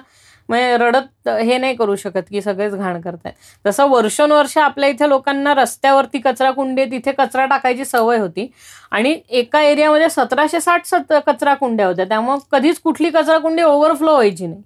म्हणजे 0.49 0.76
रडत 0.76 1.28
हे 1.28 1.59
नाही 1.59 1.74
करू 1.74 1.96
शकत 1.96 2.28
की 2.30 2.42
सगळेच 2.42 2.74
घाण 2.74 3.01
करतायत. 3.01 3.34
तसं 3.66 3.88
वर्षानुवर्ष 3.88 4.59
आपल्या 4.59 4.88
इथे 4.88 5.09
लोकांना 5.09 5.55
रस्त्यावरती 5.55 6.18
कचरा 6.18 6.51
कुंडे 6.51 6.84
तिथे 6.84 7.12
कचरा 7.12 7.46
टाकायची 7.46 7.84
सवय 7.84 8.18
होती. 8.18 8.53
आणि 8.90 9.20
एका 9.28 9.62
एरियामध्ये 9.62 10.09
सतराशे 10.11 10.61
साठ 10.61 10.86
सत 10.86 11.12
कचरा 11.26 11.55
कुंड्या 11.55 11.86
होत्या. 11.86 12.05
त्यामुळे 12.05 12.38
कधीच 12.53 12.80
कुठली 12.80 13.11
कचरा 13.11 13.38
कुंडी 13.38 13.62
ओव्हरफ्लो 13.62 14.12
व्हायची 14.12 14.46
नाही. 14.46 14.62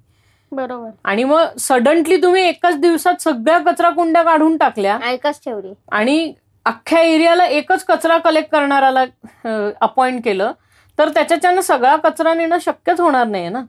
बरोबर. 0.53 0.91
आणि 1.05 1.25
मग 1.25 1.45
सडनली 1.59 2.17
तुम्ही 2.17 2.43
एकाच 2.49 2.77
दिवसात 2.77 3.23
सगळ्या 3.23 3.59
कचरा 3.59 3.91
कुंड्या 3.91 4.23
काढून 4.23 4.57
टाकल्या. 4.57 4.99
एकच 5.13 5.41
ठेवली. 5.45 5.73
आणि 5.93 6.33
अख्ख्या 6.65 7.01
एरियाला 7.01 7.45
एकच 7.45 7.85
कचरा 7.85 8.19
कलेक्ट 8.19 8.51
करणाऱ्याला 8.51 9.05
अपॉइंट 9.81 10.25
केलं. 10.25 10.53
तर 10.99 11.09
त्याच्याच्यानं 11.09 11.61
सगळा 11.61 11.97
कचरा 11.97 12.35
नेणं 12.35 12.59
शक्यच 12.59 13.01
होणार 13.01 13.27
नाही 13.27 13.49
ना? 13.49 13.63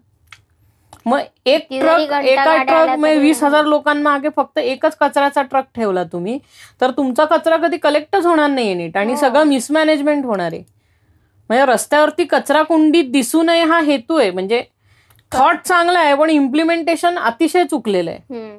मग 1.05 1.19
एक 1.45 1.65
ट्रक 1.69 2.11
एका 2.13 2.55
ट्रक 2.63 2.89
म्हणजे 2.89 3.17
वीस 3.19 3.41
हजार 3.43 3.65
लोकांमागे 3.65 4.29
फक्त 4.35 4.59
एकच 4.59 4.95
कचऱ्याचा 4.97 5.41
ट्रक 5.41 5.65
ठेवला 5.75 6.03
तुम्ही. 6.11 6.37
तर 6.81 6.91
तुमचा 6.97 7.25
कचरा 7.25 7.57
कधी 7.57 7.77
कलेक्टच 7.77 8.25
होणार 8.25 8.49
नाही 8.49 8.73
नीट. 8.73 8.97
आणि 8.97 9.13
हो. 9.13 9.19
सगळं 9.19 9.43
मिसमॅनेजमेंट 9.43 10.25
होणार 10.25 10.51
आहे. 10.53 10.63
म्हणजे 11.49 11.65
रस्त्यावरती 11.65 12.25
कचरा 12.25 12.61
कुंडीत 12.63 13.11
दिसू 13.11 13.41
नये 13.43 13.63
हा 13.63 13.79
हेतू 13.79 14.17
आहे. 14.17 14.29
म्हणजे 14.31 14.63
थॉट 15.31 15.57
चांगला 15.65 15.99
आहे 15.99 16.13
पण 16.15 16.29
इम्प्लिमेंटेशन 16.29 17.17
अतिशय 17.17 17.63
चुकलेलं 17.63 18.11
आहे. 18.11 18.57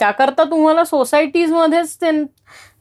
त्याकरता 0.00 0.44
तुम्हाला 0.44 0.84
सोसायटीज 0.84 1.52
मध्येच 1.52 1.98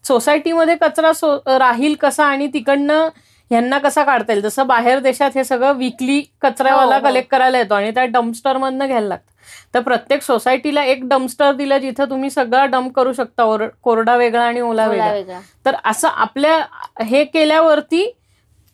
सोसायटीमध्ये 0.08 0.76
कचरा 0.76 1.12
राहील 1.60 1.94
कसा 1.96 2.26
आणि 2.26 2.48
तिकडनं 2.54 3.10
ह्यांना 3.54 3.78
कसा 3.78 4.04
काढता 4.04 4.34
येईल? 4.34 4.44
जसं 4.44 4.68
बाहेर 4.68 5.00
देशात 5.00 5.32
हे 5.36 5.44
सगळं 5.44 5.74
विकली 5.74 6.22
कचऱ्यावाला 6.42 7.00
कलेक्ट 7.00 7.34
हो, 7.34 7.38
हो. 7.38 7.40
करायला 7.40 7.58
येतो 7.58 7.74
आणि 7.74 7.92
त्या 7.92 8.06
डम्पस्टर 8.06 8.58
मधनं 8.58 8.88
घ्यायला 8.88 9.08
लागतं. 9.08 9.32
तर 9.74 9.80
प्रत्येक 9.80 10.22
सोसायटीला 10.22 10.84
एक 10.84 11.08
डम्पस्टर 11.10 11.52
दिलं 11.52 11.78
जिथं 11.78 12.10
तुम्ही 12.10 12.30
सगळं 12.30 12.70
डम्प 12.72 12.94
करू 12.96 13.14
शकता. 13.14 13.68
कोरडा 13.84 14.16
वेगळा 14.16 14.44
आणि 14.44 14.62
ओला 14.62 14.88
वेगळा. 14.88 15.40
तर 15.66 15.76
असं 15.86 16.08
आपल्या 16.08 16.60
हे 17.04 17.24
केल्यावरती 17.24 18.06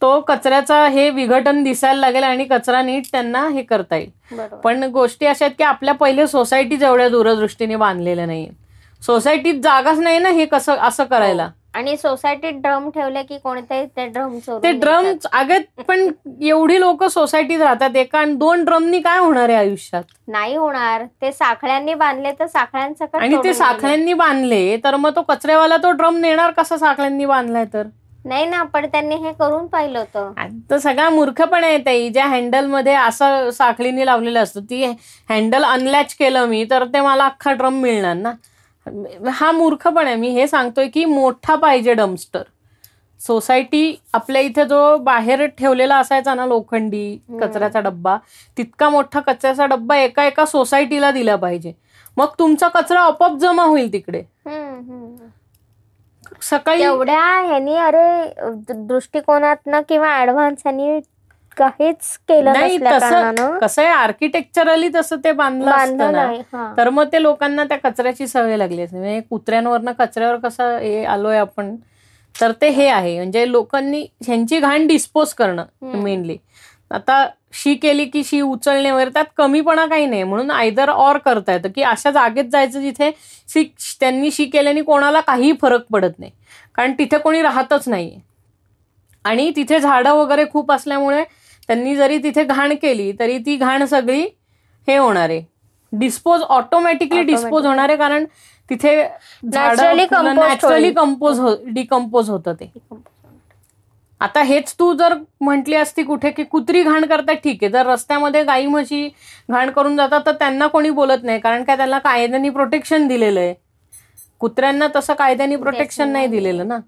तो 0.01 0.19
कचऱ्याचा 0.21 0.87
हे 0.87 1.09
विघटन 1.09 1.63
दिसायला 1.63 1.99
लागेल 1.99 2.23
आणि 2.23 2.45
कचरा 2.45 2.81
नीट 2.81 3.03
त्यांना 3.11 3.47
हे 3.49 3.61
करता 3.61 3.95
येईल. 3.95 4.39
पण 4.63 4.83
गोष्टी 4.83 5.25
अशा 5.25 5.45
आहेत 5.45 5.55
की 5.57 5.63
आपल्या 5.63 5.93
पहिले 5.93 6.27
सोसायटीज 6.27 6.83
एवढ्या 6.83 7.09
दूरदृष्टीने 7.09 7.75
बांधलेल्या 7.75 8.25
नाही 8.25 8.49
सोसायटीत 9.05 9.61
जागाच 9.63 9.99
नाही 9.99 10.19
ना 10.19 10.29
हे 10.29 10.45
कसं 10.45 10.75
असं 10.75 11.03
करायला. 11.03 11.49
आणि 11.73 11.95
सोसायटीत 11.97 12.53
ड्रम 12.61 12.89
ठेवले 12.89 13.21
की 13.23 13.37
कोणते 13.37 13.85
ते 13.97 14.05
ड्रम 14.07 14.37
ते 14.63 14.71
ड्रम 14.73 15.11
अगं 15.33 15.83
पण 15.87 16.07
एवढी 16.41 16.79
लोक 16.79 17.03
सोसायटीत 17.03 17.59
राहतात. 17.59 17.95
एका 17.95 18.19
आणि 18.19 18.33
दोन 18.35 18.63
ड्रमनी 18.65 18.99
काय 19.01 19.19
होणार 19.19 19.49
आहे 19.49 19.57
आयुष्यात? 19.57 20.03
नाही 20.27 20.55
होणार. 20.55 21.05
ते 21.21 21.31
साखळ्यांनी 21.31 21.93
बांधले 21.93 22.31
तर 22.39 22.47
साखळ्यांसकट 22.47 23.15
आणि 23.15 23.37
ते 23.43 23.53
साखळ्यांनी 23.53 24.13
बांधले 24.13 24.77
तर 24.83 24.95
मग 24.95 25.15
तो 25.15 25.21
कचऱ्यावाला 25.21 25.77
तो 25.77 25.91
ड्रम 25.91 26.17
नेणार 26.17 26.51
कसा 26.51 26.77
साखळ्यांनी 26.77 27.25
बांधलाय 27.25 27.65
तर? 27.73 27.87
नाही 28.25 28.45
ना 28.45 28.63
पण 28.63 28.85
त्यांनी 28.85 29.15
हे 29.15 29.31
करून 29.33 29.67
पाहिलं 29.67 29.99
होतं. 29.99 30.31
तर 30.71 30.77
सगळा 30.77 31.09
मूर्खपणा 31.09 31.67
आहे 31.67 32.09
ज्या 32.09 32.25
हँडलमध्ये 32.25 32.93
असं 32.95 33.49
साखळीने 33.51 34.05
लावलेलं 34.05 34.39
असतं 34.39 34.61
ती 34.69 34.83
हँडल 35.29 35.63
अनलॅच 35.63 36.13
केलं 36.15 36.45
मी 36.45 36.63
तर 36.71 36.85
ते 36.85 37.01
मला 37.01 37.25
अख्खा 37.25 37.53
ड्रम 37.53 37.79
मिळणार 37.81 38.15
ना? 38.15 38.31
हा 39.29 39.51
मूर्खपण 39.51 40.07
आहे 40.07 40.15
मी 40.15 40.29
हे 40.29 40.47
सांगतोय 40.47 40.87
की 40.87 41.05
मोठा 41.05 41.55
पाहिजे 41.55 41.93
डम्स्टर 41.93 42.43
सोसायटी 43.19 43.95
आपल्या 44.13 44.41
इथे 44.41 44.65
जो 44.65 44.97
बाहेर 44.97 45.45
ठेवलेला 45.57 45.97
असायचा 45.97 46.33
ना 46.33 46.45
लोखंडी 46.45 47.17
कचऱ्याचा 47.41 47.79
डब्बा 47.79 48.17
तितका 48.57 48.89
मोठा 48.89 49.19
कचऱ्याचा 49.19 49.65
डब्बा 49.65 49.97
एका 49.97 50.25
एका 50.25 50.45
सोसायटीला 50.45 51.11
दिला 51.11 51.35
पाहिजे. 51.35 51.73
मग 52.17 52.27
तुमचा 52.39 52.67
कचरा 52.67 53.01
आपोआप 53.01 53.37
जमा 53.37 53.63
होईल 53.63 53.91
तिकडे. 53.93 54.23
सकाळी 56.41 56.83
एवढ्या 56.83 57.23
ह्यानी 57.47 57.75
अरे 57.75 58.43
दृष्टिकोनात 58.73 59.69
किंवा 59.89 60.15
ऍडव्हान्स 60.21 60.61
ह्यानी 60.65 60.99
काहीच 61.59 62.17
केलं 62.27 62.51
नाही 62.53 62.77
तसं 62.77 63.21
कसं 63.59 63.81
आहे 63.81 63.91
आर्किटेक्चरली 63.91 64.89
तसं 64.95 65.15
ते 65.23 65.31
बांधलं 65.31 65.71
असतं 65.71 66.11
ना. 66.11 66.25
तर 66.77 66.89
मग 66.89 67.07
ते 67.13 67.21
लोकांना 67.21 67.63
त्या 67.63 67.77
कचऱ्याची 67.79 68.27
सवय 68.27 68.57
लागली 68.57 68.81
असते. 68.81 68.97
म्हणजे 68.97 69.19
कुत्र्यांवरनं 69.29 69.91
कचऱ्यावर 69.99 70.37
कसं 70.43 70.77
हे 70.77 71.03
आलोय 71.05 71.37
आपण. 71.37 71.75
तर 72.35 72.51
ते 72.61 72.69
हे 72.69 72.87
आहे. 72.87 73.15
म्हणजे 73.17 73.49
लोकांनी 73.51 74.05
ह्यांची 74.25 74.59
घाण 74.59 74.87
डिस्पोज 74.87 75.33
करणं 75.33 75.65
मेनली 76.03 76.37
आता 76.91 77.25
शी 77.53 77.73
केली 77.75 78.05
की 78.05 78.23
शी 78.23 78.39
उचलणे 78.41 78.91
वगैरे 78.91 79.09
त्यात 79.09 79.25
कमीपणा 79.37 79.85
काही 79.85 80.05
नाही. 80.05 80.23
म्हणून 80.23 80.51
आयदर 80.51 80.89
ऑर 80.89 81.17
करता 81.17 81.53
येतं 81.53 81.69
की 81.75 81.83
अशा 81.83 82.11
जागेत 82.11 82.45
जायचं 82.51 82.81
जिथे 82.81 83.11
शी 83.49 83.63
त्यांनी 83.99 84.31
शी 84.31 84.45
केल्याने 84.45 84.81
कोणाला 84.81 85.21
काही 85.21 85.51
फरक 85.61 85.85
पडत 85.93 86.19
नाही. 86.19 86.31
कारण 86.75 86.93
तिथे 86.99 87.17
कोणी 87.17 87.41
राहतच 87.41 87.87
नाहीये. 87.87 88.19
आणि 89.25 89.51
तिथे 89.55 89.79
झाडं 89.79 90.13
वगैरे 90.13 90.45
खूप 90.51 90.71
असल्यामुळे 90.71 91.23
त्यांनी 91.69 91.95
जरी 91.95 92.17
तिथे 92.23 92.43
घाण 92.43 92.73
केली 92.81 93.11
तरी 93.19 93.37
ती 93.45 93.55
घाण 93.55 93.85
सगळी 93.85 94.21
हे 94.87 94.97
होणार. 94.97 95.29
आहे 95.29 95.43
डिस्पोज 95.93 96.41
ऑटोमॅटिकली 96.41 97.21
डिस्पोज 97.23 97.65
होणार 97.65 97.89
आहे 97.89 97.97
कारण 97.97 98.25
तिथे 98.69 98.95
नॅचरली 99.43 100.05
कंपोज 100.91 101.39
डिकम्पोज 101.73 102.29
होतं 102.29 102.53
ते. 102.59 102.71
आता 104.21 104.41
हेच 104.43 104.73
तू 104.79 104.93
जर 104.93 105.13
म्हटली 105.41 105.75
असती 105.75 106.03
कुठे 106.03 106.31
की 106.31 106.43
कुत्री 106.43 106.81
घाण 106.83 107.05
करतात 107.05 107.35
ठीक 107.43 107.63
आहे 107.63 107.71
जर 107.71 107.85
रस्त्यामध्ये 107.87 108.43
गाई 108.43 108.65
म्हशी 108.65 109.07
घाण 109.49 109.69
करून 109.71 109.95
जातात 109.97 110.21
तर 110.25 110.31
त्यांना 110.39 110.67
कोणी 110.67 110.89
बोलत 110.89 111.23
नाही 111.23 111.39
कारण 111.39 111.63
काय 111.63 111.77
त्यांना 111.77 111.99
कायद्याने 111.99 112.49
प्रोटेक्शन 112.49 113.07
दिलेलं 113.07 113.39
आहे. 113.39 113.53
कुत्र्यांना 114.41 114.87
तसं 114.95 115.13
कायद्याने 115.13 115.55
प्रोटेक्शन 115.55 116.09
नाही 116.09 116.27
दिलेलं 116.27 116.67
ना. 116.67 116.79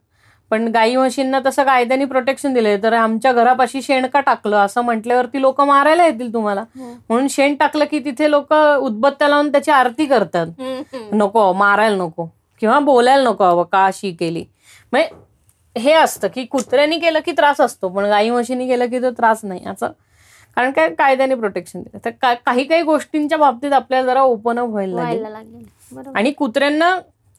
पण 0.51 0.67
गाई 0.67 0.95
म्हशींना 0.95 1.39
तसं 1.45 1.63
कायद्याने 1.63 2.05
प्रोटेक्शन 2.05 2.53
दिले 2.53 2.75
तर 2.77 2.93
आमच्या 2.93 3.31
घरापाशी 3.33 3.81
शेण 3.81 4.05
का 4.07 4.19
टाकलं? 4.19 4.57
असं 4.57 4.81
म्हटल्यावरती 4.81 5.41
लोक 5.41 5.61
मारायला 5.61 6.05
येतील 6.05 6.33
तुम्हाला. 6.33 6.61
हो. 6.61 6.91
म्हणून 7.09 7.27
शेण 7.27 7.55
टाकलं 7.55 7.85
की 7.91 7.99
तिथे 7.99 8.29
लोक 8.31 8.53
उद्बत्त्या 8.81 9.27
लावून 9.27 9.51
त्याची 9.51 9.71
आरती 9.71 10.05
करतात. 10.05 10.47
नको 11.13 11.51
मारायला 11.53 11.95
नको. 11.95 12.25
किंवा 12.59 12.79
बोलायला 12.79 13.29
नको 13.29 13.43
हवं 13.43 13.63
का 13.63 13.85
अशी 13.85 14.11
केली. 14.11 14.43
म्हणजे 14.91 15.79
हे 15.79 15.93
असतं 15.93 16.27
की 16.27 16.45
कुत्र्यांनी 16.45 16.97
केलं 16.99 17.19
की 17.25 17.31
त्रास 17.31 17.61
असतो 17.61 17.89
पण 17.89 18.05
गाई 18.05 18.29
म्हशींनी 18.29 18.67
केलं 18.67 18.85
की 18.85 18.99
तो 18.99 19.09
त्रास 19.11 19.39
नाही. 19.43 19.65
असं. 19.65 19.87
कारण 20.55 20.71
काय? 20.71 20.89
कायद्याने 20.89 21.35
प्रोटेक्शन 21.35 21.81
दिलं 21.81 22.05
तर 22.05 22.35
काही 22.45 22.63
काही 22.63 22.81
गोष्टींच्या 22.81 23.37
बाबतीत 23.37 23.73
आपल्याला 23.73 24.07
जरा 24.07 24.21
ओपन 24.21 24.59
अप 24.59 24.69
व्हायला 24.69 25.29
लागेल. 25.29 26.07
आणि 26.15 26.31
कुत्र्यांना 26.31 26.95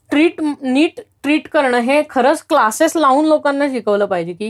ट्रीट 0.09 0.41
नीट 0.61 0.99
ट्रीट 1.23 1.47
करणं 1.47 1.79
हे 1.79 2.01
खरंच 2.09 2.43
क्लासेस 2.49 2.95
लावून 2.95 3.25
लोकांना 3.25 3.67
शिकवलं 3.67 4.05
पाहिजे 4.05 4.33
की 4.33 4.49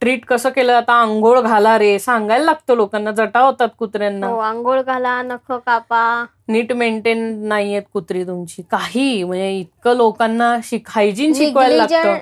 ट्रीट 0.00 0.24
कसं 0.26 0.50
केलं 0.50 0.72
आता 0.72 0.92
आंघोळ 0.92 1.40
घाला 1.40 1.78
रे 1.78 1.98
सांगायला 1.98 2.44
लागतं 2.44 2.76
लोकांना 2.76 3.10
जटा 3.10 3.40
होतात 3.40 3.68
कुत्र्यांना. 3.78 4.26
हो, 4.26 4.38
आंघोळ 4.38 4.80
घाला 4.80 5.20
नख 5.22 5.52
कापा. 5.66 6.02
नीट 6.48 6.72
मेंटेन 6.72 7.22
नाहीयेत 7.48 7.82
कुत्री 7.92 8.24
तुमची 8.26 8.62
काही 8.70 9.22
म्हणजे 9.24 9.50
इतकं 9.50 9.96
लोकांना 9.96 10.56
हायजीन 10.88 11.32
शिकवायला 11.34 11.76
लागतं. 11.76 12.18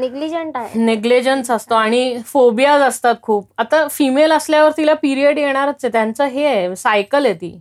निग्लिजंट 0.00 0.56
आहे. 0.56 0.78
नेग्लेजन्स 0.80 1.50
असतो 1.50 1.74
आणि 1.74 2.16
फोबियाज 2.26 2.82
असतात 2.82 3.14
खूप. 3.22 3.46
आता 3.58 3.86
फिमेल 3.88 4.32
असल्यावर 4.32 4.70
तिला 4.76 4.94
पिरियड 4.94 5.38
येणारच 5.38 5.84
आहे 5.84 5.92
त्यांचं 5.92 6.24
हे 6.24 6.46
आहे 6.46 6.74
सायकल 6.76 7.24
आहे 7.26 7.34
ती. 7.34 7.54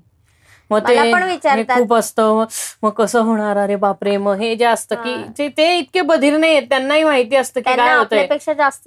मग 0.71 0.79
ते 0.87 1.63
खूप 1.65 1.93
असतं. 1.93 2.43
मग 2.83 2.89
कसं 2.89 3.21
होणार? 3.21 3.57
अरे 3.57 3.75
बापरे 3.75 4.15
मग 4.17 4.35
हे 4.35 4.55
जे 4.55 4.65
असतं 4.65 4.95
की 4.95 5.47
ते 5.57 5.77
इतके 5.77 6.01
बधीर 6.01 6.37
नाही 6.37 6.59
त्यांनाही 6.59 7.03
माहिती 7.03 7.35
असतं 7.35 7.59
की 7.61 7.75
काय 7.75 7.95
होतंय. 7.95 8.27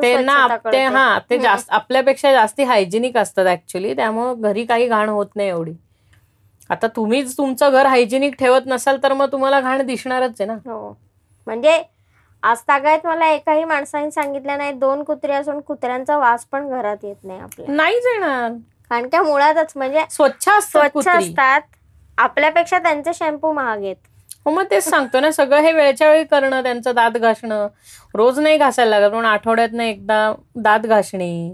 त्यांना 0.01 0.47
ते 0.73 0.85
हा 0.86 1.19
ते 1.31 1.39
जास्त 1.39 1.70
आपल्यापेक्षा 1.70 2.32
जास्ती 2.32 2.65
हायजेनिक 2.65 3.16
असतात 3.16 3.47
ऍक्च्युली 3.47 3.94
त्यामुळे 3.94 4.35
घरी 4.43 4.65
काही 4.65 4.86
घाण 4.89 5.09
होत 5.09 5.27
नाही 5.36 5.48
एवढी. 5.48 5.73
आता 6.70 6.86
तुम्हीच 6.86 7.36
तुमचं 7.39 7.73
घर 7.73 7.86
हायजेनिक 7.86 8.35
ठेवत 8.39 8.61
नसाल 8.66 8.97
तर 9.03 9.12
मग 9.12 9.32
तुम्हाला 9.32 9.61
घाण 9.61 9.82
दिसणारच 9.86 10.40
आहे 10.40 10.47
ना. 10.47 10.55
हो. 10.55 10.97
म्हणजे 11.47 11.82
आज 12.43 12.61
तागायत 12.69 13.07
मला 13.07 13.28
एकाही 13.28 13.65
माणसाने 13.65 14.11
सांगितलं 14.11 14.59
नाही. 14.59 14.73
दोन 14.73 15.03
कुत्रे 15.03 15.32
असून 15.32 15.61
कुत्र्यांचा 15.61 16.16
वास 16.16 16.44
पण 16.44 16.69
घरात 16.69 17.05
येत 17.05 17.24
नाही 17.24 17.40
आपल्या. 17.40 17.73
नाहीच 17.73 18.07
येणार. 18.07 18.51
कारण 18.90 19.08
का 19.08 19.22
मुळातच 19.22 19.72
म्हणजे 19.76 20.04
स्वच्छ 20.10 20.48
स्वच्छ 20.62 21.08
असतात. 21.08 21.60
आपल्यापेक्षा 22.18 22.78
त्यांचे 22.78 23.14
शॅम्पू 23.14 23.52
महाग 23.52 23.82
आहेत. 23.82 23.96
हो 24.44 24.50
मग 24.50 24.64
तेच 24.70 24.88
सांगतो 24.88 25.20
ना 25.20 25.30
सगळं 25.30 25.60
हे 25.60 25.72
वेळच्या 25.72 26.10
वेळी 26.10 26.24
करणं 26.24 26.62
त्यांचं 26.62 26.94
दात 26.94 27.10
घासणं. 27.10 27.66
रोज 28.14 28.38
नाही 28.38 28.56
घासायला 28.56 29.00
लागत 29.00 29.12
पण 29.12 29.24
आठवड्यातनं 29.24 29.82
एकदा 29.82 30.32
दात 30.56 30.80
घासणे. 30.80 31.52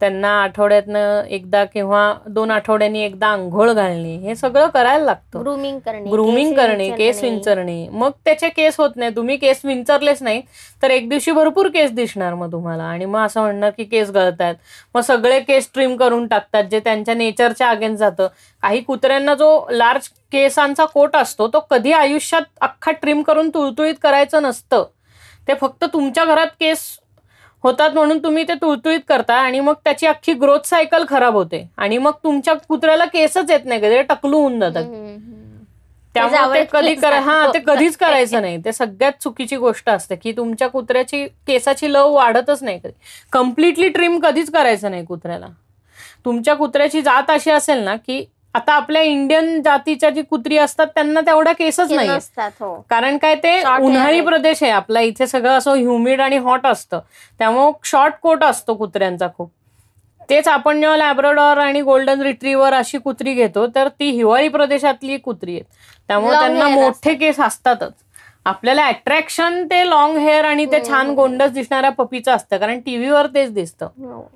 त्यांना 0.00 0.28
आठवड्यातनं 0.42 1.24
एकदा 1.26 1.64
किंवा 1.64 2.12
दोन 2.28 2.50
आठवड्यांनी 2.50 3.00
एकदा 3.00 3.26
आंघोळ 3.26 3.72
घालणे 3.72 4.14
हे 4.18 4.34
सगळं 4.34 4.68
करायला 4.68 5.04
लागतं. 5.04 5.40
ग्रुमिंग 5.40 5.78
करणे 5.78 6.10
ग्रुमिंग 6.10 6.48
केस 6.48 6.56
करणे 6.56 6.88
केस 6.88 7.22
विंचरणे. 7.22 7.72
विंचरणे 7.72 7.98
मग 7.98 8.10
त्याचे 8.24 8.48
केस 8.48 8.78
होत 8.78 8.96
नाही. 8.96 9.14
तुम्ही 9.16 9.36
केस 9.36 9.60
विंचरलेच 9.64 10.22
नाही 10.22 10.40
तर 10.82 10.90
एक 10.90 11.08
दिवशी 11.08 11.32
भरपूर 11.32 11.68
केस 11.68 11.92
दिसणार 11.92 12.34
मग 12.34 12.52
तुम्हाला. 12.52 12.84
आणि 12.84 13.04
मग 13.04 13.24
असं 13.24 13.40
म्हणणार 13.40 13.70
की 13.76 13.84
केस 13.84 14.10
गळतात 14.10 14.54
मग 14.94 15.00
सगळे 15.00 15.40
केस 15.40 15.70
ट्रिम 15.74 15.96
करून 15.96 16.26
टाकतात 16.26 16.64
जे 16.64 16.80
त्यांच्या 16.80 17.14
नेचरच्या 17.14 17.68
अगेन्स्ट 17.68 18.00
जातं. 18.00 18.26
काही 18.62 18.80
कुत्र्यांना 18.80 19.34
जो 19.34 19.66
लार्ज 19.70 20.08
केसांचा 20.32 20.84
कोट 20.84 21.16
असतो 21.16 21.48
तो 21.48 21.60
कधी 21.70 21.92
आयुष्यात 21.92 22.42
अख्खा 22.60 22.92
ट्रिम 22.92 23.22
करून 23.22 23.48
तुळतुळीत 23.48 23.94
करायचं 24.02 24.42
नसतं. 24.42 24.84
ते 25.48 25.54
फक्त 25.54 25.84
तुमच्या 25.84 26.24
घरात 26.24 26.46
केस 26.60 26.80
होतात 27.64 27.90
म्हणून 27.90 28.18
तुम्ही 28.18 28.42
ते 28.48 28.54
तुळतुळीत 28.54 29.00
करता 29.08 29.34
आणि 29.36 29.60
मग 29.60 29.74
त्याची 29.84 30.06
अख्खी 30.06 30.32
ग्रोथ 30.34 30.66
सायकल 30.66 31.04
खराब 31.08 31.34
होते 31.34 31.66
आणि 31.76 31.98
मग 31.98 32.12
तुमच्या 32.24 32.54
कुत्र्याला 32.68 33.04
केसच 33.04 33.50
येत 33.50 33.64
नाही 33.64 33.80
कधी 33.80 34.00
टकलू 34.02 34.38
होऊन 34.38 34.58
जातात. 34.60 34.84
त्यामुळे 36.14 36.52
ते 36.54 36.66
कधी 36.72 36.94
करा 36.94 37.18
हा 37.20 37.46
ते. 37.54 37.58
कधीच 37.58 37.96
करायचं 37.96 38.40
नाही 38.42 38.58
ते 38.64 38.72
सगळ्यात 38.72 39.12
चुकीची 39.22 39.56
गोष्ट 39.56 39.88
असते 39.90 40.16
की 40.16 40.32
तुमच्या 40.32 40.68
कुत्र्याची 40.68 41.24
केसाची 41.46 41.92
लव 41.92 42.12
वाढतच 42.12 42.62
नाही 42.62 42.78
कधी 42.78 42.92
कम्प्लिटली 43.32 43.88
ट्रिम 43.88 44.18
कधीच 44.20 44.50
करायचं 44.50 44.90
नाही 44.90 45.04
कुत्र्याला 45.04 45.46
तुमच्या 46.24 46.54
कुत्र्याची 46.54 47.00
जात 47.02 47.30
अशी 47.30 47.50
असेल 47.50 47.78
ना 47.78 47.96
की 47.96 48.24
आता 48.54 48.72
आपल्या 48.72 49.02
इंडियन 49.02 49.60
जातीच्या 49.62 50.10
जी 50.10 50.22
कुत्री 50.22 50.56
असतात 50.58 50.86
त्यांना 50.86 51.20
तेवढ्या 51.20 51.52
केसच 51.52 51.92
नाही 51.92 52.08
हो. 52.60 52.74
कारण 52.90 53.16
काय 53.18 53.34
ते 53.34 53.60
उन्हाळी. 53.80 54.20
प्रदेश 54.20 54.62
आहे. 54.62 54.72
आपला 54.72 55.00
इथे 55.00 55.26
सगळं 55.26 55.58
असं 55.58 55.74
ह्युमिड 55.74 56.20
आणि 56.20 56.36
हॉट 56.36 56.66
असतं. 56.66 57.00
त्यामुळे 57.38 57.72
शॉर्ट 57.84 58.14
कोट 58.22 58.44
असतो 58.44 58.74
कुत्र्यांचा 58.74 59.28
खूप. 59.36 59.50
तेच 60.30 60.48
आपण 60.48 60.80
जेव्हा 60.80 60.96
लॅब्राडॉर 60.96 61.58
आणि 61.58 61.80
गोल्डन 61.80 62.22
रिट्रीवर 62.22 62.74
अशी 62.74 62.98
कुत्री 62.98 63.34
घेतो 63.34 63.66
तर 63.66 63.88
ती 63.88 64.10
हिवाळी 64.10 64.48
प्रदेशातली 64.48 65.16
कुत्री 65.18 65.52
आहेत. 65.52 65.64
त्यामुळे 66.08 66.38
त्यांना 66.38 66.68
मोठे 66.68 67.14
केस 67.14 67.40
असतातच. 67.40 67.92
आपल्याला 68.46 68.86
अट्रॅक्शन 68.86 69.64
ते 69.64 69.88
लॉंग 69.90 70.16
हेअर 70.18 70.44
आणि 70.44 70.66
ते 70.66 70.84
छान 70.88 71.10
गोंडस 71.14 71.50
दिसणाऱ्या 71.50 71.90
पपीचं 71.90 72.32
असतं. 72.32 72.56
कारण 72.56 72.80
टीव्हीवर 72.80 73.26
तेच 73.26 73.52
दिसतं. 73.54 73.86
हो. 73.98 74.26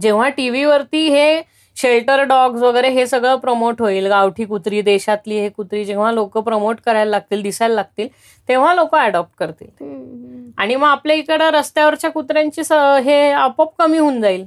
जेव्हा 0.00 0.28
टीव्हीवरती 0.28 1.08
हे 1.08 1.40
शेल्टर 1.76 2.22
डॉग्स 2.24 2.62
वगैरे 2.62 2.88
हे 2.90 3.06
सगळं 3.06 3.36
प्रमोट 3.36 3.80
होईल. 3.82 4.06
गावठी 4.06 4.44
कुत्री 4.44 4.80
देशातली 4.82 5.38
हे 5.40 5.48
कुत्री 5.48 5.84
जेव्हा 5.84 6.12
लोक 6.12 6.38
प्रमोट 6.38 6.80
करायला 6.84 7.10
लागतील 7.10 7.42
दिसायला 7.42 7.74
लागतील 7.74 8.08
तेव्हा 8.48 8.74
लोक 8.74 8.94
अडॉप्ट 8.94 9.38
करतील. 9.38 10.52
आणि 10.58 10.76
मग 10.76 10.88
आपल्या 10.88 11.16
इकडं 11.16 11.50
रस्त्यावरच्या 11.50 12.10
कुत्र्यांची 12.10 12.62
हे 13.04 13.30
आपोआप 13.32 13.74
कमी 13.78 13.98
होऊन 13.98 14.20
जाईल. 14.20 14.46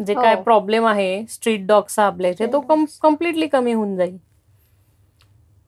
जे 0.00 0.14
काय 0.14 0.34
हो. 0.34 0.42
प्रॉब्लेम 0.42 0.86
आहे 0.86 1.24
स्ट्रीट 1.30 1.66
डॉगचा 1.66 2.04
आपल्या 2.04 2.30
इथे 2.30 2.46
तो 2.52 2.60
कम्प्लिटली 3.02 3.46
कमी 3.46 3.72
होऊन 3.72 3.96
जाईल. 3.96 4.16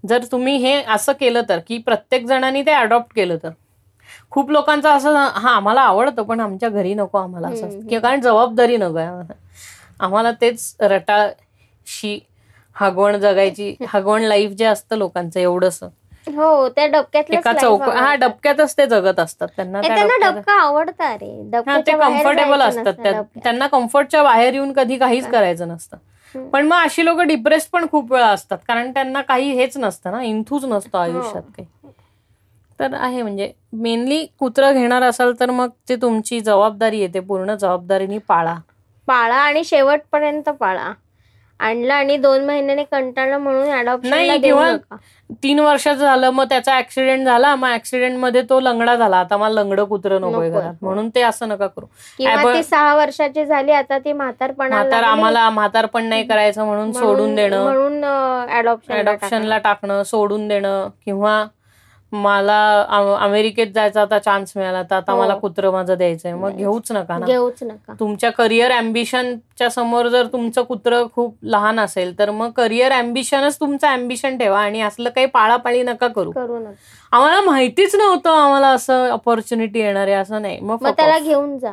जर 0.05 0.25
तुम्ही 0.33 0.57
हे 0.57 0.75
असं 0.89 1.13
केलं 1.13 1.43
तर 1.49 1.59
की 1.67 1.79
प्रत्येक 1.79 2.27
जणांनी 2.27 2.63
ते 2.63 2.71
अडॉप्ट 2.71 3.15
केलं 3.17 3.37
तर. 3.43 3.51
खूप 4.31 4.51
लोकांचं 4.51 4.89
असं 4.89 5.17
हा 5.17 5.51
आम्हाला 5.51 5.81
आवडतं 5.81 6.23
पण 6.23 6.41
आमच्या 6.41 6.69
घरी 6.69 6.95
नको 6.95 7.19
आम्हाला 7.19 7.49
असं 7.49 7.99
कारण 7.99 8.21
जबाबदारी 8.21 8.77
नको 8.77 8.99
आहे 8.99 9.39
आम्हाला. 10.01 10.31
तेच 10.33 10.77
रटाळशी 10.81 12.19
हगवण 12.77 13.17
जगायची 13.17 13.75
हगवण 13.89 14.23
लाईफ 14.23 14.51
जे 14.51 14.65
असतं 14.65 14.97
लोकांचं 14.97 15.41
एवढंच 15.41 15.83
हो 16.37 16.69
त्या 16.69 17.53
चौक 17.61 17.83
हा 17.83 18.15
डबक्यातच 18.15 18.77
ते 18.79 18.87
जगत 18.87 19.21
असतात. 19.21 19.49
त्यांना 19.57 19.81
त्या 19.81 19.89
त्यांना 19.89 20.15
डबक्यात- 20.15 20.35
डबका 20.35 20.53
आवडतं 20.53 21.05
रे. 21.05 21.61
हा 21.67 21.81
ते 21.81 21.93
कम्फर्टेबल 21.93 22.61
असतात. 22.61 22.85
डबक्यात. 22.87 23.25
त्यांना 23.43 23.67
कम्फर्टच्या 23.67 24.23
बाहेर 24.23 24.55
येऊन 24.55 24.73
कधी 24.73 24.97
काहीच 24.97 25.27
करायचं 25.27 25.69
नसतं. 25.69 25.97
पण 26.53 26.67
मग 26.67 26.77
अशी 26.77 27.05
लोक 27.05 27.21
डिप्रेस 27.21 27.67
पण 27.67 27.87
खूप 27.91 28.13
वेळा 28.13 28.27
असतात. 28.27 28.59
कारण 28.69 28.91
त्यांना 28.91 29.21
काही 29.23 29.51
हेच 29.51 29.77
नसतं 29.77 30.11
ना. 30.11 30.23
इंथूच 30.23 30.65
नसतं 30.65 30.99
आयुष्यात 30.99 31.43
काही. 31.43 31.67
तर 32.81 32.95
आहे 32.95 33.23
म्हणजे 33.23 33.53
मेनली 33.73 34.27
कुत्रं 34.39 34.73
घेणार 34.73 35.03
असाल 35.03 35.33
तर 35.41 35.51
मग 35.51 35.69
ते 35.89 35.97
तुमची 35.97 36.41
जबाबदारी 36.41 37.05
आहे 37.05 37.15
ते 37.15 37.21
पूर्ण 37.21 37.55
जबाबदारीने 37.55 38.19
पाळा. 38.19 38.55
पाळा 39.11 39.35
आणि 39.35 39.65
शेवटपर्यंत 39.65 40.49
पाळा. 40.49 40.93
आणलं 41.61 41.95
आणि 41.95 42.17
दोन 42.17 42.45
महिन्याने 42.45 42.85
कंटाळलं 42.85 43.39
म्हणून 43.39 43.69
नाही, 44.03 44.39
किंवा- 44.39 44.73
नका. 44.73 44.97
तीन 45.43 45.59
वर्षाचं 45.59 46.01
झालं 46.01 46.31
मग 46.31 46.45
त्याचा 46.45 46.79
ऍक्सिडेंट 46.79 47.25
झाला 47.25 47.57
मग 47.57 47.69
ऍक्सिडेंटमध्ये 47.69 48.43
तो 48.43 48.61
लंगडा 48.61 48.97
झाला. 48.97 49.17
आता 49.17 49.37
मला 49.37 49.63
लंगडं 49.63 49.85
कुत्रं 49.85 50.21
नकोय 50.21 50.33
नकोय, 50.33 50.51
घरात. 50.51 50.75
हो. 50.83 50.87
म्हणून 50.87 51.09
ते 51.09 51.23
असं 51.23 51.49
नका 51.49 51.67
करू. 51.67 51.87
किंवा 52.19 52.55
ती 52.55 52.63
सहा 52.63 52.95
वर्षाची 52.97 53.47
झाली 53.47 53.73
आता 53.73 53.99
ती 53.99 54.13
म्हातारपणा 54.13 54.69
म्हातार 54.69 55.03
आम्हाला 55.03 55.51
म्हातारपण 55.51 56.05
नाही 56.05 56.25
करायचं 56.25 56.65
म्हणून 56.65 56.93
सोडून 56.93 57.35
देणं. 57.35 57.63
म्हणून 57.63 58.05
अडॉप्शन 58.51 58.95
अडॉप्शनला 58.95 59.59
टाकणं 59.59 60.03
सोडून 60.03 60.49
देणं 60.49 60.89
किंवा 61.05 61.45
मला 62.13 62.59
अमेरिकेत 63.21 63.67
जायचा 63.75 64.03
आता 64.03 64.19
चान्स 64.19 64.53
मिळाला 64.57 64.83
तर 64.83 64.95
आता 64.95 65.13
हो. 65.13 65.21
मला 65.21 65.35
कुत्रं 65.35 65.73
माझं 65.73 65.97
द्यायचंय. 65.99 66.33
मग 66.35 66.57
घेऊच 66.57 66.91
नका 66.93 67.19
ना. 67.19 67.27
घेऊच 67.27 67.63
नका. 67.63 67.93
तुमच्या 68.01 68.31
करिअर 68.31 68.71
अम्बिशनच्या 68.71 69.69
समोर 69.71 70.09
जर 70.09 70.27
तुमचं 70.27 70.63
कुत्रं 70.63 71.07
खूप 71.15 71.35
लहान 71.43 71.81
असेल 71.81 72.19
तर 72.19 72.31
मग 72.31 72.51
करिअर 72.51 72.93
अम्बिशनच 72.93 73.59
तुमचं 73.61 73.87
अम्बिशन 73.89 74.39
ठेवा 74.39 74.61
आणि 74.61 74.81
असलं 74.81 75.11
काही 75.11 75.27
पाळापाळी 75.27 75.83
नका 75.83 76.09
करू. 76.09 76.33
आम्हाला 77.13 77.41
माहितीच 77.41 77.95
नव्हतं 77.95 78.31
आम्हाला 78.31 78.69
असं 78.69 79.09
ऑपॉर्च्युनिटी 79.11 79.81
येणार 79.81 80.07
आहे 80.07 80.17
असं 80.17 80.43
नाही. 80.43 80.59
मग 80.61 80.87
त्याला. 80.89 81.19
घेऊन 81.19 81.59
जा. 81.59 81.73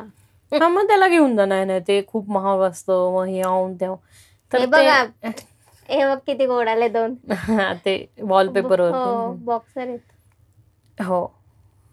हा 0.52 0.68
मग 0.68 0.86
त्याला 0.86 1.08
घेऊन 1.08 1.36
जा. 1.36 1.44
नाही 1.46 1.64
नाही 1.64 1.80
ते 1.88 2.00
खूप 2.06 2.30
महाग 2.30 2.60
असतं. 2.60 3.12
मग 3.14 3.24
हे 3.26 3.40
आऊन 3.40 3.74
त्या 3.74 3.94
तर 4.52 4.58
ते- 4.58 4.66
बघा 4.66 5.02
हे 5.88 6.04
बघ 6.04 6.16
किती 6.26 6.46
गोड 6.46 6.68
आले 6.68 6.88
दोन. 6.88 7.14
ते 7.84 7.94
वॉलपेपर 8.20 8.80
हो 8.80 8.86
वरती. 8.86 9.44
बॉक्सर 9.44 9.80
आहेत. 9.80 9.98
हो. 11.00 11.34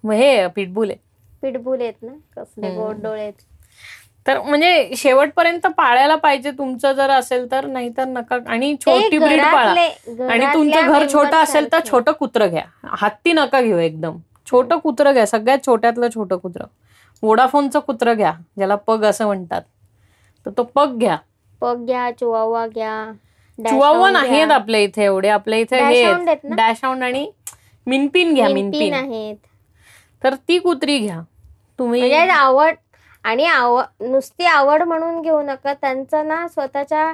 मग 0.03 0.13
हे 0.13 0.47
पिटबुल 0.47 0.89
आहे. 0.89 0.97
पिटबुल 1.41 1.81
आहेत 1.81 1.93
ना? 2.01 2.13
कसले. 2.37 2.75
गोड 2.75 3.01
डोळे 3.01 3.21
आहेत. 3.21 3.33
तर 4.27 4.41
म्हणजे 4.41 4.91
शेवटपर्यंत 4.97 5.67
पाळायला 5.67 6.15
पाहिजे 6.15 6.51
तुमचं 6.51 6.93
जर 6.93 7.09
असेल 7.09 7.51
तर 7.51 7.65
नाहीतर 7.65 8.05
नका. 8.05 8.37
आणि 8.47 8.75
छोटी 8.81 9.17
ब्रीड 9.17 9.41
पाळा. 9.41 9.69
आणि 10.29 10.45
तुमचं 10.45 10.87
घर 10.87 11.05
छोटं 11.13 11.37
असेल 11.37 11.71
तर 11.71 11.79
छोटं 11.91 12.11
कुत्रं 12.11 12.49
घ्या. 12.49 12.63
हत्ती 12.87 13.33
नका 13.33 13.61
घेऊ 13.61 13.77
एकदम. 13.77 14.17
छोटं 14.51 14.77
कुत्रं 14.77 15.13
घ्या. 15.13 15.27
सगळ्यात 15.27 15.65
छोट्यातलं 15.65 16.07
छोटं 16.15 16.37
कुत्रं. 16.37 16.65
वोडाफोनचं 17.23 17.79
कुत्रं 17.79 18.13
घ्या 18.13 18.33
ज्याला 18.57 18.75
पग 18.75 19.03
असं 19.05 19.25
म्हणतात. 19.25 19.61
तर 20.45 20.51
तो 20.57 20.63
पग 20.63 20.97
घ्या. 20.97 21.17
पग 21.61 21.85
घ्या 21.85 22.11
चुवावा 22.19 22.67
घ्या 22.67 23.11
चुवावा 23.69 24.09
नाहीत 24.11 24.45
घ्या. 24.45 24.55
आपल्या 24.55 24.81
इथे 24.81 25.03
एवढे. 25.03 25.27
आपल्या 25.27 25.59
इथे 25.59 25.79
हे? 25.79 26.13
डॅशाउंड 26.43 27.03
आणि 27.03 27.31
मिनपिन 27.87 28.33
घ्या 28.33 28.47
मिनपिन 28.49 28.93
आहेत. 28.93 29.35
तर 30.21 30.35
ती 30.47 30.57
कुत्री 30.59 30.97
घ्या. 30.99 31.21
तुम्ही 31.79 32.01
म्हणजे 32.01 32.17
आवड 32.31 32.75
आणि 33.23 33.45
आवड 33.45 34.03
नुसती 34.03 34.45
आवड 34.45 34.83
म्हणून 34.83 35.21
घेऊ 35.21 35.41
नका. 35.41 35.73
त्यांचं 35.73 36.27
ना 36.27 36.47
स्वतःच्या 36.47 37.13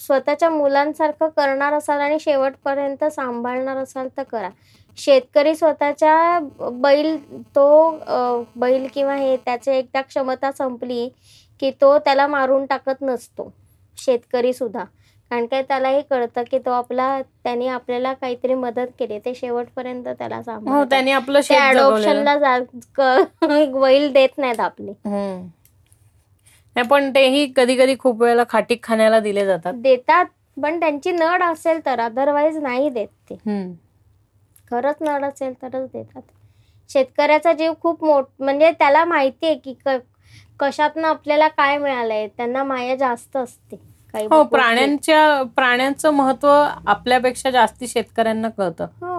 स्वतःच्या 0.00 0.48
मुलांसारखं 0.50 1.28
करणार 1.28 1.72
असाल 1.72 2.00
आणि 2.00 2.18
शेवटपर्यंत 2.20 3.04
सांभाळणार 3.04 3.76
असाल 3.76 4.08
तर 4.16 4.22
करा. 4.22 4.48
शेतकरी 4.98 5.54
स्वतःच्या 5.54 6.38
बैल 6.72 7.16
तो 7.56 7.90
बैल 8.56 8.86
किंवा 8.94 9.14
हे 9.14 9.36
त्याची 9.36 9.70
एकदा 9.70 10.00
क्षमता 10.02 10.50
संपली 10.52 11.08
की 11.60 11.70
तो 11.80 11.98
त्याला 11.98 12.26
मारून 12.26 12.66
टाकत 12.66 13.02
नसतो. 13.02 13.52
शेतकरी 13.98 14.52
सुद्धा. 14.52 14.84
कारण 15.30 15.46
काय 15.46 15.62
त्यालाही 15.62 16.02
कळतं 16.10 16.42
की 16.50 16.58
तो 16.58 16.70
आपला 16.70 17.22
त्याने 17.22 17.68
आपल्याला 17.68 18.12
काहीतरी 18.12 18.54
मदत 18.54 18.86
केली. 18.98 19.18
ते 19.18 19.34
शेवटपर्यंत 19.34 20.08
त्याला 20.08 20.36
हो 20.36 20.42
सांभाळतात 20.42 20.90
त्यांनी 20.90 21.12
आपलं 21.12 21.40
बैल 23.80 24.12
देत 24.12 24.28
नाहीत 24.38 24.60
आपले. 24.60 24.92
पण 26.88 27.10
तेही 27.10 27.52
कधी 27.56 27.76
कधी 27.76 27.96
खूप 27.98 28.22
वेळेला 28.22 28.44
खाटीक 28.48 28.82
खाण्याला 28.82 29.20
दिले 29.20 29.46
जातात. 29.46 29.74
देतात 29.74 30.24
पण 30.62 30.80
त्यांची 30.80 31.12
नड 31.12 31.42
असेल 31.42 31.86
तर 31.86 32.00
अदरवाईज 32.00 32.58
नाही 32.58 32.90
देत 32.90 33.08
ते. 33.30 33.36
खरंच 34.70 34.96
नड 35.00 35.24
असेल 35.24 35.62
तरच 35.62 35.74
देतात. 35.74 36.22
शेतकऱ्याचा 36.88 37.52
जीव 37.52 37.72
खूप 37.82 38.04
मोठ 38.04 38.24
म्हणजे 38.38 38.70
त्याला 38.70 39.04
माहिती 39.04 39.46
आहे 39.46 39.74
क- 39.86 40.00
कशातनं 40.60 41.08
आपल्याला 41.08 41.48
काय 41.48 41.78
मिळालंय. 41.78 42.26
त्यांना 42.26 42.64
माया 42.64 42.96
जास्त 42.96 43.36
असते. 43.36 43.87
काही 44.14 44.26
हो. 44.26 44.42
प्राण्यांच्या 44.44 45.42
प्राण्यांचं 45.56 46.10
महत्त्व 46.12 46.48
आपल्यापेक्षा 46.86 47.50
जास्ती 47.50 47.86
शेतकऱ्यांना 47.88 48.48
कळतं 48.48 48.86
हो 49.02 49.16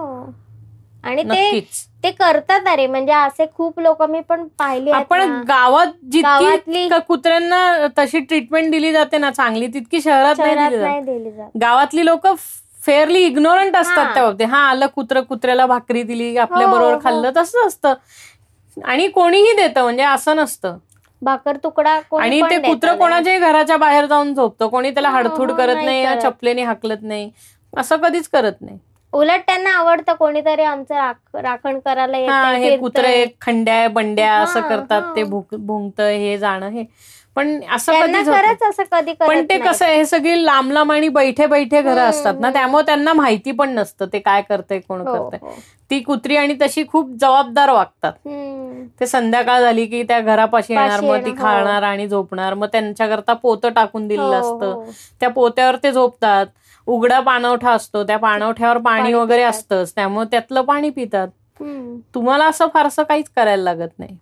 आणि 1.04 1.22
ते 1.24 1.60
ते 2.04 2.10
करतात 2.12 2.66
अरे 2.68 2.86
म्हणजे 2.86 3.12
असे 3.12 3.44
खूप 3.54 3.78
लोक 3.80 4.02
मी 4.02 4.20
पण 4.20 4.46
पाहिले 4.58 4.90
आपण. 4.90 5.30
गावात 5.42 5.86
जितकी 6.12 6.88
कुत्र्यांना 7.08 7.86
तशी 7.98 8.18
ट्रीटमेंट 8.20 8.70
दिली 8.70 8.92
जाते 8.92 9.18
ना 9.18 9.30
चांगली 9.30 9.66
तितकी 9.66 10.00
शहरात 10.00 10.38
नाही 10.38 11.00
दिली 11.02 11.30
जात 11.30 11.50
गावातली 11.60 12.04
लोक 12.06 12.26
फेअरली 12.82 13.24
इग्नोरंट 13.24 13.76
असतात. 13.76 14.12
त्या 14.14 14.22
बाबतीत 14.22 14.46
हा 14.46 14.58
आलं 14.68 14.86
कुत्र 14.94 15.20
कुत्र्याला 15.22 15.66
भाकरी 15.66 16.02
दिली 16.02 16.36
आपल्या 16.38 16.66
हो, 16.66 16.72
बरोबर 16.72 16.92
हो. 16.92 16.98
खाल्लं 17.02 17.30
तसंच 17.36 17.66
असतं 17.66 17.94
आणि 18.76 19.06
कोणीही 19.10 19.52
देतं 19.56 19.82
म्हणजे 19.82 20.02
असं 20.04 20.36
नसतं 20.36 20.76
भाकर 21.22 21.56
तुकडा 21.56 21.90
आणि 22.20 22.40
ते 22.42 22.58
कुत्र. 22.58 22.94
कोणाच्याही 22.94 23.38
घराच्या 23.38 23.76
बाहेर 23.76 24.06
जाऊन 24.06 24.34
झोपतं 24.34 24.68
कोणी 24.68 24.90
त्याला 24.90 25.10
हो, 25.10 25.16
हडथूड 25.16 25.50
हो, 25.50 25.56
करत 25.56 25.74
नाही. 25.76 26.04
चपलेने 26.20 26.62
हाकलत 26.62 27.02
नाही 27.02 27.30
असं 27.72 27.96
कधीच 27.96 28.28
करत 28.28 28.60
नाही 28.60 28.78
उलट 29.12 29.40
त्यांना 29.40 29.70
आवडतं 29.70 30.14
कोणीतरी 30.14 30.62
आमचं 30.62 30.94
राख- 30.94 31.36
राखण 31.36 31.78
करायला 31.78 32.16
हा 32.32 32.52
हे 32.52 32.76
कुत्रे. 32.76 33.24
खंड्या 33.40 33.88
बंड्या 33.88 34.32
हा, 34.32 34.42
असं 34.42 34.60
करतात 34.60 35.02
हा. 35.02 35.12
ते 35.16 35.22
भुंकत 35.24 36.00
हे 36.00 36.36
जाणं 36.38 36.68
हे 36.68 36.84
पण 37.36 37.60
असं 37.70 37.92
खरंच 37.92 38.76
कधी 38.90 39.12
पण 39.18 39.44
ते. 39.44 39.58
कसं 39.58 39.84
आहे, 39.84 39.96
हे 39.96 40.04
सगळी 40.06 40.44
लांब 40.44 40.70
लांब 40.72 40.92
आणि 40.92 41.08
बैठे 41.08 41.46
बैठे 41.46 41.80
घरं 41.82 41.90
हम्म, 41.92 42.08
असतात 42.10 42.34
ना 42.34 42.46
हम्म. 42.46 42.52
त्यामुळे 42.52 42.84
त्यांना 42.86 43.12
माहिती 43.12 43.52
पण 43.52 43.70
नसतं 43.70 44.06
ते 44.12 44.18
काय 44.18 44.42
करतंय 44.42 44.78
कोण 44.78 45.00
हो, 45.00 45.12
करतंय 45.14 45.38
हो. 45.42 45.54
ती 45.90 46.00
कुत्री 46.00 46.36
आणि 46.36 46.54
तशी 46.60 46.84
खूप 46.88 47.10
जबाबदार 47.20 47.70
वागतात. 47.70 48.12
ते 49.00 49.06
संध्याकाळ 49.06 49.60
झाली 49.60 49.86
की 49.86 50.02
त्या 50.02 50.20
घरापाशी 50.20 50.72
येणार 50.72 51.00
मग 51.00 51.24
ती 51.24 51.30
हो. 51.30 51.36
खाणार 51.38 51.82
आणि 51.82 52.08
झोपणार 52.08 52.54
मग 52.54 52.66
त्यांच्याकरता 52.72 53.32
पोतं 53.32 53.72
टाकून 53.72 54.08
दिलेलं 54.08 54.26
हो, 54.26 54.40
असतं 54.40 54.72
हो. 54.72 54.90
त्या 55.20 55.28
पोत्यावर 55.28 55.76
ते 55.82 55.92
झोपतात 55.92 56.46
उघडा 56.86 57.20
पाणवठा 57.20 57.70
असतो 57.70 58.02
त्या 58.04 58.16
पाणवठ्यावर 58.18 58.78
पाणी 58.78 59.12
वगैरे. 59.12 59.42
असतंच 59.42 59.94
त्यामुळे 59.94 60.26
त्यातलं 60.30 60.62
पाणी 60.62 60.90
पितात. 60.90 61.28
तुम्हाला 62.14 62.44
असं 62.46 62.66
फारसं 62.74 63.02
काहीच 63.02 63.28
करायला 63.36 63.62
लागत 63.64 63.98
नाही 63.98 64.16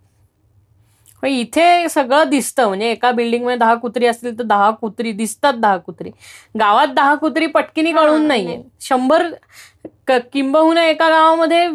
इथे 1.23 1.87
सगळं 1.89 2.29
दिसतं. 2.29 2.67
म्हणजे 2.67 2.89
एका 2.91 3.11
बिल्डिंगमध्ये 3.11 3.57
दहा 3.57 3.75
कुत्री 3.75 4.05
असतील 4.07 4.37
तर 4.39 4.43
दहा 4.43 4.69
कुत्री 4.71 5.11
दिसतात 5.11 5.53
दहा 5.53 5.77
कुत्री. 5.77 6.11
गावात 6.59 6.87
दहा 6.95 7.15
कुत्री 7.15 7.45
पटकिनी 7.47 7.91
कळून 7.93 8.25
नाहीये. 8.27 8.45
नाही. 8.47 8.63
शंभर 8.81 9.27
किंबहुना 10.33 10.83
एका 10.83 11.07
गावामध्ये 11.09 11.65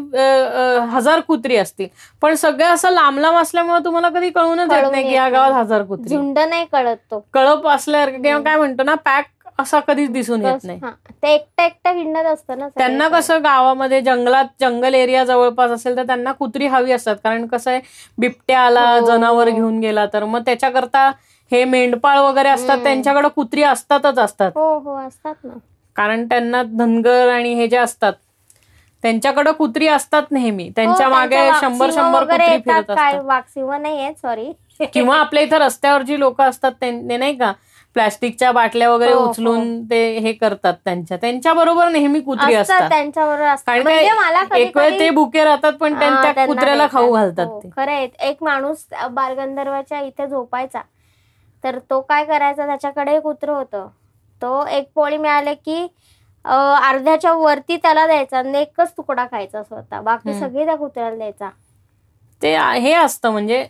हजार 0.93 1.21
कुत्री 1.27 1.57
असतील. 1.57 1.87
पण 2.23 2.35
सगळं 2.35 2.73
असं 2.75 2.91
लांब 2.91 3.19
लांब 3.19 3.37
असल्यामुळे 3.39 3.85
तुम्हाला 3.85 4.09
कधी 4.09 4.31
कळूनच 4.31 4.73
येत 4.73 4.91
नाही 4.91 5.03
की 5.05 5.15
या 5.15 5.29
गावात. 5.29 5.53
हजार 5.53 5.83
कुत्री. 5.83 6.09
झुंड 6.09 6.39
नाही 6.39 6.65
कळत 6.73 6.97
तो. 7.11 7.25
कळप 7.35 7.69
असल्यासारखं 7.69 8.23
किंवा 8.23 8.41
काय 8.43 8.57
म्हणतो 8.57 8.83
ना 8.83 8.95
पॅक 9.05 9.27
असा 9.59 9.81
कधीच 9.81 10.11
दिसून 10.11 10.45
येत 10.45 10.65
नाही. 10.65 10.79
ते 11.23 11.33
एकटं 11.35 11.63
एकटं 11.63 11.91
हिंडत 11.91 12.27
असतं 12.27 12.59
ना 12.59 12.69
त्यांना. 12.69 13.09
कसं 13.09 13.43
गावामध्ये 13.45 14.01
जंगलात 14.01 14.45
जंगल 14.61 14.95
एरिया 14.95 15.25
जवळपास 15.25 15.71
असेल 15.71 15.97
तर 15.97 16.07
त्यांना 16.07 16.33
कुत्री 16.33 16.67
हवी 16.67 16.93
असतात. 16.93 17.17
कारण 17.25 17.47
कसं 17.47 17.71
आहे 17.71 17.81
बिबट्या 18.19 18.61
आला 18.61 18.87
हो. 18.91 19.07
जनावर 19.07 19.51
घेऊन 19.51 19.79
गेला 19.81 20.07
तर 20.07 20.25
मग 20.25 20.41
त्याच्याकरता 20.41 21.11
हे 21.53 21.65
मेंढपाळ 21.65 22.19
वगैरे 22.19 22.49
असतात. 22.49 22.79
त्यांच्याकडे 22.79 23.29
कुत्री 23.29 23.63
असतातच 23.63 24.19
असतात. 24.19 24.51
हो 24.55 24.79
हो 24.79 24.97
असतात 24.97 25.35
ना. 25.45 25.55
कारण 25.97 26.25
त्यांना 26.27 26.63
धनगर 26.63 27.29
आणि 27.29 27.55
हे 27.55 27.67
जे 27.69 27.77
असतात 27.77 28.13
त्यांच्याकडे 29.03 29.53
कुत्री 29.53 29.87
असतात 29.87 30.23
नेहमी. 30.31 30.69
त्यांच्या 30.77 31.07
हो, 31.07 31.13
मागे 31.13 31.49
शंभर 31.61 31.91
शंभर 31.91 32.25
कुत्री 32.25 32.57
फिरत 32.59 32.91
असतात. 32.91 33.21
वाघसिंह 33.25 33.77
नाहीये 33.77 34.13
सॉरी 34.23 34.53
किंवा 34.93 35.17
आपल्या 35.17 35.43
इथं 35.43 35.57
रस्त्यावर 35.57 36.03
जी 36.03 36.19
लोक 36.19 36.41
असतात 36.41 36.73
त्यां- 36.73 37.09
ते 37.11 37.17
नाही 37.17 37.35
का? 37.37 37.53
प्लास्टिकच्या 37.95 38.53
बाटल्या 38.53 38.91
वगैरे 38.91 39.13
हो, 39.13 39.19
हो. 39.21 39.31
उचलून 39.31 39.85
ते 39.85 40.19
हे 40.19 40.33
करतात 40.33 40.75
त्यांच्या. 40.85 41.17
त्यांच्या 41.17 41.53
बरोबर 41.53 41.89
नेहमी 41.89 42.21
कुत्री 42.21 42.55
असतात 42.55 42.89
त्यांच्याबरोबर 42.89 43.83
म्हणजे 43.83 44.63
एक 44.63 44.77
वेळ 44.77 44.99
ते 45.01 45.11
भुके 45.11 45.45
राहतात 45.45 45.73
पण 45.73 45.99
त्यां- 45.99 46.23
त्या 46.23 46.33
त्यांना 46.33 46.55
कुत्र्याला. 46.55 46.87
खाऊ 46.93 47.13
घालतात 47.13 47.47
हो, 47.47 47.61
ते. 47.61 47.69
खरं 47.77 47.93
एक 48.21 48.43
माणूस 48.43 48.87
बालगंधर्वाच्या 49.11 50.01
इथे 50.01 50.27
झोपायचा. 50.27 50.81
तर 51.65 51.79
तो 51.91 52.01
काय 52.01 52.25
करायचा? 52.25 52.67
त्याच्याकडे 52.67 53.21
कुत्र 53.21 53.51
होतं. 53.51 53.89
तो 54.43 54.67
एक 54.67 54.91
पोळी 54.95 55.17
मिळाले 55.17 55.55
की 55.55 55.87
अर्ध्याच्या 56.45 57.33
वरती 57.33 57.77
त्याला 57.77 58.07
द्यायचा 58.07 58.39
आणि 58.39 58.59
एकच 58.59 58.93
तुकडा 58.93 59.27
खायचा 59.27 59.63
स्वतः. 59.63 60.01
बाकी. 60.01 60.35
सगळी 60.41 60.65
त्या 60.65 60.77
कुत्र्याला 60.77 61.17
द्यायचा. 61.17 61.49
ते 62.43 62.57
हे 62.59 62.93
असतं 62.93 63.31
म्हणजे 63.31 63.67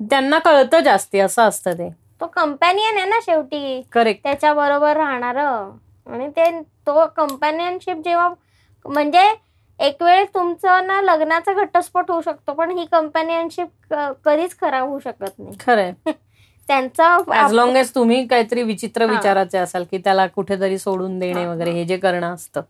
त्यांना 0.00 0.38
कळतं 0.38 0.80
जास्ती 0.80 1.18
असं 1.20 1.42
असतं 1.42 1.72
ते. 1.72 1.99
तो 2.20 2.26
कंपॅनियन 2.26 2.96
आहे 2.96 3.06
ना 3.06 3.18
शेवटी. 3.22 3.82
करेक्ट 3.92 4.22
त्याच्या 4.22 4.52
बरोबर 4.54 4.96
राहणार. 4.96 5.36
आणि 5.36 6.28
ते 6.36 6.50
तो 6.86 7.06
कंपॅनियनशिप 7.16 7.96
जेव्हा 8.04 8.28
म्हणजे 8.84 9.28
एक 9.78 10.02
वेळ 10.02 10.24
तुमचं 10.34 10.86
ना 10.86 11.00
लग्नाचा 11.02 11.52
घटस्फोट 11.52 12.10
होऊ 12.10 12.20
शकतो 12.20 12.52
पण 12.52 12.70
ही 12.70 12.84
कंपॅनियनशिप 12.92 13.94
कधीच 14.24 14.56
खराब 14.60 14.88
होऊ 14.88 14.98
शकत 14.98 15.38
नाही. 15.38 15.56
खरंय. 15.60 15.92
त्यांचा 16.68 17.16
ऍज 17.34 17.52
लॉंग 17.52 17.76
एज 17.76 17.94
तुम्ही 17.94 18.26
काहीतरी 18.26 18.62
विचित्र. 18.62 19.06
विचाराचे 19.06 19.58
असाल 19.58 19.84
की 19.90 19.98
त्याला 19.98 20.26
कुठेतरी 20.26 20.78
सोडून 20.78 21.18
देणे 21.18 21.46
वगैरे 21.46 21.70
हे 21.70 21.84
जे 21.84 21.96
करणं 21.96 22.34
असतं. 22.34 22.60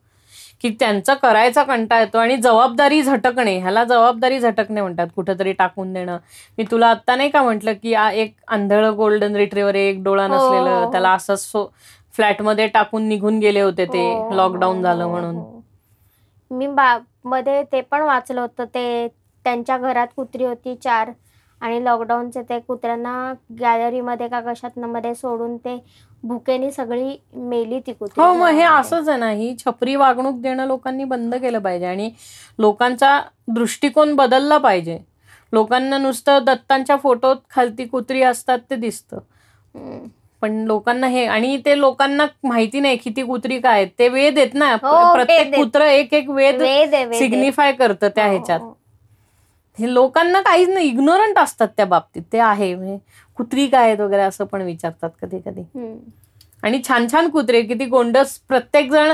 की 0.64 0.68
त्यांचं 0.80 1.14
करायचा 1.14 1.62
कंटाळा 1.62 2.00
येतो 2.00 2.18
आणि 2.18 2.36
जबाबदारी 2.36 3.02
झटकणे 3.02 3.56
ह्याला 3.58 3.84
जबाबदारी 3.84 4.38
झटकणे 4.40 4.80
म्हणतात 4.80 5.06
कुठेतरी 5.16 5.52
टाकून 5.52 5.92
देणं 5.92 6.18
मी 6.58 6.64
तुला 6.70 6.86
आत्ता 6.86 7.16
नाही 7.16 7.30
का 7.30 7.42
म्हटलं 7.42 7.72
की 7.72 7.94
एक 8.12 8.34
आंधळ 8.48 8.88
गोल्डन 8.90 9.36
रिट्रीवर 9.36 9.74
एक 9.74 10.02
डोळा 10.02 10.26
हो, 10.26 10.34
नसलेलं 10.34 10.70
हो. 10.74 10.90
त्याला 10.92 11.12
असंच 11.12 11.50
फ्लॅटमध्ये 12.14 12.66
टाकून 12.66 13.08
निघून 13.08 13.38
गेले 13.38 13.60
होते 13.60 13.84
ते 13.84 14.04
लॉकडाऊन 14.36 14.76
हो, 14.76 14.82
झालं 14.82 15.06
म्हणून. 15.06 15.38
मी 16.50 16.66
मध्ये 17.24 17.62
ते 17.72 17.80
पण 17.80 18.02
वाचलं 18.02 18.40
होतं 18.40 18.64
ते 18.64 19.06
त्यांच्या 19.44 19.76
घरात 19.78 20.06
कुत्री 20.16 20.44
होती 20.44 20.74
चार 20.74 21.10
आणि 21.62 21.84
लॉकडाऊनचे 21.84 22.42
ते 22.42 22.58
कुत्र्यांना 22.58 23.32
गॅलरीमध्ये 23.60 24.28
का 24.28 24.40
कशात 24.42 24.78
मध्ये 24.78 25.14
सोडून 25.14 25.56
ते 25.56 25.76
भुकेनी 26.22 26.70
सगळी 26.72 27.16
मेली 27.34 27.78
ती 27.80 27.92
कुत्री 27.92 28.22
हो 28.22 28.32
मग 28.34 28.48
हे. 28.48 28.62
असंच 28.62 29.08
आहे 29.08 29.18
ना 29.18 29.30
ही 29.30 29.54
छपरी 29.58 29.94
वागणूक 29.96 30.40
देणं 30.40 30.66
लोकांनी 30.66 31.04
बंद 31.04 31.34
केलं 31.34 31.58
पाहिजे 31.58 31.86
आणि 31.86 32.10
लोकांचा 32.58 33.20
दृष्टिकोन 33.48 34.14
बदलला 34.16 34.58
पाहिजे 34.58 34.98
लोकांना 35.52 35.98
नुसतं 35.98 36.44
दत्तांच्या 36.44 36.96
फोटोत 36.96 37.36
खालती 37.50 37.84
कुत्री 37.84 38.22
असतात 38.22 38.58
ते 38.70 38.76
दिसतं. 38.76 39.18
पण 40.42 40.52
लोकांना 40.66 41.06
हे 41.06 41.24
आणि 41.26 41.56
ते 41.64 41.78
लोकांना 41.78 42.26
माहिती 42.44 42.80
नाही 42.80 42.96
किती 42.96 43.22
कुत्री 43.22 43.58
काय 43.60 43.74
आहेत. 43.74 43.88
ते 43.98 44.08
वेद 44.08 44.38
आहेत 44.38 44.54
ना 44.54 44.72
हो, 44.72 45.12
प्रत्येक. 45.14 45.54
कुत्र 45.54 45.86
एक 45.86 46.14
एक 46.14 46.28
वेद. 46.30 46.62
सिग्निफाय 47.14 47.72
करतं 47.72 48.08
त्या 48.08 48.26
हो, 48.26 48.30
ह्याच्यात 48.30 48.60
हो. 49.82 49.92
लोकांना 49.92 50.40
काहीच 50.42 50.68
नाही 50.68 50.88
इग्नोरंट 50.88 51.38
असतात 51.38 51.68
त्या 51.76 51.86
बाबतीत 51.86 52.22
ते 52.32 52.38
आहे 52.40 52.74
म्हणजे 52.74 52.98
कुत्री 53.38 53.66
काय 53.66 53.84
आहेत 53.84 54.00
वगैरे 54.00 54.22
असं 54.22 54.44
पण 54.44 54.62
विचारतात 54.62 55.10
कधी 55.22 55.38
कधी. 55.40 55.62
आणि 56.62 56.80
छान 56.88 57.06
छान 57.08 57.28
कुत्रे 57.30 57.60
किती 57.62 57.84
गोंडस 57.86 58.36
प्रत्येक 58.48 58.90
जण 58.92 59.12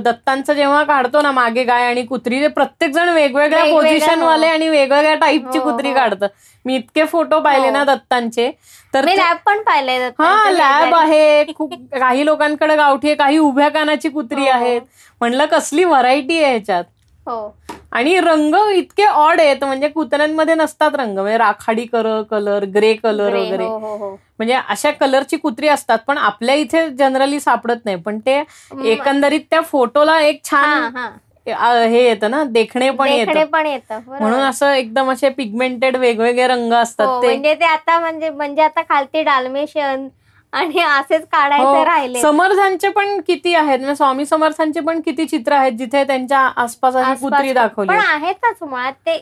दत्तांचं 0.00 0.52
जेव्हा 0.52 0.82
काढतो 0.84 1.20
ना 1.22 1.30
मागे 1.32 1.62
गाय 1.64 1.84
आणि 1.84 2.02
कुत्री 2.02 2.46
प्रत्येक 2.48 2.90
जण 2.92 3.08
वेगवेगळ्या 3.08 3.64
पोझिशन 3.66 4.22
वाले. 4.22 4.46
आणि 4.46 4.68
वेगवेगळ्या 4.68 5.14
टाईपची 5.14 5.58
हो, 5.58 5.64
कुत्री 5.64 5.88
हो. 5.88 5.94
काढतं 5.94 6.26
मी 6.64 6.76
इतके 6.76 7.04
फोटो 7.04 7.40
पाहिले 7.40 7.66
हो. 7.66 7.72
ना 7.72 7.84
दत्तांचे 7.84 8.50
तर 8.94 9.04
लॅब 9.06 9.36
पण 9.46 9.62
पाहिलंय 9.62 10.08
हा 10.18 10.50
लॅब. 10.50 10.94
आहे 10.94 11.52
खूप 11.54 11.72
काही 11.94 12.24
लोकांकडे 12.26 12.76
गावठी 12.76 13.08
आहे 13.08 13.16
काही 13.16 13.38
उभ्या 13.38 13.68
कानाची 13.70 14.08
कुत्री. 14.10 14.46
आहेत 14.48 14.80
म्हणलं 15.20 15.46
कसली 15.46 15.84
व्हरायटी 15.84 16.36
आहे 16.36 16.50
ह्याच्यात 16.50 16.84
हो. 17.28 17.54
आणि 17.92 18.18
रंग 18.20 18.54
इतके 18.74 19.04
ऑड 19.04 19.40
आहेत 19.40 19.64
म्हणजे 19.64 19.88
कुत्र्यांमध्ये 19.88 20.54
नसतात 20.54 20.94
रंग 20.94 21.18
म्हणजे 21.18 21.38
राखाडी 21.38 21.84
कलर 21.86 22.64
ग्रे 22.64 22.92
कलर 22.94 23.28
ग्रे, 23.30 23.40
वगैरे. 23.40 23.64
हो, 23.64 23.96
हो. 23.96 24.10
म्हणजे 24.38 24.54
अशा 24.68 24.90
कलरची 24.90 25.36
कुत्री 25.36 25.68
असतात 25.68 25.98
पण 26.06 26.18
आपल्या 26.18 26.54
इथे 26.54 26.88
जनरली 26.88 27.40
सापडत 27.40 27.84
नाही. 27.84 27.96
पण 27.96 28.18
ते 28.18 28.42
एकंदरीत 28.84 29.40
त्या 29.50 29.60
फोटोला 29.60 30.20
एक 30.20 30.44
छान 30.44 30.96
हा 30.96 31.08
येतं 31.46 32.30
ना 32.30 32.42
देखणे 32.44 32.90
पण 32.90 33.08
येतं. 33.08 33.44
पण 33.44 33.66
येतं 33.66 33.98
बरोबर. 33.98 34.18
म्हणून 34.20 34.40
असं 34.40 34.72
एकदम 34.72 35.10
असे 35.10 35.28
पिगमेंटेड 35.28 35.96
वेगवेगळे 35.96 36.46
रंग 36.46 36.72
असतात 36.72 37.22
ते 37.22 37.26
म्हणजे 37.26 37.54
ते 37.54 37.64
आता 37.64 37.98
म्हणजे 38.00 38.30
म्हणजे 38.30 38.62
आता 38.62 38.82
खालती 38.82 39.22
डाल्मेशन 39.22 40.06
आणि 40.52 40.80
असेच 40.80 41.24
काढायचे 41.26 41.84
राहिले 41.84 42.18
हो. 42.18 42.22
समर्थांचे 42.22 42.88
पण 42.90 43.20
किती 43.26 43.54
आहेत 43.54 43.78
म्हणजे 43.78 43.94
स्वामी 43.96 44.24
समर्थांचे 44.26 44.80
पण 44.80 45.00
किती 45.00 45.24
चित्र 45.26 45.52
आहेत 45.52 45.72
जिथे 45.72 46.04
त्यांच्या 46.04 46.38
आसपास 46.56 46.94
कुत्री 47.20 47.52
दाखवली 47.52 47.88
पण 47.88 47.94
आहेत. 47.96 48.22
आहेतच 48.22 48.62
मुळात 48.62 48.92
ते 49.06 49.20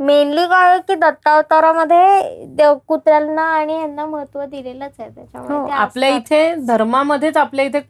मेनली 0.00 0.44
काय 0.46 0.78
की 0.78 0.94
दत्तावतारामध्ये 0.94 2.44
देव 2.56 2.74
कुत्र्यांना 2.88 3.42
आणि 3.50 3.72
यांना 3.72 4.06
महत्त्व 4.06 4.44
दिलेलंच 4.44 4.92
आहे 4.98 5.08
त्याच्यामुळे 5.10 5.54
हो, 5.54 5.66
आपल्या. 5.72 6.08
इथे 6.10 6.54
धर्मामध्येच 6.68 7.36
आपल्या 7.36 7.64
इथे 7.64 7.80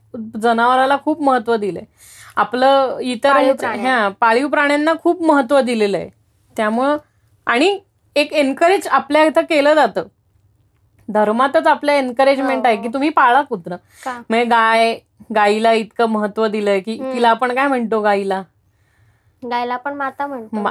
जनावराला 0.42 0.96
खूप 1.04 1.22
महत्त्व 1.22 1.56
दिलंय 1.56 1.84
आपलं 2.36 2.98
इतर 3.00 3.28
पाळीव 3.30 3.44
ह्याच्या- 3.44 3.70
प्राण्यांना. 3.70 4.00
हा 4.00 4.08
पाळीव 4.20 4.48
प्राण्यांना 4.48 4.92
खूप 5.02 5.22
महत्त्व 5.22 5.60
दिलेलं 5.60 5.96
आहे 5.96 6.08
त्यामुळं 6.56 6.96
आणि 7.46 7.78
एक 8.16 8.32
एनकरेज 8.32 8.86
आपल्या 8.88 9.24
इथं 9.24 9.42
केलं 9.42 9.74
जातं 9.74 10.06
धर्मातच 11.08 11.66
आपलं 11.66 11.92
एनकरेजमेंट 11.92 12.66
आहे 12.66 12.76
की 12.76 12.88
तुम्ही 12.88 13.08
पाळा 13.08 13.42
कुत्र. 13.42 13.76
म्हणजे 14.06 14.44
गाय 14.44 14.94
गाईला 15.34 15.72
इतकं 15.72 16.08
महत्त्व 16.08 16.46
दिलंय 16.46 16.80
की 16.80 16.98
तिला 17.14 17.28
आपण 17.28 17.54
काय 17.54 17.66
म्हणतो 17.66 18.00
गाईला? 18.00 18.42
गायला 19.42 19.76
पण 19.76 19.94
माता 19.94 20.26
म्हणतो. 20.26 20.68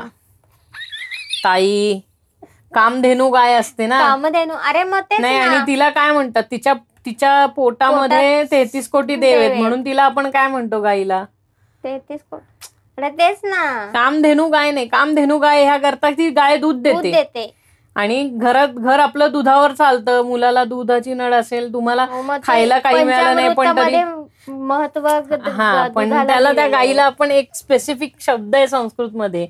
ताई 1.44 2.00
कामधेनू 2.76 3.30
गाय 3.30 3.54
असते 3.54 3.86
ना. 3.88 4.00
कामधेनू. 4.00 4.54
अरे 4.68 4.84
मग 4.84 5.14
नाही. 5.20 5.38
आणि 5.38 5.58
तिला 5.68 5.90
काय 5.90 6.12
म्हणतात? 6.12 6.44
तिच्या 6.52 6.74
तिच्या 7.06 7.46
पोटामध्ये 7.46 8.44
तेहतीस 8.52 8.90
कोटी 8.90 9.16
देव 9.16 9.40
आहेत. 9.40 9.58
म्हणून 9.62 9.86
तिला 9.86 10.04
आपण 10.04 10.30
काय 10.30 10.48
म्हणतो 10.48 10.82
गाईला? 10.82 11.24
तेहतीस 11.84 12.20
कोटी. 12.32 12.68
अरे 12.98 13.10
तेच 13.10 13.40
ना. 13.44 13.92
कामधेनू 13.94 14.48
गाय 14.50 14.72
नाही. 14.72 14.88
कामधेनू 14.88 15.38
गाय 15.40 15.64
ह्या 15.64 15.78
करता 15.78 16.10
ती 16.10 16.30
गाय 16.30 16.58
दूध 16.58 16.82
देते. 16.82 17.46
आणि 17.96 18.24
घरात 18.26 18.68
घर 18.70 19.00
आपलं 19.00 19.32
दुधावर 19.32 19.72
चालतं. 19.72 20.22
मुलाला 20.22 20.64
दुधाची 20.64 21.14
नळ 21.14 21.34
असेल 21.34 21.72
तुम्हाला 21.74 22.06
हो, 22.06 22.22
खायला 22.44 22.78
काही 22.80 23.04
मिळालं 23.04 23.36
नाही 23.36 23.54
पण 23.54 23.78
तरी 23.78 24.52
महत्त्व 24.52 25.08
हा 25.50 25.88
पण 25.88 26.14
त्याला 26.28 26.52
त्या. 26.54 26.68
गाईला 26.68 27.04
आपण 27.04 27.32
एक 27.32 27.56
स्पेसिफिक 27.56 28.16
शब्द 28.20 28.56
आहे 28.56 28.68
संस्कृत 28.68 29.16
मध्ये 29.16 29.46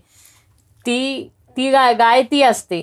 ती 0.86 1.30
ती 1.58 1.70
गाय 1.72 1.94
गाय 1.94 2.22
ती 2.24 2.42
असते. 2.42 2.82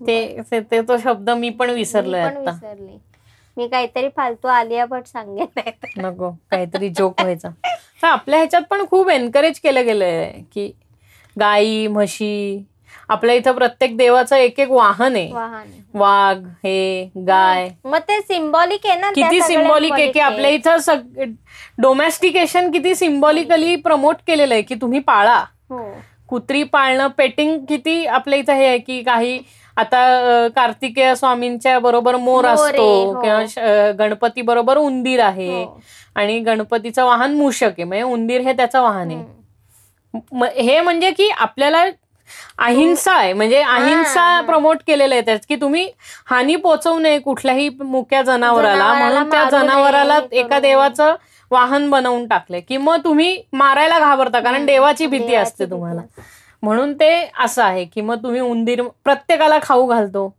ते 0.00 0.42
ते- 0.50 0.62
ते 0.72 0.98
शब्द 0.98 1.30
मी 1.30 1.48
पण 1.50 1.70
विसरलोय 1.70 2.20
आता. 2.20 2.56
मी 3.56 3.66
काहीतरी 3.68 4.08
फालतू 4.08 4.48
आलिया 4.48 4.84
भट 4.86 5.06
सांगेन 5.06 5.70
नको 5.96 6.30
काहीतरी 6.50 6.88
जोक 6.88 7.20
व्हायचा. 7.20 7.48
तर 8.02 8.06
आपल्या 8.06 8.38
ह्याच्यात 8.38 8.62
पण 8.70 8.84
खूप 8.90 9.08
एनकरेज 9.10 9.58
केलं 9.60 9.84
गेलंय 9.84 10.30
की 10.52 10.70
गाई 11.36 11.86
म्हशी 11.86 12.64
आपल्या 13.08 13.34
इथं 13.34 13.52
प्रत्येक 13.52 13.96
देवाचं 13.96 14.36
एक 14.36 14.60
एक 14.60 14.70
वाहन 14.70 15.16
आहे 15.16 15.32
वाहन 15.32 15.68
वाघ 15.94 16.36
हे 16.64 17.10
गाय. 17.26 17.68
मग 17.84 17.98
ते 18.08 18.20
सिम्बॉलिक 18.20 18.86
आहे 18.86 18.98
ना 19.00 19.10
किती 19.12 19.40
सिम्बॉलिक 19.42 19.92
आहे 19.92 20.10
की 20.12 20.20
आपल्या 20.20 20.50
इथं 20.50 21.32
डोमेस्टिकेशन 21.82 22.70
किती 22.70 22.94
सिम्बॉलिकली 22.94 23.74
प्रमोट 23.76 24.16
केलेलं 24.26 24.54
आहे 24.54 24.62
की 24.62 24.74
तुम्ही 24.80 24.98
पाळा. 25.00 25.38
हो. 25.70 25.90
कुत्री 26.28 26.62
पाळणं 26.64 27.08
पेटिंग 27.18 27.58
किती 27.68 28.04
आपल्या 28.06 28.38
इथं 28.38 28.54
हे 28.54 28.66
आहे 28.66 28.78
की 28.78 29.02
काही 29.02 29.38
आता 29.76 30.46
कार्तिकेय 30.56 31.14
स्वामींच्या 31.14 31.78
बरोबर 31.78 32.16
मोर 32.16 32.46
असतो 32.46 32.82
हो. 33.04 33.20
किंवा 33.22 33.90
गणपती 33.98 34.42
बरोबर 34.42 34.76
उंदीर 34.78 35.20
आहे. 35.20 35.48
हो. 35.52 35.80
आणि 36.14 36.38
गणपतीचं 36.40 37.04
वाहन 37.04 37.34
मूषक 37.34 37.64
आहे 37.66 37.84
म्हणजे 37.84 38.02
उंदीर 38.04 38.40
हे 38.40 38.52
त्याचं 38.52 38.82
वाहन 38.82 39.10
आहे. 39.10 39.38
हे 40.56 40.80
म्हणजे 40.80 41.10
की 41.10 41.28
आपल्याला 41.30 41.84
अहिंसा 42.58 43.12
आहे. 43.12 43.32
म्हणजे 43.32 43.62
अहिंसा 43.62 44.40
प्रमोट 44.40 44.76
केलेलं 44.86 45.14
आहे 45.14 45.22
त्यात 45.22 45.38
की 45.48 45.56
तुम्ही 45.56 45.88
हानी 46.26 46.56
पोचवू 46.56 46.98
नये 46.98 47.18
कुठल्याही 47.18 47.68
मुक्या 47.80 48.22
जनावराला. 48.22 48.92
म्हणून 48.94 49.30
त्या 49.30 49.50
जनावराला 49.50 50.20
एका 50.32 50.58
देवाचं 50.60 51.14
वाहन 51.50 51.90
बनवून 51.90 52.26
टाकले 52.26 52.60
की 52.60 52.76
मग 52.76 52.96
तुम्ही 53.04 53.42
मारायला 53.52 53.98
घाबरता 53.98 54.40
कारण 54.40 54.66
देवाची 54.66 55.06
भीती 55.06 55.34
असते 55.34 55.64
तुम्हाला. 55.70 56.00
म्हणून 56.62 56.92
ते 56.94 57.30
असं 57.38 57.62
आहे 57.62 57.84
की 57.84 58.00
मग 58.00 58.22
तुम्ही 58.22 58.40
उंदीर 58.40 58.82
प्रत्येकाला 59.04 59.58
खाऊ 59.62 59.86
घालतो. 59.86 60.34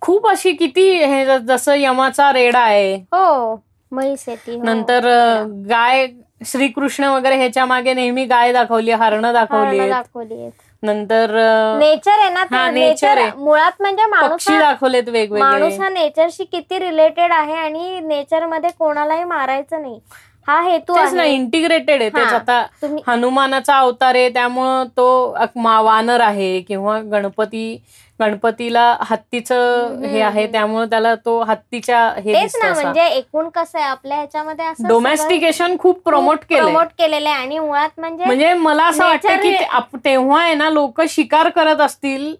खूप 0.00 0.28
अशी 0.28 0.52
किती 0.52 1.04
हे 1.04 1.38
जसं 1.38 1.74
यमाचा 1.74 2.32
रेडा 2.32 2.60
आहे. 2.60 2.94
हो 2.94 3.24
हो. 3.24 3.60
नंतर 4.64 5.06
गाय 5.68 6.06
श्रीकृष्ण 6.46 7.04
वगैरे 7.04 7.36
ह्याच्या 7.36 7.66
मागे 7.66 7.94
नेहमी 7.94 8.24
गाय 8.24 8.52
दाखवली 8.52 8.90
हरणं 8.90 9.32
दाखवली 9.32 9.78
दाखवली. 9.88 10.48
नंतर 10.82 11.30
नेचर 11.78 12.10
आहे 12.12 12.28
ना 12.30 12.44
हा, 12.50 12.70
नेचर 12.70 13.18
आहे. 13.18 13.30
मुळात 13.36 13.80
म्हणजे 13.80 14.04
माणूस 14.06 14.48
दाखवलेत 14.50 15.08
वेगवेगळे 15.08 15.40
माणूस 15.42 15.78
हा 15.80 15.88
नेचरशी 15.88 16.44
किती 16.44 16.78
रिलेटेड 16.78 17.32
आहे 17.32 17.54
आणि 17.54 18.00
नेचरमध्ये 18.00 18.70
कोणालाही 18.78 19.24
मारायचं 19.24 19.82
नाही 19.82 19.98
हा 20.48 20.60
हेतू 20.62 20.94
ना 21.12 21.24
इंटिग्रेटेड 21.24 22.02
आहे 22.02 22.10
हा. 22.10 22.34
आता 22.34 22.64
हनुमानाचा 23.06 23.78
अवतार 23.78 24.14
आहे 24.14 24.28
त्यामुळं 24.28 24.84
तो 24.96 25.34
वानर 25.82 26.20
आहे 26.20 26.60
किंवा 26.60 26.98
गणपती 27.02 27.76
गणपतीला 28.20 28.84
हत्तीचं 29.00 30.00
हे 30.04 30.20
आहे 30.22 30.46
त्यामुळं 30.52 30.86
त्याला 30.90 31.14
तो 31.16 31.38
हत्तीच्या 31.42 31.98
हे 32.16 32.34
तेच 32.34 32.56
ना 32.56 32.72
म्हणजे 32.72 33.04
एकूण 33.08 33.48
कसं 33.48 33.78
आहे 33.78 33.88
आपल्या 33.88 34.16
ह्याच्यामध्ये 34.16 34.64
असं 34.66 34.88
डोमेस्टिकेशन 34.88 35.76
खूप 35.78 36.00
प्रमोट 36.02 36.38
केलंय. 36.40 36.62
प्रमोट 36.64 36.86
केलेलं 36.98 37.28
आहे 37.28 37.38
आणि 37.38 37.58
मुळात 37.58 37.98
म्हणजे 37.98 38.24
म्हणजे 38.24 38.52
मला 38.54 38.86
असं 38.86 39.04
वाटतं 39.04 39.36
की 39.42 39.56
तेव्हा 40.04 40.42
आहे 40.42 40.54
ना 40.54 40.70
लोक 40.70 41.00
शिकार 41.08 41.48
करत 41.48 41.80
असतील 41.80 42.34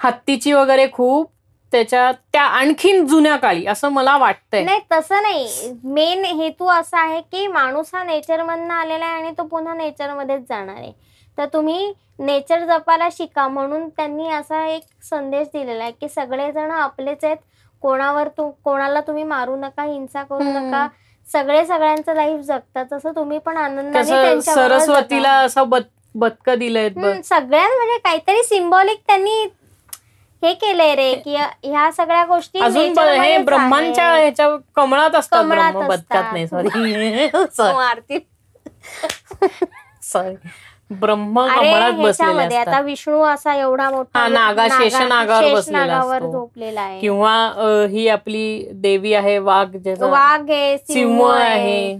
हत्तीची 0.00 0.52
वगैरे 0.52 0.86
खूप 0.92 1.30
त्याच्या 1.72 2.10
त्या 2.32 2.42
आणखीन 2.42 3.06
जुन्या 3.06 3.36
काळी 3.36 3.66
असं 3.66 3.88
मला 3.88 4.16
वाटतंय. 4.16 4.62
नाही 4.64 4.80
तसं 4.92 5.22
नाही. 5.22 5.72
मेन 5.84 6.24
हेतू 6.24 6.66
असा 6.70 7.00
आहे 7.00 7.20
की 7.22 7.46
माणूस 7.46 7.90
हा 7.94 8.02
नेचर 8.04 8.42
मधनं 8.42 8.74
आलेला 8.74 9.04
आहे 9.04 9.14
आणि 9.16 9.30
तो 9.38 9.42
पुन्हा 9.42 9.74
नेचर 9.74 10.14
मध्येच 10.14 10.42
जाणार 10.42 10.76
आहे. 10.76 10.92
तर 11.38 11.46
तुम्ही 11.46 11.94
नेचर 12.18 12.64
जपायला 12.64 13.08
शिका 13.12 13.48
म्हणून 13.48 13.88
त्यांनी 13.88 14.30
असा 14.30 14.66
एक 14.66 14.82
संदेश 15.10 15.48
दिलेला 15.52 15.82
आहे 15.82 15.92
की 15.92 16.08
सगळेजण 16.08 16.70
आपलेच 16.70 17.24
आहेत. 17.24 17.36
कोणावर 17.82 18.28
तू 18.28 18.50
कोणाला 18.64 19.00
तुम्ही 19.00 19.24
मारू 19.24 19.56
नका 19.56 19.82
हिंसा 19.82 20.22
करू. 20.22 20.42
नका. 20.42 20.88
सगळे 21.32 21.66
सगळ्यांचं 21.66 22.14
लाईफ 22.14 22.40
जगतात. 22.40 22.84
तसं 22.92 23.10
तुम्ही 23.16 23.38
पण 23.38 23.56
आनंदाने 23.56 24.10
त्यांच्याबरोबर 24.10 24.78
सरस्वतीला. 24.78 25.32
असं 25.32 25.68
बत 25.68 25.80
बदक 26.14 26.50
दिलंय 26.50 27.22
सगळ्यात 27.22 27.76
म्हणजे 27.76 27.98
काहीतरी 27.98 28.42
सिम्बॉलिक 28.42 29.00
त्यांनी 29.06 29.48
हे 30.42 30.54
केलंय 30.54 30.94
रे 30.94 31.14
की 31.14 31.36
ह्या 31.36 31.92
सगळ्या 31.92 32.24
गोष्टी 32.24 32.60
हे 32.60 33.38
ब्रह्मांच्या. 33.38 34.12
ह्याच्या 34.12 34.56
कमळात 34.74 35.10
असतात 35.10 35.32
कमळात. 35.32 36.32
नाही 36.32 36.46
सॉरी 36.46 36.68
हो, 37.34 37.44
सॉरी 37.56 38.18
ब्रह्म 40.90 41.38
ह्याच्यामध्ये 41.38 42.56
आता 42.56 42.80
विष्णू 42.80 43.20
असा 43.22 43.54
एवढा 43.54 43.90
मोठा 43.90 44.26
नागा, 44.28 44.66
शेषनागावर 44.68 45.44
शेष 45.44 45.68
नागावर. 45.68 46.22
झोपलेला 46.22 46.80
आहे. 46.80 47.00
किंवा 47.00 47.32
ही 47.90 48.06
आपली 48.08 48.68
देवी 48.74 49.12
आहे 49.14 49.38
वाघ 49.38 49.68
वाघ 50.00 50.50
आहे 50.50 50.76
सिंह 50.78 51.24
आहे. 51.32 51.98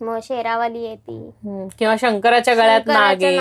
मग 0.00 0.18
शेरावाली 0.22 0.86
आहे 0.86 0.96
ती. 0.96 1.16
हम्म, 1.44 1.66
किंवा 1.78 1.94
शंकराच्या 2.00 2.54
गळ्यात 2.54 2.86
नाग 2.86 3.22
आहे. 3.22 3.38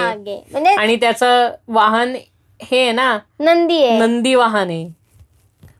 म्हणजे 0.51 0.73
आणि 0.73 0.95
त्याचं 0.95 1.51
वाहन 1.67 2.15
हे 2.61 2.81
आहे 2.81 2.91
ना? 2.91 3.17
नंदी 3.39 3.83
आहे. 3.83 3.97
नंदी 3.99 4.33
वाहन 4.35 4.69
आहे. 4.69 4.87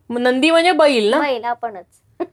नंदी 0.10 0.52
म्हणजे 0.52 0.72
बैल 0.72 1.10
ना? 1.10 1.18
महिला 1.20 1.54
पणच 1.54 2.26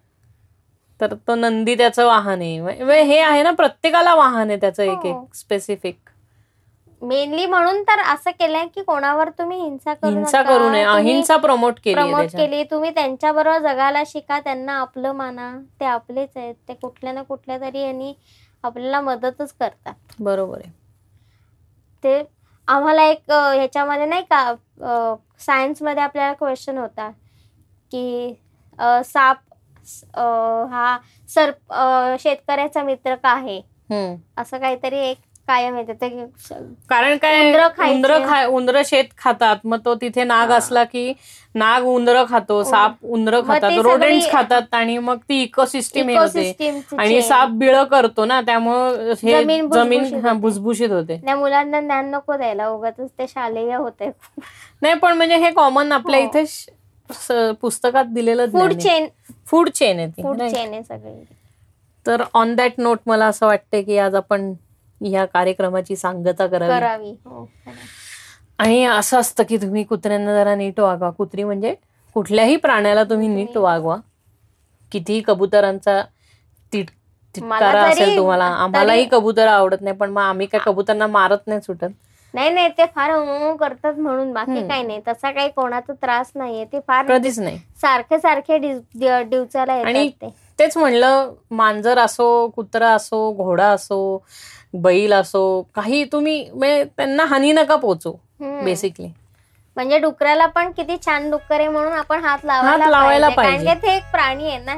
तर 1.01 1.15
तो 1.29 1.35
नंदी 1.35 1.75
त्याचं 1.75 2.07
वाहन 2.07 2.41
आहे. 2.41 2.61
म्हणजे 2.61 3.03
हे 3.03 3.19
आहे 3.21 3.43
ना 3.43 3.51
प्रत्येकाला 3.51 4.15
वाहन 4.15 4.51
आहे 4.51 4.57
त्याचं 4.61 4.83
एक. 4.83 5.07
एक 5.07 5.35
स्पेसिफिक 5.35 5.97
मेनली 7.03 7.47
म्हणून 7.47 7.83
तर 7.83 8.01
असं 8.05 8.31
केलंय 8.31 8.67
की 8.67 8.83
कोणावर 8.83 9.29
तुम्ही 9.29 9.59
हिंसा 9.61 9.95
करू 9.95 10.11
हिंसा. 10.11 10.43
करू 10.43 10.69
नये 10.71 10.83
अहिंसा 10.85 11.37
प्रमोट 11.37 11.79
केली 11.85 11.95
प्रमोट. 11.95 12.27
केली 12.33 12.63
तुम्ही 12.65 12.91
त्यांच्याबरोबर 12.91 13.59
जगायला 13.63 14.03
शिका 14.07 14.39
त्यांना 14.41 14.79
आपलं 14.81 15.13
माना 15.13 15.51
ते 15.81 15.85
आपलेच 15.85 16.37
आहेत 16.37 16.55
ते 16.69 16.75
कुठल्या 16.75 17.13
ना 17.13 17.23
कुठल्या 17.23 17.59
तरी 17.61 17.83
यांनी 17.83 18.13
आपल्याला 18.65 19.01
मदतच 19.01 19.53
करतात 19.53 20.21
बरोबर 20.21 20.59
आहे 20.59 20.73
ते 22.05 22.23
आम्हाला 22.69 23.03
एक 23.03 23.31
ह्याच्यामध्ये 23.31 24.07
नाही 24.07 24.23
का 24.31 24.55
सायन्समध्ये 25.41 26.03
आपल्याला 26.03 26.33
क्वेश्चन 26.33 26.79
होता 26.79 27.11
की 27.93 28.35
साप 29.05 29.37
हा 30.71 30.97
सर्प 31.29 31.73
अ, 31.73 32.17
शेतकऱ्याचा 32.21 32.83
मित्र 32.83 33.15
का 33.15 33.31
आहे. 33.31 33.61
असं 34.37 34.59
काहीतरी 34.59 34.99
एक 35.01 35.19
कायम 35.49 35.77
येते 35.79 35.93
ते 35.93 36.09
कारण 36.89 37.17
काय 37.17 37.41
उंदरं 37.43 37.69
खायचे. 38.27 38.47
उंदर 38.47 38.81
शेत 38.87 39.05
खातात 39.19 39.57
मग 39.65 39.79
तो 39.85 39.95
तिथे 39.95 40.25
नाग 40.25 40.51
असला 40.53 40.85
की 40.85 41.13
नाग 41.55 41.85
उंदर 41.87 42.23
खातो 42.29 42.63
साप 42.65 43.05
उंदर 43.05 43.35
हो. 43.35 43.43
खातात 43.43 43.79
रोडेंट्स 43.83 44.31
खातात 44.31 44.75
आणि 44.75 44.97
मग 45.01 45.19
ती 45.29 45.43
इकोसिस्टीम 45.43 46.09
हे 46.09 46.17
होते 46.17 46.41
इकोसिस्टीम 46.41 47.01
आणि 47.01 47.21
साप 47.23 47.51
बिळ 47.59 47.83
करतो 47.85 48.25
ना 48.25 48.41
त्यामुळं 48.41 49.13
हे 49.15 49.43
जमीन 49.43 49.67
भुसभुशीत 50.37 50.91
हा, 50.91 50.97
होते. 50.97 51.21
मुलांना 51.35 51.81
ज्ञान 51.81 52.11
नको 52.11 52.37
द्यायला 52.37 52.69
उगाच 52.69 53.01
ते 53.19 53.27
शालेय 53.29 53.75
होते 53.75 54.11
नाही 54.83 54.95
पण 54.97 55.17
म्हणजे 55.17 55.37
हे 55.37 55.51
कॉमन 55.53 55.93
आपल्या 55.93 56.21
हो. 56.21 56.27
इथे 56.27 57.53
पुस्तकात 57.61 58.05
दिलेलं 58.05 58.47
फूड 58.53 58.73
चेन 58.75 59.07
फूड 59.47 59.69
चेन 59.71 59.99
आहे 59.99 60.09
ती 60.09 60.23
फूड? 60.23 60.39
चेन 60.39 60.73
आहे 60.73 60.83
सगळी 60.83 61.25
तर 62.07 62.23
ऑन 62.35 62.55
दॅट 62.55 62.73
नोट 62.79 62.99
मला 63.07 63.27
असं 63.27 63.47
वाटतं 63.47 63.83
की 63.83 63.99
आज 63.99 64.15
आपण 64.15 64.53
ह्या 65.01 65.25
कार्यक्रमाची 65.25 65.97
सांगता 65.97 66.47
करावी. 66.47 66.71
करावी. 66.71 67.11
हो. 67.25 67.47
आणि 68.59 68.85
असं 68.85 69.21
असतं 69.21 69.45
की 69.49 69.57
तुम्ही 69.57 69.83
कुत्र्यांना 69.85 70.35
जरा 70.35 70.55
नीट 70.55 70.81
वागवा. 70.81 71.11
कुत्री 71.11 71.45
म्हणजे 71.45 71.75
कुठल्याही 72.17 72.57
प्राण्याला 72.57 73.05
तुम्ही 73.05 73.29
नीट 73.29 73.57
वागवा. 73.57 73.97
कितीही 74.93 75.21
कबुतरांचा 75.23 76.01
तिट 76.73 76.91
तिटकारा 77.35 77.83
असेल 77.83 78.17
तुम्हाला. 78.17 78.45
आम्हालाही 78.57 79.07
कबुतर 79.11 79.47
आवडत 79.49 79.81
नाही 79.81 79.97
पण 79.97 80.11
मग 80.11 80.21
आम्ही 80.23 80.47
काय 80.47 80.61
कबुतरांना 80.65 81.07
मारत 81.07 81.47
नाही 81.47 81.61
सुटत. 81.61 81.89
नाही 82.35 82.51
नाही 82.51 82.69
ते 82.69 82.85
फार 82.87 83.11
करतात 83.61 83.95
म्हणून. 83.95 84.33
बाकी. 84.33 84.67
काही 84.69 84.83
नाही. 84.83 85.01
तसा 85.09 85.31
काही 85.31 85.49
कोणाचा 85.49 85.93
त्रास 85.93 86.31
नाहीये. 86.35 86.65
ते 86.65 86.81
फार 86.89 87.07
कधीच 87.09 87.39
नाही. 87.39 87.59
सारखे 87.77 88.19
सारखे 88.19 88.59
डिवचायला 88.59 89.73
आणि 89.75 90.09
तेच 90.59 90.77
म्हणलं 90.77 91.33
मांजर 91.51 91.99
असो 91.99 92.27
कुत्रा 92.49 92.91
असो 92.91 93.31
घोडा 93.35 93.67
असो 93.69 93.99
बैल 94.83 95.13
असो 95.13 95.43
काही 95.75 96.05
तुम्ही 96.13 96.49
म्हणजे 96.51 96.85
त्यांना 96.97 97.25
हानी 97.25 97.53
नका 97.53 97.77
पोचू 97.77 98.13
बेसिकली 98.65 99.07
म्हणजे 99.77 99.99
डुकराला 99.99 100.47
पण 100.47 100.71
किती 100.73 100.97
छान 101.07 101.31
डुक्कर 101.31 101.61
आहे 101.61 101.69
म्हणून 101.69 101.93
आपण 101.93 102.25
हात 102.25 102.45
लावायला 102.45 103.29
पाहिजे. 103.29 103.75
ते 103.75 103.95
एक 103.97 104.03
प्राणी 104.13 104.49
आहे 104.49 104.59
ना. 104.59 104.75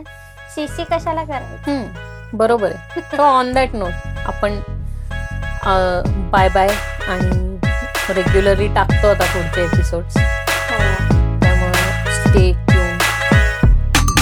शिशी 0.54 0.84
कशाला 0.90 1.24
करायचं? 1.24 1.84
बरोबर 2.32 2.70
आहे. 2.72 3.16
ऑन 3.18 3.52
दॅट 3.52 3.74
नोट 3.74 4.26
आपण 4.26 4.58
बाय 6.30 6.48
बाय 6.48 6.68
आणि 7.08 7.46
रेग्युलरली 8.14 8.66
टाकतो 8.74 9.08
आता 9.08 9.24
पुढचे 9.24 9.62
एपिसोड 9.64 10.02
त्यामुळे 11.40 12.14
स्टे 12.14 12.52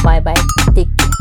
बाय 0.05 0.20
बाय 0.20 0.35
टेक 0.77 1.15